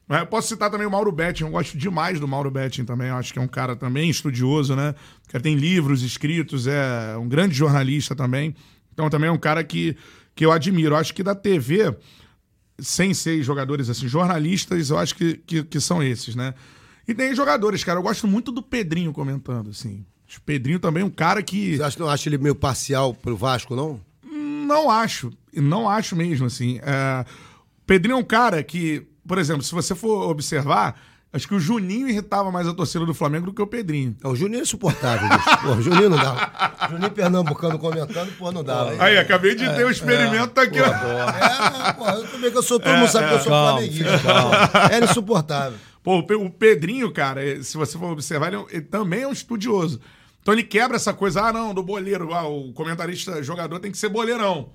Eu 0.09 0.27
posso 0.27 0.49
citar 0.49 0.71
também 0.71 0.87
o 0.87 0.91
Mauro 0.91 1.13
Betting, 1.13 1.45
eu 1.45 1.51
gosto 1.51 1.77
demais 1.77 2.19
do 2.19 2.27
Mauro 2.27 2.51
Betting 2.51 2.85
também, 2.85 3.09
eu 3.09 3.17
acho 3.17 3.31
que 3.33 3.39
é 3.39 3.43
um 3.43 3.49
cara 3.49 3.77
também 3.77 4.09
estudioso, 4.09 4.75
né? 4.75 4.95
Que 5.29 5.39
tem 5.39 5.55
livros 5.55 6.03
escritos, 6.03 6.67
é 6.67 7.17
um 7.19 7.29
grande 7.29 7.55
jornalista 7.55 8.17
também. 8.17 8.55
Então 8.93 9.11
também 9.11 9.29
é 9.29 9.33
um 9.33 9.39
cara 9.39 9.63
que, 9.63 9.97
que 10.35 10.47
eu 10.47 10.51
admiro. 10.51 10.95
Eu 10.95 10.99
acho 10.99 11.15
que 11.15 11.23
da 11.23 11.35
TV, 11.35 11.95
sem 12.79 13.13
ser 13.13 13.43
jogadores 13.43 13.91
assim, 13.91 14.09
jornalistas, 14.09 14.89
eu 14.89 14.99
acho 14.99 15.15
que, 15.15 15.35
que, 15.47 15.63
que 15.63 15.81
são 15.81 16.03
esses, 16.03 16.35
né? 16.35 16.55
E 17.07 17.15
tem 17.15 17.35
jogadores, 17.35 17.83
cara. 17.83 17.99
Eu 17.99 18.03
gosto 18.03 18.27
muito 18.27 18.53
do 18.53 18.63
Pedrinho 18.63 19.13
comentando, 19.13 19.71
assim. 19.71 20.05
O 20.37 20.41
Pedrinho 20.43 20.79
também 20.79 21.03
é 21.03 21.07
um 21.07 21.11
cara 21.11 21.43
que. 21.43 21.77
Você 21.77 21.83
acha, 21.83 21.99
não 21.99 22.09
acha 22.09 22.29
ele 22.29 22.37
meio 22.37 22.55
parcial 22.55 23.15
pro 23.15 23.37
Vasco, 23.37 23.75
não? 23.75 24.01
Não 24.23 24.91
acho. 24.91 25.33
Não 25.55 25.89
acho 25.89 26.15
mesmo, 26.15 26.47
assim. 26.47 26.79
É... 26.83 27.25
Pedrinho 27.87 28.17
é 28.17 28.19
um 28.19 28.25
cara 28.25 28.63
que, 28.63 29.07
por 29.29 29.39
exemplo, 29.39 29.63
se 29.63 29.73
você 29.73 29.95
for 29.95 30.31
observar, 30.31 30.99
acho 31.33 31.47
que 31.47 31.55
o 31.55 31.61
Juninho 31.61 32.09
irritava 32.09 32.51
mais 32.51 32.67
a 32.67 32.73
torcida 32.73 33.05
do 33.05 33.13
Flamengo 33.13 33.47
do 33.47 33.53
que 33.53 33.61
o 33.61 33.67
Pedrinho. 33.67 34.17
o 34.25 34.35
Juninho 34.35 34.61
é 34.61 34.63
insuportável, 34.63 35.29
bicho. 35.29 35.59
Pô, 35.63 35.69
o 35.75 35.83
Juninho 35.83 36.11
não 36.11 36.17
dá. 36.17 36.73
O 36.87 36.91
Juninho 36.93 37.11
Pernambucano 37.11 37.79
comentando, 37.79 38.37
pô, 38.39 38.51
não 38.51 38.65
dá. 38.65 38.89
Aí, 38.89 39.01
aí 39.01 39.19
acabei 39.19 39.55
de 39.55 39.65
é, 39.65 39.75
ter 39.75 39.87
um 39.87 39.91
experimento 39.91 40.59
é, 40.59 40.65
aqui. 40.65 40.79
Pô, 40.79 40.87
é, 40.87 41.93
pô, 41.93 42.09
eu 42.09 42.29
também 42.29 42.51
que 42.51 42.59
eu 42.59 42.63
sou, 42.63 42.81
todo 42.81 42.97
mundo 42.97 43.11
sabe 43.11 43.29
que 43.29 43.35
eu 43.35 43.41
sou 43.41 43.53
calma, 43.53 43.73
flamenguista. 43.73 44.11
Era 44.91 45.05
insuportável. 45.05 45.79
Pô, 46.03 46.19
o 46.19 46.51
Pedrinho, 46.51 47.13
cara, 47.13 47.63
se 47.63 47.77
você 47.77 47.99
for 47.99 48.11
observar, 48.11 48.53
ele, 48.53 48.65
ele 48.71 48.83
também 48.83 49.23
é 49.23 49.29
um 49.29 49.33
estudioso. 49.33 50.01
Então 50.41 50.55
ele 50.55 50.63
quebra 50.63 50.97
essa 50.97 51.13
coisa, 51.13 51.43
ah, 51.43 51.53
não, 51.53 51.75
do 51.75 51.83
boleiro, 51.83 52.33
ah, 52.33 52.49
o 52.49 52.73
comentarista 52.73 53.43
jogador 53.43 53.79
tem 53.81 53.91
que 53.91 53.99
ser 53.99 54.09
boleirão. 54.09 54.71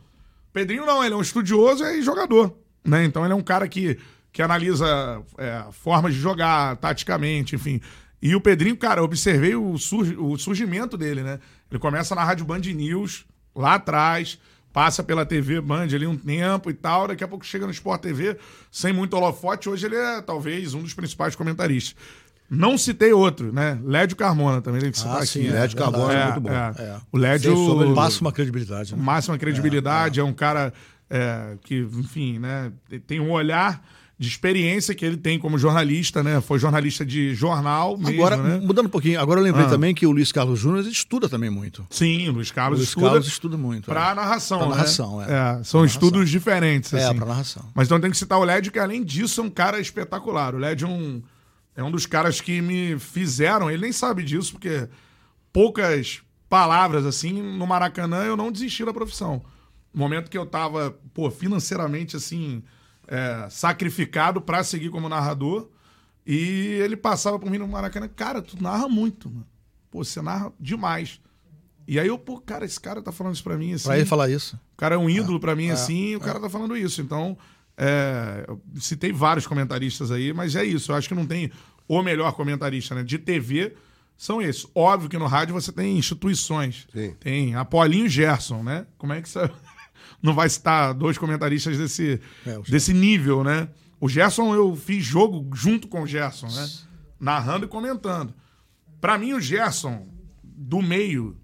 Pedrinho 0.54 0.86
não, 0.86 1.04
ele 1.04 1.16
é 1.16 1.18
um 1.18 1.22
estudioso 1.22 1.84
e 1.84 2.04
jogador, 2.04 2.56
né? 2.86 3.04
Então 3.04 3.24
ele 3.24 3.34
é 3.34 3.36
um 3.36 3.42
cara 3.42 3.68
que, 3.68 3.98
que 4.34 4.42
analisa 4.42 5.22
é, 5.38 5.64
formas 5.72 6.14
de 6.14 6.20
jogar, 6.20 6.76
taticamente, 6.78 7.56
enfim. 7.56 7.80
E 8.20 8.36
o 8.36 8.42
Pedrinho, 8.42 8.76
cara, 8.76 9.00
eu 9.00 9.06
observei 9.06 9.54
o, 9.54 9.74
o 9.74 10.38
surgimento 10.38 10.98
dele, 10.98 11.22
né? 11.22 11.40
Ele 11.70 11.80
começa 11.80 12.16
na 12.16 12.24
Rádio 12.24 12.44
Band 12.44 12.62
News, 12.62 13.26
lá 13.56 13.76
atrás, 13.76 14.40
passa 14.74 15.04
pela 15.04 15.24
TV 15.24 15.62
Band 15.62 15.84
ali 15.84 16.08
um 16.08 16.18
tempo 16.18 16.72
e 16.72 16.74
tal, 16.74 17.08
daqui 17.08 17.24
a 17.24 17.28
pouco 17.28 17.46
chega 17.46 17.68
no 17.68 17.72
Sport 17.72 18.02
TV, 18.02 18.38
sem 18.72 18.92
muito 18.92 19.16
holofote, 19.16 19.70
hoje 19.70 19.86
ele 19.86 19.96
é 19.96 20.20
talvez 20.22 20.74
um 20.74 20.82
dos 20.82 20.96
principais 20.96 21.36
comentaristas. 21.36 21.96
Não 22.50 22.78
citei 22.78 23.14
outro, 23.14 23.54
né? 23.54 23.80
Lédio 23.84 24.16
Carmona 24.16 24.62
também 24.62 24.82
tem 24.82 24.92
que 24.92 24.98
citar 24.98 25.22
ah, 25.22 25.26
sim, 25.26 25.42
aqui. 25.42 25.52
Lédio 25.52 25.78
é, 25.78 25.80
Carmona 25.80 26.14
é, 26.14 26.22
é, 26.22 26.26
muito 26.26 26.42
bom. 26.42 26.50
É. 26.50 26.74
É. 26.78 26.98
O 27.12 27.18
Lédio... 27.18 27.96
Máxima 27.96 28.32
credibilidade. 28.32 28.96
Né? 28.96 29.02
Máxima 29.02 29.38
credibilidade, 29.38 30.20
é, 30.20 30.24
um 30.24 30.34
cara 30.34 30.74
é, 31.10 31.56
que, 31.64 31.80
enfim, 31.80 32.40
né? 32.40 32.72
Tem 33.06 33.20
um 33.20 33.32
olhar 33.32 33.84
de 34.18 34.28
experiência 34.28 34.94
que 34.94 35.04
ele 35.04 35.18
tem 35.18 35.40
como 35.40 35.58
jornalista, 35.58 36.22
né? 36.22 36.40
Foi 36.40 36.60
jornalista 36.60 37.06
de 37.06 37.34
jornal 37.34 37.98
mesmo, 37.98 38.14
Agora, 38.14 38.38
né? 38.38 38.60
mudando 38.64 38.86
um 38.86 38.90
pouquinho, 38.90 39.20
agora 39.20 39.40
eu 39.40 39.44
lembrei 39.44 39.66
ah. 39.66 39.70
também 39.70 39.94
que 39.94 40.06
o 40.06 40.12
Luiz 40.12 40.32
Carlos 40.32 40.60
Júnior 40.60 40.86
estuda 40.86 41.28
também 41.28 41.50
muito. 41.50 41.86
Sim, 41.90 42.30
o 42.30 42.34
Luiz 42.34 42.52
Carlos 42.52 42.78
o 42.78 42.82
Luiz 42.82 42.90
estuda. 42.90 43.08
Carlos 43.08 43.28
estuda 43.28 43.58
muito. 43.58 43.86
Pra 43.86 44.12
é. 44.12 44.14
narração, 44.14 44.60
pra 44.60 44.68
né? 44.68 44.76
narração, 44.76 45.22
é. 45.22 45.26
é 45.26 45.64
são 45.64 45.82
pra 45.82 45.88
estudos 45.88 46.12
narração. 46.12 46.32
diferentes, 46.32 46.94
assim. 46.94 47.12
É, 47.12 47.14
pra 47.14 47.26
narração. 47.26 47.66
Mas 47.74 47.88
então 47.88 48.00
tem 48.00 48.12
que 48.12 48.18
citar 48.18 48.40
o 48.40 48.44
Led, 48.44 48.72
que 48.72 48.80
além 48.80 49.04
disso 49.04 49.42
é 49.42 49.44
um 49.44 49.50
cara 49.50 49.80
espetacular. 49.80 50.54
O 50.54 50.58
Led 50.58 50.84
é 50.84 50.88
um 50.88 51.22
é 51.76 51.84
um 51.84 51.90
dos 51.90 52.06
caras 52.06 52.40
que 52.40 52.62
me 52.62 53.00
fizeram, 53.00 53.70
ele 53.70 53.82
nem 53.82 53.92
sabe 53.92 54.24
disso, 54.24 54.54
porque 54.54 54.88
poucas 55.52 56.22
palavras 56.48 57.04
assim, 57.06 57.42
no 57.42 57.66
Maracanã 57.66 58.24
eu 58.24 58.38
não 58.38 58.52
desisti 58.52 58.86
da 58.86 58.94
profissão. 58.94 59.44
No 59.92 60.00
momento 60.00 60.30
que 60.30 60.38
eu 60.38 60.46
tava, 60.46 60.96
pô, 61.14 61.32
financeiramente 61.32 62.16
assim, 62.16 62.64
é, 63.08 63.48
sacrificado 63.50 64.42
para 64.42 64.64
seguir 64.64 64.90
como 64.90 65.10
narrador, 65.10 65.70
e 66.26 66.80
ele 66.82 66.96
passava 66.96 67.38
por 67.38 67.50
mim 67.50 67.58
no 67.58 67.68
Maracanã, 67.68 68.08
cara, 68.08 68.42
tu 68.42 68.62
narra 68.62 68.88
muito, 68.88 69.30
mano. 69.30 69.46
Pô, 69.92 70.04
você 70.04 70.22
narra 70.22 70.52
demais. 70.60 71.20
E 71.88 72.00
aí 72.00 72.08
eu, 72.08 72.18
pô, 72.18 72.40
cara, 72.40 72.66
esse 72.66 72.80
cara 72.80 73.02
tá 73.02 73.12
falando 73.12 73.36
isso 73.36 73.44
pra 73.44 73.58
mim 73.58 73.74
assim. 73.74 73.86
Pra 73.86 73.98
ele 73.98 74.06
falar 74.06 74.30
isso. 74.30 74.56
O 74.74 74.78
cara 74.78 74.96
é 74.96 74.98
um 74.98 75.10
ídolo 75.10 75.38
é, 75.38 75.40
pra 75.40 75.56
mim, 75.56 75.68
é, 75.68 75.72
assim, 75.72 76.12
e 76.12 76.16
o 76.16 76.20
cara 76.20 76.40
tá 76.40 76.50
falando 76.50 76.78
isso. 76.78 77.02
Então, 77.02 77.38
é, 77.78 78.48
citei 78.80 79.12
vários 79.12 79.46
comentaristas 79.46 80.12
aí, 80.12 80.32
mas 80.34 80.56
é 80.56 80.64
isso. 80.64 80.92
Eu 80.92 80.96
acho 80.96 81.08
que 81.08 81.16
não 81.16 81.26
tem 81.26 81.52
o 81.88 82.02
melhor 82.02 82.32
comentarista 82.34 82.96
né, 82.96 83.04
de 83.04 83.18
TV. 83.18 83.76
São 84.16 84.42
esses. 84.42 84.66
Óbvio 84.74 85.10
que 85.10 85.18
no 85.18 85.28
rádio 85.28 85.54
você 85.54 85.72
tem 85.72 85.98
instituições. 85.98 86.88
Sim. 86.94 87.16
Tem 87.20 87.56
a 87.56 87.66
Paulinho 87.66 88.08
Gerson, 88.08 88.64
né? 88.64 88.86
Como 88.98 89.12
é 89.12 89.22
que 89.22 89.28
você 89.28 89.50
não 90.24 90.34
vai 90.34 90.48
citar 90.48 90.94
dois 90.94 91.18
comentaristas 91.18 91.78
desse, 91.78 92.22
é, 92.48 92.60
desse 92.62 92.94
nível, 92.94 93.44
né? 93.44 93.68
O 94.00 94.08
Gerson, 94.08 94.56
eu 94.56 94.74
fiz 94.74 95.04
jogo 95.04 95.54
junto 95.54 95.88
com 95.90 96.04
o 96.04 96.08
Gerson, 96.08 96.48
né? 96.48 96.70
Narrando 97.20 97.66
e 97.66 97.68
comentando. 97.68 98.34
Para 99.02 99.18
mim, 99.18 99.34
o 99.34 99.42
Gerson, 99.42 100.08
do 100.42 100.82
meio, 100.82 101.38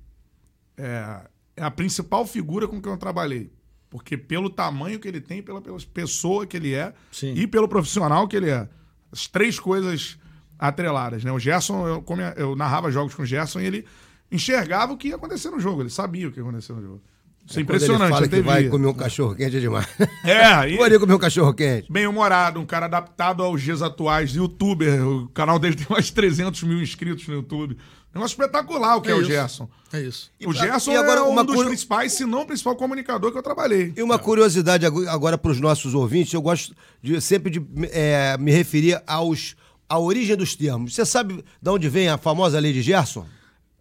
é, 0.77 1.21
é, 1.57 1.63
a 1.63 1.69
principal 1.69 2.25
figura 2.25 2.69
com 2.69 2.81
quem 2.81 2.91
eu 2.91 2.97
trabalhei. 2.97 3.51
Porque 3.89 4.15
pelo 4.15 4.49
tamanho 4.49 4.99
que 4.99 5.07
ele 5.07 5.19
tem, 5.19 5.41
pela, 5.43 5.61
pela 5.61 5.77
pessoa 5.93 6.45
que 6.45 6.55
ele 6.55 6.73
é 6.73 6.93
Sim. 7.11 7.33
e 7.33 7.45
pelo 7.45 7.67
profissional 7.67 8.27
que 8.27 8.37
ele 8.37 8.49
é. 8.49 8.69
As 9.11 9.27
três 9.27 9.59
coisas 9.59 10.17
atreladas, 10.57 11.23
né? 11.23 11.31
O 11.31 11.39
Gerson, 11.39 11.87
eu, 11.87 12.01
como 12.01 12.21
eu 12.21 12.55
narrava 12.55 12.91
jogos 12.91 13.13
com 13.13 13.23
o 13.23 13.25
Gerson 13.25 13.59
e 13.59 13.65
ele 13.65 13.85
enxergava 14.31 14.93
o 14.93 14.97
que 14.97 15.09
ia 15.09 15.15
acontecer 15.15 15.49
no 15.49 15.59
jogo, 15.59 15.81
ele 15.81 15.89
sabia 15.89 16.27
o 16.27 16.31
que 16.31 16.39
ia 16.39 16.43
acontecer 16.43 16.73
no 16.73 16.81
jogo. 16.81 17.01
Isso 17.49 17.57
é, 17.57 17.61
é 17.61 17.63
impressionante. 17.63 18.03
Ele 18.03 18.13
fala 18.13 18.27
que 18.27 18.41
vai 18.41 18.69
comer 18.69 18.87
um 18.87 18.93
cachorro 18.93 19.35
quente 19.35 19.57
é 19.57 19.59
demais. 19.59 19.87
É, 20.23 20.69
e... 20.69 20.77
Poderia 20.77 20.99
comer 20.99 21.13
um 21.15 21.19
cachorro 21.19 21.53
quente. 21.53 21.91
Bem 21.91 22.05
humorado, 22.05 22.59
um 22.59 22.65
cara 22.65 22.85
adaptado 22.85 23.41
aos 23.41 23.61
dias 23.61 23.81
atuais, 23.81 24.35
youtuber. 24.35 25.05
O 25.05 25.27
canal 25.29 25.57
dele 25.57 25.75
tem 25.75 25.87
mais 25.89 26.05
de 26.05 26.13
300 26.13 26.61
mil 26.63 26.81
inscritos 26.81 27.27
no 27.27 27.35
YouTube. 27.35 27.75
Negócio 28.13 28.33
espetacular 28.33 28.97
o 28.97 29.01
que 29.01 29.09
é, 29.09 29.11
é 29.11 29.15
o 29.15 29.23
Gerson. 29.23 29.69
É 29.91 30.01
isso. 30.01 30.31
O 30.45 30.53
Gerson 30.53 30.91
agora, 30.91 31.21
é 31.21 31.23
um 31.23 31.45
dos 31.45 31.63
principais, 31.63 32.13
se 32.13 32.25
não 32.25 32.41
o 32.41 32.45
principal 32.45 32.75
comunicador 32.75 33.31
que 33.31 33.37
eu 33.37 33.43
trabalhei. 33.43 33.93
E 33.95 34.01
uma 34.01 34.15
é. 34.15 34.17
curiosidade 34.19 34.85
agora 34.85 35.37
para 35.37 35.51
os 35.51 35.59
nossos 35.59 35.93
ouvintes, 35.93 36.33
eu 36.33 36.41
gosto 36.41 36.75
de, 37.01 37.19
sempre 37.21 37.51
de 37.51 37.61
é, 37.91 38.35
me 38.39 38.51
referir 38.51 39.01
aos, 39.05 39.55
à 39.87 39.99
origem 39.99 40.35
dos 40.35 40.55
termos. 40.55 40.95
Você 40.95 41.05
sabe 41.05 41.43
de 41.61 41.69
onde 41.69 41.87
vem 41.87 42.09
a 42.09 42.17
famosa 42.17 42.59
lei 42.59 42.73
de 42.73 42.81
Gerson? 42.81 43.25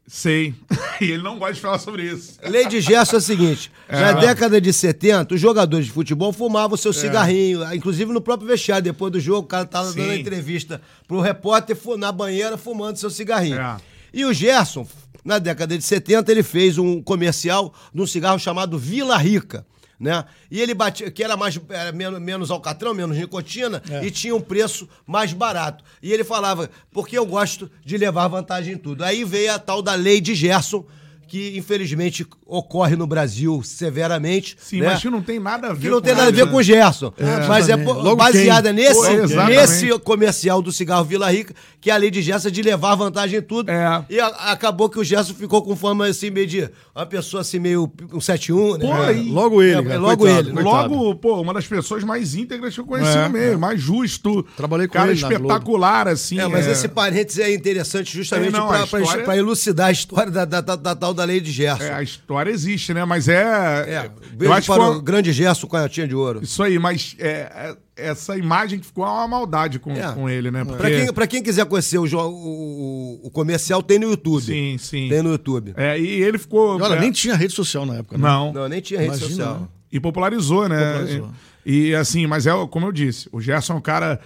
Sei. 0.08 0.54
e 1.02 1.04
ele 1.04 1.22
não 1.22 1.38
gosta 1.38 1.54
de 1.54 1.60
falar 1.60 1.78
sobre 1.78 2.02
isso. 2.02 2.38
Lei 2.42 2.66
de 2.66 2.80
Gerson 2.80 3.16
é 3.16 3.18
o 3.18 3.22
seguinte: 3.22 3.70
é, 3.86 4.00
na 4.00 4.12
década 4.12 4.58
de 4.58 4.72
70, 4.72 5.34
os 5.34 5.40
jogadores 5.40 5.86
de 5.86 5.92
futebol 5.92 6.32
fumavam 6.32 6.78
seu 6.78 6.92
é. 6.92 6.94
cigarrinho, 6.94 7.74
inclusive 7.74 8.10
no 8.10 8.20
próprio 8.20 8.48
vestiário. 8.48 8.82
Depois 8.82 9.12
do 9.12 9.20
jogo, 9.20 9.40
o 9.40 9.48
cara 9.48 9.66
tava 9.66 9.92
Sim. 9.92 10.00
dando 10.00 10.14
entrevista 10.14 10.80
pro 11.06 11.20
repórter 11.20 11.76
na 11.98 12.10
banheira 12.10 12.56
fumando 12.56 12.96
seu 12.96 13.10
cigarrinho. 13.10 13.60
É. 13.60 13.76
E 14.12 14.24
o 14.24 14.32
Gerson, 14.32 14.86
na 15.22 15.38
década 15.38 15.76
de 15.76 15.84
70, 15.84 16.32
ele 16.32 16.42
fez 16.42 16.78
um 16.78 17.02
comercial 17.02 17.74
de 17.94 18.00
um 18.00 18.06
cigarro 18.06 18.38
chamado 18.38 18.78
Vila 18.78 19.18
Rica. 19.18 19.66
Né? 19.98 20.24
E 20.50 20.60
ele 20.60 20.74
batia, 20.74 21.10
que 21.10 21.24
era 21.24 21.36
mais 21.36 21.58
era 21.68 21.90
menos, 21.90 22.20
menos 22.20 22.50
alcatrão, 22.50 22.94
menos 22.94 23.16
nicotina, 23.16 23.82
é. 23.90 24.04
e 24.04 24.10
tinha 24.10 24.34
um 24.34 24.40
preço 24.40 24.88
mais 25.06 25.32
barato. 25.32 25.82
E 26.00 26.12
ele 26.12 26.22
falava, 26.22 26.70
porque 26.92 27.18
eu 27.18 27.26
gosto 27.26 27.70
de 27.84 27.96
levar 27.96 28.28
vantagem 28.28 28.74
em 28.74 28.78
tudo. 28.78 29.02
Aí 29.02 29.24
veio 29.24 29.52
a 29.52 29.58
tal 29.58 29.82
da 29.82 29.94
lei 29.94 30.20
de 30.20 30.34
Gerson, 30.34 30.86
que 31.28 31.56
infelizmente 31.58 32.26
ocorre 32.46 32.96
no 32.96 33.06
Brasil 33.06 33.62
severamente. 33.62 34.56
Sim, 34.58 34.80
né? 34.80 34.88
mas 34.88 35.02
que 35.02 35.10
não 35.10 35.20
tem 35.20 35.38
nada 35.38 35.68
a 35.68 35.72
ver 35.74 35.80
que 35.80 35.88
não 35.90 36.00
tem 36.00 36.14
nada 36.14 36.28
a 36.28 36.32
ver 36.32 36.50
com 36.50 36.56
o 36.56 36.62
Gerson. 36.62 37.12
É, 37.18 37.46
mas 37.46 37.68
é 37.68 37.76
baseada 37.76 38.72
quem? 38.72 38.84
nesse, 38.84 39.36
nesse 39.46 39.98
comercial 39.98 40.62
do 40.62 40.72
cigarro 40.72 41.04
Vila 41.04 41.30
Rica, 41.30 41.54
que 41.80 41.90
é 41.90 41.94
a 41.94 41.96
lei 41.98 42.10
de 42.10 42.22
Gerson 42.22 42.50
de 42.50 42.62
levar 42.62 42.94
vantagem 42.94 43.38
em 43.38 43.42
tudo. 43.42 43.70
É. 43.70 44.04
E 44.08 44.18
a, 44.18 44.26
acabou 44.26 44.88
que 44.88 44.98
o 44.98 45.04
Gerson 45.04 45.34
ficou 45.34 45.62
com 45.62 45.76
fama 45.76 46.06
assim, 46.06 46.30
meio 46.30 46.46
de 46.46 46.70
uma 46.96 47.04
pessoa 47.04 47.42
assim, 47.42 47.58
meio 47.58 47.92
um 48.12 48.18
7-1, 48.18 48.78
né? 48.78 48.86
Pô, 48.86 49.04
é. 49.04 49.12
Logo 49.30 49.62
ele, 49.62 49.92
é, 49.92 49.98
Logo 49.98 50.16
coitado, 50.16 50.48
ele. 50.48 50.62
Coitado. 50.62 50.94
Logo, 50.94 51.14
pô, 51.16 51.40
uma 51.42 51.52
das 51.52 51.66
pessoas 51.66 52.02
mais 52.02 52.34
íntegras 52.34 52.74
que 52.74 52.80
eu 52.80 52.86
conheci 52.86 53.16
é, 53.16 53.24
no 53.24 53.30
meio, 53.30 53.52
é. 53.52 53.56
mais 53.56 53.80
justo. 53.80 54.42
Trabalhei 54.56 54.88
com 54.88 54.94
cara 54.94 55.10
ele. 55.10 55.20
Cara 55.20 55.34
espetacular, 55.34 56.08
assim. 56.08 56.38
É, 56.40 56.48
mas 56.48 56.66
esse 56.66 56.88
parênteses 56.88 57.38
é 57.38 57.52
interessante 57.52 58.16
justamente 58.16 58.56
é, 58.56 58.86
para 58.86 59.02
história... 59.02 59.36
elucidar 59.36 59.88
a 59.88 59.92
história 59.92 60.30
da, 60.30 60.44
da, 60.44 60.60
da, 60.60 60.76
da, 60.76 60.94
tal 60.96 61.12
da 61.18 61.24
lei 61.24 61.40
de 61.40 61.50
Gerson. 61.52 61.84
É, 61.84 61.92
a 61.92 62.02
história 62.02 62.50
existe, 62.50 62.94
né? 62.94 63.04
Mas 63.04 63.28
é. 63.28 63.42
é 63.42 64.10
eu 64.40 64.52
acho 64.52 64.66
para 64.66 64.90
o 64.90 65.02
grande 65.02 65.32
Gerson 65.32 65.66
com 65.66 65.76
a 65.76 65.80
Canhotinha 65.80 66.08
de 66.08 66.14
Ouro. 66.14 66.40
Isso 66.42 66.62
aí, 66.62 66.78
mas 66.78 67.14
é, 67.18 67.28
é, 67.28 67.76
essa 67.96 68.36
imagem 68.36 68.78
que 68.78 68.86
ficou 68.86 69.04
é 69.04 69.08
uma 69.08 69.28
maldade 69.28 69.78
com, 69.78 69.92
é. 69.92 70.12
com 70.12 70.28
ele, 70.28 70.50
né? 70.50 70.64
Porque... 70.64 70.78
Pra, 70.78 70.90
quem, 70.90 71.12
pra 71.12 71.26
quem 71.26 71.42
quiser 71.42 71.66
conhecer 71.66 71.98
o, 71.98 72.04
o, 72.04 73.20
o, 73.24 73.30
comercial, 73.30 73.82
tem 73.82 73.98
no 73.98 74.08
YouTube. 74.08 74.44
Sim, 74.44 74.78
sim. 74.78 75.08
Tem 75.08 75.22
no 75.22 75.30
YouTube. 75.32 75.74
É, 75.76 75.98
e 75.98 76.22
ele 76.22 76.38
ficou. 76.38 76.80
Olha, 76.80 76.94
é... 76.94 77.00
nem 77.00 77.10
tinha 77.10 77.34
rede 77.34 77.52
social 77.52 77.84
na 77.84 77.96
época, 77.96 78.16
né? 78.16 78.22
Não. 78.22 78.52
Não, 78.52 78.68
nem 78.68 78.80
tinha 78.80 79.00
rede 79.00 79.10
Imagina, 79.12 79.28
social. 79.30 79.54
Não. 79.60 79.68
E 79.90 80.00
popularizou, 80.00 80.68
né? 80.68 80.92
Popularizou. 80.92 81.30
E, 81.66 81.88
e, 81.88 81.94
assim, 81.94 82.26
mas 82.26 82.46
é 82.46 82.52
como 82.70 82.86
eu 82.86 82.92
disse, 82.92 83.28
o 83.32 83.40
Gerson 83.40 83.74
é 83.74 83.76
um 83.76 83.80
cara. 83.80 84.20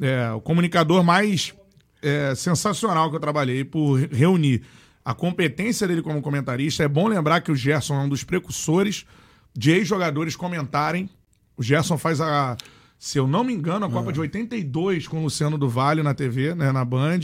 É, 0.00 0.32
o 0.32 0.40
comunicador 0.40 1.04
mais 1.04 1.54
é, 2.02 2.34
sensacional 2.34 3.08
que 3.08 3.16
eu 3.16 3.20
trabalhei 3.20 3.64
por 3.64 4.00
reunir 4.10 4.62
a 5.04 5.14
competência 5.14 5.86
dele 5.86 6.02
como 6.02 6.22
comentarista. 6.22 6.82
É 6.82 6.88
bom 6.88 7.08
lembrar 7.08 7.40
que 7.40 7.50
o 7.50 7.56
Gerson 7.56 7.94
é 7.94 8.04
um 8.04 8.08
dos 8.08 8.24
precursores 8.24 9.04
de 9.54 9.70
ex-jogadores 9.70 10.36
comentarem. 10.36 11.08
O 11.56 11.62
Gerson 11.62 11.98
faz 11.98 12.20
a, 12.20 12.56
se 13.02 13.18
eu 13.18 13.26
não 13.26 13.42
me 13.42 13.52
engano, 13.52 13.84
a 13.84 13.90
Copa 13.90 14.10
é. 14.10 14.12
de 14.12 14.20
82 14.20 15.08
com 15.08 15.18
o 15.18 15.22
Luciano 15.24 15.58
do 15.58 15.68
Vale 15.68 16.04
na 16.04 16.14
TV, 16.14 16.54
né, 16.54 16.70
na 16.70 16.84
Band. 16.84 17.18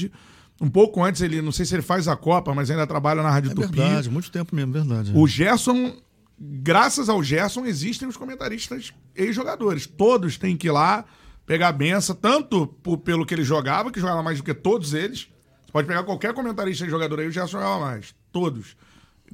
Um 0.61 0.69
pouco 0.69 1.05
antes, 1.05 1.23
ele, 1.23 1.41
não 1.41 1.53
sei 1.53 1.65
se 1.65 1.73
ele 1.73 1.83
faz 1.83 2.09
a 2.09 2.17
Copa, 2.17 2.53
mas 2.53 2.69
ainda 2.69 2.85
trabalha 2.85 3.23
na 3.23 3.31
Rádio 3.31 3.53
é 3.53 3.55
Tupi. 3.55 3.77
Verdade, 3.77 4.11
muito 4.11 4.29
tempo 4.33 4.57
mesmo, 4.57 4.73
verdade. 4.73 5.13
O 5.15 5.25
Gerson, 5.29 5.97
graças 6.37 7.09
ao 7.09 7.23
Gerson, 7.23 7.65
existem 7.65 8.09
os 8.09 8.17
comentaristas 8.17 8.93
ex-jogadores. 9.15 9.87
Todos 9.87 10.37
têm 10.37 10.57
que 10.57 10.67
ir 10.67 10.73
lá 10.73 11.05
pegar 11.47 11.69
a 11.69 11.73
benção, 11.73 12.17
tanto 12.17 12.67
por, 12.67 12.99
pelo 12.99 13.25
que 13.25 13.33
ele 13.33 13.45
jogava, 13.45 13.93
que 13.93 14.01
jogava 14.01 14.21
mais 14.21 14.39
do 14.39 14.45
que 14.45 14.53
todos 14.53 14.95
eles. 14.95 15.29
Você 15.69 15.73
pode 15.73 15.87
pegar 15.87 16.03
qualquer 16.03 16.33
comentarista 16.33 16.87
e 16.87 16.89
jogador 16.89 17.21
aí, 17.21 17.29
o 17.29 17.31
Gerson 17.31 17.59
jogava 17.59 17.79
mais. 17.79 18.15
Todos. 18.33 18.75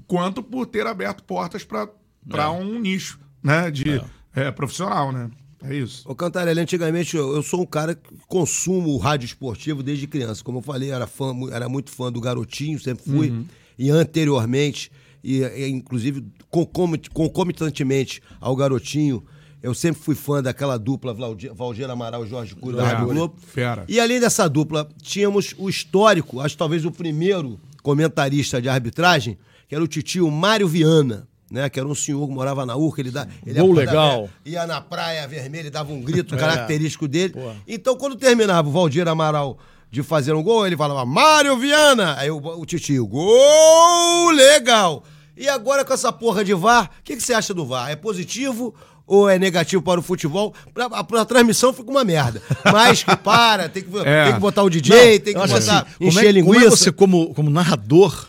Quanto 0.04 0.42
por 0.42 0.66
ter 0.66 0.84
aberto 0.84 1.22
portas 1.22 1.62
para 1.62 1.88
é. 2.28 2.48
um 2.48 2.80
nicho 2.80 3.20
né, 3.40 3.70
de 3.70 3.88
é. 4.34 4.48
É, 4.48 4.50
profissional, 4.50 5.12
né? 5.12 5.30
É 5.62 5.76
isso. 5.76 6.02
Ô 6.10 6.14
Cantarelli, 6.14 6.60
antigamente 6.60 7.16
eu, 7.16 7.36
eu, 7.36 7.42
sou 7.42 7.62
um 7.62 7.66
cara 7.66 7.94
que 7.94 8.02
consumo 8.26 8.90
o 8.90 8.98
rádio 8.98 9.26
esportivo 9.26 9.80
desde 9.80 10.08
criança. 10.08 10.42
Como 10.42 10.58
eu 10.58 10.62
falei, 10.62 10.90
era, 10.90 11.06
fã, 11.06 11.32
era 11.52 11.68
muito 11.68 11.92
fã 11.92 12.10
do 12.10 12.20
Garotinho, 12.20 12.80
sempre 12.80 13.04
fui. 13.04 13.30
Uhum. 13.30 13.46
E 13.78 13.90
anteriormente, 13.90 14.90
e, 15.22 15.40
e 15.40 15.68
inclusive 15.68 16.26
concomitantemente 16.50 18.20
ao 18.40 18.56
Garotinho, 18.56 19.24
eu 19.64 19.72
sempre 19.72 20.02
fui 20.02 20.14
fã 20.14 20.42
daquela 20.42 20.78
dupla 20.78 21.16
Valdir 21.54 21.88
Amaral 21.88 22.26
e 22.26 22.28
Jorge 22.28 22.54
Cury 22.54 22.76
da 22.76 22.84
Rádio 22.86 23.14
Globo. 23.14 23.34
Fera. 23.46 23.86
E 23.88 23.98
além 23.98 24.20
dessa 24.20 24.46
dupla, 24.46 24.86
tínhamos 25.00 25.54
o 25.56 25.70
histórico, 25.70 26.38
acho 26.38 26.54
talvez 26.54 26.84
o 26.84 26.92
primeiro 26.92 27.58
comentarista 27.82 28.60
de 28.60 28.68
arbitragem, 28.68 29.38
que 29.66 29.74
era 29.74 29.82
o 29.82 29.88
titio 29.88 30.30
Mário 30.30 30.68
Viana 30.68 31.26
né? 31.50 31.70
Que 31.70 31.78
era 31.78 31.88
um 31.88 31.94
senhor 31.94 32.26
que 32.26 32.34
morava 32.34 32.66
na 32.66 32.76
Urca, 32.76 33.00
ele 33.00 33.10
dá. 33.10 33.26
Ele 33.46 33.60
Gol 33.60 33.72
legal. 33.72 34.28
ia 34.44 34.66
na 34.66 34.80
praia 34.80 35.26
vermelha, 35.28 35.70
dava 35.70 35.92
um 35.92 36.02
grito 36.02 36.34
é. 36.34 36.38
característico 36.38 37.06
dele. 37.06 37.32
Pô. 37.32 37.52
Então, 37.66 37.96
quando 37.96 38.16
terminava 38.16 38.68
o 38.68 38.72
Valdir 38.72 39.06
Amaral 39.06 39.56
de 39.90 40.02
fazer 40.02 40.34
um 40.34 40.42
gol, 40.42 40.66
ele 40.66 40.76
falava, 40.76 41.06
Mário 41.06 41.56
Viana! 41.56 42.16
Aí 42.18 42.30
o, 42.30 42.38
o 42.38 42.66
titio, 42.66 43.06
gol 43.06 44.30
legal! 44.32 45.04
E 45.36 45.48
agora 45.48 45.84
com 45.84 45.92
essa 45.92 46.12
porra 46.12 46.44
de 46.44 46.54
VAR, 46.54 46.90
o 47.00 47.02
que, 47.02 47.16
que 47.16 47.22
você 47.22 47.34
acha 47.34 47.52
do 47.52 47.64
VAR? 47.64 47.90
É 47.90 47.96
positivo 47.96 48.74
ou 49.06 49.28
é 49.28 49.38
negativo 49.38 49.82
para 49.82 50.00
o 50.00 50.02
futebol, 50.02 50.54
pra, 50.72 50.86
a, 50.86 51.20
a 51.20 51.24
transmissão 51.24 51.72
fica 51.72 51.90
uma 51.90 52.04
merda. 52.04 52.40
Mas 52.72 53.02
que 53.02 53.16
para, 53.16 53.68
tem 53.68 53.82
que, 53.82 53.98
é. 53.98 54.24
tem 54.24 54.34
que 54.34 54.40
botar 54.40 54.62
o 54.62 54.70
DJ, 54.70 54.96
Não, 54.96 55.24
tem 55.24 55.34
que 55.34 55.34
botar, 55.34 55.56
assim, 55.56 55.70
encher 56.00 56.14
como 56.14 56.20
é, 56.20 56.32
linguiça. 56.32 56.54
Como 56.54 56.66
é 56.66 56.70
você, 56.70 56.92
como, 56.92 57.34
como 57.34 57.50
narrador, 57.50 58.28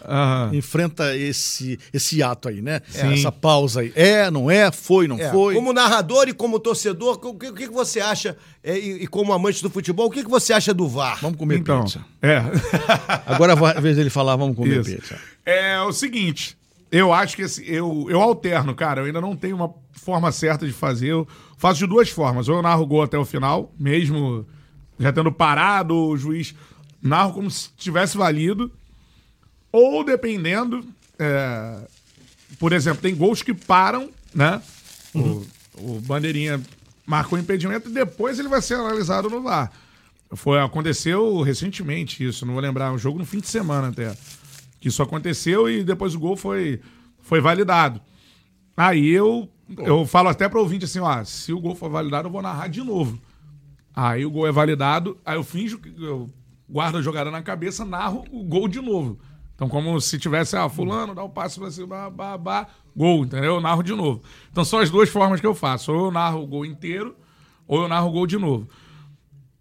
enfrenta 0.51 1.15
esse, 1.15 1.79
esse 1.93 2.21
ato 2.21 2.49
aí, 2.49 2.61
né? 2.61 2.81
Sim. 2.89 3.13
Essa 3.13 3.31
pausa 3.31 3.81
aí. 3.81 3.93
É, 3.95 4.29
não 4.29 4.51
é, 4.51 4.71
foi, 4.71 5.07
não 5.07 5.17
é. 5.17 5.31
foi. 5.31 5.55
Como 5.55 5.71
narrador 5.71 6.27
e 6.27 6.33
como 6.33 6.59
torcedor, 6.59 7.19
o 7.23 7.33
que, 7.35 7.47
o 7.47 7.53
que 7.53 7.67
você 7.67 7.99
acha, 7.99 8.37
é, 8.63 8.77
e, 8.77 9.03
e, 9.03 9.07
como 9.07 9.31
amante 9.31 9.61
do 9.61 9.69
futebol, 9.69 10.07
o 10.07 10.11
que, 10.11 10.23
que 10.23 10.29
você 10.29 10.51
acha 10.51 10.73
do 10.73 10.87
VAR? 10.87 11.19
Vamos 11.21 11.37
comer 11.37 11.59
então, 11.59 11.83
pizza. 11.83 12.03
É. 12.21 12.41
Agora, 13.25 13.53
a 13.53 13.79
vez 13.79 13.95
dele 13.95 14.09
falar, 14.09 14.35
vamos 14.35 14.55
comer 14.55 14.81
Isso. 14.81 14.95
pizza. 14.95 15.17
É 15.45 15.79
o 15.81 15.93
seguinte, 15.93 16.57
eu 16.97 17.11
acho 17.11 17.35
que 17.35 17.41
assim, 17.41 17.63
eu, 17.65 18.07
eu 18.09 18.21
alterno, 18.21 18.73
cara. 18.73 19.01
Eu 19.01 19.05
ainda 19.05 19.19
não 19.19 19.35
tenho 19.35 19.55
uma 19.55 19.73
forma 19.91 20.31
certa 20.31 20.65
de 20.65 20.71
fazer. 20.71 21.07
Eu 21.07 21.27
faço 21.57 21.79
de 21.79 21.87
duas 21.87 22.09
formas. 22.09 22.47
Ou 22.47 22.57
eu 22.57 22.61
narro 22.61 22.83
o 22.83 22.87
gol 22.87 23.03
até 23.03 23.17
o 23.17 23.25
final, 23.25 23.73
mesmo 23.77 24.45
já 24.97 25.11
tendo 25.11 25.31
parado, 25.31 25.93
o 25.93 26.17
juiz 26.17 26.55
narro 27.01 27.33
como 27.33 27.51
se 27.51 27.69
tivesse 27.75 28.17
valido. 28.17 28.71
Ou 29.71 30.03
dependendo. 30.03 30.85
É, 31.19 31.87
por 32.59 32.71
exemplo, 32.71 33.01
tem 33.01 33.15
gols 33.15 33.41
que 33.41 33.53
param, 33.53 34.09
né? 34.33 34.61
Uhum. 35.13 35.45
O, 35.77 35.95
o 35.97 36.01
bandeirinha 36.01 36.61
marcou 37.05 37.37
impedimento 37.37 37.89
e 37.89 37.93
depois 37.93 38.39
ele 38.39 38.47
vai 38.47 38.61
ser 38.61 38.75
analisado 38.75 39.29
no 39.29 39.41
VAR. 39.41 39.71
Foi, 40.33 40.59
aconteceu 40.59 41.41
recentemente 41.41 42.25
isso, 42.25 42.45
não 42.45 42.53
vou 42.53 42.61
lembrar, 42.61 42.91
um 42.91 42.97
jogo 42.97 43.19
no 43.19 43.25
fim 43.25 43.39
de 43.39 43.47
semana 43.47 43.89
até 43.89 44.15
que 44.85 44.89
isso 44.89 45.01
aconteceu 45.01 45.67
e 45.67 45.83
depois 45.83 46.13
o 46.13 46.19
gol 46.19 46.37
foi, 46.37 46.79
foi 47.19 47.41
validado. 47.41 47.99
Aí 48.77 49.09
eu, 49.09 49.49
eu 49.79 50.05
falo 50.05 50.29
até 50.29 50.47
para 50.47 50.59
o 50.59 50.61
ouvinte 50.61 50.85
assim, 50.85 50.99
ó, 50.99 51.23
se 51.23 51.51
o 51.51 51.59
gol 51.59 51.73
for 51.73 51.89
validado, 51.89 52.27
eu 52.27 52.31
vou 52.31 52.39
narrar 52.39 52.67
de 52.67 52.83
novo. 52.83 53.19
Aí 53.95 54.23
o 54.23 54.29
gol 54.29 54.45
é 54.45 54.51
validado, 54.51 55.17
aí 55.25 55.37
eu 55.37 55.43
finjo 55.43 55.79
que 55.79 55.89
eu 55.97 56.29
guardo 56.69 56.99
a 56.99 57.01
jogada 57.01 57.31
na 57.31 57.41
cabeça, 57.41 57.83
narro 57.83 58.25
o 58.31 58.43
gol 58.43 58.67
de 58.67 58.79
novo. 58.79 59.17
Então, 59.55 59.67
como 59.67 59.99
se 59.99 60.19
tivesse, 60.19 60.55
ah, 60.55 60.69
fulano, 60.69 61.15
dá 61.15 61.23
o 61.23 61.25
um 61.25 61.31
passo 61.31 61.59
pra 61.59 61.71
cima, 61.71 62.07
bah, 62.11 62.37
bah, 62.37 62.67
gol, 62.95 63.25
entendeu? 63.25 63.55
Eu 63.55 63.61
narro 63.61 63.81
de 63.81 63.95
novo. 63.95 64.21
Então, 64.51 64.63
são 64.63 64.77
as 64.77 64.91
duas 64.91 65.09
formas 65.09 65.41
que 65.41 65.47
eu 65.47 65.55
faço. 65.55 65.91
Ou 65.91 66.05
eu 66.05 66.11
narro 66.11 66.43
o 66.43 66.47
gol 66.47 66.63
inteiro, 66.63 67.15
ou 67.67 67.81
eu 67.81 67.87
narro 67.87 68.09
o 68.09 68.11
gol 68.11 68.27
de 68.27 68.37
novo. 68.37 68.69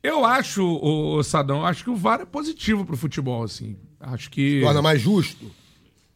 Eu 0.02 0.22
acho, 0.22 0.62
o 0.62 1.22
Sadão, 1.22 1.64
acho 1.64 1.82
que 1.82 1.88
o 1.88 1.96
VAR 1.96 2.20
é 2.20 2.26
positivo 2.26 2.84
pro 2.84 2.94
futebol, 2.94 3.42
assim. 3.42 3.78
Acho 4.06 4.30
que. 4.30 4.60
Torna 4.60 4.82
mais 4.82 5.00
justo? 5.00 5.50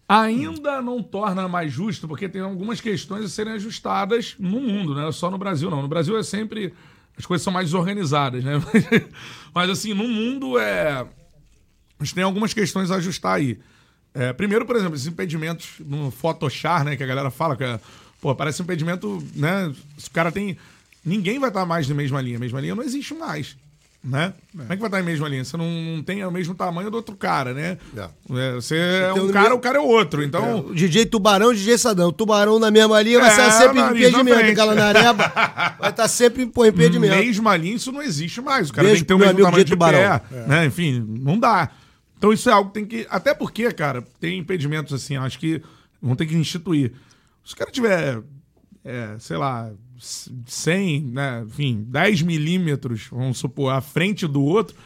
Ainda 0.08 0.80
não 0.80 1.02
torna 1.02 1.46
mais 1.48 1.72
justo, 1.72 2.08
porque 2.08 2.28
tem 2.28 2.40
algumas 2.40 2.80
questões 2.80 3.24
a 3.24 3.28
serem 3.28 3.52
ajustadas 3.54 4.36
no 4.38 4.60
mundo, 4.60 4.94
né? 4.94 5.10
Só 5.12 5.30
no 5.30 5.36
Brasil 5.36 5.70
não. 5.70 5.82
No 5.82 5.88
Brasil 5.88 6.16
é 6.18 6.22
sempre. 6.22 6.72
As 7.16 7.26
coisas 7.26 7.42
são 7.42 7.52
mais 7.52 7.74
organizadas, 7.74 8.44
né? 8.44 8.52
Mas, 9.52 9.70
assim, 9.70 9.92
no 9.92 10.06
mundo 10.08 10.58
é. 10.58 11.06
A 11.98 12.04
gente 12.04 12.14
tem 12.14 12.24
algumas 12.24 12.54
questões 12.54 12.90
a 12.90 12.96
ajustar 12.96 13.36
aí. 13.36 13.58
É, 14.14 14.32
primeiro, 14.32 14.64
por 14.64 14.76
exemplo, 14.76 14.94
esses 14.94 15.06
impedimentos 15.06 15.80
no 15.80 16.10
Photoshop, 16.10 16.84
né? 16.84 16.96
Que 16.96 17.02
a 17.02 17.06
galera 17.06 17.30
fala 17.30 17.56
que 17.56 17.64
é, 17.64 17.80
pô, 18.20 18.34
parece 18.34 18.62
um 18.62 18.64
impedimento, 18.64 19.22
né? 19.34 19.74
Se 19.98 20.08
o 20.08 20.12
cara 20.12 20.30
tem. 20.32 20.56
Ninguém 21.04 21.38
vai 21.38 21.50
estar 21.50 21.66
mais 21.66 21.88
na 21.88 21.94
mesma 21.94 22.20
linha. 22.20 22.36
A 22.36 22.40
mesma 22.40 22.60
linha 22.60 22.74
não 22.74 22.82
existe 22.82 23.14
mais 23.14 23.56
né? 24.02 24.32
É. 24.54 24.58
Como 24.58 24.72
é 24.72 24.76
que 24.76 24.80
vai 24.80 24.88
estar 24.88 25.00
em 25.00 25.04
mesma 25.04 25.28
linha? 25.28 25.44
Você 25.44 25.56
não, 25.56 25.68
não 25.68 26.02
tem 26.02 26.24
o 26.24 26.30
mesmo 26.30 26.54
tamanho 26.54 26.90
do 26.90 26.96
outro 26.96 27.16
cara, 27.16 27.52
né? 27.52 27.76
É. 27.96 28.08
É, 28.30 28.54
você 28.54 28.76
é 28.76 29.12
um 29.12 29.30
cara, 29.30 29.54
o 29.54 29.58
cara 29.58 29.78
é 29.78 29.80
outro. 29.80 30.22
Então... 30.22 30.66
É. 30.70 30.74
DJ 30.74 31.06
Tubarão, 31.06 31.52
DJ 31.52 31.76
Sadão. 31.76 32.12
Tubarão 32.12 32.58
na 32.58 32.70
mesma 32.70 33.02
linha 33.02 33.20
vai 33.20 33.30
estar 33.30 33.50
sempre 33.50 33.80
em 33.80 33.84
impedimento. 33.84 34.50
Aquela 34.50 34.74
nareba 34.74 35.32
vai 35.78 35.90
estar 35.90 36.08
sempre 36.08 36.44
em 36.44 36.46
impedimento. 36.46 37.16
Mesma 37.16 37.56
linha, 37.56 37.74
isso 37.74 37.92
não 37.92 38.00
existe 38.00 38.40
mais. 38.40 38.70
O 38.70 38.72
cara 38.72 38.86
Beijo 38.86 39.04
tem 39.04 39.04
que 39.04 39.08
ter 39.08 39.14
o 39.14 39.18
mesmo 39.18 39.42
tamanho 39.42 39.64
de 39.64 39.70
tubarão. 39.72 39.98
pé. 39.98 40.22
Né? 40.46 40.66
Enfim, 40.66 41.04
não 41.20 41.38
dá. 41.38 41.70
Então 42.16 42.32
isso 42.32 42.48
é 42.48 42.52
algo 42.52 42.70
que 42.70 42.74
tem 42.74 42.86
que... 42.86 43.06
Até 43.10 43.34
porque, 43.34 43.70
cara, 43.72 44.02
tem 44.20 44.38
impedimentos 44.38 44.94
assim, 44.94 45.16
acho 45.16 45.38
que 45.38 45.60
vão 46.00 46.16
ter 46.16 46.26
que 46.26 46.36
instituir. 46.36 46.92
Se 47.44 47.54
o 47.54 47.56
cara 47.56 47.70
tiver, 47.70 48.20
sei 49.18 49.36
lá, 49.36 49.70
100, 49.98 51.00
né, 51.02 51.44
enfim, 51.46 51.84
10 51.88 52.22
milímetros, 52.22 53.08
vamos 53.10 53.38
supor, 53.38 53.72
à 53.72 53.80
frente 53.80 54.26
do 54.26 54.42
outro, 54.42 54.76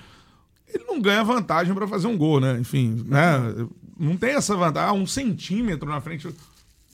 ele 0.72 0.84
não 0.84 1.00
ganha 1.00 1.22
vantagem 1.22 1.74
para 1.74 1.86
fazer 1.86 2.06
um 2.06 2.16
gol, 2.16 2.40
né? 2.40 2.58
Enfim, 2.58 3.04
né? 3.06 3.66
Não 3.98 4.16
tem 4.16 4.30
essa 4.30 4.56
vantagem, 4.56 4.88
ah, 4.88 4.92
um 4.92 5.06
centímetro 5.06 5.88
na 5.88 6.00
frente. 6.00 6.28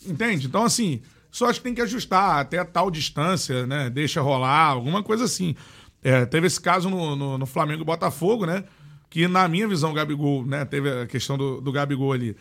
Entende? 0.05 0.47
Então, 0.47 0.64
assim, 0.64 1.01
só 1.31 1.47
acho 1.47 1.61
que 1.61 1.64
tem 1.64 1.75
que 1.75 1.81
ajustar 1.81 2.41
até 2.41 2.62
tal 2.64 2.91
distância, 2.91 3.66
né? 3.66 3.89
Deixa 3.89 4.21
rolar, 4.21 4.66
alguma 4.66 5.03
coisa 5.03 5.25
assim. 5.25 5.55
É, 6.03 6.27
teve 6.27 6.47
esse 6.47 6.61
caso 6.61 6.91
no, 6.91 7.14
no, 7.14 7.39
no 7.39 7.47
Flamengo 7.47 7.83
e 7.83 7.85
Botafogo, 7.85 8.47
né? 8.47 8.64
Que, 9.09 9.27
na 9.29 9.47
minha 9.49 9.66
visão, 9.66 9.91
o 9.91 9.95
Gabigol, 9.95 10.45
né? 10.45 10.64
Teve 10.64 10.91
a 11.03 11.07
questão 11.07 11.39
do, 11.39 11.61
do 11.61 11.73
Gabigol 11.73 12.12
ali. 12.12 12.37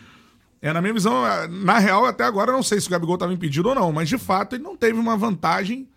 É, 0.61 0.73
na 0.73 0.81
minha 0.81 0.93
visão, 0.93 1.23
na 1.49 1.77
real, 1.77 2.05
até 2.05 2.23
agora 2.23 2.51
eu 2.51 2.55
não 2.55 2.63
sei 2.63 2.81
se 2.81 2.87
o 2.87 2.89
Gabigol 2.89 3.15
estava 3.15 3.33
impedido 3.33 3.69
ou 3.69 3.75
não, 3.75 3.91
mas 3.91 4.09
de 4.09 4.17
fato 4.17 4.55
ele 4.55 4.63
não 4.63 4.75
teve 4.75 4.99
uma 4.99 5.15
vantagem 5.15 5.87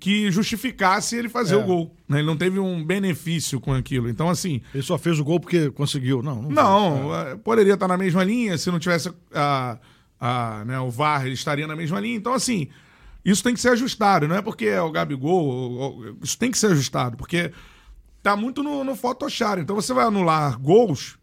que 0.00 0.30
justificasse 0.30 1.16
ele 1.16 1.28
fazer 1.28 1.54
é. 1.54 1.58
o 1.58 1.62
gol. 1.62 1.94
Né? 2.08 2.18
Ele 2.18 2.26
não 2.26 2.36
teve 2.36 2.58
um 2.58 2.84
benefício 2.84 3.60
com 3.60 3.72
aquilo. 3.72 4.08
Então, 4.08 4.28
assim. 4.28 4.60
Ele 4.74 4.82
só 4.82 4.98
fez 4.98 5.20
o 5.20 5.24
gol 5.24 5.38
porque 5.38 5.70
conseguiu. 5.70 6.22
Não, 6.22 6.42
não, 6.42 7.02
não 7.04 7.16
é. 7.16 7.36
poderia 7.36 7.74
estar 7.74 7.86
na 7.86 7.96
mesma 7.96 8.24
linha. 8.24 8.58
Se 8.58 8.70
não 8.70 8.80
tivesse 8.80 9.12
a, 9.32 9.78
a, 10.18 10.64
né, 10.64 10.80
o 10.80 10.90
VAR, 10.90 11.24
ele 11.24 11.34
estaria 11.34 11.66
na 11.66 11.76
mesma 11.76 12.00
linha. 12.00 12.16
Então, 12.16 12.34
assim, 12.34 12.68
isso 13.24 13.44
tem 13.44 13.54
que 13.54 13.60
ser 13.60 13.70
ajustado. 13.70 14.26
Não 14.26 14.34
é 14.34 14.42
porque 14.42 14.66
é 14.66 14.80
o 14.80 14.90
Gabigol. 14.90 16.16
Isso 16.20 16.36
tem 16.36 16.50
que 16.50 16.58
ser 16.58 16.68
ajustado, 16.68 17.16
porque 17.16 17.52
tá 18.22 18.34
muito 18.34 18.64
no, 18.64 18.82
no 18.82 18.96
Photoshop. 18.96 19.60
Então, 19.60 19.76
você 19.76 19.94
vai 19.94 20.04
anular 20.04 20.58
gols 20.58 21.16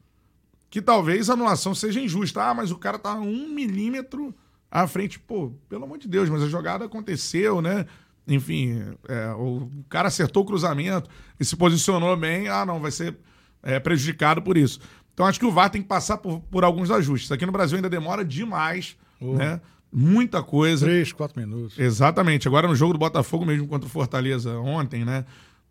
que 0.74 0.82
talvez 0.82 1.30
a 1.30 1.34
anulação 1.34 1.76
seja 1.76 2.02
injusta. 2.02 2.42
Ah, 2.42 2.52
mas 2.52 2.72
o 2.72 2.78
cara 2.80 2.98
tá 2.98 3.14
um 3.14 3.48
milímetro 3.48 4.34
à 4.72 4.88
frente. 4.88 5.20
Pô, 5.20 5.52
pelo 5.70 5.84
amor 5.84 6.00
de 6.00 6.08
Deus, 6.08 6.28
mas 6.30 6.42
a 6.42 6.50
jogada 6.50 6.86
aconteceu, 6.86 7.62
né? 7.62 7.86
Enfim, 8.28 8.82
é, 9.08 9.32
o 9.34 9.70
cara 9.88 10.08
acertou 10.08 10.42
o 10.42 10.46
cruzamento 10.48 11.08
e 11.40 11.46
se 11.46 11.56
posicionou 11.56 12.18
bem. 12.18 12.48
Ah, 12.48 12.66
não, 12.66 12.80
vai 12.80 12.90
ser 12.90 13.16
é, 13.62 13.80
prejudicado 13.80 14.42
por 14.42 14.58
isso. 14.58 14.80
Então 15.14 15.28
acho 15.28 15.40
que 15.40 15.46
o 15.46 15.52
VAR 15.52 15.70
tem 15.70 15.80
que 15.80 15.88
passar 15.88 16.18
por, 16.18 16.40
por 16.40 16.64
alguns 16.64 16.90
ajustes. 16.90 17.32
Aqui 17.32 17.46
no 17.46 17.52
Brasil 17.52 17.76
ainda 17.76 17.88
demora 17.88 18.26
demais, 18.26 18.98
oh. 19.22 19.36
né? 19.36 19.62
Muita 19.92 20.42
coisa. 20.42 20.88
Três, 20.88 21.12
quatro 21.14 21.40
minutos. 21.40 21.78
Exatamente. 21.78 22.48
Agora 22.48 22.68
no 22.68 22.76
jogo 22.76 22.94
do 22.94 23.00
Botafogo 23.00 23.46
mesmo 23.46 23.68
contra 23.68 23.86
o 23.86 23.92
Fortaleza 23.92 24.58
ontem, 24.58 25.06
né? 25.06 25.24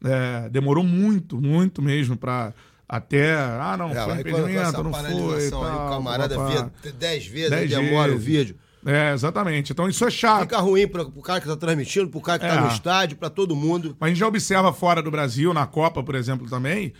É, 0.04 0.48
demorou 0.48 0.84
muito, 0.84 1.40
muito 1.40 1.82
mesmo 1.82 2.16
para 2.16 2.54
até, 2.88 3.34
ah, 3.34 3.76
não, 3.78 3.90
é, 3.90 4.04
foi 4.04 4.14
impedimento, 4.20 4.82
não 4.82 4.92
foi. 4.92 5.50
Tal, 5.50 5.64
aí, 5.64 5.74
o 5.74 5.88
camarada 5.90 6.36
vê 6.82 6.92
10 6.92 7.26
vezes, 7.26 7.50
dez 7.50 7.70
demora 7.70 8.12
vezes. 8.12 8.22
o 8.22 8.26
vídeo. 8.26 8.56
É, 8.84 9.12
exatamente. 9.12 9.72
Então 9.72 9.88
isso 9.88 10.04
é 10.04 10.10
chato. 10.10 10.42
Fica 10.42 10.58
ruim 10.58 10.88
para 10.88 11.02
o 11.02 11.22
cara 11.22 11.40
que 11.40 11.46
está 11.46 11.56
transmitindo, 11.56 12.08
para 12.08 12.18
o 12.18 12.20
cara 12.20 12.38
que 12.38 12.44
está 12.44 12.58
é. 12.58 12.60
no 12.60 12.68
estádio, 12.68 13.16
para 13.16 13.30
todo 13.30 13.54
mundo. 13.54 13.96
Mas 13.98 14.08
a 14.08 14.10
gente 14.10 14.20
já 14.20 14.26
observa 14.26 14.72
fora 14.72 15.02
do 15.02 15.10
Brasil, 15.10 15.54
na 15.54 15.66
Copa, 15.66 16.02
por 16.02 16.14
exemplo, 16.14 16.48
também, 16.48 16.92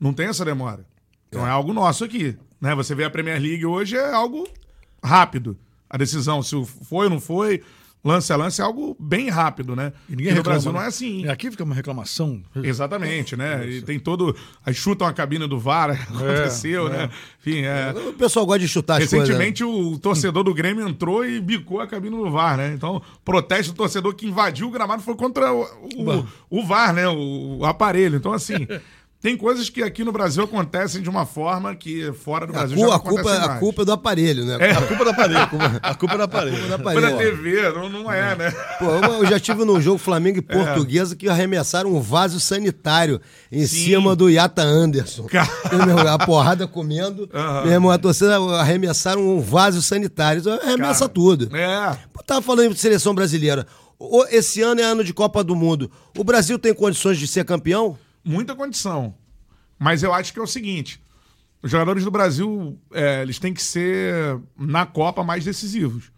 não 0.00 0.12
tem 0.12 0.26
essa 0.26 0.44
demora. 0.44 0.84
Então 1.28 1.46
é, 1.46 1.48
é 1.48 1.52
algo 1.52 1.72
nosso 1.72 2.04
aqui. 2.04 2.36
Né? 2.60 2.74
Você 2.74 2.94
vê 2.94 3.04
a 3.04 3.10
Premier 3.10 3.40
League 3.40 3.64
hoje, 3.64 3.96
é 3.96 4.12
algo 4.12 4.48
rápido. 5.02 5.56
A 5.88 5.96
decisão, 5.96 6.42
se 6.42 6.62
foi 6.64 7.06
ou 7.06 7.10
não 7.10 7.20
foi, 7.20 7.62
lance 8.04 8.32
a 8.32 8.36
lance 8.36 8.60
é 8.60 8.64
algo 8.64 8.96
bem 8.98 9.28
rápido, 9.28 9.74
né? 9.74 9.92
E 10.08 10.12
ninguém 10.12 10.28
e 10.28 10.30
no 10.30 10.36
reclama, 10.38 10.54
Brasil 10.54 10.72
não 10.72 10.80
é 10.80 10.86
assim. 10.86 11.28
Aqui 11.28 11.50
fica 11.50 11.64
uma 11.64 11.74
reclamação. 11.74 12.42
Exatamente, 12.62 13.36
né? 13.36 13.66
E 13.68 13.82
tem 13.82 13.98
todo. 13.98 14.34
Aí 14.64 14.72
chutam 14.72 15.06
a 15.06 15.12
cabine 15.12 15.46
do 15.46 15.58
VAR, 15.58 15.90
aconteceu, 16.08 16.88
é, 16.88 16.90
né? 16.90 17.02
É. 17.04 17.10
Enfim, 17.40 17.62
é. 17.62 17.94
O 18.08 18.12
pessoal 18.12 18.46
gosta 18.46 18.60
de 18.60 18.68
chutar 18.68 18.98
Recentemente, 18.98 19.62
as 19.62 19.68
coisas, 19.68 19.90
né? 19.90 19.96
o 19.96 19.98
torcedor 19.98 20.44
do 20.44 20.54
Grêmio 20.54 20.88
entrou 20.88 21.24
e 21.24 21.40
bicou 21.40 21.80
a 21.80 21.86
cabine 21.86 22.16
do 22.16 22.30
VAR, 22.30 22.56
né? 22.56 22.72
Então, 22.74 23.02
protesto 23.24 23.72
do 23.72 23.76
torcedor 23.76 24.14
que 24.14 24.26
invadiu 24.26 24.68
o 24.68 24.70
gramado 24.70 25.02
foi 25.02 25.14
contra 25.14 25.52
o, 25.52 25.62
o, 25.96 26.60
o 26.60 26.66
VAR, 26.66 26.92
né? 26.92 27.08
O, 27.08 27.58
o 27.58 27.66
aparelho. 27.66 28.16
Então, 28.16 28.32
assim. 28.32 28.66
Tem 29.20 29.36
coisas 29.36 29.68
que 29.68 29.82
aqui 29.82 30.04
no 30.04 30.12
Brasil 30.12 30.44
acontecem 30.44 31.02
de 31.02 31.10
uma 31.10 31.26
forma 31.26 31.74
que 31.74 32.12
fora 32.12 32.46
do 32.46 32.52
Brasil 32.52 32.76
a 32.76 32.80
já 32.80 32.86
não 32.86 32.92
a 32.92 33.00
culpa, 33.00 33.22
mais. 33.24 33.42
A 33.42 33.58
culpa 33.58 33.82
é 33.82 33.84
do 33.84 33.92
aparelho, 33.92 34.44
né? 34.44 34.56
É. 34.60 34.70
A 34.70 34.82
culpa 34.82 35.02
é 35.02 35.04
do 35.04 35.10
aparelho. 35.10 35.40
A 35.40 35.46
culpa, 35.48 35.64
é 35.64 35.68
do 35.68 35.70
aparelho. 35.72 35.82
A 35.82 35.94
culpa 35.94 36.14
é 36.14 36.16
do 36.68 36.74
aparelho. 36.74 37.06
Pela 37.06 37.18
TV, 37.18 37.72
não, 37.72 37.88
não 37.88 38.12
é, 38.12 38.36
né? 38.36 38.50
Pô, 38.78 38.84
eu 38.84 39.26
já 39.26 39.40
tive 39.40 39.64
num 39.64 39.80
jogo 39.80 39.98
Flamengo 39.98 40.38
e 40.38 40.44
é. 40.48 40.54
Portuguesa 40.54 41.14
é. 41.14 41.16
que 41.16 41.28
arremessaram 41.28 41.92
um 41.92 42.00
vaso 42.00 42.38
sanitário 42.38 43.20
em 43.50 43.66
Sim. 43.66 43.86
cima 43.86 44.14
do 44.14 44.30
Yata 44.30 44.62
Anderson. 44.62 45.26
a 46.08 46.24
porrada 46.24 46.68
comendo. 46.68 47.28
Uhum. 47.34 47.62
Meu 47.64 47.72
irmão, 47.72 47.90
a 47.90 47.98
torcida 47.98 48.36
arremessaram 48.36 49.36
um 49.36 49.40
vaso 49.40 49.82
sanitário. 49.82 50.42
Arremessa 50.62 51.00
Cara, 51.00 51.12
tudo. 51.12 51.56
É. 51.56 51.98
Eu 52.16 52.22
tava 52.22 52.40
falando 52.40 52.72
de 52.72 52.78
seleção 52.78 53.12
brasileira. 53.16 53.66
Esse 54.30 54.62
ano 54.62 54.80
é 54.80 54.84
ano 54.84 55.02
de 55.02 55.12
Copa 55.12 55.42
do 55.42 55.56
Mundo. 55.56 55.90
O 56.16 56.22
Brasil 56.22 56.56
tem 56.56 56.72
condições 56.72 57.18
de 57.18 57.26
ser 57.26 57.44
campeão? 57.44 57.98
Muita 58.24 58.54
condição. 58.54 59.14
Mas 59.78 60.02
eu 60.02 60.12
acho 60.12 60.32
que 60.32 60.38
é 60.38 60.42
o 60.42 60.46
seguinte: 60.46 61.02
os 61.62 61.70
jogadores 61.70 62.04
do 62.04 62.10
Brasil 62.10 62.78
é, 62.92 63.22
eles 63.22 63.38
têm 63.38 63.54
que 63.54 63.62
ser, 63.62 64.40
na 64.56 64.86
Copa, 64.86 65.24
mais 65.24 65.44
decisivos. 65.44 66.10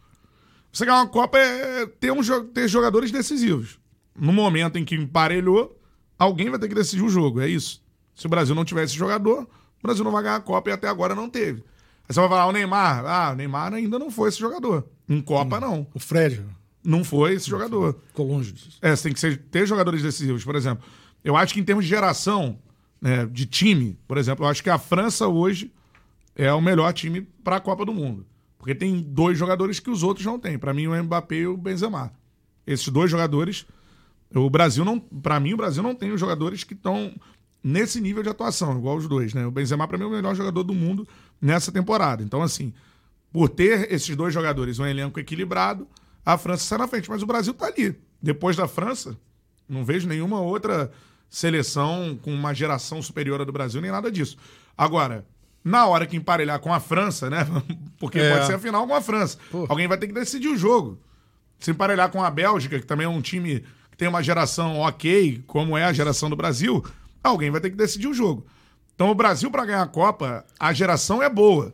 Você 0.72 0.84
ganhar 0.84 0.98
uma 0.98 1.08
Copa 1.08 1.38
é 1.38 1.86
ter, 1.86 2.12
um, 2.12 2.20
ter 2.52 2.68
jogadores 2.68 3.10
decisivos. 3.10 3.78
No 4.14 4.32
momento 4.32 4.78
em 4.78 4.84
que 4.84 4.94
emparelhou, 4.94 5.78
alguém 6.18 6.50
vai 6.50 6.58
ter 6.58 6.68
que 6.68 6.74
decidir 6.74 7.02
o 7.02 7.08
jogo. 7.08 7.40
É 7.40 7.48
isso. 7.48 7.82
Se 8.14 8.26
o 8.26 8.28
Brasil 8.28 8.54
não 8.54 8.64
tiver 8.64 8.84
esse 8.84 8.94
jogador, 8.94 9.42
o 9.42 9.82
Brasil 9.82 10.04
não 10.04 10.12
vai 10.12 10.22
ganhar 10.22 10.36
a 10.36 10.40
Copa 10.40 10.70
e 10.70 10.72
até 10.72 10.88
agora 10.88 11.14
não 11.14 11.28
teve. 11.28 11.64
Aí 12.08 12.14
você 12.14 12.20
vai 12.20 12.28
falar, 12.28 12.46
o 12.46 12.52
Neymar. 12.52 13.04
Ah, 13.06 13.30
o 13.32 13.36
Neymar 13.36 13.72
ainda 13.72 13.98
não 13.98 14.10
foi 14.10 14.28
esse 14.28 14.38
jogador. 14.38 14.86
Em 15.08 15.20
Copa, 15.20 15.56
hum. 15.56 15.60
não. 15.60 15.86
O 15.94 15.98
Fred. 15.98 16.44
Não 16.84 17.04
foi 17.04 17.34
esse 17.34 17.48
jogador. 17.48 17.98
Ficou 18.08 18.26
longe 18.26 18.52
disso. 18.52 18.78
É, 18.80 18.94
você 18.94 19.04
tem 19.04 19.12
que 19.12 19.20
ser, 19.20 19.36
ter 19.50 19.66
jogadores 19.66 20.02
decisivos. 20.02 20.44
Por 20.44 20.54
exemplo, 20.54 20.84
eu 21.22 21.36
acho 21.36 21.54
que 21.54 21.60
em 21.60 21.64
termos 21.64 21.84
de 21.84 21.90
geração, 21.90 22.58
né, 23.00 23.26
de 23.26 23.46
time, 23.46 23.98
por 24.06 24.18
exemplo, 24.18 24.44
eu 24.44 24.48
acho 24.48 24.62
que 24.62 24.70
a 24.70 24.78
França 24.78 25.26
hoje 25.28 25.72
é 26.34 26.52
o 26.52 26.60
melhor 26.60 26.92
time 26.92 27.22
para 27.44 27.56
a 27.56 27.60
Copa 27.60 27.84
do 27.84 27.92
Mundo. 27.92 28.26
Porque 28.58 28.74
tem 28.74 29.00
dois 29.00 29.38
jogadores 29.38 29.80
que 29.80 29.90
os 29.90 30.02
outros 30.02 30.24
não 30.26 30.38
têm. 30.38 30.58
Para 30.58 30.74
mim, 30.74 30.86
o 30.86 31.02
Mbappé 31.02 31.36
e 31.36 31.46
o 31.46 31.56
Benzema. 31.56 32.12
Esses 32.66 32.88
dois 32.88 33.10
jogadores, 33.10 33.66
o 34.34 34.50
Brasil 34.50 34.84
não, 34.84 35.00
para 35.00 35.40
mim, 35.40 35.54
o 35.54 35.56
Brasil 35.56 35.82
não 35.82 35.94
tem 35.94 36.12
os 36.12 36.20
jogadores 36.20 36.62
que 36.62 36.74
estão 36.74 37.14
nesse 37.62 38.00
nível 38.00 38.22
de 38.22 38.28
atuação, 38.28 38.78
igual 38.78 38.96
os 38.96 39.08
dois, 39.08 39.34
né? 39.34 39.46
O 39.46 39.50
Benzema 39.50 39.88
para 39.88 39.98
mim 39.98 40.04
é 40.04 40.06
o 40.06 40.10
melhor 40.10 40.34
jogador 40.34 40.62
do 40.62 40.74
mundo 40.74 41.08
nessa 41.40 41.72
temporada. 41.72 42.22
Então, 42.22 42.42
assim, 42.42 42.72
por 43.32 43.48
ter 43.48 43.92
esses 43.92 44.14
dois 44.14 44.32
jogadores, 44.32 44.78
um 44.78 44.86
elenco 44.86 45.18
equilibrado, 45.18 45.86
a 46.24 46.36
França 46.36 46.64
sai 46.64 46.78
na 46.78 46.88
frente, 46.88 47.08
mas 47.08 47.22
o 47.22 47.26
Brasil 47.26 47.54
tá 47.54 47.66
ali. 47.66 47.98
Depois 48.22 48.56
da 48.56 48.68
França, 48.68 49.16
não 49.68 49.84
vejo 49.84 50.06
nenhuma 50.08 50.40
outra 50.40 50.90
seleção 51.30 52.18
com 52.20 52.34
uma 52.34 52.52
geração 52.52 53.00
superior 53.00 53.40
à 53.40 53.44
do 53.44 53.52
Brasil, 53.52 53.80
nem 53.80 53.92
nada 53.92 54.10
disso. 54.10 54.36
Agora, 54.76 55.24
na 55.64 55.86
hora 55.86 56.06
que 56.06 56.16
emparelhar 56.16 56.58
com 56.58 56.74
a 56.74 56.80
França, 56.80 57.30
né? 57.30 57.46
Porque 57.98 58.18
é. 58.18 58.32
pode 58.32 58.46
ser 58.46 58.54
a 58.54 58.58
final 58.58 58.86
com 58.86 58.94
a 58.94 59.00
França. 59.00 59.38
Pô. 59.50 59.66
Alguém 59.68 59.86
vai 59.86 59.96
ter 59.96 60.08
que 60.08 60.12
decidir 60.12 60.48
o 60.48 60.56
jogo. 60.56 60.98
Se 61.58 61.70
emparelhar 61.70 62.10
com 62.10 62.22
a 62.22 62.30
Bélgica, 62.30 62.80
que 62.80 62.86
também 62.86 63.04
é 63.06 63.08
um 63.08 63.20
time 63.20 63.60
que 63.90 63.96
tem 63.96 64.08
uma 64.08 64.22
geração 64.22 64.78
ok, 64.80 65.42
como 65.46 65.78
é 65.78 65.84
a 65.84 65.92
geração 65.92 66.28
do 66.28 66.36
Brasil, 66.36 66.84
alguém 67.22 67.50
vai 67.50 67.60
ter 67.60 67.70
que 67.70 67.76
decidir 67.76 68.08
o 68.08 68.14
jogo. 68.14 68.46
Então, 68.94 69.10
o 69.10 69.14
Brasil, 69.14 69.50
para 69.50 69.64
ganhar 69.64 69.82
a 69.82 69.86
Copa, 69.86 70.44
a 70.58 70.72
geração 70.72 71.22
é 71.22 71.28
boa. 71.28 71.72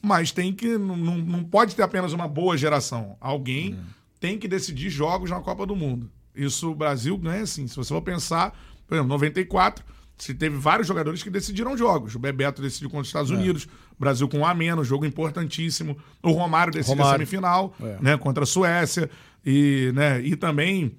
Mas 0.00 0.30
tem 0.30 0.52
que. 0.52 0.76
Não, 0.76 0.96
não 0.96 1.42
pode 1.42 1.74
ter 1.74 1.82
apenas 1.82 2.12
uma 2.12 2.28
boa 2.28 2.56
geração. 2.56 3.16
Alguém 3.20 3.74
hum. 3.74 3.84
tem 4.20 4.38
que 4.38 4.46
decidir 4.46 4.90
jogos 4.90 5.30
na 5.30 5.40
Copa 5.40 5.66
do 5.66 5.74
Mundo. 5.74 6.10
Isso 6.34 6.70
o 6.70 6.74
Brasil 6.74 7.20
é 7.32 7.40
assim. 7.40 7.66
Se 7.66 7.76
você 7.76 7.88
for 7.88 8.02
pensar, 8.02 8.54
por 8.86 8.94
exemplo, 8.94 9.08
94, 9.08 9.84
se 10.16 10.34
teve 10.34 10.56
vários 10.56 10.86
jogadores 10.86 11.22
que 11.22 11.30
decidiram 11.30 11.76
jogos. 11.76 12.14
O 12.14 12.18
Bebeto 12.18 12.62
decidiu 12.62 12.88
contra 12.88 13.02
os 13.02 13.08
Estados 13.08 13.30
é. 13.30 13.34
Unidos, 13.34 13.64
o 13.64 14.00
Brasil 14.00 14.28
com 14.28 14.38
um 14.38 14.46
a 14.46 14.54
menos, 14.54 14.86
jogo 14.86 15.04
importantíssimo. 15.04 15.96
O 16.22 16.30
Romário 16.30 16.72
decidiu 16.72 16.96
Romário. 16.96 17.22
a 17.22 17.26
semifinal, 17.26 17.74
é. 17.80 17.98
né, 18.00 18.16
contra 18.16 18.44
a 18.44 18.46
Suécia. 18.46 19.10
E, 19.44 19.92
né, 19.94 20.20
e 20.22 20.36
também 20.36 20.96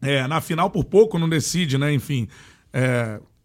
é, 0.00 0.26
na 0.26 0.40
final 0.40 0.68
por 0.68 0.84
pouco 0.84 1.18
não 1.18 1.28
decide, 1.28 1.78
né? 1.78 1.92
Enfim. 1.92 2.28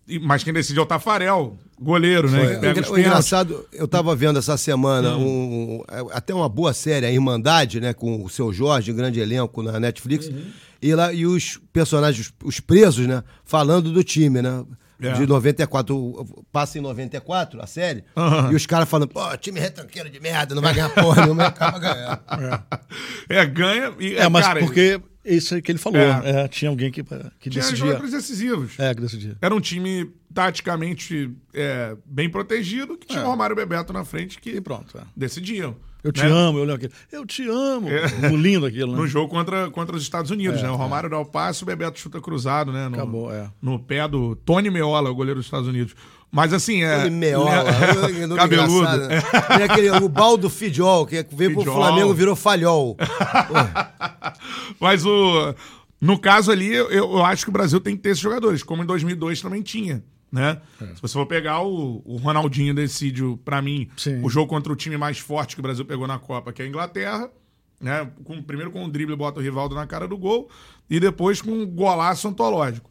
É, 0.09 0.19
mas 0.19 0.43
quem 0.43 0.53
decide 0.53 0.79
é 0.79 0.81
o 0.81 0.85
Tafarel, 0.85 1.57
goleiro, 1.79 2.29
né? 2.29 2.59
o, 2.89 2.93
o 2.93 2.99
engraçado, 2.99 3.65
eu 3.73 3.85
estava 3.85 4.15
vendo 4.15 4.39
essa 4.39 4.57
semana 4.57 5.15
hum. 5.17 5.79
um, 5.79 6.07
até 6.11 6.33
uma 6.33 6.49
boa 6.49 6.73
série, 6.73 7.05
a 7.05 7.11
Irmandade, 7.11 7.79
né? 7.79 7.93
Com 7.93 8.23
o 8.23 8.29
seu 8.29 8.51
Jorge, 8.51 8.93
grande 8.93 9.19
elenco 9.19 9.61
na 9.61 9.79
Netflix. 9.79 10.27
Uhum 10.27 10.51
e, 10.81 10.93
lá, 10.93 11.11
e 11.11 11.25
os 11.25 11.59
personagens, 11.73 12.33
os 12.43 12.59
presos, 12.59 13.07
né? 13.07 13.23
Falando 13.43 13.91
do 13.91 14.03
time, 14.03 14.41
né? 14.41 14.63
É. 14.99 15.11
De 15.11 15.27
94, 15.27 16.43
passa 16.51 16.79
em 16.79 16.81
94 16.81 17.61
a 17.61 17.67
série, 17.67 18.03
uhum. 18.15 18.51
e 18.51 18.55
os 18.55 18.65
caras 18.65 18.89
falando, 18.89 19.07
pô, 19.07 19.37
time 19.37 19.59
retranqueiro 19.59 20.09
de 20.09 20.19
merda, 20.19 20.55
não 20.55 20.61
vai 20.61 20.73
ganhar 20.73 20.89
porra 20.89 21.21
nenhuma, 21.21 21.45
acaba 21.45 21.77
ganhando. 21.77 22.19
É, 23.29 23.37
é 23.37 23.45
ganha 23.45 23.93
e. 23.99 24.15
É, 24.15 24.27
mas 24.27 24.47
cara, 24.47 24.59
porque 24.59 24.99
isso 25.35 25.61
que 25.61 25.71
ele 25.71 25.79
falou, 25.79 25.99
é. 25.99 26.43
É, 26.43 26.47
tinha 26.47 26.69
alguém 26.69 26.91
que, 26.91 27.03
que 27.03 27.49
tinha 27.49 27.61
decidia. 27.61 27.77
jogadores 27.77 28.11
decisivos. 28.11 28.79
É, 28.79 28.93
que 28.93 29.01
decidia. 29.01 29.37
Era 29.41 29.53
um 29.53 29.59
time 29.59 30.11
taticamente 30.33 31.31
é, 31.53 31.95
bem 32.05 32.29
protegido, 32.29 32.97
que 32.97 33.07
tinha 33.07 33.21
é. 33.21 33.23
o 33.23 33.27
Romário 33.27 33.55
Bebeto 33.55 33.91
na 33.91 34.05
frente 34.05 34.39
que 34.39 34.51
e 34.51 34.61
pronto, 34.61 34.97
é. 34.97 35.01
decidiam. 35.15 35.75
Eu 36.03 36.11
te 36.11 36.23
né? 36.23 36.29
amo, 36.29 36.59
eu 36.59 36.63
lembro 36.63 36.75
aquilo. 36.75 36.93
Eu 37.11 37.25
te 37.25 37.47
amo. 37.49 37.89
É. 37.89 38.29
Lindo 38.31 38.65
aquilo, 38.65 38.93
né? 38.93 38.97
No 38.97 39.07
jogo 39.07 39.29
contra, 39.29 39.69
contra 39.69 39.95
os 39.95 40.03
Estados 40.03 40.31
Unidos, 40.31 40.59
é, 40.59 40.63
né? 40.63 40.69
O 40.69 40.75
Romário 40.75 41.07
é. 41.07 41.09
dá 41.09 41.19
o 41.19 41.25
passe, 41.25 41.63
o 41.63 41.65
Bebeto 41.65 41.99
chuta 41.99 42.21
cruzado, 42.21 42.71
né? 42.71 42.87
No, 42.87 42.95
Acabou, 42.95 43.33
é. 43.33 43.49
No 43.61 43.79
pé 43.79 44.07
do 44.07 44.35
Tony 44.35 44.69
Meola, 44.69 45.09
o 45.09 45.15
goleiro 45.15 45.39
dos 45.39 45.47
Estados 45.47 45.67
Unidos. 45.67 45.95
Mas 46.31 46.53
assim, 46.53 46.83
é. 46.83 46.97
Tony 46.97 47.09
Meola, 47.09 47.63
é, 47.69 48.35
cabeludo. 48.35 48.97
Né? 48.97 49.21
Tem 49.55 49.63
aquele, 49.63 49.89
o 49.91 50.09
Baldo 50.09 50.49
Fidjol, 50.49 51.05
que 51.05 51.25
veio 51.31 51.51
Fidjol. 51.51 51.63
pro 51.63 51.73
Flamengo 51.73 52.13
virou 52.13 52.35
Falhol. 52.35 52.97
Mas 54.79 55.05
o. 55.05 55.55
No 55.99 56.19
caso 56.19 56.51
ali, 56.51 56.73
eu, 56.73 56.91
eu 56.91 57.25
acho 57.25 57.43
que 57.43 57.49
o 57.49 57.53
Brasil 57.53 57.79
tem 57.79 57.95
que 57.95 58.03
ter 58.03 58.09
esses 58.09 58.21
jogadores, 58.21 58.61
como 58.61 58.83
em 58.83 58.85
2002 58.85 59.41
também 59.41 59.63
tinha 59.63 60.03
né? 60.31 60.61
É. 60.81 60.95
Se 60.95 61.01
você 61.01 61.13
for 61.13 61.25
pegar 61.25 61.61
o, 61.61 62.01
o 62.05 62.17
Ronaldinho 62.17 62.73
decide, 62.73 63.23
para 63.43 63.61
mim, 63.61 63.89
Sim. 63.95 64.21
o 64.23 64.29
jogo 64.29 64.47
contra 64.47 64.71
o 64.71 64.75
time 64.75 64.97
mais 64.97 65.19
forte 65.19 65.55
que 65.55 65.59
o 65.59 65.63
Brasil 65.63 65.85
pegou 65.85 66.07
na 66.07 66.19
Copa, 66.19 66.51
que 66.51 66.61
é 66.61 66.65
a 66.65 66.67
Inglaterra, 66.67 67.29
né? 67.79 68.09
Com, 68.23 68.41
primeiro 68.41 68.71
com 68.71 68.83
o 68.83 68.89
drible 68.89 69.15
bota 69.15 69.39
o 69.39 69.43
Rivaldo 69.43 69.75
na 69.75 69.87
cara 69.87 70.07
do 70.07 70.17
gol 70.17 70.49
e 70.89 70.99
depois 70.99 71.41
com 71.41 71.51
um 71.51 71.65
golaço 71.65 72.27
antológico. 72.27 72.89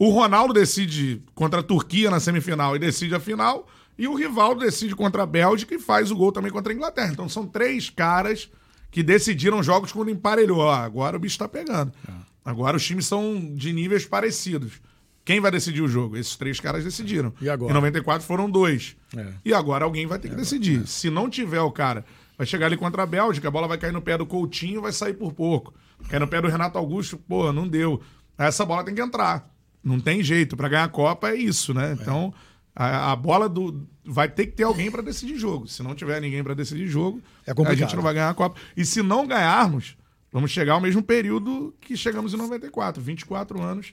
O 0.00 0.08
Ronaldo 0.08 0.54
decide 0.54 1.22
contra 1.34 1.60
a 1.60 1.62
Turquia 1.62 2.10
na 2.10 2.18
semifinal 2.18 2.74
e 2.74 2.78
decide 2.78 3.14
a 3.14 3.20
final, 3.20 3.68
e 3.98 4.08
o 4.08 4.14
Rivaldo 4.14 4.60
decide 4.60 4.96
contra 4.96 5.24
a 5.24 5.26
Bélgica 5.26 5.74
e 5.74 5.78
faz 5.78 6.10
o 6.10 6.16
gol 6.16 6.32
também 6.32 6.50
contra 6.50 6.72
a 6.72 6.74
Inglaterra. 6.74 7.10
Então 7.12 7.28
são 7.28 7.46
três 7.46 7.90
caras 7.90 8.48
que 8.90 9.02
decidiram 9.02 9.62
jogos 9.62 9.92
quando 9.92 10.10
emparelhou. 10.10 10.66
Ah, 10.66 10.82
agora 10.84 11.18
o 11.18 11.20
bicho 11.20 11.38
tá 11.38 11.46
pegando. 11.46 11.92
É. 12.08 12.12
Agora 12.42 12.78
os 12.78 12.82
times 12.82 13.04
são 13.04 13.52
de 13.54 13.74
níveis 13.74 14.06
parecidos. 14.06 14.80
Quem 15.22 15.38
vai 15.38 15.50
decidir 15.50 15.82
o 15.82 15.88
jogo? 15.88 16.16
Esses 16.16 16.34
três 16.34 16.58
caras 16.58 16.82
decidiram. 16.82 17.34
E 17.38 17.50
agora? 17.50 17.70
Em 17.70 17.74
94 17.74 18.26
foram 18.26 18.50
dois. 18.50 18.96
É. 19.14 19.26
E 19.44 19.52
agora 19.52 19.84
alguém 19.84 20.06
vai 20.06 20.18
ter 20.18 20.30
que 20.30 20.34
decidir. 20.34 20.80
É. 20.82 20.86
Se 20.86 21.10
não 21.10 21.28
tiver 21.28 21.60
o 21.60 21.70
cara, 21.70 22.06
vai 22.38 22.46
chegar 22.46 22.64
ali 22.64 22.76
contra 22.78 23.02
a 23.02 23.06
Bélgica, 23.06 23.48
a 23.48 23.50
bola 23.50 23.68
vai 23.68 23.76
cair 23.76 23.92
no 23.92 24.00
pé 24.00 24.16
do 24.16 24.24
Coutinho 24.24 24.80
vai 24.80 24.92
sair 24.92 25.12
por 25.12 25.34
pouco. 25.34 25.74
Cai 26.08 26.18
no 26.18 26.26
pé 26.26 26.40
do 26.40 26.48
Renato 26.48 26.78
Augusto, 26.78 27.18
pô, 27.18 27.52
não 27.52 27.68
deu. 27.68 28.00
Essa 28.38 28.64
bola 28.64 28.82
tem 28.82 28.94
que 28.94 29.02
entrar. 29.02 29.49
Não 29.82 29.98
tem 29.98 30.22
jeito. 30.22 30.56
Para 30.56 30.68
ganhar 30.68 30.84
a 30.84 30.88
Copa 30.88 31.30
é 31.30 31.36
isso, 31.36 31.72
né? 31.72 31.96
Então, 32.00 32.32
a, 32.74 33.12
a, 33.12 33.16
bola 33.16 33.48
do. 33.48 33.86
Vai 34.04 34.28
ter 34.28 34.46
que 34.46 34.52
ter 34.52 34.64
alguém 34.64 34.90
para 34.90 35.02
decidir 35.02 35.36
jogo. 35.36 35.66
Se 35.66 35.82
não 35.82 35.94
tiver 35.94 36.20
ninguém 36.20 36.42
para 36.42 36.54
decidir 36.54 36.86
jogo, 36.86 37.22
é 37.46 37.52
a 37.52 37.74
gente 37.74 37.94
não 37.94 38.02
vai 38.02 38.14
ganhar 38.14 38.30
a 38.30 38.34
Copa. 38.34 38.58
E 38.76 38.84
se 38.84 39.02
não 39.02 39.26
ganharmos, 39.26 39.96
vamos 40.32 40.50
chegar 40.50 40.74
ao 40.74 40.80
mesmo 40.80 41.02
período 41.02 41.74
que 41.80 41.96
chegamos 41.96 42.34
em 42.34 42.36
94, 42.36 43.02
24 43.02 43.62
anos 43.62 43.92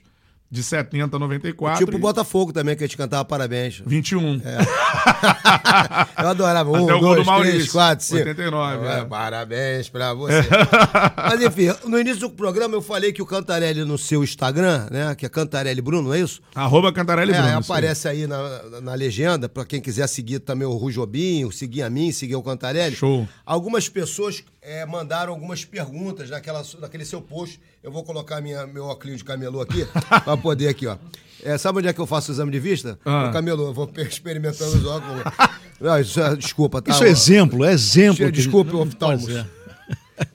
de 0.50 0.62
70 0.62 1.16
a 1.16 1.20
94. 1.20 1.78
Tipo 1.78 1.92
o 1.96 1.98
e 1.98 2.00
Botafogo 2.00 2.52
também, 2.52 2.74
que 2.76 2.82
a 2.82 2.86
gente 2.86 2.96
cantava 2.96 3.24
parabéns. 3.24 3.82
21. 3.84 4.40
É. 4.44 4.58
Eu 6.22 6.28
adorava. 6.28 6.70
Um, 6.70 6.86
dois, 6.86 7.20
do 7.20 7.24
Maurício. 7.24 7.54
três, 7.56 7.70
quatro, 7.72 8.04
cinco. 8.04 8.28
89, 8.28 8.86
É, 8.86 8.98
é. 9.00 9.04
Parabéns 9.04 9.88
pra 9.88 10.14
você. 10.14 10.48
Mas 11.16 11.42
enfim, 11.42 11.68
no 11.86 11.98
início 11.98 12.20
do 12.20 12.30
programa 12.30 12.74
eu 12.74 12.82
falei 12.82 13.12
que 13.12 13.20
o 13.22 13.26
Cantarelli 13.26 13.84
no 13.84 13.98
seu 13.98 14.24
Instagram, 14.24 14.86
né? 14.90 15.14
Que 15.14 15.26
é 15.26 15.28
Cantarelli 15.28 15.80
Bruno, 15.80 16.08
não 16.08 16.14
é 16.14 16.20
isso? 16.20 16.40
Arroba 16.54 16.92
Cantarelli 16.92 17.32
É, 17.32 17.34
Bruno. 17.36 17.48
aí. 17.48 17.54
aparece 17.62 18.08
aí 18.08 18.26
na, 18.26 18.80
na 18.80 18.94
legenda, 18.94 19.48
pra 19.48 19.64
quem 19.64 19.80
quiser 19.80 20.06
seguir 20.08 20.40
também 20.40 20.66
o 20.66 20.72
Rujobinho, 20.76 21.52
seguir 21.52 21.82
a 21.82 21.90
mim, 21.90 22.10
seguir 22.12 22.36
o 22.36 22.42
Cantarelli. 22.42 22.96
Show. 22.96 23.28
Algumas 23.44 23.88
pessoas 23.88 24.42
é, 24.68 24.84
mandaram 24.84 25.32
algumas 25.32 25.64
perguntas 25.64 26.28
naquela, 26.28 26.62
naquele 26.80 27.04
seu 27.04 27.22
post. 27.22 27.58
Eu 27.82 27.90
vou 27.90 28.04
colocar 28.04 28.40
minha, 28.40 28.66
meu 28.66 28.84
óculos 28.84 29.18
de 29.18 29.24
camelô 29.24 29.60
aqui, 29.62 29.86
pra 30.24 30.36
poder 30.36 30.68
aqui, 30.68 30.86
ó. 30.86 30.96
É, 31.42 31.56
sabe 31.56 31.78
onde 31.78 31.88
é 31.88 31.92
que 31.92 32.00
eu 32.00 32.06
faço 32.06 32.30
o 32.30 32.34
exame 32.34 32.50
de 32.50 32.60
vista? 32.60 32.98
Ah. 33.04 33.26
No 33.28 33.32
camelô. 33.32 33.68
Eu 33.68 33.72
vou 33.72 33.90
experimentando 33.96 34.76
os 34.76 34.84
óculos. 34.84 35.22
Não, 35.80 35.98
isso 36.00 36.20
é, 36.20 36.34
desculpa, 36.36 36.82
tá? 36.82 36.90
Isso 36.90 37.04
é 37.04 37.08
exemplo, 37.08 37.64
é 37.64 37.72
exemplo. 37.72 38.26
que- 38.26 38.32
Desculpe, 38.32 38.74
oftalmos. 38.74 39.24
Pois 39.24 39.36
é. 39.36 39.46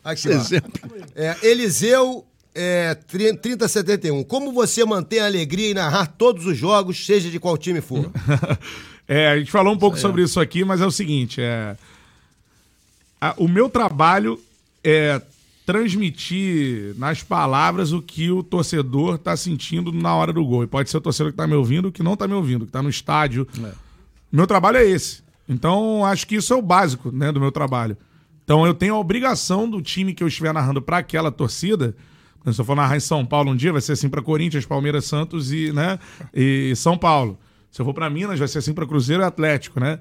Aqui, 0.03 0.19
Isso 0.21 0.29
é 0.29 0.35
ó. 0.35 0.39
exemplo. 0.39 0.71
É, 1.13 1.35
Eliseu 1.43 2.25
é, 2.55 2.95
30- 3.11 3.37
3071. 3.41 4.23
Como 4.23 4.53
você 4.53 4.85
mantém 4.85 5.19
a 5.19 5.25
alegria 5.25 5.71
em 5.71 5.73
narrar 5.73 6.07
todos 6.07 6.45
os 6.45 6.57
jogos, 6.57 7.05
seja 7.05 7.29
de 7.29 7.39
qual 7.39 7.57
time 7.57 7.81
for? 7.81 8.09
É, 9.05 9.27
a 9.27 9.37
gente 9.37 9.51
falou 9.51 9.73
um 9.73 9.77
pouco 9.77 9.97
sobre 9.99 10.23
isso 10.23 10.39
aqui, 10.39 10.63
mas 10.63 10.79
é 10.79 10.85
o 10.85 10.91
seguinte, 10.91 11.41
é... 11.41 11.75
a- 13.29 13.35
o 13.37 13.47
meu 13.47 13.69
trabalho 13.69 14.39
é 14.83 15.21
transmitir 15.65 16.93
nas 16.97 17.23
palavras 17.23 17.91
o 17.93 18.01
que 18.01 18.29
o 18.29 18.43
torcedor 18.43 19.17
tá 19.17 19.35
sentindo 19.37 19.91
na 19.91 20.13
hora 20.15 20.33
do 20.33 20.43
gol. 20.45 20.63
E 20.63 20.67
pode 20.67 20.89
ser 20.89 20.97
o 20.97 21.01
torcedor 21.01 21.31
que 21.31 21.37
tá 21.37 21.47
me 21.47 21.53
ouvindo, 21.55 21.91
que 21.91 22.03
não 22.03 22.15
tá 22.17 22.27
me 22.27 22.33
ouvindo, 22.33 22.65
que 22.65 22.71
tá 22.71 22.81
no 22.81 22.89
estádio. 22.89 23.47
Meu 24.31 24.47
trabalho 24.47 24.77
é 24.77 24.85
esse. 24.85 25.21
Então, 25.47 26.05
acho 26.05 26.25
que 26.27 26.35
isso 26.35 26.53
é 26.53 26.55
o 26.55 26.61
básico, 26.61 27.11
né, 27.11 27.31
do 27.31 27.39
meu 27.39 27.51
trabalho. 27.51 27.95
Então, 28.43 28.65
eu 28.65 28.73
tenho 28.73 28.95
a 28.95 28.99
obrigação 28.99 29.69
do 29.69 29.81
time 29.81 30.13
que 30.13 30.23
eu 30.23 30.27
estiver 30.27 30.53
narrando 30.53 30.81
para 30.81 30.97
aquela 30.97 31.31
torcida. 31.31 31.95
Se 32.51 32.59
eu 32.59 32.65
for 32.65 32.75
narrar 32.75 32.97
em 32.97 33.01
São 33.01 33.25
Paulo 33.25 33.51
um 33.51 33.55
dia, 33.55 33.71
vai 33.71 33.79
ser 33.81 33.93
assim 33.93 34.09
para 34.09 34.21
Corinthians, 34.21 34.65
Palmeiras, 34.65 35.05
Santos 35.05 35.51
e, 35.53 35.71
né, 35.71 35.97
e 36.33 36.73
São 36.75 36.97
Paulo. 36.97 37.37
Se 37.71 37.81
eu 37.81 37.85
for 37.85 37.93
para 37.93 38.09
Minas, 38.09 38.37
vai 38.37 38.47
ser 38.47 38.57
assim 38.59 38.73
para 38.73 38.85
Cruzeiro 38.85 39.23
e 39.23 39.25
Atlético, 39.25 39.79
né? 39.79 39.97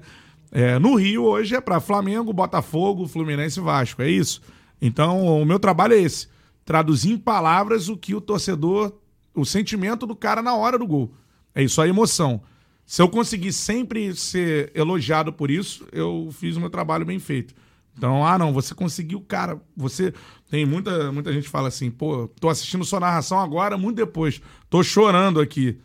É, 0.55 0.77
no 0.77 0.93
Rio, 0.93 1.23
hoje 1.23 1.55
é 1.55 1.59
para 1.59 1.79
Flamengo, 1.79 2.31
Botafogo, 2.31 3.07
Fluminense 3.07 3.59
e 3.59 3.63
Vasco. 3.63 4.03
É 4.03 4.07
isso. 4.07 4.39
Então, 4.79 5.25
o 5.25 5.43
meu 5.43 5.57
trabalho 5.57 5.95
é 5.95 5.97
esse: 5.99 6.27
traduzir 6.63 7.11
em 7.11 7.17
palavras 7.17 7.89
o 7.89 7.97
que 7.97 8.13
o 8.13 8.21
torcedor, 8.21 8.93
o 9.33 9.43
sentimento 9.45 10.05
do 10.05 10.15
cara 10.15 10.43
na 10.43 10.55
hora 10.55 10.77
do 10.77 10.85
gol. 10.85 11.11
É 11.55 11.63
isso, 11.63 11.81
a 11.81 11.87
emoção. 11.87 12.39
Se 12.85 13.01
eu 13.01 13.09
conseguir 13.09 13.51
sempre 13.51 14.15
ser 14.15 14.71
elogiado 14.75 15.33
por 15.33 15.49
isso, 15.49 15.87
eu 15.91 16.29
fiz 16.31 16.55
o 16.55 16.59
meu 16.59 16.69
trabalho 16.69 17.03
bem 17.03 17.17
feito. 17.17 17.55
Então, 17.97 18.23
ah, 18.23 18.37
não, 18.37 18.53
você 18.53 18.75
conseguiu, 18.75 19.21
cara. 19.21 19.59
Você. 19.75 20.13
Tem 20.51 20.67
muita, 20.67 21.11
muita 21.11 21.33
gente 21.33 21.49
fala 21.49 21.67
assim, 21.67 21.89
pô, 21.89 22.27
tô 22.39 22.47
assistindo 22.47 22.85
sua 22.85 22.99
narração 22.99 23.39
agora, 23.39 23.75
muito 23.75 23.95
depois. 23.95 24.39
Tô 24.69 24.83
chorando 24.83 25.39
aqui. 25.39 25.79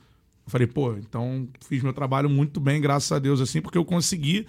Eu 0.48 0.50
falei, 0.50 0.66
pô, 0.66 0.94
então 0.94 1.46
fiz 1.68 1.82
meu 1.82 1.92
trabalho 1.92 2.30
muito 2.30 2.58
bem, 2.58 2.80
graças 2.80 3.12
a 3.12 3.18
Deus, 3.18 3.38
assim, 3.38 3.60
porque 3.60 3.76
eu 3.76 3.84
consegui 3.84 4.46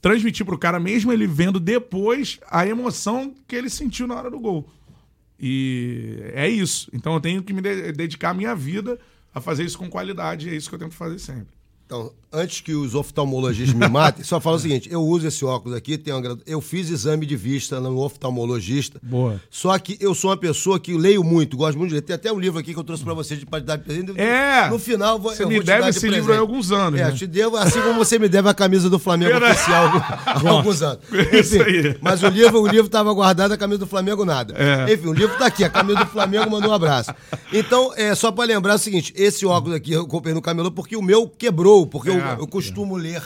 transmitir 0.00 0.44
pro 0.46 0.56
cara, 0.56 0.80
mesmo 0.80 1.12
ele 1.12 1.26
vendo 1.26 1.60
depois, 1.60 2.40
a 2.50 2.66
emoção 2.66 3.34
que 3.46 3.54
ele 3.54 3.68
sentiu 3.68 4.06
na 4.06 4.14
hora 4.14 4.30
do 4.30 4.40
gol. 4.40 4.66
E 5.38 6.18
é 6.32 6.48
isso. 6.48 6.88
Então 6.94 7.12
eu 7.12 7.20
tenho 7.20 7.42
que 7.42 7.52
me 7.52 7.60
de- 7.60 7.92
dedicar 7.92 8.30
a 8.30 8.34
minha 8.34 8.54
vida 8.54 8.98
a 9.34 9.40
fazer 9.40 9.64
isso 9.64 9.76
com 9.76 9.90
qualidade. 9.90 10.48
E 10.48 10.52
é 10.52 10.56
isso 10.56 10.68
que 10.70 10.74
eu 10.74 10.78
tento 10.78 10.94
fazer 10.94 11.18
sempre. 11.18 11.53
Então, 11.86 12.10
antes 12.32 12.62
que 12.62 12.72
os 12.74 12.94
oftalmologistas 12.94 13.74
me 13.78 13.86
matem, 13.88 14.24
só 14.24 14.40
falo 14.40 14.56
o 14.56 14.58
seguinte: 14.58 14.88
eu 14.90 15.02
uso 15.02 15.26
esse 15.26 15.44
óculos 15.44 15.76
aqui, 15.76 15.98
tenho 15.98 16.16
uma 16.18 16.38
eu 16.46 16.60
fiz 16.60 16.88
exame 16.88 17.26
de 17.26 17.36
vista 17.36 17.78
no 17.78 17.98
oftalmologista. 17.98 18.98
Boa. 19.02 19.38
Só 19.50 19.78
que 19.78 19.96
eu 20.00 20.14
sou 20.14 20.30
uma 20.30 20.36
pessoa 20.36 20.80
que 20.80 20.96
leio 20.96 21.22
muito, 21.22 21.56
gosto 21.58 21.76
muito 21.76 21.90
de 21.90 21.96
ler. 21.96 22.02
Tem 22.02 22.16
até 22.16 22.32
um 22.32 22.38
livro 22.40 22.58
aqui 22.58 22.72
que 22.72 22.78
eu 22.80 22.84
trouxe 22.84 23.04
pra 23.04 23.12
vocês 23.12 23.38
de 23.38 23.44
qualidade 23.46 23.82
de 23.82 23.86
presente. 23.88 24.18
É! 24.20 24.68
No 24.70 24.78
final, 24.78 25.18
vou, 25.18 25.34
Você 25.34 25.44
me 25.44 25.56
vou 25.56 25.64
deve 25.64 25.82
de 25.82 25.88
esse 25.90 26.08
livro 26.08 26.32
há 26.32 26.38
alguns 26.38 26.72
anos, 26.72 26.98
É, 26.98 27.04
né? 27.04 27.12
te 27.12 27.26
devo, 27.26 27.56
assim 27.56 27.80
como 27.82 27.94
você 27.94 28.18
me 28.18 28.28
deve 28.30 28.48
a 28.48 28.54
camisa 28.54 28.88
do 28.88 28.98
Flamengo 28.98 29.36
oficial 29.44 29.84
há 30.26 30.48
alguns 30.48 30.80
anos. 30.82 31.00
Isso 31.32 31.62
aí. 31.62 31.96
Mas 32.00 32.22
o 32.22 32.28
livro, 32.28 32.62
o 32.62 32.66
livro 32.66 32.86
estava 32.86 33.12
guardado, 33.12 33.52
a 33.52 33.56
camisa 33.58 33.80
do 33.80 33.86
Flamengo 33.86 34.24
nada. 34.24 34.54
É. 34.56 34.92
Enfim, 34.92 35.08
o 35.08 35.12
livro 35.12 35.36
tá 35.36 35.46
aqui, 35.46 35.62
a 35.62 35.68
camisa 35.68 35.98
do 36.00 36.06
Flamengo 36.06 36.50
mandou 36.50 36.70
um 36.70 36.74
abraço. 36.74 37.12
Então, 37.52 37.92
é 37.94 38.14
só 38.14 38.32
para 38.32 38.44
lembrar 38.46 38.74
o 38.76 38.78
seguinte: 38.78 39.12
esse 39.14 39.44
óculos 39.44 39.76
aqui 39.76 39.92
eu 39.92 40.06
comprei 40.06 40.32
no 40.34 40.40
camelô 40.40 40.70
porque 40.70 40.96
o 40.96 41.02
meu 41.02 41.28
quebrou, 41.28 41.73
porque 41.90 42.10
eu, 42.10 42.20
É. 42.20 42.34
eu 42.38 42.46
costumo 42.46 42.96
ler 42.96 43.22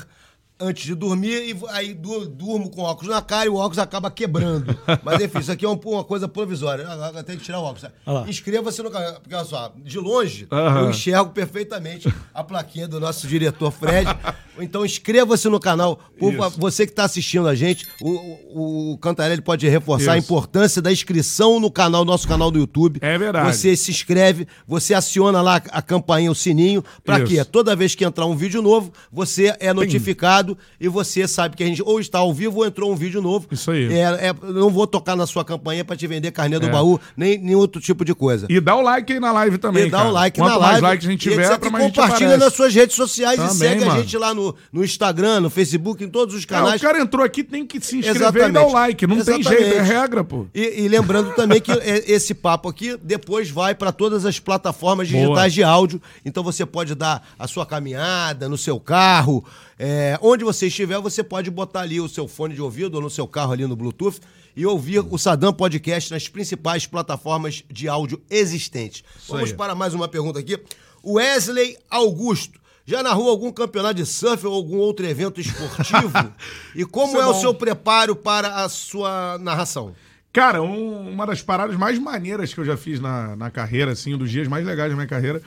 antes 0.61 0.85
de 0.85 0.95
dormir 0.95 1.51
e 1.51 1.57
aí 1.71 1.95
du- 1.95 2.27
durmo 2.29 2.69
com 2.71 2.83
óculos 2.83 3.15
na 3.15 3.23
cara 3.23 3.47
e 3.47 3.49
o 3.49 3.55
óculos 3.57 3.79
acaba 3.79 4.11
quebrando. 4.11 4.77
Mas 5.05 5.21
enfim, 5.23 5.39
isso 5.39 5.53
aqui 5.53 5.65
é 5.65 5.69
um- 5.69 5.79
uma 5.87 6.05
coisa 6.05 6.27
provisória. 6.29 6.87
Tem 7.25 7.37
que 7.37 7.45
tirar 7.45 7.61
o 7.61 7.65
óculos. 7.65 7.85
Inscreva-se 8.27 8.83
no 8.83 8.91
canal. 8.91 9.15
Porque 9.21 9.35
olha 9.35 9.45
só, 9.45 9.73
de 9.77 9.99
longe 9.99 10.47
Aham. 10.51 10.81
eu 10.81 10.91
enxergo 10.91 11.31
perfeitamente 11.31 12.13
a 12.35 12.43
plaquinha 12.45 12.89
do 12.89 12.99
nosso 13.01 13.27
diretor 13.27 13.71
Fred. 13.71 14.09
Então 14.61 14.85
inscreva-se 14.85 15.49
no 15.49 15.61
canal. 15.61 16.01
Por 16.19 16.33
você 16.59 16.85
que 16.85 16.91
está 16.91 17.05
assistindo 17.05 17.47
a 17.47 17.55
gente, 17.55 17.87
o, 18.03 18.93
o, 18.95 18.99
Cantarelli 18.99 19.41
pode 19.41 19.69
reforçar 19.69 20.15
a 20.15 20.19
Isso. 20.19 20.27
importância 20.27 20.83
da 20.83 20.91
inscrição 20.91 21.61
no 21.61 21.71
canal, 21.71 22.05
nosso 22.05 22.27
canal 22.27 22.51
do 22.51 22.59
YouTube. 22.59 22.99
É 23.01 23.17
verdade. 23.17 23.55
Você 23.57 23.77
se 23.77 23.93
inscreve, 23.93 24.49
você 24.67 24.95
aciona 24.95 25.41
lá 25.41 25.63
a 25.71 25.81
campainha, 25.81 26.29
o 26.29 26.35
sininho, 26.35 26.85
para 27.05 27.21
quê? 27.23 27.45
Toda 27.45 27.77
vez 27.77 27.95
que 27.95 28.05
entrar 28.05 28.27
um 28.27 28.35
vídeo 28.37 28.61
novo, 28.61 28.93
você 29.13 29.55
é 29.61 29.73
notificado 29.73 30.48
e 30.81 30.89
você 30.89 31.27
sabe 31.27 31.57
que 31.57 31.63
a 31.63 31.67
gente 31.67 31.83
ou 31.83 31.99
está 32.01 32.19
ao 32.19 32.33
vivo 32.33 32.59
ou 32.59 32.67
entrou 32.67 32.93
um 32.93 32.97
vídeo 32.97 33.21
novo. 33.21 33.47
Isso 33.51 33.71
aí. 33.71 33.93
É, 33.93 34.29
é, 34.29 34.35
não 34.53 34.71
vou 34.71 34.87
tocar 34.87 35.17
na 35.17 35.27
sua 35.27 35.45
campanha 35.45 35.85
para 35.85 35.97
te 35.97 36.07
vender 36.07 36.31
carnê 36.31 36.59
do 36.59 36.67
É. 36.67 36.71
baú, 36.71 37.01
nem, 37.17 37.39
nem 37.39 37.55
outro 37.55 37.81
tipo 37.81 38.05
de 38.05 38.15
coisa. 38.15 38.47
E 38.49 38.61
dá 38.61 38.75
o 38.77 38.81
like 38.83 39.13
aí 39.13 39.21
na 39.21 39.33
live 39.33 39.59
também. 39.59 39.87
E 39.87 39.91
dá 39.91 39.99
cara. 39.99 40.09
o 40.11 40.13
like 40.13 40.39
Quanto 40.39 40.53
na 40.55 40.59
mais 40.59 40.71
live. 40.73 40.83
like 40.83 41.07
a 41.07 41.11
gente 41.11 41.21
tiver, 41.21 41.45
etc. 41.47 41.59
pra 41.59 41.71
mais 41.71 41.85
compartilha 41.87 42.37
nas 42.37 42.53
suas 42.55 42.75
redes 42.75 42.95
sociais 42.97 43.37
Também, 43.37 43.53
e 43.55 43.57
segue 43.59 43.83
a 43.85 43.87
mano. 43.87 44.01
gente 44.03 44.17
lá 44.17 44.35
no, 44.35 44.55
no 44.73 44.85
Instagram, 44.85 45.41
no 45.41 45.51
Facebook, 45.51 46.03
em 46.05 46.09
todos 46.09 46.35
os 46.35 46.45
É, 46.45 46.47
canais. 46.47 46.81
o 46.81 46.85
cara 46.85 47.01
entrou 47.01 47.25
aqui, 47.25 47.43
tem 47.43 47.67
que 47.67 47.81
se 47.81 47.99
inscrever 47.99 48.23
Exatamente. 48.23 48.51
e 48.51 48.53
dar 48.53 48.67
o 48.67 48.73
like. 48.73 49.07
Não 49.07 49.17
tem 49.17 49.41
Exatamente. 49.41 49.63
jeito, 49.65 49.77
é 49.79 49.83
regra, 49.83 50.23
pô. 50.25 50.47
E, 50.55 50.83
e 50.85 50.89
lembrando 50.89 51.35
também 51.35 51.61
que 51.61 51.73
é- 51.73 52.05
esse 52.11 52.35
papo 52.35 52.69
aqui 52.69 52.97
depois 53.03 53.51
vai 53.51 53.75
para 53.75 53.93
todas 53.93 54.25
as 54.27 54.39
plataformas 54.39 55.11
Boa. 55.11 55.23
digitais 55.23 55.53
de 55.53 55.63
áudio. 55.63 56.01
Então 56.25 56.43
você 56.43 56.65
pode 56.67 56.95
dar 56.95 57.27
a 57.39 57.47
sua 57.47 57.65
caminhada 57.67 58.49
no 58.49 58.57
seu 58.59 58.79
carro, 58.79 59.45
é, 59.79 60.19
onde 60.21 60.45
você 60.45 60.67
estiver, 60.67 60.99
você 61.01 61.23
pode 61.23 61.51
botar 61.51 61.81
ali 61.81 62.01
o 62.01 62.09
seu 62.09 62.27
fone 62.27 62.55
de 62.55 62.61
ouvido 62.61 62.97
ou 62.97 63.01
no 63.01 63.11
seu 63.11 63.27
carro 63.29 63.53
ali 63.53 63.67
no 63.67 63.77
Bluetooth 63.77 64.21
e 64.57 64.67
ouvir 64.67 64.99
o 65.09 65.17
Sadam 65.17 65.53
Podcast 65.53 66.11
nas 66.11 66.27
principais 66.29 66.85
plataformas 66.87 67.63
de 67.71 67.89
áudio 67.89 68.21
existentes. 68.29 69.05
Vamos 69.29 69.51
aí. 69.51 69.57
para 69.57 69.75
mais 69.75 69.95
uma 69.95 70.09
pergunta 70.09 70.41
aqui. 70.41 70.59
Wesley 71.05 71.77
Augusto. 71.89 72.59
Já 72.85 73.03
narrou 73.03 73.29
algum 73.29 73.53
campeonato 73.53 73.95
de 73.97 74.07
surf 74.07 74.47
ou 74.47 74.55
algum 74.55 74.79
outro 74.79 75.07
evento 75.07 75.41
esportivo? 75.41 76.33
e 76.75 76.85
como 76.87 77.13
Isso 77.13 77.21
é 77.21 77.25
é, 77.25 77.27
o 77.27 77.35
seu 77.35 77.53
preparo 77.55 78.17
para 78.17 78.65
a 78.65 78.69
sua 78.69 79.37
narração? 79.39 79.95
Cara, 80.33 80.63
um- 80.63 81.11
uma 81.11 81.27
das 81.27 81.43
paradas 81.43 81.77
mais 81.77 81.99
maneiras 81.99 82.53
que 82.53 82.59
eu 82.59 82.65
já 82.65 82.77
fiz 82.77 82.99
na, 82.99 83.37
na 83.37 83.51
carreira, 83.51 83.93
assim, 83.93 84.15
um 84.15 84.19
dos 84.19 84.31
dias 84.31 84.49
mais 84.49 84.67
legais 84.67 84.91
da 84.91 84.97
minha 84.97 85.07
carreira, 85.07 85.43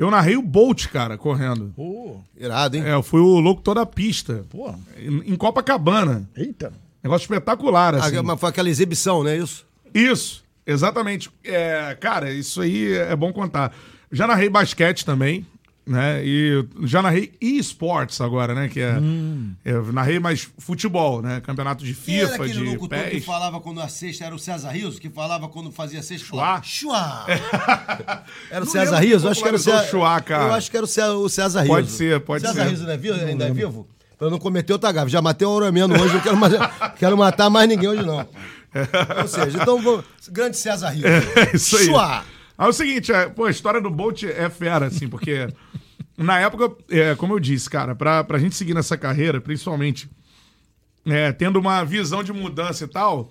eu 0.00 0.10
narrei 0.10 0.36
o 0.36 0.42
Bolt, 0.42 0.86
cara, 0.86 1.18
correndo. 1.18 1.72
Pô, 1.76 2.16
Irado, 2.38 2.76
hein? 2.76 2.84
É, 2.86 2.94
eu 2.94 3.02
fui 3.02 3.20
o 3.20 3.38
louco 3.38 3.60
toda 3.60 3.82
a 3.82 3.86
pista. 3.86 4.44
pô. 4.48 4.74
Em, 4.96 5.32
em 5.32 5.36
Copacabana. 5.36 6.28
Eita. 6.34 6.72
Negócio 7.02 7.24
espetacular, 7.24 7.94
assim. 7.94 8.16
Ah, 8.16 8.22
mas 8.22 8.40
foi 8.40 8.48
aquela 8.48 8.70
exibição, 8.70 9.22
não 9.22 9.30
é 9.30 9.36
isso? 9.36 9.66
Isso, 9.94 10.42
exatamente. 10.66 11.30
É, 11.44 11.94
cara, 12.00 12.32
isso 12.32 12.62
aí 12.62 12.94
é 12.94 13.14
bom 13.14 13.30
contar. 13.32 13.74
Já 14.10 14.26
narrei 14.26 14.48
basquete 14.48 15.04
também, 15.04 15.46
né? 15.90 16.22
E 16.24 16.64
já 16.84 17.02
narrei 17.02 17.32
esportes 17.40 18.20
agora, 18.20 18.54
né? 18.54 18.68
Que 18.68 18.80
é, 18.80 18.94
Eu 19.64 19.92
narrei 19.92 20.20
mais 20.20 20.48
futebol, 20.58 21.20
né? 21.20 21.40
Campeonato 21.40 21.84
de 21.84 21.92
Quem 21.92 22.18
era 22.20 22.28
FIFA, 22.28 22.44
aquele 22.44 22.58
de 22.58 22.64
locutor 22.70 22.98
que 22.98 23.10
pés. 23.10 23.24
falava 23.24 23.60
quando 23.60 23.80
a 23.80 23.88
sexta? 23.88 24.24
Era 24.24 24.34
o 24.34 24.38
César 24.38 24.70
Rios, 24.70 24.98
que 24.98 25.10
falava 25.10 25.48
quando 25.48 25.72
fazia 25.72 26.02
sexta? 26.02 26.26
Chua. 26.28 26.62
Chua! 26.62 27.26
Era 28.50 28.62
o 28.62 28.64
Não 28.64 28.72
César 28.72 28.98
Rios? 29.00 29.24
Eu 29.24 29.30
acho 29.30 29.42
que 29.42 29.48
era 29.48 29.56
o 29.56 29.60
César 29.60 29.84
Chua, 29.88 30.20
cara. 30.20 30.44
Eu 30.44 30.52
acho 30.54 30.70
que 30.70 30.76
era 30.76 30.84
o 30.84 30.88
César, 30.88 31.28
César 31.28 31.60
Rios. 31.62 31.74
Pode 31.74 31.90
ser, 31.90 32.20
pode 32.20 32.46
César 32.46 32.62
ser. 32.62 32.68
Rios 32.68 32.80
ainda 32.80 32.94
é 32.94 32.96
vivo? 32.96 33.14
Ainda 33.26 33.44
é 33.46 33.52
vivo? 33.52 33.88
Pra 34.16 34.26
eu 34.28 34.30
não 34.30 34.38
cometer 34.38 34.72
outra 34.72 34.92
gafe. 34.92 35.10
Já 35.10 35.20
matei 35.20 35.46
o 35.46 35.50
Auromeno 35.50 35.94
hoje, 36.00 36.14
não 36.14 36.20
quero, 36.20 36.36
mais, 36.36 36.52
quero 36.98 37.16
matar 37.16 37.50
mais 37.50 37.68
ninguém 37.68 37.88
hoje, 37.88 38.02
não. 38.04 38.18
Ou 39.22 39.28
seja, 39.28 39.58
então, 39.60 39.80
vou- 39.82 40.04
grande 40.30 40.56
César 40.56 40.90
Rios. 40.90 41.04
É 41.52 41.56
isso 41.56 41.76
aí. 41.76 41.86
Chua! 41.86 42.24
Aí 42.58 42.66
é 42.66 42.68
o 42.68 42.72
seguinte, 42.74 43.10
é, 43.10 43.26
pô, 43.30 43.46
a 43.46 43.50
história 43.50 43.80
do 43.80 43.88
Bolt 43.90 44.22
é 44.24 44.50
fera, 44.50 44.86
assim, 44.86 45.08
porque 45.08 45.48
na 46.20 46.38
época, 46.38 46.76
é, 46.90 47.14
como 47.14 47.34
eu 47.34 47.40
disse, 47.40 47.68
cara, 47.68 47.94
pra, 47.94 48.22
pra 48.22 48.38
gente 48.38 48.54
seguir 48.54 48.74
nessa 48.74 48.96
carreira, 48.96 49.40
principalmente 49.40 50.10
é, 51.06 51.32
tendo 51.32 51.58
uma 51.58 51.82
visão 51.82 52.22
de 52.22 52.32
mudança 52.32 52.84
e 52.84 52.88
tal, 52.88 53.30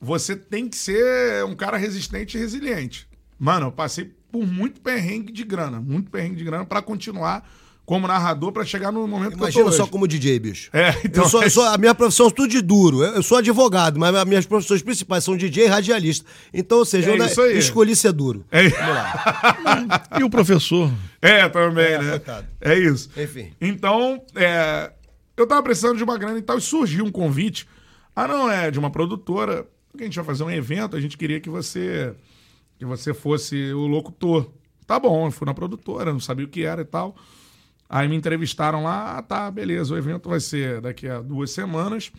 você 0.00 0.34
tem 0.34 0.68
que 0.68 0.76
ser 0.76 1.44
um 1.44 1.54
cara 1.54 1.76
resistente 1.76 2.36
e 2.36 2.40
resiliente. 2.40 3.06
Mano, 3.38 3.66
eu 3.66 3.72
passei 3.72 4.12
por 4.32 4.46
muito 4.46 4.80
perrengue 4.80 5.32
de 5.32 5.44
grana, 5.44 5.80
muito 5.80 6.10
perrengue 6.10 6.36
de 6.36 6.44
grana 6.44 6.64
para 6.64 6.82
continuar 6.82 7.48
como 7.86 8.08
narrador 8.08 8.50
para 8.50 8.64
chegar 8.64 8.90
no 8.90 9.06
momento 9.06 9.34
Imagina 9.34 9.52
que 9.52 9.60
eu 9.60 9.64
tô 9.66 9.72
só 9.72 9.84
hoje. 9.84 9.92
como 9.92 10.08
DJ, 10.08 10.40
bicho. 10.40 10.70
É, 10.72 10.92
então. 11.04 11.22
Eu 11.22 11.30
sou, 11.30 11.42
eu 11.44 11.50
sou, 11.50 11.64
a 11.64 11.78
minha 11.78 11.94
profissão 11.94 12.26
é 12.26 12.30
tudo 12.30 12.48
de 12.48 12.60
duro. 12.60 13.04
Eu, 13.04 13.14
eu, 13.14 13.22
sou 13.22 13.38
advogado, 13.38 13.98
mas 14.00 14.12
as 14.14 14.24
minhas 14.24 14.44
profissões 14.44 14.82
principais 14.82 15.22
são 15.22 15.36
DJ 15.36 15.66
e 15.66 15.68
radialista. 15.68 16.26
Então, 16.52 16.78
ou 16.78 16.84
seja, 16.84 17.12
é 17.12 17.16
eu 17.16 17.58
escolhi 17.58 17.94
ser 17.94 18.12
duro. 18.12 18.44
É. 18.50 18.68
Vamos 18.68 18.94
lá. 18.94 20.02
e 20.18 20.24
o 20.24 20.28
professor? 20.28 20.90
É, 21.26 21.48
também, 21.48 21.92
é, 21.92 21.98
né? 22.02 22.20
É 22.60 22.74
isso. 22.78 23.10
Enfim. 23.16 23.52
Então, 23.60 24.22
é, 24.34 24.92
eu 25.36 25.46
tava 25.46 25.62
precisando 25.62 25.96
de 25.96 26.04
uma 26.04 26.16
grana 26.16 26.38
e 26.38 26.42
tal, 26.42 26.58
e 26.58 26.60
surgiu 26.60 27.04
um 27.04 27.10
convite. 27.10 27.68
Ah, 28.14 28.26
não, 28.26 28.50
é 28.50 28.70
de 28.70 28.78
uma 28.78 28.90
produtora. 28.90 29.66
Que 29.96 30.02
a 30.02 30.06
gente 30.06 30.16
vai 30.16 30.24
fazer 30.26 30.44
um 30.44 30.50
evento, 30.50 30.94
a 30.94 31.00
gente 31.00 31.16
queria 31.16 31.40
que 31.40 31.48
você 31.48 32.14
que 32.78 32.84
você 32.84 33.14
fosse 33.14 33.72
o 33.72 33.86
locutor. 33.86 34.50
Tá 34.86 35.00
bom, 35.00 35.26
eu 35.26 35.30
fui 35.30 35.46
na 35.46 35.54
produtora, 35.54 36.12
não 36.12 36.20
sabia 36.20 36.44
o 36.44 36.48
que 36.48 36.64
era 36.64 36.82
e 36.82 36.84
tal. 36.84 37.16
Aí 37.88 38.06
me 38.06 38.14
entrevistaram 38.14 38.82
lá, 38.82 39.16
ah, 39.16 39.22
tá, 39.22 39.50
beleza, 39.50 39.94
o 39.94 39.96
evento 39.96 40.28
vai 40.28 40.40
ser 40.40 40.82
daqui 40.82 41.08
a 41.08 41.22
duas 41.22 41.50
semanas. 41.50 42.12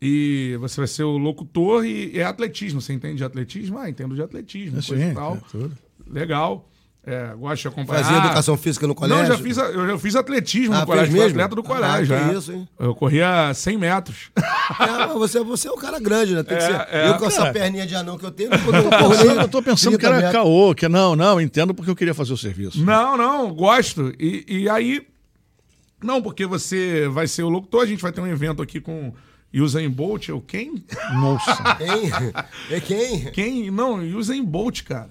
E 0.00 0.56
você 0.60 0.80
vai 0.80 0.86
ser 0.86 1.02
o 1.02 1.18
locutor 1.18 1.84
e 1.84 2.18
é 2.18 2.24
atletismo. 2.24 2.80
Você 2.80 2.92
entende 2.92 3.16
de 3.16 3.24
atletismo? 3.24 3.76
Ah, 3.76 3.90
entendo 3.90 4.14
de 4.14 4.22
atletismo, 4.22 4.78
é, 4.78 4.82
coisa 4.82 5.04
sim, 5.04 5.10
e 5.10 5.14
tal. 5.14 5.36
É 5.36 6.10
Legal. 6.10 6.69
É, 7.06 7.34
gosto 7.34 7.62
de 7.62 7.68
acompanhar. 7.68 8.04
Fazia 8.04 8.18
educação 8.18 8.56
física 8.58 8.86
no 8.86 8.94
colégio? 8.94 9.22
Não, 9.22 9.36
já 9.36 9.42
fiz, 9.42 9.56
eu 9.56 9.86
já 9.86 9.98
fiz 9.98 10.14
atletismo 10.14 10.74
ah, 10.74 10.80
no 10.80 10.86
colégio. 10.86 11.12
Fui 11.12 11.24
atleta 11.24 11.54
do 11.54 11.62
colégio. 11.62 12.14
Ah, 12.14 12.30
é. 12.30 12.34
isso, 12.34 12.52
hein? 12.52 12.68
Eu 12.78 12.94
corria 12.94 13.52
100 13.54 13.78
metros. 13.78 14.30
É, 14.36 15.06
você, 15.14 15.42
você 15.42 15.68
é 15.68 15.72
um 15.72 15.78
cara 15.78 15.98
grande, 15.98 16.34
né? 16.34 16.42
Tem 16.42 16.58
que 16.58 16.62
é, 16.62 16.66
ser. 16.66 16.86
É. 16.90 17.08
Eu 17.08 17.14
com 17.18 17.24
essa 17.24 17.50
perninha 17.52 17.86
de 17.86 17.94
anão 17.94 18.18
que 18.18 18.24
eu 18.24 18.30
tenho, 18.30 18.50
eu, 18.52 19.40
eu 19.40 19.48
tô 19.48 19.62
pensando 19.62 19.98
que 19.98 20.04
era 20.04 20.16
metros. 20.16 20.32
caô, 20.32 20.74
que 20.74 20.88
não, 20.88 21.16
não, 21.16 21.40
entendo 21.40 21.72
porque 21.72 21.90
eu 21.90 21.96
queria 21.96 22.12
fazer 22.12 22.34
o 22.34 22.36
serviço. 22.36 22.84
Não, 22.84 23.16
não, 23.16 23.52
gosto. 23.52 24.12
E, 24.18 24.44
e 24.46 24.68
aí. 24.68 25.06
Não, 26.02 26.20
porque 26.20 26.46
você 26.46 27.08
vai 27.08 27.26
ser 27.26 27.42
o 27.42 27.48
locutor, 27.48 27.82
a 27.82 27.86
gente 27.86 28.02
vai 28.02 28.12
ter 28.12 28.20
um 28.20 28.26
evento 28.26 28.62
aqui 28.62 28.80
com. 28.80 29.12
Usain 29.52 29.90
Bolt, 29.90 30.28
é 30.28 30.32
o 30.32 30.40
quem? 30.40 30.84
Nossa. 31.14 31.76
Quem? 31.76 32.76
É 32.76 32.80
quem? 32.80 33.24
Quem? 33.32 33.70
Não, 33.70 33.96
Usain 34.16 34.44
Bolt, 34.44 34.84
cara. 34.84 35.10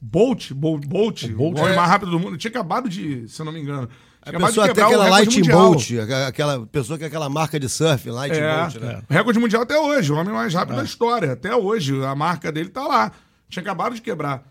Bolt, 0.00 0.52
Bolt, 0.52 0.86
Bolt, 0.86 1.24
o, 1.24 1.36
Bolt, 1.36 1.58
o 1.58 1.60
homem 1.60 1.72
é... 1.72 1.76
mais 1.76 1.88
rápido 1.88 2.10
do 2.10 2.20
mundo. 2.20 2.36
Tinha 2.36 2.50
acabado 2.50 2.88
de, 2.88 3.28
se 3.28 3.40
eu 3.40 3.44
não 3.44 3.52
me 3.52 3.60
engano. 3.60 3.88
A 4.22 4.32
pessoa 4.32 4.72
tem 4.72 4.84
aquela 4.84 5.08
Lightning 5.08 5.48
Bolt, 5.48 5.90
aquela 6.26 6.66
pessoa 6.66 6.98
que 6.98 7.04
é 7.04 7.06
aquela 7.06 7.28
marca 7.28 7.58
de 7.58 7.68
surf, 7.68 8.10
Lightning 8.10 8.42
é, 8.42 8.60
Bolt, 8.60 8.74
né? 8.76 9.02
É. 9.08 9.14
Recorde 9.14 9.38
mundial 9.38 9.62
até 9.62 9.78
hoje, 9.78 10.12
o 10.12 10.16
homem 10.16 10.32
mais 10.32 10.52
rápido 10.54 10.74
é. 10.74 10.78
da 10.78 10.84
história. 10.84 11.32
Até 11.32 11.54
hoje, 11.54 12.04
a 12.04 12.14
marca 12.14 12.52
dele 12.52 12.68
tá 12.68 12.86
lá. 12.86 13.12
Tinha 13.48 13.62
acabado 13.62 13.94
de 13.94 14.02
quebrar. 14.02 14.46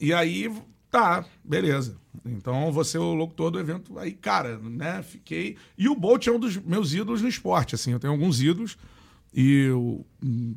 E 0.00 0.12
aí, 0.12 0.52
tá, 0.90 1.24
beleza. 1.42 1.96
Então, 2.26 2.70
você 2.70 2.98
é 2.98 3.00
o 3.00 3.14
locutor 3.14 3.50
do 3.50 3.58
evento. 3.58 3.98
Aí, 3.98 4.12
cara, 4.12 4.58
né, 4.58 5.02
fiquei... 5.02 5.56
E 5.78 5.88
o 5.88 5.94
Bolt 5.94 6.26
é 6.26 6.32
um 6.32 6.38
dos 6.38 6.56
meus 6.58 6.92
ídolos 6.92 7.22
no 7.22 7.28
esporte, 7.28 7.74
assim. 7.74 7.92
Eu 7.92 7.98
tenho 7.98 8.12
alguns 8.12 8.40
ídolos. 8.40 8.76
E 9.34 9.70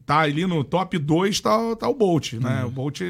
tá 0.06 0.20
ali 0.20 0.46
no 0.46 0.64
top 0.64 0.98
2 0.98 1.40
tá, 1.40 1.76
tá 1.78 1.88
o 1.88 1.94
Bolt, 1.94 2.34
né? 2.34 2.62
Uhum. 2.62 2.68
O 2.68 2.72
Bolt 2.72 3.02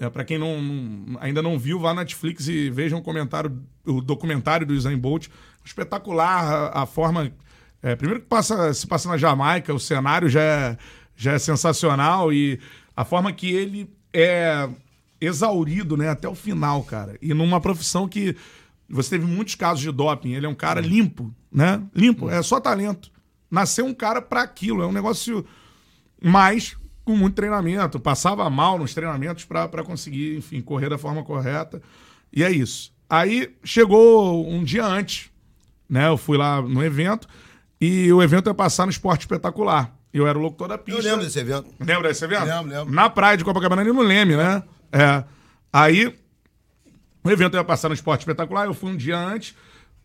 é, 0.00 0.08
para 0.08 0.24
quem 0.24 0.38
não, 0.38 0.60
não, 0.62 1.18
ainda 1.20 1.42
não 1.42 1.58
viu, 1.58 1.78
vá 1.78 1.92
na 1.92 2.00
Netflix 2.00 2.48
e 2.48 2.70
veja 2.70 2.96
um 2.96 3.02
comentário, 3.02 3.62
o 3.84 4.00
documentário 4.00 4.66
do 4.66 4.72
Usain 4.72 4.96
Bolt. 4.96 5.28
Espetacular 5.62 6.42
a, 6.42 6.82
a 6.82 6.86
forma. 6.86 7.30
É, 7.82 7.94
primeiro 7.94 8.22
que 8.22 8.26
passa, 8.26 8.72
se 8.72 8.86
passa 8.86 9.10
na 9.10 9.18
Jamaica, 9.18 9.74
o 9.74 9.78
cenário 9.78 10.28
já 10.28 10.40
é, 10.40 10.78
já 11.14 11.32
é 11.32 11.38
sensacional 11.38 12.32
e 12.32 12.58
a 12.96 13.04
forma 13.04 13.30
que 13.30 13.50
ele 13.50 13.90
é 14.12 14.68
exaurido 15.20 15.98
né, 15.98 16.08
até 16.08 16.26
o 16.26 16.34
final, 16.34 16.82
cara. 16.82 17.18
E 17.20 17.34
numa 17.34 17.60
profissão 17.60 18.08
que 18.08 18.34
você 18.88 19.10
teve 19.10 19.26
muitos 19.26 19.54
casos 19.54 19.80
de 19.82 19.92
doping. 19.92 20.32
Ele 20.32 20.46
é 20.46 20.48
um 20.48 20.54
cara 20.54 20.80
limpo, 20.80 21.32
né? 21.52 21.82
Limpo, 21.94 22.28
é 22.28 22.42
só 22.42 22.58
talento. 22.58 23.10
Nasceu 23.50 23.84
um 23.84 23.94
cara 23.94 24.22
para 24.22 24.42
aquilo, 24.42 24.82
é 24.82 24.86
um 24.86 24.92
negócio 24.92 25.44
mais 26.22 26.76
com 27.10 27.16
muito 27.16 27.34
treinamento, 27.34 27.98
passava 27.98 28.48
mal 28.48 28.78
nos 28.78 28.94
treinamentos 28.94 29.44
para 29.44 29.82
conseguir, 29.82 30.38
enfim, 30.38 30.60
correr 30.60 30.88
da 30.88 30.96
forma 30.96 31.22
correta. 31.24 31.82
E 32.32 32.44
é 32.44 32.50
isso. 32.50 32.92
Aí 33.08 33.54
chegou 33.64 34.48
um 34.48 34.62
dia 34.62 34.86
antes, 34.86 35.30
né? 35.88 36.06
Eu 36.06 36.16
fui 36.16 36.38
lá 36.38 36.62
no 36.62 36.84
evento 36.84 37.26
e 37.80 38.12
o 38.12 38.22
evento 38.22 38.48
ia 38.48 38.54
passar 38.54 38.86
no 38.86 38.90
Esporte 38.90 39.22
Espetacular. 39.22 39.92
Eu 40.12 40.26
era 40.26 40.38
o 40.38 40.40
locutor 40.40 40.68
da 40.68 40.78
pista. 40.78 41.00
Eu 41.00 41.04
lembro 41.04 41.24
desse 41.24 41.38
evento. 41.38 41.68
Lembra 41.80 42.08
desse 42.08 42.24
evento? 42.24 42.44
Lembro, 42.44 42.70
lembro. 42.70 42.94
Na 42.94 43.10
praia 43.10 43.36
de 43.36 43.44
Copacabana, 43.44 43.82
ali 43.82 43.92
no 43.92 44.02
Leme, 44.02 44.36
né? 44.36 44.62
É. 44.92 45.24
Aí 45.72 46.16
o 47.24 47.30
evento 47.30 47.56
ia 47.56 47.64
passar 47.64 47.88
no 47.88 47.94
Esporte 47.94 48.20
Espetacular, 48.20 48.66
eu 48.66 48.74
fui 48.74 48.90
um 48.90 48.96
dia 48.96 49.18
antes 49.18 49.56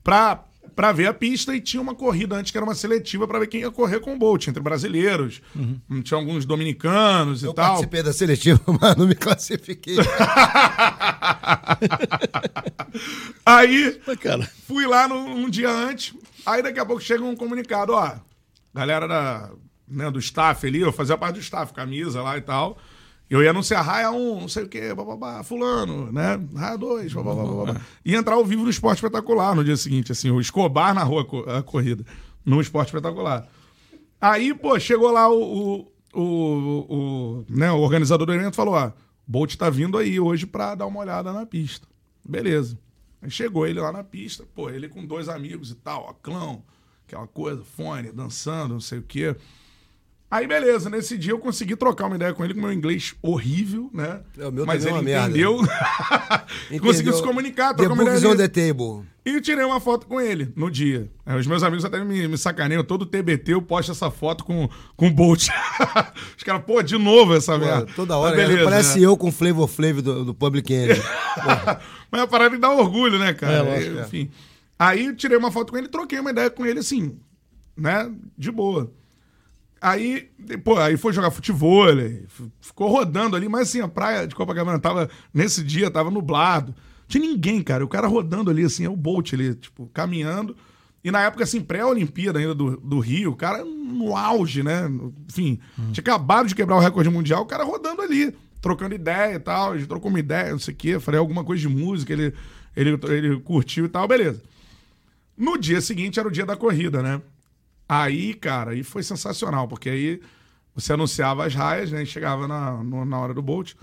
para 0.03 0.43
para 0.75 0.91
ver 0.91 1.07
a 1.07 1.13
pista 1.13 1.55
e 1.55 1.61
tinha 1.61 1.81
uma 1.81 1.95
corrida 1.95 2.35
antes 2.35 2.51
que 2.51 2.57
era 2.57 2.65
uma 2.65 2.75
seletiva 2.75 3.25
para 3.27 3.39
ver 3.39 3.47
quem 3.47 3.61
ia 3.61 3.71
correr 3.71 4.01
com 4.01 4.13
o 4.13 4.17
Bolt, 4.17 4.47
entre 4.47 4.61
brasileiros. 4.61 5.41
Uhum. 5.55 6.01
Tinha 6.01 6.19
alguns 6.19 6.45
dominicanos 6.45 7.43
eu 7.43 7.51
e 7.51 7.53
tal. 7.55 7.65
Eu 7.65 7.69
participei 7.69 8.03
da 8.03 8.11
seletiva, 8.11 8.59
mas 8.79 8.95
não 8.95 9.07
me 9.07 9.15
classifiquei. 9.15 9.95
aí, 13.45 13.99
cara. 14.19 14.45
fui 14.67 14.85
lá 14.85 15.07
no, 15.07 15.15
um 15.15 15.49
dia 15.49 15.71
antes, 15.71 16.13
aí 16.45 16.61
daqui 16.61 16.79
a 16.79 16.85
pouco 16.85 17.01
chega 17.01 17.23
um 17.23 17.35
comunicado, 17.35 17.93
ó, 17.93 18.15
galera 18.73 19.07
da, 19.07 19.51
né, 19.87 20.11
do 20.11 20.19
staff 20.19 20.67
ali, 20.67 20.81
eu 20.81 20.91
fazia 20.91 21.17
parte 21.17 21.35
do 21.35 21.41
staff, 21.41 21.73
camisa 21.73 22.21
lá 22.21 22.37
e 22.37 22.41
tal. 22.41 22.77
Eu 23.29 23.41
ia 23.41 23.49
anunciar 23.49 23.83
raia 23.83 24.11
1, 24.11 24.41
não 24.41 24.47
sei 24.47 24.63
o 24.63 24.69
quê, 24.69 24.93
bababá, 24.93 25.41
fulano, 25.43 26.11
né? 26.11 26.39
Raia 26.55 26.77
2, 26.77 27.13
bababá, 27.13 27.43
bababá. 27.43 27.81
E 28.03 28.15
entrar 28.15 28.35
ao 28.35 28.45
vivo 28.45 28.63
no 28.63 28.69
Esporte 28.69 28.97
Espetacular 28.97 29.55
no 29.55 29.63
dia 29.63 29.75
seguinte, 29.75 30.11
assim, 30.11 30.29
o 30.29 30.39
Escobar 30.39 30.93
narrou 30.93 31.43
a, 31.47 31.57
a 31.57 31.63
corrida 31.63 32.05
no 32.45 32.61
Esporte 32.61 32.89
Espetacular. 32.89 33.47
Aí, 34.21 34.53
pô, 34.53 34.79
chegou 34.79 35.11
lá 35.11 35.27
o, 35.27 35.87
o, 36.13 36.21
o, 36.21 36.85
o, 36.89 37.45
né, 37.49 37.71
o 37.71 37.79
organizador 37.79 38.27
do 38.27 38.33
evento 38.33 38.55
falou, 38.55 38.75
ó, 38.75 38.91
Bolt 39.27 39.55
tá 39.55 39.69
vindo 39.71 39.97
aí 39.97 40.19
hoje 40.19 40.45
pra 40.45 40.75
dar 40.75 40.85
uma 40.85 40.99
olhada 40.99 41.33
na 41.33 41.45
pista. 41.45 41.87
Beleza. 42.23 42.77
Aí 43.21 43.31
chegou 43.31 43.65
ele 43.65 43.79
lá 43.79 43.91
na 43.91 44.03
pista, 44.03 44.45
pô, 44.53 44.69
ele 44.69 44.87
com 44.87 45.03
dois 45.03 45.29
amigos 45.29 45.71
e 45.71 45.75
tal, 45.75 46.05
ó, 46.09 46.13
clão, 46.13 46.63
aquela 47.07 47.25
coisa, 47.25 47.63
fone, 47.63 48.11
dançando, 48.11 48.73
não 48.73 48.79
sei 48.79 48.99
o 48.99 49.03
quê. 49.03 49.35
Aí, 50.29 50.47
beleza, 50.47 50.89
nesse 50.89 51.17
dia 51.17 51.31
eu 51.31 51.39
consegui 51.39 51.75
trocar 51.75 52.07
uma 52.07 52.15
ideia 52.15 52.33
com 52.33 52.43
ele 52.43 52.53
com 52.53 52.59
meu 52.59 52.73
inglês 52.73 53.15
horrível, 53.21 53.89
né? 53.93 54.21
É, 54.37 54.47
o 54.47 54.51
meu 54.51 54.65
Mas 54.65 54.85
ele 54.85 55.11
é 55.11 55.19
entendeu. 55.19 55.59
Conseguiu 56.81 57.13
se 57.13 57.23
comunicar, 57.23 57.73
trocar 57.73 57.93
uma 57.93 58.03
ideia. 58.03 58.33
On 58.33 58.35
the 58.35 58.47
table. 58.47 59.05
E 59.23 59.41
tirei 59.41 59.65
uma 59.65 59.79
foto 59.79 60.05
com 60.05 60.21
ele 60.21 60.51
no 60.55 60.69
dia. 60.69 61.09
os 61.25 61.47
meus 61.47 61.63
amigos 61.63 61.83
até 61.83 62.03
me, 62.03 62.27
me 62.27 62.37
sacaneiam. 62.37 62.83
Todo 62.83 63.05
TBT 63.05 63.53
eu 63.53 63.61
posto 63.61 63.91
essa 63.91 64.11
foto 64.11 64.43
com, 64.43 64.69
com 64.95 65.07
o 65.07 65.11
Bolt. 65.11 65.47
Os 66.37 66.43
caras, 66.43 66.63
pô, 66.63 66.81
de 66.83 66.95
novo 66.97 67.35
essa 67.35 67.57
merda. 67.57 67.87
Toda 67.95 68.17
hora. 68.17 68.35
Beleza, 68.35 68.63
parece 68.63 68.99
né? 68.99 69.05
eu 69.05 69.17
com 69.17 69.29
o 69.29 69.31
Flavor 69.31 69.67
Flav 69.67 69.99
do, 70.01 70.25
do 70.25 70.33
Public 70.33 70.71
Enemy. 70.71 71.01
Mas 72.11 72.21
a 72.21 72.27
parada 72.27 72.51
me 72.51 72.59
dá 72.59 72.69
orgulho, 72.69 73.17
né, 73.17 73.33
cara? 73.33 73.67
É, 73.67 74.01
Enfim. 74.01 74.29
Aí 74.77 75.05
eu 75.05 75.15
tirei 75.15 75.37
uma 75.37 75.51
foto 75.51 75.71
com 75.71 75.77
ele 75.77 75.87
troquei 75.87 76.19
uma 76.19 76.29
ideia 76.29 76.49
com 76.51 76.63
ele 76.63 76.79
assim, 76.79 77.17
né? 77.75 78.11
De 78.37 78.51
boa. 78.51 78.91
Aí, 79.81 80.29
pô, 80.63 80.77
aí 80.77 80.97
foi 80.97 81.13
jogar 81.13 81.31
futebol, 81.31 81.85
ficou 82.59 82.89
rodando 82.89 83.35
ali, 83.35 83.47
mas 83.47 83.69
assim, 83.69 83.81
a 83.81 83.87
praia 83.87 84.27
de 84.27 84.33
Copacabana 84.33 84.79
tava, 84.79 85.09
nesse 85.33 85.63
dia, 85.63 85.91
tava 85.91 86.09
nublado. 86.09 86.73
Não 86.73 87.07
tinha 87.07 87.23
ninguém, 87.23 87.61
cara. 87.61 87.85
O 87.85 87.87
cara 87.87 88.07
rodando 88.07 88.49
ali, 88.49 88.63
assim, 88.63 88.85
é 88.85 88.89
o 88.89 88.95
Bolt 88.95 89.33
ali, 89.33 89.53
tipo, 89.53 89.87
caminhando. 89.93 90.55
E 91.03 91.11
na 91.11 91.21
época, 91.21 91.43
assim, 91.43 91.61
pré-Olimpíada 91.61 92.39
ainda 92.39 92.55
do, 92.55 92.77
do 92.77 92.99
Rio, 92.99 93.31
o 93.31 93.35
cara 93.35 93.63
no 93.63 94.17
auge, 94.17 94.63
né? 94.63 94.89
Enfim, 95.29 95.59
hum. 95.77 95.91
tinha 95.91 96.01
acabado 96.01 96.47
de 96.47 96.55
quebrar 96.55 96.77
o 96.77 96.79
recorde 96.79 97.09
mundial, 97.11 97.43
o 97.43 97.45
cara 97.45 97.63
rodando 97.63 98.01
ali, 98.01 98.35
trocando 98.59 98.95
ideia 98.95 99.35
e 99.35 99.39
tal. 99.39 99.73
A 99.73 99.77
gente 99.77 99.87
trocou 99.87 100.09
uma 100.09 100.19
ideia, 100.19 100.51
não 100.51 100.59
sei 100.59 100.73
o 100.73 100.77
quê, 100.77 100.99
falei 100.99 101.19
alguma 101.19 101.43
coisa 101.43 101.61
de 101.61 101.69
música, 101.69 102.11
ele, 102.11 102.33
ele, 102.75 102.99
ele 103.03 103.39
curtiu 103.41 103.85
e 103.85 103.89
tal, 103.89 104.07
beleza. 104.07 104.41
No 105.37 105.59
dia 105.59 105.79
seguinte 105.79 106.19
era 106.19 106.27
o 106.27 106.31
dia 106.31 106.45
da 106.45 106.55
corrida, 106.55 107.03
né? 107.03 107.21
Aí, 107.87 108.33
cara, 108.33 108.71
aí 108.71 108.83
foi 108.83 109.03
sensacional, 109.03 109.67
porque 109.67 109.89
aí 109.89 110.21
você 110.75 110.93
anunciava 110.93 111.45
as 111.45 111.55
raias, 111.55 111.91
né? 111.91 112.03
E 112.03 112.05
chegava 112.05 112.47
na, 112.47 112.83
na 112.83 113.19
hora 113.19 113.33
do 113.33 113.41
Bolt. 113.41 113.73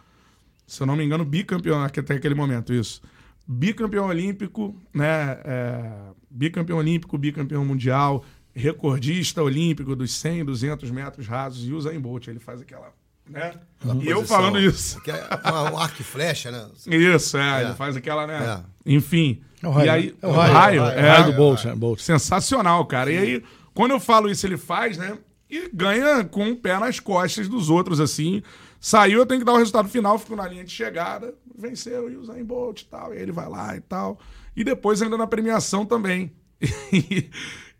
Se 0.66 0.82
eu 0.82 0.86
não 0.86 0.96
me 0.96 1.04
engano, 1.04 1.24
bicampeão, 1.24 1.82
até 1.82 2.14
aquele 2.14 2.34
momento, 2.34 2.72
isso. 2.72 3.00
Bicampeão 3.46 4.06
olímpico, 4.06 4.76
né? 4.92 5.38
É, 5.44 5.90
bicampeão 6.30 6.78
olímpico, 6.78 7.16
bicampeão 7.16 7.64
mundial, 7.64 8.24
recordista 8.54 9.42
olímpico 9.42 9.96
dos 9.96 10.12
100, 10.14 10.44
200 10.44 10.90
metros 10.90 11.26
rasos 11.26 11.66
e 11.66 11.72
usa 11.72 11.94
em 11.94 12.00
Bolt. 12.00 12.28
Ele 12.28 12.38
faz 12.38 12.60
aquela. 12.60 12.92
Né? 13.28 13.54
e 14.02 14.08
eu 14.08 14.24
falando 14.24 14.58
isso. 14.58 15.00
É 15.06 15.52
um 15.70 15.78
arco 15.78 16.00
e 16.00 16.04
flecha, 16.04 16.50
né? 16.50 16.68
Isso, 16.86 17.38
é, 17.38 17.62
é. 17.62 17.64
Ele 17.66 17.74
faz 17.74 17.96
aquela, 17.96 18.26
né? 18.26 18.62
É. 18.86 18.92
Enfim. 18.92 19.40
É 19.62 19.68
o 19.68 19.70
raio. 19.70 19.86
E 19.86 19.88
aí, 19.88 20.16
é 20.20 20.26
o 20.26 20.32
raio, 20.32 20.52
raio, 20.52 20.84
é, 20.84 21.20
é, 21.20 21.22
do 21.22 21.32
Bolt, 21.32 21.64
né? 21.64 21.74
Bolt. 21.74 22.00
Sensacional, 22.00 22.84
cara. 22.84 23.10
E 23.12 23.18
aí 23.18 23.44
quando 23.74 23.92
eu 23.92 24.00
falo 24.00 24.30
isso, 24.30 24.46
ele 24.46 24.56
faz, 24.56 24.96
né? 24.96 25.18
e 25.52 25.68
ganha 25.70 26.24
com 26.24 26.50
o 26.50 26.56
pé 26.56 26.78
nas 26.78 26.98
costas 26.98 27.46
dos 27.46 27.68
outros, 27.68 28.00
assim. 28.00 28.42
Saiu, 28.80 29.18
eu 29.18 29.26
tenho 29.26 29.40
que 29.40 29.44
dar 29.44 29.52
o 29.52 29.58
resultado 29.58 29.86
final, 29.86 30.18
fico 30.18 30.34
na 30.34 30.48
linha 30.48 30.64
de 30.64 30.72
chegada, 30.72 31.34
venceu 31.54 32.10
e 32.10 32.16
o 32.16 32.24
Zayn 32.24 32.42
Bolt 32.42 32.80
e 32.80 32.86
tal, 32.86 33.14
e 33.14 33.18
ele 33.18 33.30
vai 33.30 33.46
lá 33.46 33.76
e 33.76 33.80
tal. 33.82 34.18
E 34.56 34.64
depois 34.64 35.02
ainda 35.02 35.18
na 35.18 35.26
premiação 35.26 35.84
também. 35.84 36.32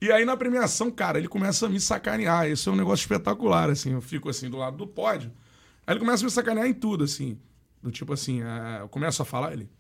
E, 0.03 0.11
aí 0.11 0.25
na 0.25 0.37
premiação, 0.37 0.91
cara, 0.91 1.17
ele 1.17 1.29
começa 1.29 1.67
a 1.67 1.69
me 1.69 1.79
sacanear. 1.79 2.51
Isso 2.51 2.69
é 2.69 2.73
um 2.73 2.75
negócio 2.75 3.05
espetacular, 3.05 3.71
assim. 3.71 3.93
Eu 3.93 4.01
fico 4.01 4.29
assim 4.29 4.51
do 4.51 4.57
lado 4.57 4.77
do 4.77 4.85
pódio. 4.85 5.31
Aí 5.87 5.93
ele 5.93 6.01
começa 6.01 6.25
a 6.25 6.27
me 6.27 6.31
sacanear 6.33 6.67
em 6.67 6.75
tudo, 6.75 7.05
assim. 7.05 7.39
Do 7.81 7.89
tipo 7.93 8.13
assim, 8.13 8.43
é, 8.43 8.81
eu 8.81 8.89
começo 8.89 9.23
a 9.23 9.25
falar, 9.25 9.53
ele. 9.53 9.71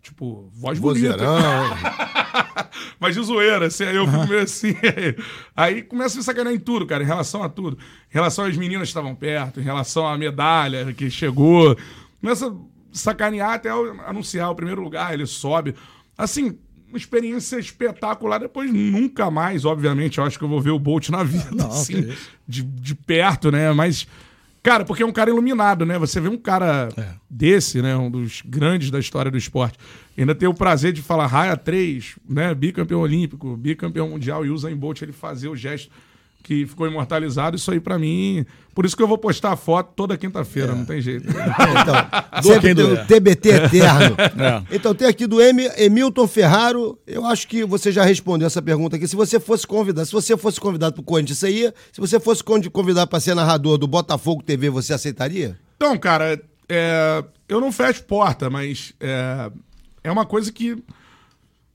Tipo, 0.00 0.48
voz 0.52 0.78
bonita. 0.78 1.16
Mas 2.98 3.14
de 3.14 3.22
zoeira, 3.22 3.66
assim, 3.66 3.84
aí 3.84 3.96
eu 3.96 4.06
fico 4.06 4.26
meio 4.26 4.42
assim. 4.42 4.74
Aí 5.56 5.82
começa 5.82 6.16
a 6.16 6.18
me 6.18 6.24
sacanear 6.24 6.54
em 6.54 6.58
tudo, 6.58 6.86
cara, 6.86 7.02
em 7.02 7.06
relação 7.06 7.42
a 7.42 7.48
tudo. 7.48 7.78
Em 8.10 8.14
relação 8.14 8.44
às 8.44 8.56
meninas 8.56 8.82
que 8.82 8.90
estavam 8.90 9.14
perto, 9.14 9.60
em 9.60 9.62
relação 9.62 10.06
à 10.06 10.16
medalha 10.16 10.92
que 10.92 11.10
chegou. 11.10 11.76
Começa 12.20 12.48
a 12.48 12.52
sacanear 12.92 13.54
até 13.54 13.70
anunciar 13.70 14.50
o 14.50 14.54
primeiro 14.54 14.82
lugar, 14.82 15.12
ele 15.12 15.26
sobe. 15.26 15.74
Assim, 16.16 16.58
uma 16.88 16.98
experiência 16.98 17.58
espetacular. 17.58 18.38
Depois, 18.38 18.72
nunca 18.72 19.30
mais, 19.30 19.64
obviamente, 19.64 20.18
eu 20.18 20.24
acho 20.24 20.38
que 20.38 20.44
eu 20.44 20.48
vou 20.48 20.60
ver 20.60 20.70
o 20.70 20.78
Bolt 20.78 21.08
na 21.08 21.24
vida, 21.24 21.50
Não, 21.50 21.66
assim, 21.66 22.14
de, 22.46 22.62
de 22.62 22.94
perto, 22.94 23.50
né? 23.50 23.72
Mas 23.72 24.06
Cara, 24.62 24.84
porque 24.84 25.02
é 25.02 25.06
um 25.06 25.12
cara 25.12 25.28
iluminado, 25.28 25.84
né? 25.84 25.98
Você 25.98 26.20
vê 26.20 26.28
um 26.28 26.38
cara 26.38 26.88
é. 26.96 27.08
desse, 27.28 27.82
né? 27.82 27.96
Um 27.96 28.08
dos 28.08 28.42
grandes 28.44 28.90
da 28.90 29.00
história 29.00 29.30
do 29.30 29.36
esporte. 29.36 29.76
Ainda 30.16 30.34
ter 30.34 30.46
o 30.46 30.54
prazer 30.54 30.92
de 30.92 31.02
falar 31.02 31.26
raia 31.26 31.56
3, 31.56 32.16
né? 32.28 32.54
Bicampeão 32.54 33.00
olímpico, 33.00 33.56
bicampeão 33.56 34.10
mundial 34.10 34.46
e 34.46 34.50
usa 34.50 34.70
em 34.70 34.76
Bolt 34.76 35.02
ele 35.02 35.12
fazer 35.12 35.48
o 35.48 35.56
gesto 35.56 35.90
que 36.42 36.66
ficou 36.66 36.86
imortalizado. 36.86 37.56
Isso 37.56 37.70
aí 37.70 37.80
para 37.80 37.98
mim. 37.98 38.44
Por 38.74 38.84
isso 38.84 38.96
que 38.96 39.02
eu 39.02 39.08
vou 39.08 39.18
postar 39.18 39.52
a 39.52 39.56
foto 39.56 39.92
toda 39.94 40.16
quinta-feira, 40.16 40.72
é. 40.72 40.74
não 40.74 40.84
tem 40.84 41.00
jeito. 41.00 41.28
Então, 41.82 42.42
sempre 42.42 42.74
tem 42.74 42.84
o 42.84 43.06
TBT 43.06 43.48
eterno. 43.50 44.16
É. 44.42 44.74
Então, 44.74 44.94
tem 44.94 45.06
aqui 45.06 45.26
do 45.26 45.40
M, 45.40 45.70
Emilton 45.76 46.26
Ferraro. 46.26 46.98
Eu 47.06 47.24
acho 47.26 47.46
que 47.46 47.64
você 47.64 47.92
já 47.92 48.04
respondeu 48.04 48.46
essa 48.46 48.62
pergunta 48.62 48.96
aqui. 48.96 49.06
Se 49.06 49.14
você 49.14 49.38
fosse 49.38 49.66
convidado, 49.66 50.06
se 50.06 50.12
você 50.12 50.36
fosse 50.36 50.58
convidado 50.58 50.94
pro 50.94 51.02
Corinthians, 51.02 51.38
você 51.38 51.50
ia? 51.50 51.74
Se 51.92 52.00
você 52.00 52.18
fosse 52.18 52.42
convidado 52.42 53.08
para 53.08 53.20
ser 53.20 53.34
narrador 53.34 53.78
do 53.78 53.86
Botafogo 53.86 54.42
TV, 54.42 54.70
você 54.70 54.92
aceitaria? 54.94 55.58
Então, 55.76 55.96
cara, 55.98 56.40
é, 56.68 57.24
eu 57.48 57.60
não 57.60 57.70
fecho 57.70 58.04
porta, 58.04 58.48
mas 58.48 58.94
é, 58.98 59.50
é 60.04 60.10
uma 60.10 60.24
coisa 60.24 60.50
que 60.50 60.82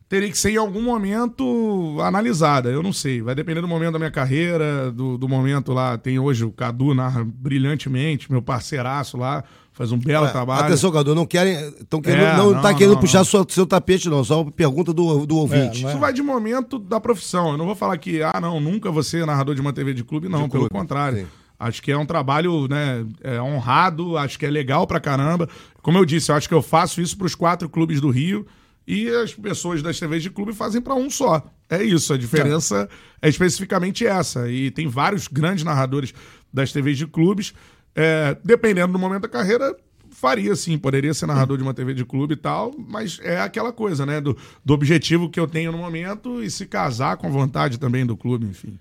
teria 0.09 0.29
que 0.29 0.37
ser 0.37 0.51
em 0.51 0.57
algum 0.57 0.81
momento 0.81 1.97
analisada. 2.01 2.69
Eu 2.69 2.81
não 2.81 2.93
sei. 2.93 3.21
Vai 3.21 3.35
depender 3.35 3.61
do 3.61 3.67
momento 3.67 3.93
da 3.93 3.99
minha 3.99 4.11
carreira, 4.11 4.91
do, 4.91 5.17
do 5.17 5.27
momento 5.27 5.73
lá. 5.73 5.97
Tem 5.97 6.17
hoje 6.17 6.45
o 6.45 6.51
Cadu 6.51 6.93
narra 6.93 7.25
brilhantemente, 7.25 8.31
meu 8.31 8.41
parceiraço 8.41 9.17
lá. 9.17 9.43
Faz 9.73 9.91
um 9.91 9.97
belo 9.97 10.25
é, 10.25 10.31
trabalho. 10.31 10.65
Atenção, 10.65 10.91
Cadu, 10.91 11.13
não 11.13 11.25
querem. 11.25 11.53
Estão 11.79 12.01
querendo. 12.01 12.23
É, 12.23 12.37
não, 12.37 12.51
não 12.51 12.61
tá 12.61 12.73
querendo 12.73 12.93
não, 12.93 12.99
puxar 12.99 13.23
Seu, 13.23 13.45
seu 13.47 13.65
tapete, 13.65 14.09
não. 14.09 14.23
Só 14.23 14.41
uma 14.41 14.51
pergunta 14.51 14.91
do, 14.91 15.25
do 15.25 15.37
ouvinte. 15.37 15.85
É, 15.85 15.89
Isso 15.89 15.99
vai 15.99 16.11
de 16.11 16.23
momento 16.23 16.79
da 16.79 16.99
profissão. 16.99 17.51
Eu 17.51 17.57
não 17.57 17.65
vou 17.65 17.75
falar 17.75 17.97
que, 17.97 18.23
ah, 18.23 18.39
não, 18.41 18.59
nunca 18.59 18.89
você 18.89 19.23
narrador 19.25 19.53
de 19.53 19.61
uma 19.61 19.73
TV 19.73 19.93
de 19.93 20.03
clube, 20.03 20.27
não. 20.27 20.43
De 20.43 20.49
pelo 20.49 20.67
clube, 20.67 20.73
contrário. 20.73 21.19
Sim. 21.19 21.27
Acho 21.59 21.81
que 21.81 21.91
é 21.91 21.97
um 21.97 22.05
trabalho 22.05 22.67
né, 22.67 23.03
é 23.23 23.41
honrado, 23.41 24.15
acho 24.15 24.37
que 24.37 24.45
é 24.45 24.49
legal 24.49 24.85
pra 24.85 24.99
caramba. 24.99 25.49
Como 25.81 25.97
eu 25.97 26.05
disse, 26.05 26.31
eu 26.31 26.35
acho 26.35 26.47
que 26.47 26.53
eu 26.53 26.61
faço 26.61 27.01
isso 27.01 27.17
para 27.17 27.25
os 27.25 27.33
quatro 27.33 27.67
clubes 27.67 27.99
do 27.99 28.09
Rio. 28.09 28.45
E 28.87 29.09
as 29.09 29.33
pessoas 29.33 29.81
das 29.83 29.99
TVs 29.99 30.23
de 30.23 30.29
clube 30.29 30.53
fazem 30.53 30.81
para 30.81 30.95
um 30.95 31.09
só. 31.09 31.43
É 31.69 31.83
isso, 31.83 32.13
a 32.13 32.17
diferença 32.17 32.87
é. 33.21 33.27
é 33.27 33.29
especificamente 33.29 34.07
essa. 34.07 34.49
E 34.49 34.71
tem 34.71 34.87
vários 34.87 35.27
grandes 35.27 35.65
narradores 35.65 36.13
das 36.53 36.71
TVs 36.71 36.97
de 36.97 37.05
clubes. 37.05 37.53
É, 37.93 38.37
dependendo 38.45 38.93
do 38.93 38.99
momento 38.99 39.23
da 39.23 39.27
carreira, 39.27 39.75
faria 40.09 40.55
sim, 40.55 40.77
poderia 40.77 41.13
ser 41.13 41.25
narrador 41.25 41.57
de 41.57 41.63
uma 41.63 41.73
TV 41.73 41.93
de 41.93 42.05
clube 42.05 42.35
e 42.35 42.37
tal, 42.37 42.73
mas 42.77 43.19
é 43.21 43.41
aquela 43.41 43.73
coisa, 43.73 44.05
né? 44.05 44.21
Do, 44.21 44.37
do 44.63 44.73
objetivo 44.73 45.29
que 45.29 45.39
eu 45.39 45.47
tenho 45.47 45.71
no 45.71 45.77
momento 45.77 46.41
e 46.41 46.49
se 46.49 46.65
casar 46.65 47.17
com 47.17 47.29
vontade 47.29 47.77
também 47.77 48.05
do 48.05 48.15
clube, 48.15 48.45
enfim. 48.45 48.79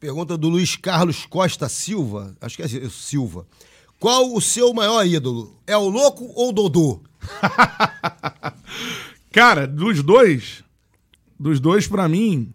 Pergunta 0.00 0.36
do 0.36 0.48
Luiz 0.48 0.74
Carlos 0.74 1.26
Costa 1.26 1.68
Silva, 1.68 2.34
acho 2.40 2.56
que 2.56 2.62
é 2.62 2.88
Silva. 2.90 3.46
Qual 4.00 4.34
o 4.34 4.40
seu 4.40 4.74
maior 4.74 5.06
ídolo? 5.06 5.56
É 5.66 5.76
o 5.76 5.88
Louco 5.88 6.30
ou 6.34 6.50
o 6.50 6.52
Dodô? 6.52 7.00
Cara, 9.34 9.66
dos 9.66 10.00
dois, 10.00 10.62
dos 11.38 11.58
dois, 11.58 11.88
para 11.88 12.08
mim, 12.08 12.54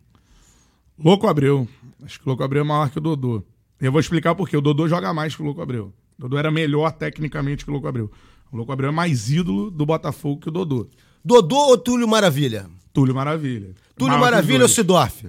Louco 0.97 1.27
Abreu. 1.27 1.67
Acho 2.01 2.17
que 2.17 2.25
o 2.25 2.29
Louco 2.29 2.41
Abreu 2.41 2.61
é 2.61 2.65
maior 2.65 2.89
que 2.89 2.97
o 2.97 3.01
Dodô. 3.01 3.43
Eu 3.81 3.91
vou 3.91 3.99
explicar 3.99 4.33
por 4.33 4.47
quê. 4.47 4.55
O 4.55 4.61
Dodô 4.61 4.87
joga 4.87 5.13
mais 5.13 5.35
que 5.35 5.41
o 5.41 5.45
Louco 5.45 5.61
Abreu. 5.61 5.93
O 6.17 6.21
Dodô 6.21 6.37
era 6.37 6.49
melhor 6.49 6.89
tecnicamente 6.93 7.65
que 7.65 7.69
o 7.69 7.73
Louco 7.73 7.87
Abreu. 7.89 8.09
O 8.49 8.55
Louco 8.55 8.71
Abreu 8.71 8.87
é 8.87 8.91
mais 8.93 9.29
ídolo 9.29 9.69
do 9.69 9.85
Botafogo 9.85 10.39
que 10.39 10.47
o 10.47 10.51
Dodô. 10.51 10.87
Dodô 11.23 11.57
ou 11.57 11.77
Túlio 11.77 12.07
Maravilha? 12.07 12.67
Túlio 12.93 13.13
Maravilha. 13.13 13.75
Túlio 13.97 14.17
maior 14.17 14.31
Maravilha 14.31 14.61
ou 14.61 14.69
Sidorf? 14.69 15.25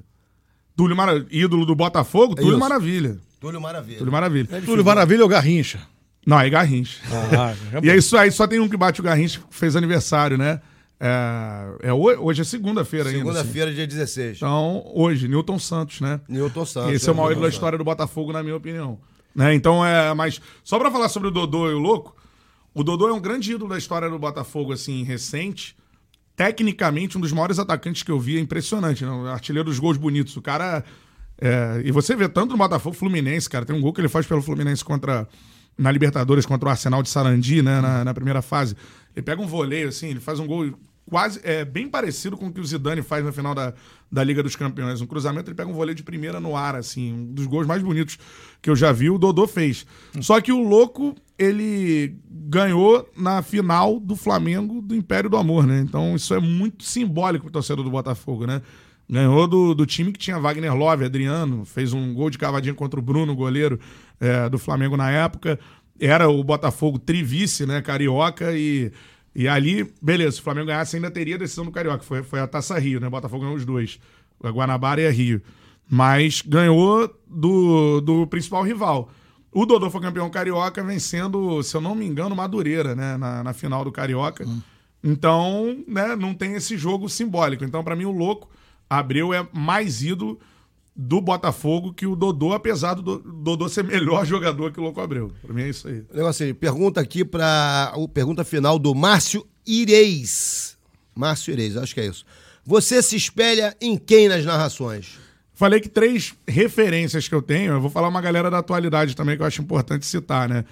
Túlio 0.77 0.97
Maravilha. 0.97 1.27
Ídolo 1.32 1.66
do 1.66 1.74
Botafogo? 1.74 2.36
Túlio 2.36 2.51
Isso. 2.51 2.60
Maravilha. 2.60 3.18
Túlio 3.40 3.60
Maravilha. 3.60 3.98
Túlio 3.98 4.12
Maravilha. 4.12 4.48
É 4.52 4.60
Túlio 4.60 4.85
Maravilha 4.85 5.24
ou 5.24 5.28
Garrincha? 5.28 5.81
Não, 6.24 6.39
é 6.39 6.48
Garrincha. 6.48 7.01
Ah, 7.36 7.55
é 7.72 7.86
e 7.86 7.90
é 7.90 7.97
isso 7.97 8.16
aí, 8.16 8.31
só 8.31 8.47
tem 8.47 8.60
um 8.60 8.68
que 8.68 8.77
bate 8.77 9.01
o 9.01 9.02
Garrincha, 9.02 9.40
que 9.40 9.56
fez 9.56 9.74
aniversário, 9.74 10.39
né? 10.39 10.60
É, 11.02 11.89
é, 11.89 11.93
hoje 11.94 12.43
é 12.43 12.44
segunda-feira 12.44 13.09
ainda. 13.09 13.20
Segunda-feira, 13.20 13.72
dia 13.72 13.86
16. 13.86 14.36
Então, 14.36 14.85
hoje, 14.94 15.27
Newton 15.27 15.59
Santos, 15.59 16.02
né? 16.02 16.20
Newton 16.28 16.66
Santos. 16.66 16.93
Esse 16.93 17.09
é 17.09 17.12
o 17.12 17.14
maior 17.14 17.31
ídolo 17.32 17.47
da 17.47 17.48
história 17.48 17.78
do 17.78 17.85
Botafogo, 17.85 18.32
na 18.32 18.43
minha 18.43 18.55
opinião. 18.55 18.98
Né? 19.35 19.55
Então, 19.55 19.85
é. 19.85 20.12
Mas, 20.12 20.43
só 20.62 20.78
para 20.78 20.90
falar 20.90 21.09
sobre 21.09 21.28
o 21.28 21.31
Dodô 21.31 21.70
e 21.70 21.74
o 21.74 21.78
Louco, 21.78 22.14
o 22.74 22.85
Dodô 22.85 23.09
é 23.09 23.12
um 23.14 23.20
grande 23.20 23.51
ídolo 23.52 23.70
da 23.70 23.78
história 23.78 24.10
do 24.10 24.18
Botafogo, 24.18 24.74
assim, 24.74 25.02
recente. 25.02 25.74
Tecnicamente, 26.36 27.16
um 27.16 27.20
dos 27.20 27.32
maiores 27.32 27.59
atacantes 27.59 28.02
que 28.02 28.10
eu 28.10 28.20
vi, 28.20 28.36
é 28.36 28.40
impressionante, 28.40 29.02
né? 29.02 29.31
Artilheiro 29.31 29.70
dos 29.70 29.78
gols 29.78 29.97
bonitos. 29.97 30.36
O 30.36 30.43
cara. 30.43 30.85
É, 31.40 31.81
e 31.82 31.90
você 31.90 32.14
vê 32.14 32.28
tanto 32.28 32.51
no 32.51 32.59
Botafogo 32.59 32.94
Fluminense, 32.94 33.48
cara. 33.48 33.64
Tem 33.64 33.74
um 33.74 33.81
gol 33.81 33.94
que 33.94 34.02
ele 34.02 34.09
faz 34.09 34.27
pelo 34.27 34.43
Fluminense 34.43 34.85
contra. 34.85 35.27
Na 35.78 35.90
Libertadores 35.90 36.44
contra 36.44 36.68
o 36.68 36.70
Arsenal 36.70 37.02
de 37.02 37.09
Sarandi, 37.09 37.62
né? 37.62 37.81
Na, 37.81 38.05
na 38.05 38.12
primeira 38.12 38.43
fase. 38.43 38.77
Ele 39.16 39.24
pega 39.24 39.40
um 39.40 39.47
voleio, 39.47 39.89
assim, 39.89 40.09
ele 40.09 40.20
faz 40.20 40.39
um 40.39 40.47
gol 40.47 40.74
quase 41.10 41.40
é 41.42 41.64
bem 41.64 41.88
parecido 41.88 42.36
com 42.36 42.46
o 42.46 42.52
que 42.52 42.60
o 42.60 42.64
Zidane 42.64 43.02
faz 43.02 43.24
no 43.24 43.32
final 43.32 43.54
da, 43.54 43.74
da 44.10 44.22
Liga 44.22 44.42
dos 44.42 44.54
Campeões. 44.54 45.00
Um 45.00 45.06
cruzamento, 45.06 45.50
ele 45.50 45.56
pega 45.56 45.68
um 45.68 45.74
vôlei 45.74 45.94
de 45.94 46.04
primeira 46.04 46.38
no 46.38 46.56
ar, 46.56 46.76
assim, 46.76 47.12
um 47.12 47.34
dos 47.34 47.46
gols 47.46 47.66
mais 47.66 47.82
bonitos 47.82 48.16
que 48.62 48.70
eu 48.70 48.76
já 48.76 48.92
vi, 48.92 49.10
o 49.10 49.18
Dodô 49.18 49.46
fez. 49.48 49.84
Hum. 50.16 50.22
Só 50.22 50.40
que 50.40 50.52
o 50.52 50.62
louco, 50.62 51.16
ele 51.36 52.16
ganhou 52.30 53.10
na 53.16 53.42
final 53.42 53.98
do 53.98 54.14
Flamengo 54.14 54.80
do 54.80 54.94
Império 54.94 55.28
do 55.28 55.36
Amor, 55.36 55.66
né? 55.66 55.80
Então 55.80 56.14
isso 56.14 56.32
é 56.32 56.38
muito 56.38 56.84
simbólico 56.84 57.44
pro 57.44 57.52
torcedor 57.52 57.84
do 57.84 57.90
Botafogo, 57.90 58.46
né? 58.46 58.62
Ganhou 59.08 59.48
do, 59.48 59.74
do 59.74 59.84
time 59.84 60.12
que 60.12 60.20
tinha 60.20 60.38
Wagner 60.38 60.72
Love, 60.72 61.04
Adriano, 61.04 61.64
fez 61.64 61.92
um 61.92 62.14
gol 62.14 62.30
de 62.30 62.38
cavadinha 62.38 62.74
contra 62.74 63.00
o 63.00 63.02
Bruno, 63.02 63.34
goleiro 63.34 63.80
é, 64.20 64.48
do 64.48 64.56
Flamengo 64.56 64.96
na 64.96 65.10
época. 65.10 65.58
Era 65.98 66.28
o 66.28 66.44
Botafogo 66.44 66.96
trivice, 66.96 67.66
né? 67.66 67.82
Carioca 67.82 68.56
e 68.56 68.92
e 69.35 69.47
ali, 69.47 69.93
beleza, 70.02 70.32
se 70.32 70.40
o 70.40 70.43
Flamengo 70.43 70.66
ganhasse, 70.66 70.97
ainda 70.97 71.11
teria 71.11 71.36
a 71.36 71.39
decisão 71.39 71.65
do 71.65 71.70
Carioca. 71.70 72.02
Foi, 72.02 72.23
foi 72.23 72.40
a 72.40 72.47
Taça 72.47 72.78
Rio, 72.78 73.01
né? 73.01 73.07
O 73.07 73.11
Botafogo 73.11 73.43
ganhou 73.43 73.57
os 73.57 73.65
dois. 73.65 74.01
A 74.43 74.51
Guanabara 74.51 75.01
e 75.01 75.07
a 75.07 75.11
Rio. 75.11 75.40
Mas 75.89 76.43
ganhou 76.43 77.12
do, 77.27 78.01
do 78.01 78.27
principal 78.27 78.62
rival. 78.62 79.11
O 79.52 79.66
Dodô 79.66 79.90
foi 79.90 80.01
campeão 80.01 80.31
carioca, 80.31 80.82
vencendo, 80.82 81.62
se 81.62 81.77
eu 81.77 81.81
não 81.81 81.94
me 81.94 82.07
engano, 82.07 82.36
Madureira, 82.36 82.94
né? 82.94 83.16
Na, 83.16 83.43
na 83.43 83.52
final 83.52 83.85
do 83.85 83.93
Carioca. 83.93 84.47
Hum. 84.47 84.61
Então, 85.02 85.82
né, 85.89 86.15
não 86.15 86.35
tem 86.35 86.55
esse 86.55 86.77
jogo 86.77 87.09
simbólico. 87.09 87.65
Então, 87.65 87.82
para 87.82 87.97
mim, 87.97 88.05
o 88.05 88.12
louco, 88.12 88.48
Abreu 88.89 89.32
é 89.32 89.47
mais 89.52 90.02
ídolo 90.02 90.39
do 90.94 91.20
Botafogo 91.20 91.92
que 91.92 92.06
o 92.06 92.16
Dodô, 92.16 92.52
apesar 92.52 92.94
do 92.94 93.18
Dodô 93.18 93.68
ser 93.68 93.84
melhor 93.84 94.26
jogador 94.26 94.72
que 94.72 94.80
o 94.80 94.82
Louco 94.82 95.00
Abreu. 95.00 95.32
Pra 95.42 95.54
mim 95.54 95.62
é 95.62 95.68
isso 95.68 95.88
aí. 95.88 96.04
Negócio 96.12 96.44
assim, 96.44 96.54
pergunta 96.54 97.00
aqui 97.00 97.24
para 97.24 97.92
o 97.96 98.08
pergunta 98.08 98.44
final 98.44 98.78
do 98.78 98.94
Márcio 98.94 99.46
Ireis. 99.66 100.76
Márcio 101.14 101.52
Ireis, 101.52 101.76
acho 101.76 101.94
que 101.94 102.00
é 102.00 102.06
isso. 102.06 102.24
Você 102.64 103.02
se 103.02 103.16
espelha 103.16 103.76
em 103.80 103.96
quem 103.96 104.28
nas 104.28 104.44
narrações? 104.44 105.18
Falei 105.54 105.80
que 105.80 105.88
três 105.88 106.34
referências 106.48 107.28
que 107.28 107.34
eu 107.34 107.42
tenho, 107.42 107.74
eu 107.74 107.80
vou 107.80 107.90
falar 107.90 108.08
uma 108.08 108.20
galera 108.20 108.50
da 108.50 108.58
atualidade 108.58 109.14
também 109.14 109.36
que 109.36 109.42
eu 109.42 109.46
acho 109.46 109.60
importante 109.60 110.06
citar, 110.06 110.48
né? 110.48 110.64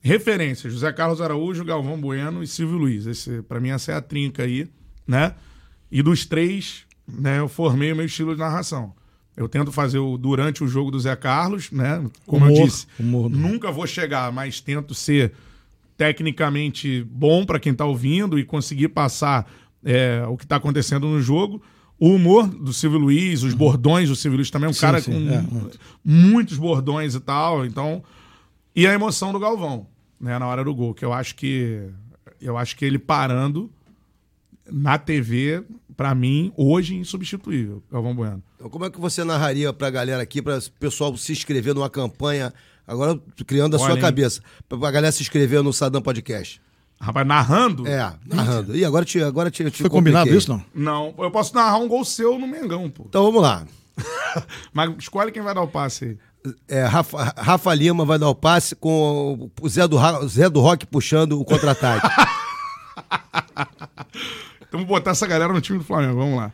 Referências: 0.00 0.72
José 0.72 0.90
Carlos 0.92 1.20
Araújo, 1.20 1.64
Galvão 1.64 2.00
Bueno 2.00 2.42
e 2.42 2.46
Silvio 2.46 2.78
Luiz. 2.78 3.06
Esse, 3.06 3.42
para 3.42 3.60
mim, 3.60 3.68
essa 3.68 3.92
é 3.92 3.94
a 3.94 4.00
trinca 4.00 4.42
aí, 4.42 4.66
né? 5.06 5.34
E 5.90 6.02
dos 6.02 6.24
três, 6.24 6.86
né, 7.06 7.40
eu 7.40 7.48
formei 7.48 7.92
o 7.92 7.96
meu 7.96 8.06
estilo 8.06 8.32
de 8.32 8.40
narração. 8.40 8.94
Eu 9.40 9.48
tento 9.48 9.72
fazer 9.72 9.98
o, 9.98 10.18
durante 10.18 10.62
o 10.62 10.68
jogo 10.68 10.90
do 10.90 11.00
Zé 11.00 11.16
Carlos, 11.16 11.70
né? 11.70 12.04
Como 12.26 12.44
humor, 12.44 12.58
eu 12.58 12.66
disse, 12.66 12.86
humor. 12.98 13.30
nunca 13.30 13.72
vou 13.72 13.86
chegar, 13.86 14.30
mas 14.30 14.60
tento 14.60 14.92
ser 14.92 15.32
tecnicamente 15.96 17.02
bom 17.10 17.46
para 17.46 17.58
quem 17.58 17.72
está 17.72 17.86
ouvindo 17.86 18.38
e 18.38 18.44
conseguir 18.44 18.88
passar 18.88 19.50
é, 19.82 20.22
o 20.28 20.36
que 20.36 20.44
está 20.44 20.56
acontecendo 20.56 21.06
no 21.06 21.22
jogo. 21.22 21.62
o 21.98 22.14
humor 22.14 22.48
do 22.48 22.70
Silvio 22.70 22.98
Luiz, 22.98 23.42
os 23.42 23.54
bordões 23.54 24.10
do 24.10 24.16
Silvio 24.16 24.36
Luiz 24.36 24.50
também, 24.50 24.66
é 24.66 24.70
um 24.70 24.74
sim, 24.74 24.80
cara 24.82 25.00
sim, 25.00 25.10
com 25.10 25.34
é, 25.34 25.70
muitos 26.04 26.58
bordões 26.58 27.14
e 27.14 27.20
tal, 27.20 27.64
então... 27.64 28.04
E 28.76 28.86
a 28.86 28.92
emoção 28.92 29.32
do 29.32 29.38
Galvão, 29.38 29.86
né, 30.20 30.38
na 30.38 30.46
hora 30.46 30.62
do 30.62 30.74
gol, 30.74 30.92
que 30.92 31.04
eu 31.04 31.14
acho 31.14 31.34
que... 31.34 31.88
Eu 32.38 32.58
acho 32.58 32.76
que 32.76 32.84
ele 32.84 32.98
parando 32.98 33.70
na 34.70 34.98
TV, 34.98 35.64
para 36.00 36.14
mim, 36.14 36.50
hoje, 36.56 36.96
insubstituível, 36.96 37.82
Galvão 37.92 38.14
Bueno. 38.14 38.42
Então, 38.56 38.70
como 38.70 38.86
é 38.86 38.90
que 38.90 38.98
você 38.98 39.22
narraria 39.22 39.70
pra 39.70 39.90
galera 39.90 40.22
aqui, 40.22 40.40
para 40.40 40.56
o 40.56 40.70
pessoal 40.80 41.14
se 41.14 41.30
inscrever 41.30 41.74
numa 41.74 41.90
campanha, 41.90 42.54
agora 42.86 43.20
criando 43.46 43.76
a 43.76 43.78
Olha, 43.78 43.86
sua 43.86 43.96
hein? 43.96 44.00
cabeça, 44.00 44.40
pra 44.66 44.90
galera 44.90 45.12
se 45.12 45.20
inscrever 45.20 45.62
no 45.62 45.74
Sadam 45.74 46.00
Podcast? 46.00 46.58
Rapaz, 46.98 47.26
narrando? 47.26 47.86
É, 47.86 48.14
narrando. 48.24 48.74
E 48.74 48.82
agora 48.82 49.04
te, 49.04 49.22
agora 49.22 49.50
te, 49.50 49.70
te 49.70 49.82
Foi 49.82 49.90
combinado 49.90 50.34
isso, 50.34 50.48
não? 50.48 50.64
Não, 50.74 51.14
eu 51.18 51.30
posso 51.30 51.54
narrar 51.54 51.76
um 51.76 51.86
gol 51.86 52.02
seu 52.02 52.38
no 52.38 52.48
Mengão, 52.48 52.88
pô. 52.88 53.04
Então 53.06 53.22
vamos 53.22 53.42
lá. 53.42 53.66
Mas 54.72 54.90
escolhe 55.00 55.30
quem 55.30 55.42
vai 55.42 55.54
dar 55.54 55.60
o 55.60 55.68
passe 55.68 56.04
aí. 56.06 56.18
É, 56.66 56.84
Rafa, 56.84 57.34
Rafa 57.36 57.74
Lima 57.74 58.06
vai 58.06 58.18
dar 58.18 58.30
o 58.30 58.34
passe 58.34 58.74
com 58.74 59.50
o 59.60 59.68
Zé 59.68 59.86
do, 59.86 59.98
Zé 60.26 60.48
do 60.48 60.60
Rock 60.60 60.86
puxando 60.86 61.38
o 61.38 61.44
contra-ataque. 61.44 62.08
então 64.70 64.78
vamos 64.78 64.88
botar 64.88 65.10
essa 65.10 65.26
galera 65.26 65.52
no 65.52 65.60
time 65.60 65.78
do 65.78 65.84
Flamengo, 65.84 66.14
vamos 66.14 66.36
lá. 66.38 66.52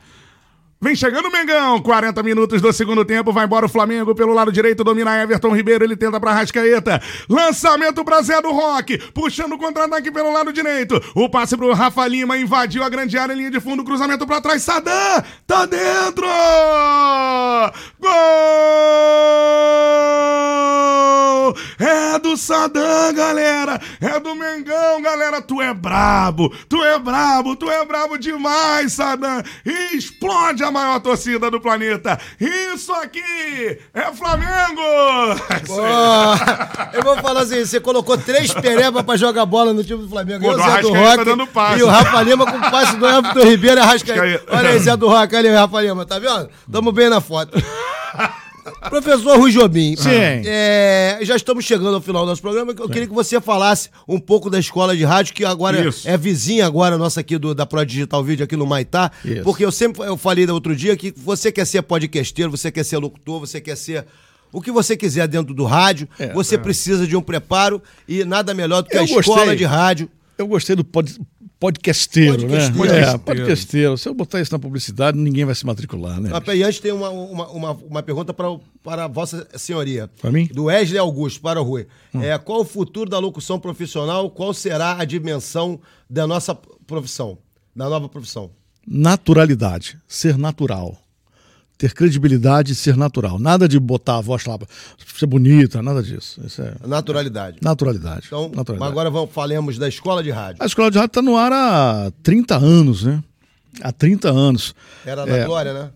Vem 0.78 0.94
chegando 0.94 1.28
o 1.28 1.32
Mengão, 1.32 1.80
40 1.80 2.22
minutos 2.22 2.60
do 2.60 2.70
segundo 2.70 3.02
tempo, 3.02 3.32
vai 3.32 3.46
embora 3.46 3.64
o 3.64 3.68
Flamengo 3.68 4.14
pelo 4.14 4.34
lado 4.34 4.52
direito, 4.52 4.84
domina 4.84 5.22
Everton 5.22 5.56
Ribeiro, 5.56 5.82
ele 5.82 5.96
tenta 5.96 6.20
pra 6.20 6.34
Rascaeta. 6.34 7.00
Lançamento 7.30 8.04
pra 8.04 8.20
Zé 8.20 8.42
do 8.42 8.52
Rock, 8.52 8.98
puxando 9.12 9.54
o 9.54 9.58
contra-ataque 9.58 10.10
pelo 10.10 10.30
lado 10.30 10.52
direito. 10.52 11.02
O 11.14 11.30
passe 11.30 11.56
pro 11.56 11.72
Rafa 11.72 12.06
Lima, 12.06 12.36
invadiu 12.36 12.82
a 12.82 12.90
grande 12.90 13.16
área, 13.16 13.32
linha 13.32 13.50
de 13.50 13.58
fundo, 13.58 13.84
cruzamento 13.84 14.26
pra 14.26 14.42
trás, 14.42 14.62
Sadam, 14.62 15.24
tá 15.46 15.64
dentro! 15.64 16.26
Gol! 17.98 18.12
É 21.78 22.18
do 22.18 22.36
Sadam, 22.36 23.14
galera! 23.14 23.80
É 23.98 24.20
do 24.20 24.34
Mengão, 24.34 25.00
galera! 25.00 25.40
Tu 25.40 25.62
é 25.62 25.72
brabo! 25.72 26.54
Tu 26.68 26.84
é 26.84 26.98
brabo! 26.98 27.56
Tu 27.56 27.70
é 27.70 27.82
brabo 27.86 28.18
demais, 28.18 28.92
Sadam! 28.92 29.42
Explode 29.94 30.65
a 30.66 30.70
maior 30.70 31.00
torcida 31.00 31.50
do 31.50 31.60
planeta! 31.60 32.18
Isso 32.40 32.92
aqui 32.92 33.78
é 33.94 34.12
Flamengo! 34.12 34.82
eu 36.92 37.02
vou 37.02 37.16
falar 37.18 37.42
assim: 37.42 37.64
você 37.64 37.80
colocou 37.80 38.16
três 38.18 38.52
perebas 38.52 39.02
pra 39.02 39.16
jogar 39.16 39.46
bola 39.46 39.72
no 39.72 39.84
time 39.84 40.02
do 40.02 40.08
Flamengo. 40.08 40.44
Pô, 40.44 40.52
o 40.52 40.58
Zé 40.58 40.80
do 40.82 40.92
Rock 40.92 41.24
tá 41.24 41.46
passe. 41.46 41.80
e 41.80 41.82
o 41.82 41.88
Rafa 41.88 42.22
Lima 42.22 42.50
com 42.50 42.56
o 42.56 42.70
passe 42.70 42.96
do 42.96 43.06
Everton 43.06 43.44
Ribeiro 43.44 43.78
e 43.78 43.82
Arrascaeta. 43.82 44.44
Olha 44.56 44.68
aí, 44.70 44.78
Zé 44.78 44.96
do 44.96 45.08
Rock, 45.08 45.34
olha 45.34 45.50
aí, 45.50 45.56
Rafa 45.56 45.80
Lima, 45.80 46.06
tá 46.06 46.18
vendo? 46.18 46.48
Tamo 46.70 46.92
bem 46.92 47.08
na 47.08 47.20
foto. 47.20 47.56
Professor 48.88 49.38
Rui 49.38 49.50
Jobim, 49.50 49.96
Sim. 49.96 50.10
É, 50.10 51.18
já 51.22 51.36
estamos 51.36 51.64
chegando 51.64 51.94
ao 51.94 52.00
final 52.00 52.24
do 52.24 52.28
nosso 52.28 52.42
programa. 52.42 52.72
Eu 52.72 52.86
Sim. 52.86 52.92
queria 52.92 53.08
que 53.08 53.14
você 53.14 53.40
falasse 53.40 53.90
um 54.06 54.18
pouco 54.18 54.50
da 54.50 54.58
escola 54.58 54.96
de 54.96 55.04
rádio, 55.04 55.34
que 55.34 55.44
agora 55.44 55.86
Isso. 55.86 56.08
é 56.08 56.16
vizinha 56.16 56.66
agora 56.66 56.98
nossa 56.98 57.20
aqui 57.20 57.38
do, 57.38 57.54
da 57.54 57.66
Pro 57.66 57.84
Digital 57.84 58.22
Vídeo 58.22 58.44
aqui 58.44 58.56
no 58.56 58.66
Maitá. 58.66 59.10
Isso. 59.24 59.42
Porque 59.42 59.64
eu 59.64 59.72
sempre 59.72 60.02
eu 60.02 60.16
falei 60.16 60.46
outro 60.50 60.74
dia 60.74 60.96
que 60.96 61.12
você 61.16 61.50
quer 61.50 61.66
ser 61.66 61.82
podcasteiro, 61.82 62.50
você 62.50 62.70
quer 62.70 62.84
ser 62.84 62.98
locutor, 62.98 63.40
você 63.40 63.60
quer 63.60 63.76
ser 63.76 64.06
o 64.52 64.60
que 64.60 64.70
você 64.70 64.96
quiser 64.96 65.28
dentro 65.28 65.52
do 65.52 65.64
rádio, 65.64 66.08
é, 66.18 66.32
você 66.32 66.54
é. 66.54 66.58
precisa 66.58 67.06
de 67.06 67.16
um 67.16 67.22
preparo 67.22 67.82
e 68.08 68.24
nada 68.24 68.54
melhor 68.54 68.82
do 68.82 68.88
que 68.88 68.96
eu 68.96 69.02
a 69.02 69.04
escola 69.04 69.38
gostei. 69.38 69.56
de 69.56 69.64
rádio. 69.64 70.10
Eu 70.38 70.46
gostei 70.46 70.76
do 70.76 70.84
pod, 70.84 71.18
podcasteiro, 71.58 72.42
podcasteiro, 72.42 72.92
né? 72.92 73.00
É, 73.00 73.18
podcasteiro. 73.18 73.98
Se 73.98 74.08
eu 74.08 74.14
botar 74.14 74.40
isso 74.40 74.52
na 74.52 74.58
publicidade, 74.58 75.18
ninguém 75.18 75.44
vai 75.44 75.54
se 75.54 75.64
matricular, 75.64 76.20
né? 76.20 76.30
Ah, 76.32 76.54
e 76.54 76.62
antes 76.62 76.80
tem 76.80 76.92
uma, 76.92 77.08
uma, 77.10 77.48
uma, 77.48 77.70
uma, 77.72 78.02
pergunta 78.02 78.34
para, 78.34 78.58
para 78.82 79.04
a 79.04 79.08
Vossa 79.08 79.46
Senhoria. 79.56 80.10
Para 80.20 80.30
mim? 80.30 80.48
Do 80.52 80.64
Wesley 80.64 80.98
Augusto, 80.98 81.40
para 81.40 81.60
o 81.60 81.64
Rui. 81.64 81.86
Hum. 82.14 82.22
É, 82.22 82.36
qual 82.38 82.60
o 82.60 82.64
futuro 82.64 83.08
da 83.08 83.18
locução 83.18 83.58
profissional? 83.58 84.30
Qual 84.30 84.52
será 84.52 84.96
a 84.98 85.04
dimensão 85.04 85.80
da 86.08 86.26
nossa 86.26 86.54
profissão, 86.54 87.38
da 87.74 87.88
nova 87.88 88.08
profissão? 88.08 88.50
Naturalidade, 88.86 89.98
ser 90.06 90.38
natural 90.38 91.05
ter 91.78 91.92
credibilidade 91.92 92.72
e 92.72 92.74
ser 92.74 92.96
natural. 92.96 93.38
Nada 93.38 93.68
de 93.68 93.78
botar 93.78 94.18
a 94.18 94.20
voz 94.20 94.44
lá 94.44 94.58
pra 94.58 94.66
ser 95.18 95.26
bonita, 95.26 95.82
nada 95.82 96.02
disso. 96.02 96.40
Isso 96.44 96.62
é 96.62 96.74
naturalidade. 96.86 97.58
Naturalidade. 97.62 98.26
Então, 98.26 98.50
naturalidade. 98.54 98.90
agora 98.90 99.10
vamos, 99.10 99.30
falemos 99.32 99.78
da 99.78 99.88
escola 99.88 100.22
de 100.22 100.30
rádio. 100.30 100.62
A 100.62 100.66
escola 100.66 100.90
de 100.90 100.98
rádio 100.98 101.10
está 101.10 101.22
no 101.22 101.36
ar 101.36 101.52
há 101.52 102.10
30 102.22 102.56
anos, 102.56 103.04
né? 103.04 103.22
Há 103.82 103.92
30 103.92 104.30
anos. 104.30 104.74
Era 105.04 105.26
na 105.26 105.36
é, 105.36 105.44
Glória, 105.44 105.72
né? 105.74 105.90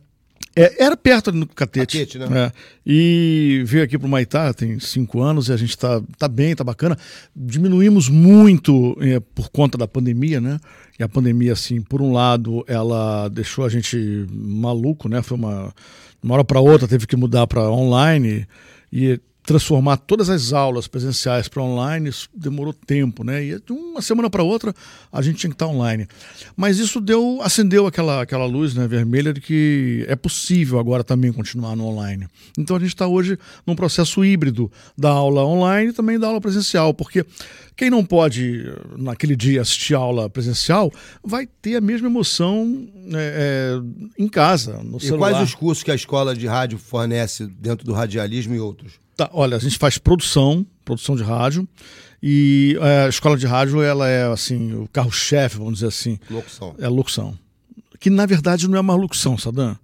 É, 0.54 0.84
era 0.84 0.96
perto 0.96 1.30
no 1.30 1.46
Catete. 1.46 1.98
Catete, 1.98 2.18
né? 2.18 2.46
É, 2.46 2.52
e 2.84 3.62
veio 3.64 3.84
aqui 3.84 3.96
para 3.96 4.06
o 4.06 4.10
Maitá, 4.10 4.52
tem 4.52 4.80
cinco 4.80 5.22
anos, 5.22 5.48
e 5.48 5.52
a 5.52 5.56
gente 5.56 5.70
está 5.70 6.02
tá 6.18 6.26
bem, 6.26 6.54
tá 6.56 6.64
bacana. 6.64 6.98
Diminuímos 7.34 8.08
muito 8.08 8.96
é, 9.00 9.20
por 9.20 9.48
conta 9.50 9.78
da 9.78 9.86
pandemia, 9.86 10.40
né? 10.40 10.58
E 10.98 11.02
a 11.02 11.08
pandemia, 11.08 11.52
assim, 11.52 11.80
por 11.80 12.02
um 12.02 12.12
lado, 12.12 12.64
ela 12.66 13.28
deixou 13.28 13.64
a 13.64 13.68
gente 13.68 14.26
maluco, 14.30 15.08
né? 15.08 15.22
Foi 15.22 15.36
uma. 15.36 15.72
Uma 16.22 16.34
hora 16.34 16.44
para 16.44 16.60
outra 16.60 16.86
teve 16.86 17.06
que 17.06 17.16
mudar 17.16 17.46
para 17.46 17.62
online. 17.70 18.46
E 18.92 19.18
transformar 19.42 19.96
todas 19.96 20.28
as 20.28 20.52
aulas 20.52 20.86
presenciais 20.86 21.48
para 21.48 21.62
online, 21.62 22.08
isso 22.08 22.28
demorou 22.34 22.72
tempo, 22.72 23.24
né? 23.24 23.42
E 23.42 23.60
de 23.60 23.72
uma 23.72 24.02
semana 24.02 24.28
para 24.28 24.42
outra 24.42 24.74
a 25.12 25.22
gente 25.22 25.38
tinha 25.38 25.50
que 25.50 25.54
estar 25.54 25.66
online. 25.66 26.06
Mas 26.56 26.78
isso 26.78 27.00
deu, 27.00 27.40
acendeu 27.42 27.86
aquela, 27.86 28.22
aquela 28.22 28.46
luz 28.46 28.74
né, 28.74 28.86
vermelha 28.86 29.32
de 29.32 29.40
que 29.40 30.04
é 30.08 30.14
possível 30.14 30.78
agora 30.78 31.02
também 31.02 31.32
continuar 31.32 31.74
no 31.74 31.86
online. 31.86 32.28
Então 32.58 32.76
a 32.76 32.78
gente 32.78 32.90
está 32.90 33.06
hoje 33.06 33.38
num 33.66 33.74
processo 33.74 34.24
híbrido 34.24 34.70
da 34.96 35.10
aula 35.10 35.44
online 35.44 35.90
e 35.90 35.92
também 35.92 36.18
da 36.18 36.26
aula 36.26 36.40
presencial, 36.40 36.92
porque 36.92 37.24
quem 37.76 37.88
não 37.88 38.04
pode 38.04 38.64
naquele 38.98 39.34
dia 39.34 39.62
assistir 39.62 39.94
a 39.94 39.98
aula 39.98 40.28
presencial 40.28 40.92
vai 41.24 41.48
ter 41.62 41.76
a 41.76 41.80
mesma 41.80 42.08
emoção 42.08 42.86
é, 43.14 43.78
é, 44.18 44.22
em 44.22 44.28
casa, 44.28 44.82
no 44.82 44.98
e 44.98 45.00
celular. 45.00 45.30
E 45.30 45.32
quais 45.32 45.48
os 45.48 45.54
cursos 45.54 45.82
que 45.82 45.90
a 45.90 45.94
escola 45.94 46.36
de 46.36 46.46
rádio 46.46 46.78
fornece 46.78 47.46
dentro 47.46 47.86
do 47.86 47.92
radialismo 47.92 48.54
e 48.54 48.60
outros? 48.60 49.00
Tá, 49.20 49.28
olha, 49.34 49.58
a 49.58 49.60
gente 49.60 49.76
faz 49.76 49.98
produção, 49.98 50.64
produção 50.82 51.14
de 51.14 51.22
rádio. 51.22 51.68
E 52.22 52.78
é, 52.80 53.04
a 53.04 53.08
escola 53.10 53.36
de 53.36 53.46
rádio, 53.46 53.82
ela 53.82 54.08
é 54.08 54.32
assim, 54.32 54.72
o 54.72 54.88
carro-chefe, 54.88 55.58
vamos 55.58 55.74
dizer 55.74 55.88
assim. 55.88 56.18
Locução. 56.30 56.74
É 56.78 56.88
locução. 56.88 57.38
Que 57.98 58.08
na 58.08 58.24
verdade 58.24 58.66
não 58.66 58.78
é 58.78 58.80
uma 58.80 58.94
locução, 58.94 59.36
Sadam. 59.36 59.76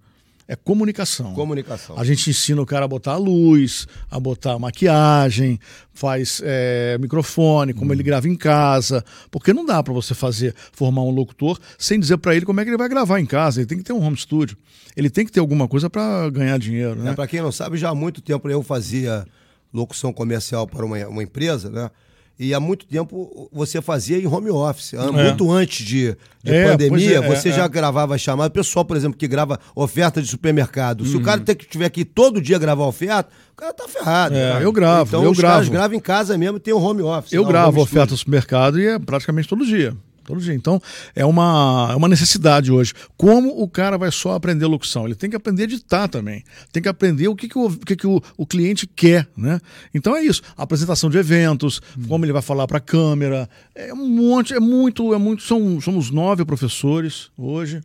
É 0.47 0.55
comunicação. 0.55 1.33
Comunicação. 1.33 1.97
A 1.97 2.03
gente 2.05 2.29
ensina 2.29 2.61
o 2.61 2.65
cara 2.65 2.85
a 2.85 2.87
botar 2.87 3.13
a 3.13 3.17
luz, 3.17 3.85
a 4.09 4.19
botar 4.19 4.57
maquiagem, 4.57 5.59
faz 5.93 6.41
é, 6.43 6.97
microfone, 6.99 7.73
como 7.73 7.91
hum. 7.91 7.93
ele 7.93 8.03
grava 8.03 8.29
em 8.29 8.35
casa. 8.35 9.03
Porque 9.29 9.51
não 9.51 9.65
dá 9.65 9.83
para 9.83 9.93
você 9.93 10.13
fazer, 10.13 10.55
formar 10.71 11.03
um 11.03 11.11
locutor 11.11 11.59
sem 11.77 11.99
dizer 11.99 12.17
para 12.17 12.35
ele 12.35 12.45
como 12.45 12.61
é 12.61 12.63
que 12.63 12.69
ele 12.69 12.77
vai 12.77 12.87
gravar 12.87 13.19
em 13.19 13.25
casa. 13.25 13.59
Ele 13.59 13.67
tem 13.67 13.77
que 13.77 13.83
ter 13.83 13.93
um 13.93 14.01
home 14.03 14.15
studio 14.15 14.57
ele 14.97 15.11
tem 15.11 15.23
que 15.23 15.31
ter 15.31 15.39
alguma 15.39 15.67
coisa 15.67 15.91
para 15.91 16.27
ganhar 16.31 16.57
dinheiro, 16.57 16.95
né? 16.95 17.11
É, 17.11 17.13
para 17.13 17.27
quem 17.27 17.39
não 17.39 17.51
sabe, 17.51 17.77
já 17.77 17.89
há 17.89 17.95
muito 17.95 18.19
tempo 18.19 18.49
eu 18.49 18.63
fazia 18.63 19.27
locução 19.71 20.11
comercial 20.11 20.65
para 20.65 20.83
uma, 20.83 20.97
uma 21.07 21.21
empresa, 21.21 21.69
né? 21.69 21.91
E 22.39 22.53
há 22.53 22.59
muito 22.59 22.85
tempo 22.85 23.49
você 23.51 23.81
fazia 23.81 24.19
em 24.19 24.27
home 24.27 24.51
office. 24.51 24.93
É. 24.93 25.11
Muito 25.11 25.51
antes 25.51 25.83
de, 25.83 26.15
de 26.43 26.53
é, 26.53 26.69
pandemia, 26.69 27.17
é, 27.17 27.27
você 27.27 27.49
é, 27.49 27.53
já 27.53 27.63
é. 27.63 27.69
gravava 27.69 28.15
chamada. 28.17 28.49
O 28.49 28.51
pessoal, 28.51 28.85
por 28.85 28.95
exemplo, 28.95 29.17
que 29.17 29.27
grava 29.27 29.59
oferta 29.75 30.21
de 30.21 30.27
supermercado. 30.27 31.01
Uhum. 31.01 31.07
Se 31.07 31.17
o 31.17 31.21
cara 31.21 31.41
tem 31.41 31.55
que 31.55 31.65
tiver 31.65 31.89
que 31.89 32.05
todo 32.05 32.39
dia 32.39 32.59
gravar 32.59 32.85
oferta, 32.85 33.29
o 33.53 33.55
cara 33.55 33.73
tá 33.73 33.87
ferrado. 33.87 34.35
É, 34.35 34.63
eu 34.63 34.71
gravo, 34.71 35.09
então, 35.09 35.23
eu 35.23 35.31
os 35.31 35.37
gravo. 35.37 35.55
caras 35.55 35.69
gravam 35.69 35.97
em 35.97 35.99
casa 35.99 36.37
mesmo 36.37 36.57
e 36.57 36.59
tem 36.59 36.73
o 36.73 36.79
home 36.79 37.01
office. 37.01 37.33
Eu 37.33 37.43
gravo 37.43 37.81
oferta 37.81 38.13
do 38.13 38.17
supermercado 38.17 38.79
e 38.79 38.85
é 38.85 38.99
praticamente 38.99 39.47
todo 39.47 39.65
dia. 39.65 39.95
Todo 40.27 40.41
dia. 40.41 40.53
Então, 40.53 40.81
é 41.15 41.25
uma, 41.25 41.87
é 41.89 41.95
uma 41.95 42.09
necessidade 42.09 42.69
hoje. 42.69 42.93
Como 43.15 43.63
o 43.63 43.65
cara 43.65 43.97
vai 43.97 44.11
só 44.11 44.33
aprender 44.33 44.65
locução? 44.65 45.05
Ele 45.05 45.15
tem 45.15 45.29
que 45.29 45.37
aprender 45.37 45.61
a 45.61 45.65
editar 45.65 46.09
também. 46.09 46.43
Tem 46.69 46.83
que 46.83 46.89
aprender 46.89 47.29
o 47.29 47.35
que, 47.35 47.47
que, 47.47 47.57
o, 47.57 47.69
que, 47.69 47.95
que 47.95 48.05
o, 48.05 48.21
o 48.35 48.45
cliente 48.45 48.85
quer, 48.85 49.25
né? 49.37 49.61
Então 49.93 50.13
é 50.13 50.21
isso. 50.21 50.41
A 50.57 50.63
apresentação 50.63 51.09
de 51.09 51.17
eventos, 51.17 51.81
hum. 51.97 52.03
como 52.09 52.25
ele 52.25 52.33
vai 52.33 52.41
falar 52.41 52.67
para 52.67 52.77
a 52.77 52.81
câmera. 52.81 53.49
É 53.73 53.93
um 53.93 54.05
monte, 54.05 54.53
é 54.53 54.59
muito, 54.59 55.13
é 55.13 55.17
muito. 55.17 55.43
São, 55.43 55.79
somos 55.79 56.11
nove 56.11 56.43
professores 56.43 57.29
hoje 57.37 57.81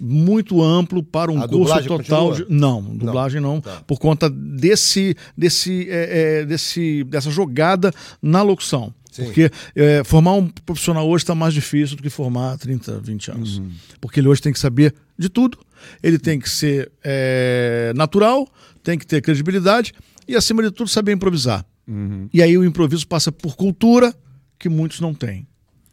muito 0.00 0.60
amplo 0.62 1.02
para 1.02 1.30
um 1.30 1.40
a 1.40 1.48
curso 1.48 1.84
total 1.84 2.32
de. 2.32 2.46
Não, 2.48 2.82
dublagem 2.82 3.40
não, 3.40 3.54
não 3.54 3.60
tá. 3.60 3.82
por 3.86 3.98
conta 3.98 4.28
desse, 4.28 5.16
desse, 5.36 5.88
é, 5.88 6.40
é, 6.40 6.44
desse, 6.44 7.04
dessa 7.04 7.30
jogada 7.30 7.92
na 8.20 8.42
locução. 8.42 8.92
Sim. 9.14 9.24
Porque 9.26 9.48
é, 9.76 10.02
formar 10.02 10.32
um 10.32 10.48
profissional 10.48 11.08
hoje 11.08 11.22
está 11.22 11.36
mais 11.36 11.54
difícil 11.54 11.96
do 11.96 12.02
que 12.02 12.10
formar 12.10 12.54
há 12.54 12.58
30, 12.58 12.98
20 12.98 13.30
anos. 13.30 13.58
Uhum. 13.58 13.70
Porque 14.00 14.18
ele 14.18 14.26
hoje 14.26 14.42
tem 14.42 14.52
que 14.52 14.58
saber 14.58 14.92
de 15.16 15.28
tudo, 15.28 15.56
ele 16.02 16.18
tem 16.18 16.40
que 16.40 16.50
ser 16.50 16.90
é, 17.02 17.92
natural, 17.94 18.48
tem 18.82 18.98
que 18.98 19.06
ter 19.06 19.22
credibilidade 19.22 19.94
e, 20.26 20.34
acima 20.34 20.64
de 20.64 20.72
tudo, 20.72 20.90
saber 20.90 21.12
improvisar. 21.12 21.64
Uhum. 21.86 22.28
E 22.32 22.42
aí 22.42 22.58
o 22.58 22.64
improviso 22.64 23.06
passa 23.06 23.30
por 23.30 23.54
cultura 23.54 24.12
que 24.58 24.68
muitos 24.68 24.98
não 24.98 25.14
têm. 25.14 25.46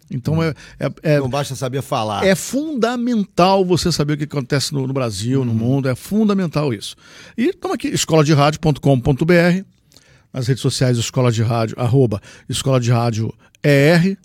Então 0.09 0.41
é, 0.41 0.53
é, 0.79 0.91
é, 1.03 1.19
Não 1.19 1.29
basta 1.29 1.55
saber 1.55 1.83
falar. 1.83 2.25
É 2.25 2.33
fundamental 2.33 3.63
você 3.63 3.91
saber 3.91 4.13
o 4.13 4.17
que 4.17 4.23
acontece 4.23 4.73
no, 4.73 4.87
no 4.87 4.93
Brasil, 4.93 5.45
no 5.45 5.53
mundo. 5.53 5.87
É 5.87 5.93
fundamental 5.95 6.73
isso. 6.73 6.95
E 7.37 7.49
estamos 7.49 7.75
aqui, 7.75 7.87
escoladeradio.com.br, 7.87 9.63
nas 10.33 10.47
redes 10.47 10.61
sociais 10.61 10.97
Escola 10.97 11.31
de 11.31 11.43
Rádio, 11.43 11.79
arroba 11.79 12.21
Escola 12.47 12.79
de 12.79 12.91
Rádio 12.91 13.33
ER, 13.63 14.17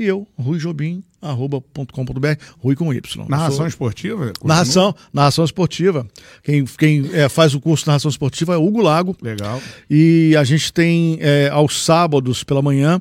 e 0.00 0.06
eu, 0.06 0.26
Rui 0.38 0.58
Jobim, 0.58 1.04
arroba.com.br, 1.20 2.28
Rui 2.58 2.74
com 2.74 2.92
Y. 2.92 3.26
Narração 3.28 3.58
sou... 3.58 3.66
esportiva? 3.66 4.26
Continua? 4.28 4.48
Narração, 4.48 4.94
narração 5.12 5.44
esportiva. 5.44 6.06
Quem, 6.42 6.64
quem 6.64 7.10
é, 7.12 7.28
faz 7.28 7.54
o 7.54 7.60
curso 7.60 7.84
de 7.84 7.88
narração 7.88 8.08
esportiva 8.08 8.54
é 8.54 8.56
Hugo 8.56 8.80
Lago. 8.80 9.14
Legal. 9.20 9.60
E 9.90 10.34
a 10.38 10.44
gente 10.44 10.72
tem 10.72 11.18
é, 11.20 11.50
aos 11.52 11.84
sábados 11.84 12.42
pela 12.42 12.62
manhã 12.62 12.98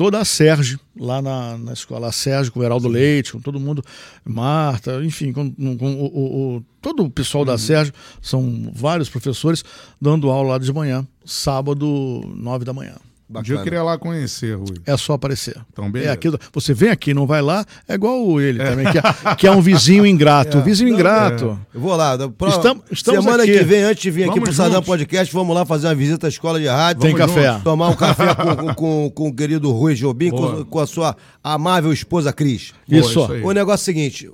toda 0.00 0.18
a 0.18 0.24
Sérgio, 0.24 0.80
lá 0.98 1.20
na, 1.20 1.58
na 1.58 1.74
escola, 1.74 2.08
a 2.08 2.12
Sérgio, 2.12 2.50
com 2.50 2.60
o 2.60 2.64
Heraldo 2.64 2.88
Leite, 2.88 3.32
com 3.32 3.38
todo 3.38 3.60
mundo, 3.60 3.84
Marta, 4.24 5.04
enfim, 5.04 5.30
com, 5.30 5.52
com 5.76 5.92
o, 5.92 6.06
o, 6.06 6.56
o, 6.56 6.64
todo 6.80 7.04
o 7.04 7.10
pessoal 7.10 7.44
da 7.44 7.52
uhum. 7.52 7.58
Sérgio, 7.58 7.92
são 8.22 8.72
vários 8.74 9.10
professores 9.10 9.62
dando 10.00 10.30
aula 10.30 10.52
lá 10.52 10.58
de 10.58 10.72
manhã, 10.72 11.06
sábado, 11.22 11.86
nove 12.34 12.64
da 12.64 12.72
manhã. 12.72 12.94
Um 13.32 13.42
dia 13.42 13.54
eu 13.54 13.62
queria 13.62 13.82
lá 13.82 13.96
conhecer, 13.96 14.56
Rui. 14.56 14.76
É 14.84 14.96
só 14.96 15.12
aparecer. 15.12 15.56
Então, 15.72 15.88
beleza. 15.88 16.10
É 16.10 16.12
aquilo, 16.12 16.38
você 16.52 16.74
vem 16.74 16.90
aqui, 16.90 17.14
não 17.14 17.26
vai 17.26 17.40
lá, 17.40 17.64
é 17.86 17.94
igual 17.94 18.40
ele 18.40 18.60
é. 18.60 18.70
também, 18.70 18.90
que 18.90 18.98
é, 18.98 19.34
que 19.36 19.46
é, 19.46 19.50
um 19.52 19.60
vizinho 19.60 20.04
ingrato. 20.06 20.58
É. 20.60 20.62
Vizinho 20.62 20.92
ingrato. 20.92 21.58
É. 21.72 21.76
Eu 21.76 21.80
vou 21.80 21.96
lá. 21.96 22.16
Pro... 22.18 22.48
Estamos, 22.48 22.84
estamos 22.90 23.24
Semana 23.24 23.44
aqui. 23.44 23.56
que 23.56 23.64
vem, 23.64 23.82
antes 23.82 24.02
de 24.02 24.10
vir 24.10 24.26
vamos 24.26 24.36
aqui 24.36 24.44
pro 24.44 24.54
Sadam 24.54 24.82
Podcast, 24.82 25.32
vamos 25.32 25.54
lá 25.54 25.64
fazer 25.64 25.86
uma 25.86 25.94
visita 25.94 26.26
à 26.26 26.28
escola 26.28 26.60
de 26.60 26.66
rádio. 26.66 27.02
Tem 27.02 27.12
vamos 27.12 27.34
café. 27.34 27.48
Juntos, 27.48 27.62
tomar 27.62 27.88
um 27.88 27.96
café 27.96 28.34
com, 28.36 28.74
com, 28.74 29.10
com, 29.10 29.28
o 29.28 29.34
querido 29.34 29.70
Rui 29.70 29.94
Jobim, 29.94 30.30
com, 30.30 30.64
com, 30.64 30.78
a 30.78 30.86
sua 30.86 31.16
amável 31.42 31.92
esposa 31.92 32.32
Cris. 32.32 32.72
Isso. 32.88 33.10
isso 33.10 33.32
o 33.46 33.52
negócio 33.52 33.80
é 33.80 33.92
o 33.92 33.94
seguinte: 33.94 34.30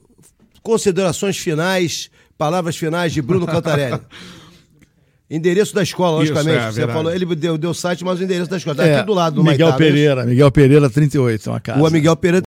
considerações 0.63 1.39
finais, 1.39 2.11
palavras 2.37 2.77
finais 2.77 3.13
de 3.13 3.23
Bruno 3.23 3.47
Cantarelli. 3.47 4.01
Endereço 5.29 5.75
da 5.75 5.83
escola, 5.83 6.19
logicamente. 6.19 6.57
Isso, 6.57 6.81
é, 6.81 6.87
você 6.87 6.87
falou, 6.87 7.13
ele 7.13 7.27
deu, 7.35 7.59
deu 7.59 7.75
site, 7.75 8.05
mas 8.05 8.21
o 8.21 8.23
endereço 8.23 8.49
da 8.49 8.59
escola. 8.59 8.77
Tá 8.77 8.87
é, 8.87 8.97
aqui 8.97 9.07
do 9.07 9.13
lado 9.13 9.35
do 9.35 9.45
Miguel 9.45 9.69
Maitá, 9.69 9.79
Pereira, 9.79 10.25
Miguel 10.25 10.51
Pereira 10.53 10.89
38, 10.89 11.51
uma 11.51 11.61
casa. 11.61 11.79
Rua 11.81 11.91
Miguel 11.91 12.17
Pereira 12.17 12.46